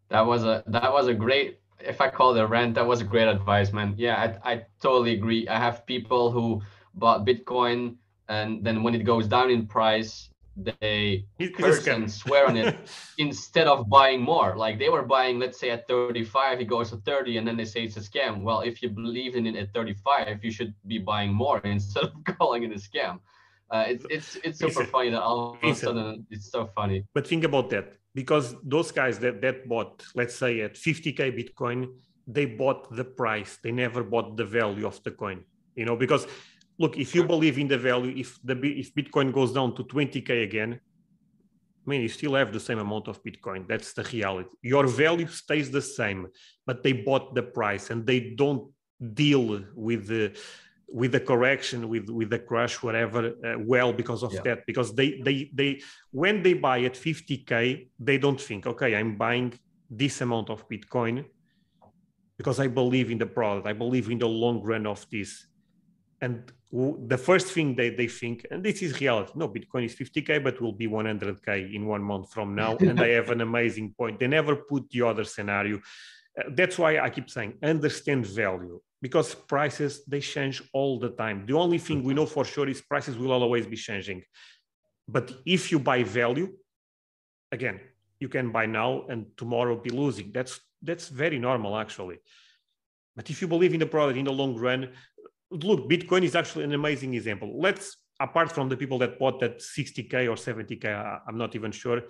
That 0.09 0.25
was 0.25 0.45
a 0.45 0.63
that 0.67 0.93
was 0.93 1.09
a 1.09 1.15
great. 1.15 1.61
If 1.79 2.01
I 2.01 2.09
call 2.09 2.35
it 2.37 2.41
a 2.41 2.47
rant, 2.47 2.75
that 2.75 2.87
was 2.87 3.01
a 3.01 3.05
great 3.05 3.29
advice, 3.29 3.73
man. 3.73 3.95
Yeah, 3.99 4.17
I, 4.45 4.53
I 4.53 4.63
totally 4.81 5.13
agree. 5.13 5.47
I 5.47 5.59
have 5.59 5.85
people 5.87 6.31
who 6.31 6.63
bought 6.95 7.27
Bitcoin 7.27 7.97
and 8.29 8.65
then 8.65 8.83
when 8.83 8.95
it 8.95 9.05
goes 9.05 9.27
down 9.29 9.51
in 9.51 9.67
price, 9.67 10.31
they 10.57 11.27
curse 11.55 11.87
and 11.87 12.11
swear 12.11 12.49
on 12.49 12.57
it 12.57 12.77
instead 13.19 13.67
of 13.67 13.89
buying 13.89 14.23
more. 14.23 14.57
Like 14.57 14.79
they 14.79 14.89
were 14.89 15.03
buying, 15.03 15.39
let's 15.39 15.61
say 15.61 15.71
at 15.71 15.87
35, 15.87 16.61
it 16.61 16.65
goes 16.65 16.91
to 16.91 16.97
30, 16.97 17.39
and 17.39 17.47
then 17.47 17.57
they 17.57 17.65
say 17.65 17.85
it's 17.85 17.97
a 17.97 18.01
scam. 18.01 18.43
Well, 18.43 18.61
if 18.61 18.83
you 18.83 18.89
believe 18.89 19.37
in 19.37 19.47
it 19.47 19.57
at 19.57 19.73
35, 19.75 20.43
you 20.43 20.51
should 20.51 20.75
be 20.87 20.99
buying 20.99 21.33
more 21.33 21.59
instead 21.65 22.05
of 22.05 22.13
calling 22.39 22.63
it 22.63 22.73
a 22.73 22.81
scam. 22.81 23.21
Uh, 23.69 23.85
it's 23.89 24.07
it's 24.11 24.37
it's 24.45 24.59
super 24.61 24.85
funny 24.85 25.11
that 25.11 25.21
all 25.21 25.59
of 25.61 25.71
a 25.71 25.75
sudden 25.75 26.25
it's 26.31 26.53
so 26.53 26.67
funny. 26.67 27.05
But 27.13 27.27
think 27.27 27.43
about 27.43 27.69
that 27.71 27.95
because 28.15 28.55
those 28.63 28.93
guys 28.93 29.19
that 29.19 29.43
that 29.43 29.69
bought, 29.69 30.05
let's 30.15 30.37
say 30.37 30.61
at 30.61 30.75
50k 30.75 31.35
Bitcoin, 31.35 31.89
they 32.29 32.47
bought 32.47 32.95
the 32.95 33.05
price. 33.05 33.59
They 33.63 33.73
never 33.73 34.05
bought 34.05 34.37
the 34.37 34.45
value 34.45 34.87
of 34.87 35.03
the 35.03 35.11
coin. 35.11 35.43
You 35.75 35.85
know 35.85 35.97
because 35.97 36.29
look, 36.79 36.97
if 36.99 37.15
you 37.15 37.25
believe 37.25 37.59
in 37.59 37.69
the 37.69 37.79
value, 37.79 38.15
if 38.17 38.39
the 38.43 38.55
if 38.55 38.95
Bitcoin 38.95 39.33
goes 39.33 39.53
down 39.53 39.75
to 39.77 39.85
20k 39.85 40.43
again, 40.43 40.81
I 41.87 41.91
mean, 41.91 42.03
you 42.03 42.09
still 42.09 42.35
have 42.35 42.53
the 42.53 42.61
same 42.61 42.79
amount 42.79 43.07
of 43.09 43.23
Bitcoin. 43.23 43.69
That's 43.69 43.93
the 43.93 44.03
reality. 44.03 44.51
Your 44.63 44.87
value 44.87 45.29
stays 45.29 45.71
the 45.71 45.83
same, 45.83 46.27
but 46.67 46.83
they 46.83 46.93
bought 46.93 47.35
the 47.35 47.45
price 47.45 47.91
and 47.91 48.05
they 48.05 48.35
don't 48.37 48.71
deal 49.15 49.63
with 49.75 50.09
the 50.09 50.37
with 50.89 51.13
the 51.13 51.21
correction, 51.21 51.89
with 51.89 52.09
with 52.09 52.31
the 52.31 52.39
crash, 52.39 52.83
whatever, 52.83 53.35
uh, 53.45 53.59
well 53.59 53.93
because 53.93 54.23
of 54.23 54.33
yeah. 54.33 54.41
that. 54.43 54.67
Because 54.67 54.95
they 54.95 55.21
they 55.25 55.51
they 55.55 55.81
when 56.11 56.43
they 56.43 56.55
buy 56.55 56.83
at 56.83 56.95
50k, 56.95 57.89
they 57.99 58.19
don't 58.19 58.41
think, 58.41 58.67
okay, 58.67 58.97
I'm 58.97 59.17
buying 59.17 59.53
this 59.89 60.21
amount 60.21 60.51
of 60.51 60.69
Bitcoin 60.69 61.25
because 62.37 62.61
I 62.61 62.67
believe 62.67 63.11
in 63.11 63.19
the 63.19 63.27
product. 63.27 63.67
I 63.67 63.73
believe 63.73 64.11
in 64.11 64.19
the 64.19 64.29
long 64.29 64.63
run 64.63 64.87
of 64.87 65.07
this. 65.11 65.47
And 66.21 66.53
the 66.73 67.19
first 67.19 67.49
thing 67.49 67.75
they, 67.75 67.91
they 67.91 68.09
think, 68.09 68.47
and 68.51 68.65
this 68.65 68.83
is 68.83 69.01
reality, 69.01 69.33
no, 69.37 69.49
Bitcoin 69.49 69.85
is 69.87 69.95
50K, 69.95 70.43
but 70.43 70.61
will 70.61 70.73
be 70.73 70.89
100K 70.89 71.75
in 71.75 71.87
one 71.87 72.03
month 72.03 72.33
from 72.33 72.55
now. 72.55 72.77
and 72.81 72.99
they 72.99 73.13
have 73.13 73.31
an 73.31 73.41
amazing 73.41 73.95
point. 73.97 74.19
They 74.19 74.27
never 74.27 74.57
put 74.57 74.91
the 74.91 75.03
other 75.03 75.25
scenario. 75.25 75.77
Uh, 76.39 76.45
that's 76.51 76.79
why 76.79 76.99
I 76.99 77.09
keep 77.11 77.31
saying 77.31 77.55
understand 77.63 78.27
value 78.27 78.81
because 79.01 79.35
prices, 79.35 80.05
they 80.07 80.21
change 80.21 80.63
all 80.73 80.99
the 80.99 81.11
time. 81.11 81.47
The 81.47 81.53
only 81.53 81.79
thing 81.79 82.03
we 82.03 82.15
know 82.15 82.27
for 82.27 82.45
sure 82.45 82.69
is 82.69 82.81
prices 82.81 83.17
will 83.17 83.33
always 83.33 83.67
be 83.67 83.77
changing. 83.77 84.23
But 85.07 85.33
if 85.45 85.71
you 85.71 85.79
buy 85.79 86.03
value, 86.03 86.53
again, 87.53 87.81
you 88.19 88.29
can 88.29 88.51
buy 88.51 88.67
now 88.67 89.07
and 89.09 89.27
tomorrow 89.37 89.77
be 89.77 89.91
losing. 89.91 90.33
That's 90.33 90.61
that's 90.83 91.09
very 91.09 91.39
normal 91.39 91.77
actually. 91.77 92.19
But 93.15 93.31
if 93.31 93.41
you 93.41 93.49
believe 93.49 93.73
in 93.73 93.81
the 93.81 93.87
product 93.87 94.19
in 94.19 94.25
the 94.25 94.33
long 94.33 94.57
run, 94.57 94.91
look, 95.51 95.89
Bitcoin 95.89 96.23
is 96.23 96.35
actually 96.35 96.65
an 96.65 96.75
amazing 96.75 97.15
example. 97.15 97.61
Let's 97.61 97.97
apart 98.21 98.51
from 98.53 98.69
the 98.69 98.77
people 98.77 98.99
that 98.99 99.19
bought 99.19 99.41
that 99.41 99.59
60k 99.59 100.15
or 100.29 100.37
70k, 100.37 101.21
I'm 101.27 101.39
not 101.39 101.55
even 101.55 101.73
sure. 101.73 102.03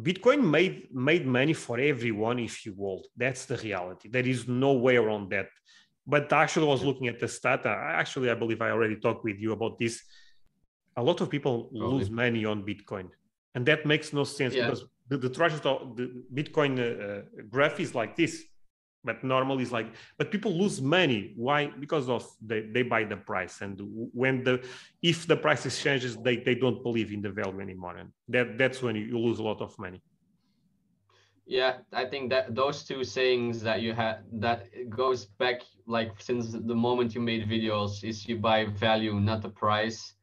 Bitcoin 0.00 0.44
made 0.44 0.94
made 0.94 1.26
money 1.26 1.54
for 1.54 1.78
everyone 1.78 2.38
if 2.38 2.66
you 2.66 2.74
hold. 2.74 3.06
That's 3.16 3.46
the 3.46 3.56
reality. 3.56 4.10
There 4.10 4.26
is 4.26 4.46
no 4.46 4.74
way 4.74 4.96
around 4.96 5.30
that. 5.30 5.48
But 6.06 6.32
actually, 6.32 6.66
I 6.66 6.70
was 6.70 6.84
looking 6.84 7.08
at 7.08 7.18
the 7.18 7.28
stat. 7.28 7.64
Actually, 7.64 8.30
I 8.30 8.34
believe 8.34 8.60
I 8.60 8.70
already 8.70 8.96
talked 8.96 9.24
with 9.24 9.38
you 9.40 9.52
about 9.52 9.78
this. 9.78 10.02
A 10.96 11.02
lot 11.02 11.20
of 11.22 11.30
people 11.30 11.70
lose 11.72 12.10
money 12.10 12.44
on 12.44 12.62
Bitcoin, 12.62 13.08
and 13.54 13.64
that 13.66 13.86
makes 13.86 14.12
no 14.12 14.24
sense 14.24 14.54
yeah. 14.54 14.64
because 14.64 14.84
the, 15.08 15.16
the 15.16 15.28
the 15.28 16.24
Bitcoin 16.34 16.72
uh, 16.78 17.22
graph 17.48 17.80
is 17.80 17.94
like 17.94 18.16
this 18.16 18.44
but 19.06 19.22
normally 19.24 19.62
it's 19.62 19.72
like 19.72 19.88
but 20.18 20.30
people 20.30 20.52
lose 20.52 20.82
money. 20.82 21.32
Why? 21.36 21.68
Because 21.68 22.08
of 22.08 22.28
they, 22.44 22.62
they 22.74 22.82
buy 22.82 23.04
the 23.04 23.16
price. 23.16 23.60
And 23.60 23.80
when 24.12 24.44
the 24.44 24.54
if 25.00 25.26
the 25.26 25.36
price 25.36 25.62
changes 25.82 26.16
they, 26.16 26.36
they 26.36 26.56
don't 26.56 26.82
believe 26.82 27.12
in 27.12 27.22
the 27.22 27.30
value 27.30 27.60
anymore. 27.60 27.96
And 27.96 28.10
that 28.28 28.58
that's 28.58 28.82
when 28.82 28.96
you 28.96 29.18
lose 29.18 29.38
a 29.38 29.42
lot 29.42 29.60
of 29.62 29.78
money. 29.78 30.02
Yeah 31.46 31.74
i 31.92 32.04
think 32.04 32.28
that 32.30 32.56
those 32.56 32.82
two 32.82 33.04
sayings 33.04 33.62
that 33.62 33.80
you 33.80 33.92
had 33.94 34.16
that 34.32 34.66
goes 34.90 35.26
back 35.42 35.60
like 35.86 36.10
since 36.18 36.50
the 36.50 36.74
moment 36.74 37.14
you 37.14 37.20
made 37.20 37.48
videos 37.48 38.02
is 38.02 38.26
you 38.28 38.36
buy 38.36 38.64
value 38.64 39.14
not 39.20 39.42
the 39.42 39.54
price 39.64 40.15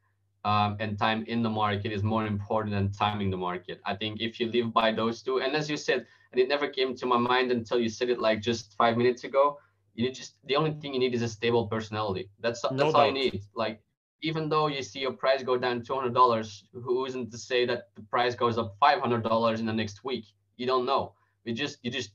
um, 0.44 0.76
and 0.80 0.98
time 0.98 1.24
in 1.26 1.42
the 1.42 1.50
market 1.50 1.92
is 1.92 2.02
more 2.02 2.26
important 2.26 2.74
than 2.74 2.90
timing 2.92 3.30
the 3.30 3.36
market 3.36 3.80
i 3.86 3.94
think 3.94 4.20
if 4.20 4.38
you 4.38 4.50
live 4.50 4.72
by 4.72 4.92
those 4.92 5.22
two 5.22 5.40
and 5.40 5.54
as 5.54 5.70
you 5.70 5.76
said 5.76 6.06
and 6.34 6.40
it 6.40 6.48
never 6.48 6.66
came 6.66 6.96
to 6.96 7.06
my 7.06 7.16
mind 7.16 7.52
until 7.52 7.78
you 7.78 7.88
said 7.88 8.10
it 8.10 8.18
like 8.18 8.40
just 8.42 8.74
five 8.76 8.96
minutes 8.96 9.22
ago. 9.22 9.60
You 9.94 10.10
just 10.10 10.34
the 10.44 10.56
only 10.56 10.72
thing 10.72 10.92
you 10.92 10.98
need 10.98 11.14
is 11.14 11.22
a 11.22 11.28
stable 11.28 11.68
personality. 11.68 12.28
That's 12.40 12.60
that's 12.62 12.74
no 12.74 12.86
all 12.86 12.92
doubt. 12.92 13.06
you 13.06 13.12
need. 13.12 13.42
Like 13.54 13.80
even 14.20 14.48
though 14.48 14.66
you 14.66 14.82
see 14.82 14.98
your 14.98 15.12
price 15.12 15.44
go 15.44 15.56
down 15.56 15.84
two 15.84 15.94
hundred 15.94 16.12
dollars, 16.12 16.64
who 16.72 17.06
isn't 17.06 17.30
to 17.30 17.38
say 17.38 17.64
that 17.66 17.90
the 17.94 18.02
price 18.02 18.34
goes 18.34 18.58
up 18.58 18.74
five 18.80 18.98
hundred 18.98 19.22
dollars 19.22 19.60
in 19.60 19.66
the 19.66 19.72
next 19.72 20.02
week? 20.02 20.24
You 20.56 20.66
don't 20.66 20.84
know. 20.84 21.12
You 21.44 21.54
just 21.54 21.78
you 21.82 21.92
just 21.92 22.10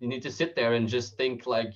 you 0.00 0.08
need 0.08 0.22
to 0.22 0.32
sit 0.32 0.56
there 0.56 0.72
and 0.72 0.88
just 0.88 1.18
think 1.18 1.46
like, 1.46 1.74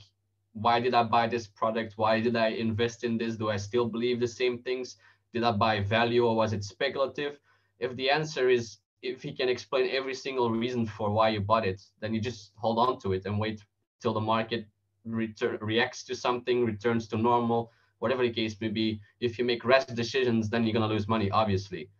why 0.55 0.81
did 0.81 0.95
I 0.95 1.03
buy 1.03 1.27
this 1.27 1.47
product? 1.47 1.93
Why 1.97 2.21
did 2.21 2.37
I 2.37 2.49
invest 2.49 3.05
in 3.05 3.19
this? 3.19 3.37
Do 3.37 3.51
I 3.51 3.59
still 3.59 3.87
believe 3.87 4.19
the 4.19 4.29
same 4.29 4.63
things? 4.63 4.97
Did 5.33 5.45
I 5.45 5.53
buy 5.53 5.81
value 5.81 6.27
or 6.27 6.37
was 6.37 6.53
it 6.53 6.65
speculative? 6.65 7.39
If 7.79 7.97
the 7.97 8.11
answer 8.11 8.49
is 8.49 8.79
if 9.03 9.23
he 9.23 9.33
can 9.33 9.49
explain 9.49 9.91
every 9.91 10.15
single 10.15 10.51
reason 10.51 10.87
for 10.87 11.11
why 11.11 11.31
you 11.31 11.41
bought 11.41 11.67
it, 11.67 11.83
then 12.01 12.15
you 12.15 12.21
just 12.21 12.53
hold 12.57 12.79
on 12.79 13.01
to 13.01 13.13
it 13.13 13.27
and 13.27 13.39
wait 13.39 13.61
till 14.01 14.13
the 14.15 14.21
market 14.21 14.67
retur- 15.07 15.61
reacts 15.61 16.05
to 16.05 16.15
something, 16.15 16.65
returns 16.65 17.09
to 17.09 17.17
normal, 17.17 17.73
whatever 17.99 18.23
the 18.23 18.33
case 18.33 18.61
may 18.61 18.69
be. 18.69 19.01
If 19.21 19.39
you 19.39 19.45
make 19.45 19.65
rash 19.65 19.87
decisions, 19.87 20.49
then 20.51 20.65
you're 20.65 20.73
gonna 20.73 20.87
lose 20.87 21.09
money, 21.09 21.31
obviously, 21.31 21.91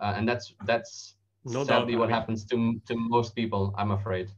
uh, 0.00 0.14
and 0.16 0.28
that's 0.28 0.54
that's 0.66 1.16
no 1.44 1.64
sadly 1.64 1.92
doubt. 1.92 2.00
what 2.00 2.04
I 2.04 2.12
mean, 2.12 2.20
happens 2.20 2.44
to 2.46 2.80
to 2.86 2.94
most 2.96 3.34
people. 3.34 3.74
I'm 3.76 3.90
afraid. 3.90 4.30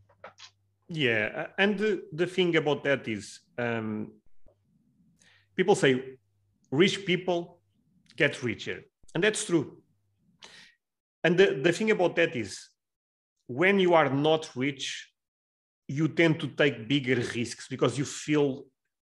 Yeah, 0.89 1.49
and 1.59 1.79
the 1.79 2.03
the 2.13 2.27
thing 2.27 2.57
about 2.57 2.85
that 2.85 3.09
is, 3.09 3.41
um, 3.59 4.13
people 5.57 5.75
say 5.75 6.19
rich 6.71 7.05
people 7.05 7.61
get 8.17 8.43
richer, 8.43 8.83
and 9.15 9.23
that's 9.23 9.45
true. 9.45 9.79
And 11.23 11.39
the, 11.39 11.61
the 11.63 11.73
thing 11.73 11.91
about 11.91 12.17
that 12.17 12.37
is 12.37 12.69
when 13.47 13.79
you 13.79 13.95
are 13.95 14.11
not 14.11 14.51
rich 14.55 15.15
you 15.87 16.09
tend 16.09 16.41
to 16.41 16.49
take 16.49 16.89
bigger 16.89 17.17
risks 17.35 17.69
because 17.69 17.99
you 17.99 18.05
feel 18.05 18.65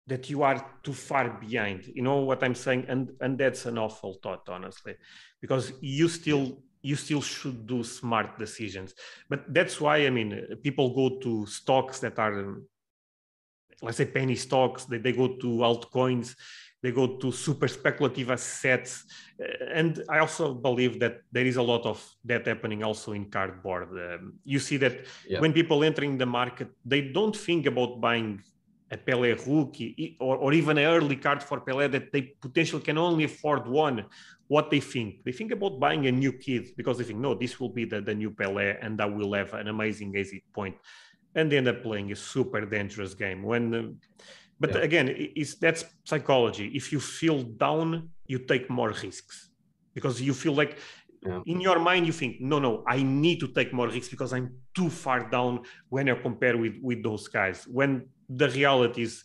that 0.06 0.30
you 0.30 0.42
are 0.42 0.64
too 0.82 0.92
far 0.92 1.30
behind. 1.30 1.86
You 1.94 2.02
know 2.02 2.20
what 2.20 2.42
i'm 2.42 2.54
saying? 2.54 2.86
And 2.88 3.10
and 3.20 3.38
that's 3.38 3.66
an 3.66 3.78
awful 3.78 4.18
thought 4.22 4.48
honestly 4.48 4.94
because 5.40 5.72
you 5.80 6.08
still 6.08 6.62
you 6.82 6.96
still 6.96 7.20
should 7.22 7.66
do 7.66 7.82
smart 7.82 8.38
decisions. 8.38 8.94
But 9.28 9.52
that's 9.52 9.80
why 9.80 10.06
i 10.06 10.10
mean 10.10 10.58
people 10.62 10.94
go 10.94 11.18
to 11.20 11.46
stocks 11.46 12.00
that 12.00 12.18
are 12.18 12.62
let's 13.82 13.98
say 13.98 14.06
penny 14.06 14.36
stocks. 14.36 14.84
They, 14.86 14.98
they 14.98 15.12
go 15.12 15.36
to 15.36 15.48
altcoins 15.70 16.34
they 16.82 16.92
go 16.92 17.16
to 17.16 17.32
super 17.32 17.68
speculative 17.68 18.30
assets. 18.30 19.04
And 19.72 20.02
I 20.08 20.18
also 20.18 20.54
believe 20.54 21.00
that 21.00 21.20
there 21.32 21.46
is 21.46 21.56
a 21.56 21.62
lot 21.62 21.84
of 21.86 21.98
that 22.24 22.46
happening 22.46 22.84
also 22.84 23.12
in 23.12 23.30
cardboard. 23.30 23.88
Um, 23.90 24.34
you 24.44 24.58
see 24.58 24.76
that 24.78 25.06
yeah. 25.28 25.40
when 25.40 25.52
people 25.52 25.82
entering 25.84 26.18
the 26.18 26.26
market, 26.26 26.68
they 26.84 27.00
don't 27.00 27.36
think 27.36 27.66
about 27.66 28.00
buying 28.00 28.42
a 28.90 28.96
Pele 28.96 29.32
rookie 29.46 30.16
or, 30.20 30.36
or 30.36 30.52
even 30.52 30.78
an 30.78 30.84
early 30.84 31.16
card 31.16 31.42
for 31.42 31.60
Pele 31.60 31.88
that 31.88 32.12
they 32.12 32.22
potentially 32.40 32.82
can 32.82 32.98
only 32.98 33.24
afford 33.24 33.66
one. 33.66 34.06
What 34.46 34.70
they 34.70 34.78
think? 34.78 35.24
They 35.24 35.32
think 35.32 35.50
about 35.50 35.80
buying 35.80 36.06
a 36.06 36.12
new 36.12 36.32
kid 36.32 36.68
because 36.76 36.98
they 36.98 37.04
think, 37.04 37.18
no, 37.18 37.34
this 37.34 37.58
will 37.58 37.70
be 37.70 37.84
the, 37.84 38.00
the 38.00 38.14
new 38.14 38.30
Pele 38.30 38.76
and 38.80 39.00
I 39.00 39.06
will 39.06 39.32
have 39.34 39.54
an 39.54 39.66
amazing 39.66 40.16
exit 40.16 40.42
point. 40.54 40.76
And 41.34 41.50
they 41.50 41.58
end 41.58 41.68
up 41.68 41.82
playing 41.82 42.12
a 42.12 42.16
super 42.16 42.64
dangerous 42.64 43.14
game. 43.14 43.42
When 43.42 43.74
uh, 43.74 43.82
but 44.60 44.74
yeah. 44.74 44.82
again 44.88 45.06
it's 45.40 45.54
that's 45.56 45.84
psychology. 46.04 46.66
If 46.74 46.92
you 46.92 47.00
feel 47.00 47.42
down 47.42 48.10
you 48.26 48.38
take 48.38 48.68
more 48.70 48.90
risks 48.90 49.50
because 49.94 50.20
you 50.20 50.34
feel 50.34 50.54
like 50.54 50.78
yeah. 51.24 51.40
in 51.46 51.60
your 51.60 51.78
mind 51.78 52.06
you 52.06 52.12
think 52.12 52.40
no 52.40 52.58
no 52.58 52.84
i 52.86 53.02
need 53.02 53.38
to 53.40 53.48
take 53.48 53.72
more 53.72 53.88
risks 53.88 54.08
because 54.08 54.32
i'm 54.32 54.48
too 54.76 54.90
far 54.90 55.28
down 55.30 55.62
when 55.88 56.08
I 56.08 56.14
compare 56.14 56.56
with 56.58 56.76
with 56.82 57.02
those 57.02 57.26
guys. 57.28 57.66
When 57.66 57.90
the 58.28 58.48
reality 58.50 59.02
is 59.02 59.24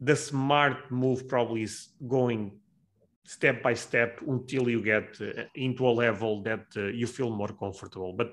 the 0.00 0.16
smart 0.16 0.90
move 0.90 1.28
probably 1.28 1.62
is 1.62 1.76
going 2.16 2.40
step 3.24 3.62
by 3.62 3.74
step 3.74 4.20
until 4.26 4.68
you 4.68 4.82
get 4.82 5.08
uh, 5.20 5.44
into 5.54 5.86
a 5.86 5.94
level 6.04 6.42
that 6.42 6.66
uh, 6.76 6.82
you 7.00 7.06
feel 7.06 7.30
more 7.30 7.52
comfortable. 7.64 8.12
But 8.12 8.32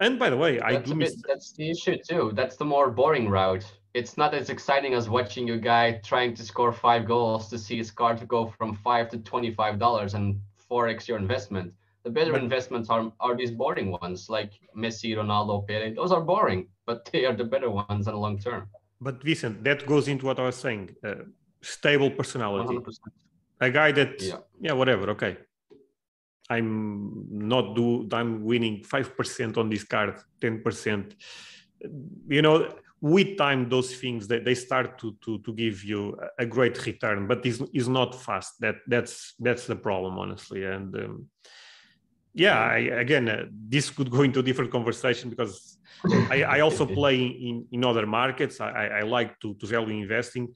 and 0.00 0.18
by 0.18 0.28
the 0.30 0.36
way 0.36 0.52
that's 0.58 0.72
i 0.72 0.76
do 0.76 0.90
bit, 0.90 0.98
miss... 0.98 1.22
that's 1.28 1.52
the 1.52 1.70
issue 1.74 1.96
too. 2.10 2.32
That's 2.34 2.56
the 2.56 2.68
more 2.74 2.90
boring 2.90 3.28
route 3.28 3.68
it's 3.96 4.18
not 4.18 4.34
as 4.34 4.50
exciting 4.50 4.92
as 4.92 5.08
watching 5.08 5.48
a 5.50 5.56
guy 5.56 5.84
trying 6.04 6.34
to 6.34 6.42
score 6.44 6.70
five 6.70 7.06
goals 7.06 7.48
to 7.48 7.58
see 7.58 7.78
his 7.78 7.90
card 7.90 8.16
go 8.28 8.40
from 8.58 8.74
five 8.74 9.08
to 9.12 9.18
twenty-five 9.30 9.78
dollars 9.78 10.12
and 10.12 10.38
forex 10.70 11.08
your 11.08 11.16
investment. 11.16 11.72
The 12.04 12.10
better 12.10 12.32
but, 12.32 12.42
investments 12.42 12.90
are 12.90 13.10
are 13.20 13.34
these 13.34 13.52
boring 13.62 13.90
ones 14.02 14.28
like 14.28 14.52
Messi, 14.76 15.16
Ronaldo, 15.20 15.66
Pele. 15.66 15.94
Those 15.94 16.12
are 16.12 16.20
boring, 16.20 16.68
but 16.84 17.08
they 17.10 17.24
are 17.24 17.36
the 17.42 17.48
better 17.54 17.70
ones 17.70 18.06
in 18.06 18.12
the 18.12 18.20
long 18.26 18.38
term. 18.38 18.68
But 19.00 19.22
Vincent, 19.24 19.64
that 19.64 19.86
goes 19.86 20.08
into 20.08 20.26
what 20.26 20.38
I 20.38 20.44
was 20.50 20.56
saying: 20.56 20.94
uh, 21.02 21.22
stable 21.62 22.10
personality. 22.10 22.76
100%. 22.76 22.98
A 23.62 23.70
guy 23.70 23.90
that, 23.92 24.20
yeah. 24.20 24.36
yeah, 24.60 24.74
whatever. 24.74 25.08
Okay, 25.16 25.38
I'm 26.50 27.24
not 27.30 27.74
do. 27.74 28.06
I'm 28.12 28.44
winning 28.44 28.84
five 28.84 29.16
percent 29.16 29.56
on 29.56 29.70
this 29.70 29.84
card, 29.84 30.16
ten 30.42 30.62
percent. 30.62 31.14
You 32.28 32.42
know, 32.42 32.56
with 33.00 33.36
time 33.36 33.68
those 33.68 33.94
things 33.94 34.26
they, 34.26 34.38
they 34.38 34.54
start 34.54 34.98
to, 34.98 35.16
to 35.22 35.38
to 35.40 35.52
give 35.52 35.84
you 35.84 36.16
a 36.38 36.46
great 36.46 36.84
return 36.86 37.26
but 37.26 37.44
is 37.44 37.62
is 37.74 37.88
not 37.88 38.14
fast 38.14 38.54
that 38.60 38.76
that's 38.86 39.34
that's 39.38 39.66
the 39.66 39.76
problem 39.76 40.18
honestly 40.18 40.64
and 40.64 40.94
um, 40.96 41.26
yeah 42.32 42.58
I, 42.58 42.78
again 42.78 43.28
uh, 43.28 43.44
this 43.50 43.90
could 43.90 44.10
go 44.10 44.22
into 44.22 44.40
a 44.40 44.42
different 44.42 44.70
conversation 44.70 45.28
because 45.28 45.78
I, 46.30 46.42
I 46.42 46.60
also 46.60 46.86
play 47.00 47.18
in 47.26 47.66
in 47.70 47.84
other 47.84 48.06
markets 48.06 48.60
I, 48.60 48.86
I 49.00 49.02
like 49.02 49.38
to 49.40 49.54
to 49.54 49.66
value 49.66 50.02
investing 50.02 50.54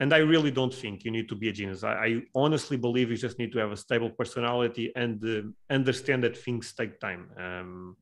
and 0.00 0.14
I 0.14 0.18
really 0.18 0.50
don't 0.50 0.72
think 0.72 1.04
you 1.04 1.10
need 1.10 1.28
to 1.28 1.36
be 1.36 1.50
a 1.50 1.52
genius. 1.52 1.84
I, 1.84 1.92
I 1.92 2.22
honestly 2.34 2.78
believe 2.78 3.10
you 3.10 3.18
just 3.18 3.38
need 3.38 3.52
to 3.52 3.58
have 3.58 3.70
a 3.70 3.76
stable 3.76 4.08
personality 4.08 4.90
and 4.96 5.22
uh, 5.22 5.74
understand 5.74 6.24
that 6.24 6.38
things 6.38 6.72
take 6.72 6.98
time. 7.00 7.28
Um, 7.36 7.96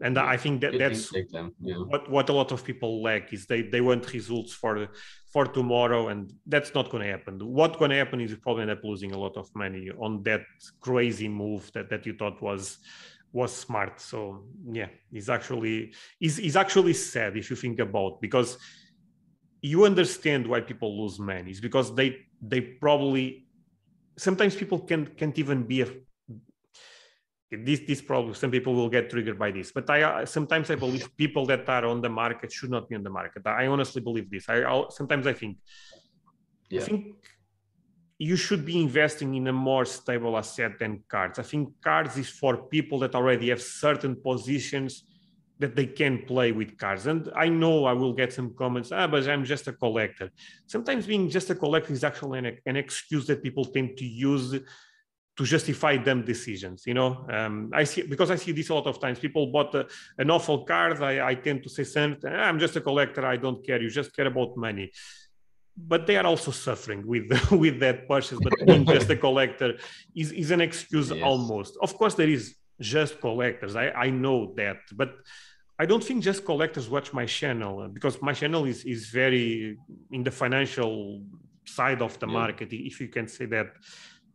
and 0.00 0.18
I 0.18 0.36
think 0.36 0.60
that 0.62 0.78
that's 0.78 1.12
yeah. 1.12 1.76
what 1.76 2.10
what 2.10 2.28
a 2.28 2.32
lot 2.32 2.50
of 2.52 2.64
people 2.64 3.02
lack 3.02 3.32
is 3.32 3.46
they 3.46 3.62
they 3.62 3.80
want 3.80 4.12
results 4.12 4.52
for 4.52 4.88
for 5.32 5.44
tomorrow, 5.46 6.08
and 6.08 6.32
that's 6.46 6.74
not 6.74 6.90
going 6.90 7.04
to 7.04 7.10
happen. 7.10 7.38
What's 7.38 7.76
going 7.76 7.90
to 7.90 7.96
happen 7.96 8.20
is 8.20 8.30
you 8.30 8.36
probably 8.36 8.62
end 8.62 8.70
up 8.70 8.82
losing 8.82 9.12
a 9.12 9.18
lot 9.18 9.36
of 9.36 9.48
money 9.54 9.90
on 9.98 10.22
that 10.24 10.42
crazy 10.80 11.28
move 11.28 11.70
that 11.74 11.90
that 11.90 12.06
you 12.06 12.14
thought 12.14 12.42
was 12.42 12.78
was 13.32 13.54
smart. 13.54 14.00
So 14.00 14.44
yeah, 14.70 14.88
it's 15.12 15.28
actually 15.28 15.92
is 16.20 16.38
is 16.38 16.56
actually 16.56 16.94
sad 16.94 17.36
if 17.36 17.50
you 17.50 17.56
think 17.56 17.78
about 17.78 18.20
because 18.20 18.58
you 19.62 19.84
understand 19.84 20.46
why 20.46 20.60
people 20.60 21.02
lose 21.02 21.18
money. 21.18 21.50
is 21.50 21.60
because 21.60 21.94
they 21.94 22.16
they 22.42 22.60
probably 22.60 23.46
sometimes 24.16 24.54
people 24.54 24.78
can 24.80 25.06
can't 25.06 25.38
even 25.38 25.62
be 25.62 25.82
a 25.82 25.88
this 27.56 27.80
this 27.80 28.02
problem 28.02 28.34
some 28.34 28.50
people 28.50 28.74
will 28.74 28.88
get 28.88 29.10
triggered 29.10 29.38
by 29.38 29.50
this 29.50 29.72
but 29.72 29.88
i 29.90 30.24
sometimes 30.24 30.70
i 30.70 30.74
believe 30.74 31.08
people 31.16 31.44
that 31.46 31.68
are 31.68 31.86
on 31.86 32.00
the 32.00 32.08
market 32.08 32.52
should 32.52 32.70
not 32.70 32.88
be 32.88 32.94
on 32.94 33.02
the 33.02 33.10
market. 33.10 33.46
I 33.46 33.66
honestly 33.66 34.00
believe 34.00 34.30
this. 34.30 34.48
I 34.48 34.62
I'll, 34.62 34.90
sometimes 34.90 35.26
i 35.26 35.32
think 35.32 35.58
yeah. 36.70 36.80
i 36.80 36.84
think 36.84 37.00
you 38.18 38.36
should 38.36 38.64
be 38.64 38.80
investing 38.80 39.34
in 39.34 39.48
a 39.48 39.52
more 39.52 39.84
stable 39.84 40.38
asset 40.38 40.78
than 40.78 41.02
cards. 41.08 41.40
I 41.40 41.42
think 41.42 41.70
cards 41.82 42.16
is 42.16 42.28
for 42.28 42.56
people 42.56 43.00
that 43.00 43.14
already 43.16 43.48
have 43.48 43.60
certain 43.60 44.14
positions 44.14 45.04
that 45.58 45.74
they 45.74 45.86
can 45.86 46.24
play 46.24 46.52
with 46.52 46.78
cards. 46.78 47.06
And 47.06 47.30
i 47.34 47.48
know 47.48 47.84
i 47.84 47.92
will 47.92 48.12
get 48.12 48.32
some 48.32 48.54
comments 48.54 48.90
ah 48.92 49.06
but 49.06 49.28
i'm 49.28 49.44
just 49.44 49.66
a 49.68 49.72
collector. 49.72 50.30
Sometimes 50.66 51.06
being 51.06 51.28
just 51.28 51.50
a 51.50 51.54
collector 51.54 51.92
is 51.92 52.04
actually 52.04 52.38
an, 52.38 52.58
an 52.66 52.76
excuse 52.76 53.26
that 53.26 53.42
people 53.42 53.64
tend 53.64 53.96
to 53.98 54.04
use 54.04 54.48
to 55.36 55.44
justify 55.44 55.96
dumb 55.96 56.24
decisions. 56.24 56.86
You 56.86 56.94
know, 56.94 57.26
um, 57.30 57.70
I 57.72 57.84
see 57.84 58.02
because 58.02 58.30
I 58.30 58.36
see 58.36 58.52
this 58.52 58.68
a 58.68 58.74
lot 58.74 58.86
of 58.86 59.00
times. 59.00 59.18
People 59.18 59.46
bought 59.48 59.74
a, 59.74 59.86
an 60.18 60.30
awful 60.30 60.64
card. 60.64 61.02
I, 61.02 61.28
I 61.30 61.34
tend 61.34 61.62
to 61.64 61.68
say 61.68 61.84
something. 61.84 62.32
I'm 62.32 62.58
just 62.58 62.76
a 62.76 62.80
collector. 62.80 63.26
I 63.26 63.36
don't 63.36 63.64
care. 63.66 63.80
You 63.82 63.90
just 63.90 64.14
care 64.14 64.26
about 64.26 64.56
money. 64.56 64.90
But 65.76 66.06
they 66.06 66.16
are 66.16 66.26
also 66.26 66.52
suffering 66.52 67.04
with 67.06 67.50
with 67.64 67.80
that 67.80 68.08
purchase. 68.08 68.38
But 68.40 68.54
being 68.66 68.86
just 68.96 69.10
a 69.10 69.16
collector 69.16 69.74
is, 70.14 70.32
is 70.32 70.50
an 70.50 70.60
excuse 70.60 71.10
yes. 71.10 71.22
almost. 71.22 71.76
Of 71.82 71.96
course, 71.96 72.14
there 72.14 72.28
is 72.28 72.54
just 72.80 73.20
collectors. 73.20 73.74
I, 73.74 73.90
I 73.90 74.10
know 74.10 74.54
that, 74.56 74.78
but 74.92 75.14
I 75.78 75.86
don't 75.86 76.04
think 76.04 76.22
just 76.22 76.44
collectors 76.44 76.88
watch 76.88 77.12
my 77.12 77.26
channel 77.26 77.88
because 77.88 78.22
my 78.22 78.32
channel 78.32 78.64
is 78.66 78.84
is 78.84 79.08
very 79.08 79.78
in 80.12 80.22
the 80.22 80.30
financial 80.30 81.22
side 81.66 82.02
of 82.02 82.18
the 82.20 82.26
yeah. 82.26 82.32
market, 82.32 82.72
if 82.72 83.00
you 83.00 83.08
can 83.08 83.26
say 83.26 83.46
that 83.46 83.72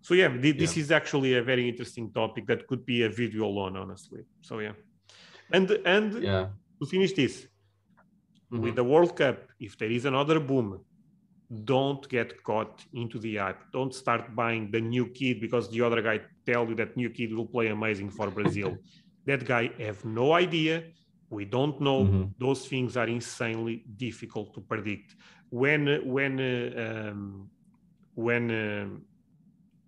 so 0.02 0.14
yeah 0.14 0.30
this 0.30 0.76
yeah. 0.76 0.84
is 0.84 0.92
actually 0.92 1.36
a 1.36 1.44
very 1.44 1.68
interesting 1.68 2.12
topic 2.12 2.48
that 2.48 2.68
could 2.68 2.86
be 2.86 3.04
a 3.04 3.10
video 3.10 3.46
alone 3.46 3.76
honestly. 3.78 4.22
So 4.42 4.60
yeah. 4.60 4.74
And 5.52 5.70
and 5.86 6.24
yeah. 6.24 6.48
to 6.80 6.86
finish 6.88 7.14
this 7.14 7.48
mm-hmm. 8.52 8.64
with 8.64 8.76
the 8.76 8.84
world 8.84 9.16
cup 9.16 9.40
if 9.60 9.78
there 9.78 9.92
is 9.92 10.06
another 10.06 10.40
boom 10.40 10.80
don't 11.64 12.08
get 12.10 12.44
caught 12.44 12.86
into 12.94 13.18
the 13.18 13.38
hype. 13.38 13.60
Don't 13.74 13.94
start 13.94 14.36
buying 14.36 14.70
the 14.70 14.80
new 14.80 15.08
kid 15.08 15.42
because 15.42 15.70
the 15.72 15.82
other 15.82 16.02
guy 16.02 16.22
tell 16.46 16.68
you 16.70 16.76
that 16.76 16.96
new 16.96 17.10
kid 17.10 17.34
will 17.34 17.48
play 17.48 17.68
amazing 17.68 18.10
for 18.10 18.30
brazil. 18.30 18.78
That 19.26 19.46
guy 19.46 19.70
have 19.80 20.04
no 20.06 20.34
idea. 20.34 20.84
We 21.30 21.46
don't 21.46 21.80
know. 21.80 22.06
Mm-hmm. 22.06 22.24
those 22.40 22.66
things 22.68 22.98
are 22.98 23.08
insanely 23.08 23.84
difficult 23.98 24.54
to 24.56 24.62
predict. 24.62 25.16
When 25.50 25.82
when 26.16 26.40
uh, 26.40 26.86
um, 26.86 27.50
when 28.16 28.44
uh, 28.50 28.88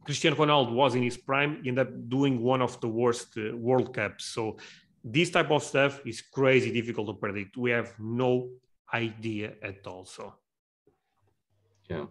Cristiano 0.05 0.35
Ronaldo 0.35 0.73
was 0.73 0.95
in 0.95 1.03
his 1.03 1.17
prime, 1.17 1.61
he 1.61 1.69
ended 1.69 1.87
up 1.87 2.09
doing 2.09 2.41
one 2.41 2.61
of 2.61 2.79
the 2.81 2.87
worst 2.87 3.37
uh, 3.37 3.55
World 3.55 3.93
Cups. 3.93 4.25
So 4.25 4.57
this 5.03 5.29
type 5.29 5.51
of 5.51 5.63
stuff 5.63 6.01
is 6.05 6.21
crazy 6.21 6.71
difficult 6.71 7.07
to 7.07 7.13
predict. 7.13 7.57
We 7.57 7.71
have 7.71 7.93
no 7.99 8.49
idea 8.93 9.53
at 9.61 9.85
all. 9.85 10.05
So 10.05 10.33
yeah, 11.89 12.05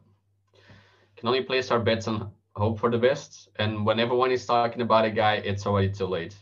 can 1.16 1.28
only 1.28 1.42
place 1.42 1.70
our 1.70 1.80
bets 1.80 2.06
on 2.08 2.30
hope 2.56 2.78
for 2.78 2.90
the 2.90 2.98
best. 2.98 3.48
And 3.56 3.84
when 3.84 3.98
everyone 4.00 4.30
is 4.30 4.46
talking 4.46 4.82
about 4.82 5.04
a 5.04 5.10
guy, 5.10 5.34
it's 5.36 5.66
already 5.66 5.90
too 5.90 6.06
late. 6.06 6.34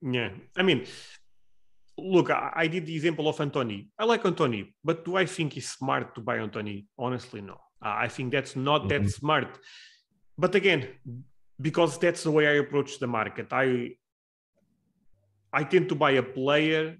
Yeah, 0.00 0.30
I 0.56 0.62
mean, 0.62 0.86
look, 1.96 2.30
I, 2.30 2.52
I 2.54 2.66
did 2.66 2.86
the 2.86 2.94
example 2.94 3.28
of 3.28 3.40
Antony. 3.40 3.90
I 3.98 4.04
like 4.04 4.24
Antony, 4.24 4.74
but 4.84 5.04
do 5.04 5.16
I 5.16 5.26
think 5.26 5.56
it's 5.56 5.68
smart 5.68 6.14
to 6.16 6.20
buy 6.20 6.38
Antony? 6.38 6.86
Honestly, 6.98 7.40
no. 7.40 7.54
Uh, 7.84 7.94
I 8.04 8.08
think 8.08 8.32
that's 8.32 8.56
not 8.56 8.82
mm-hmm. 8.82 9.04
that 9.04 9.10
smart 9.10 9.58
but 10.36 10.54
again 10.54 10.88
because 11.60 11.98
that's 11.98 12.22
the 12.22 12.30
way 12.30 12.46
i 12.46 12.54
approach 12.64 12.98
the 12.98 13.06
market 13.06 13.46
i 13.52 13.90
i 15.52 15.62
tend 15.64 15.88
to 15.88 15.94
buy 15.94 16.12
a 16.12 16.22
player 16.22 16.96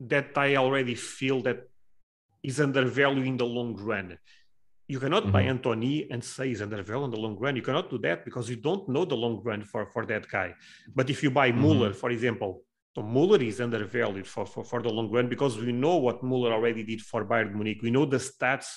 that 0.00 0.36
i 0.36 0.56
already 0.56 0.94
feel 0.94 1.42
that 1.42 1.68
is 2.42 2.60
undervalued 2.60 3.26
in 3.26 3.36
the 3.36 3.44
long 3.44 3.76
run 3.76 4.18
you 4.88 5.00
cannot 5.00 5.24
mm-hmm. 5.24 5.32
buy 5.32 5.42
Antony 5.42 6.06
and 6.10 6.22
say 6.22 6.48
he's 6.48 6.62
undervalued 6.62 7.06
in 7.06 7.10
the 7.10 7.20
long 7.20 7.36
run. 7.38 7.56
You 7.56 7.62
cannot 7.62 7.90
do 7.90 7.98
that 7.98 8.24
because 8.24 8.48
you 8.48 8.56
don't 8.56 8.88
know 8.88 9.04
the 9.04 9.16
long 9.16 9.42
run 9.42 9.62
for, 9.64 9.86
for 9.86 10.06
that 10.06 10.28
guy. 10.28 10.54
But 10.94 11.10
if 11.10 11.22
you 11.22 11.30
buy 11.30 11.50
mm-hmm. 11.50 11.60
Muller, 11.60 11.92
for 11.92 12.10
example, 12.10 12.62
so 12.94 13.02
Muller 13.02 13.42
is 13.42 13.60
undervalued 13.60 14.26
for, 14.26 14.46
for, 14.46 14.64
for 14.64 14.80
the 14.82 14.88
long 14.88 15.10
run 15.10 15.28
because 15.28 15.58
we 15.58 15.72
know 15.72 15.96
what 15.96 16.22
Muller 16.22 16.52
already 16.52 16.84
did 16.84 17.02
for 17.02 17.24
Bayern 17.24 17.52
Munich. 17.52 17.78
We 17.82 17.90
know 17.90 18.06
the 18.06 18.18
stats 18.18 18.68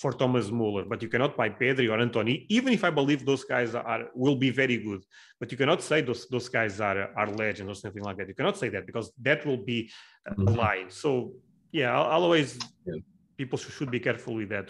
for 0.00 0.12
Thomas 0.12 0.50
Muller, 0.50 0.84
but 0.86 1.02
you 1.02 1.08
cannot 1.08 1.36
buy 1.36 1.50
Pedri 1.50 1.86
or 1.92 1.98
Antony, 2.00 2.46
even 2.48 2.72
if 2.72 2.82
I 2.84 2.90
believe 2.90 3.26
those 3.26 3.44
guys 3.44 3.74
are 3.74 4.02
will 4.14 4.38
be 4.46 4.50
very 4.62 4.78
good. 4.78 5.02
But 5.38 5.52
you 5.52 5.58
cannot 5.58 5.82
say 5.82 6.00
those 6.00 6.22
those 6.34 6.48
guys 6.48 6.80
are 6.80 7.00
are 7.20 7.30
legends 7.42 7.70
or 7.72 7.78
something 7.82 8.02
like 8.08 8.16
that. 8.18 8.26
You 8.32 8.34
cannot 8.40 8.56
say 8.56 8.68
that 8.70 8.86
because 8.86 9.12
that 9.28 9.44
will 9.46 9.62
be 9.72 9.90
a 10.26 10.30
mm-hmm. 10.30 10.54
lie. 10.60 10.84
So 10.88 11.34
yeah, 11.70 11.88
I'll, 11.96 12.08
I'll 12.12 12.24
always 12.28 12.58
yeah. 12.86 13.00
people 13.36 13.58
should, 13.58 13.74
should 13.76 13.90
be 13.90 14.00
careful 14.00 14.34
with 14.40 14.48
that 14.48 14.66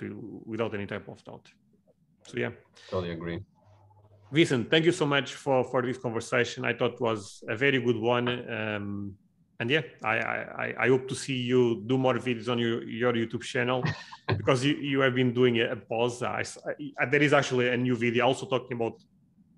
without 0.52 0.74
any 0.74 0.86
type 0.86 1.06
of 1.08 1.22
doubt. 1.22 1.46
So 2.26 2.34
yeah, 2.36 2.50
totally 2.90 3.12
agree. 3.12 3.38
Vincent, 4.32 4.68
thank 4.68 4.84
you 4.84 4.92
so 5.02 5.06
much 5.06 5.28
for 5.34 5.62
for 5.62 5.80
this 5.86 5.98
conversation. 6.06 6.64
I 6.64 6.72
thought 6.74 6.94
it 6.94 7.00
was 7.00 7.44
a 7.48 7.56
very 7.64 7.80
good 7.80 8.00
one. 8.14 8.26
Um, 8.58 9.14
and 9.60 9.70
yeah, 9.70 9.82
I, 10.02 10.16
I, 10.64 10.74
I 10.80 10.88
hope 10.88 11.06
to 11.08 11.14
see 11.14 11.36
you 11.36 11.82
do 11.86 11.98
more 11.98 12.14
videos 12.14 12.48
on 12.48 12.58
your, 12.58 12.82
your 12.82 13.12
YouTube 13.12 13.42
channel 13.42 13.84
because 14.28 14.64
you, 14.64 14.74
you 14.76 15.00
have 15.00 15.14
been 15.14 15.34
doing 15.34 15.60
a 15.60 15.76
pause. 15.76 16.22
I, 16.22 16.42
I, 16.98 17.04
there 17.04 17.22
is 17.22 17.34
actually 17.34 17.68
a 17.68 17.76
new 17.76 17.94
video 17.94 18.26
also 18.26 18.46
talking 18.46 18.72
about, 18.78 18.94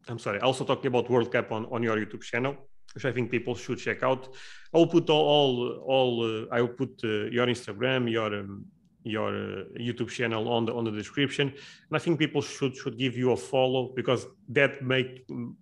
I'm 0.09 0.19
sorry, 0.19 0.41
also 0.41 0.65
talking 0.65 0.89
about 0.89 1.09
World 1.09 1.31
Cup 1.31 1.53
on, 1.53 1.67
on 1.67 1.85
your 1.85 1.97
YouTube 1.97 2.23
channel, 2.23 2.57
which 2.95 3.05
I 3.05 3.13
think 3.13 3.31
people 3.31 3.55
should 3.55 3.79
check 3.79 4.03
out. 4.03 4.35
I'll 4.75 4.89
put 4.89 5.09
all, 5.09 5.25
all, 5.25 5.85
all 5.87 6.13
uh, 6.25 6.47
I 6.51 6.63
will 6.63 6.75
put 6.83 7.01
uh, 7.05 7.31
your 7.31 7.47
Instagram, 7.47 8.11
your 8.11 8.41
um, 8.41 8.65
your 9.05 9.29
uh, 9.29 9.65
YouTube 9.79 10.09
channel 10.09 10.49
on 10.49 10.67
the 10.67 10.75
on 10.75 10.85
the 10.85 10.91
description. 10.91 11.49
And 11.49 11.93
I 11.93 11.99
think 11.99 12.19
people 12.19 12.43
should 12.43 12.77
should 12.77 12.99
give 12.99 13.17
you 13.17 13.33
a 13.33 13.37
follow 13.37 13.93
because 13.95 14.27
that 14.49 14.83
may 14.83 15.03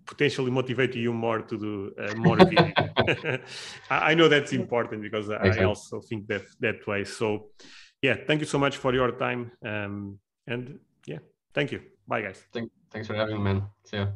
potentially 0.05 0.51
motivate 0.51 0.95
you 0.95 1.13
more 1.13 1.41
to 1.41 1.57
do 1.57 1.91
uh, 1.99 2.15
more 2.15 2.37
videos. 2.51 3.41
I, 3.89 4.13
know 4.13 4.27
that's 4.27 4.53
important 4.53 5.01
because 5.01 5.29
I 5.29 5.63
also 5.63 6.01
think 6.01 6.27
that 6.27 6.43
that 6.59 6.85
way. 6.87 7.03
So 7.03 7.49
yeah, 8.01 8.15
thank 8.27 8.41
you 8.41 8.47
so 8.47 8.59
much 8.59 8.77
for 8.77 8.93
your 8.93 9.11
time. 9.11 9.51
Um, 9.65 10.19
and 10.47 10.79
yeah, 11.05 11.19
thank 11.53 11.71
you. 11.71 11.81
Bye 12.07 12.21
guys. 12.21 12.43
Thank, 12.51 12.71
thanks 12.91 13.07
for 13.07 13.15
having 13.15 13.37
me, 13.37 13.43
man. 13.43 13.63
See 13.85 13.97
you. 13.97 14.07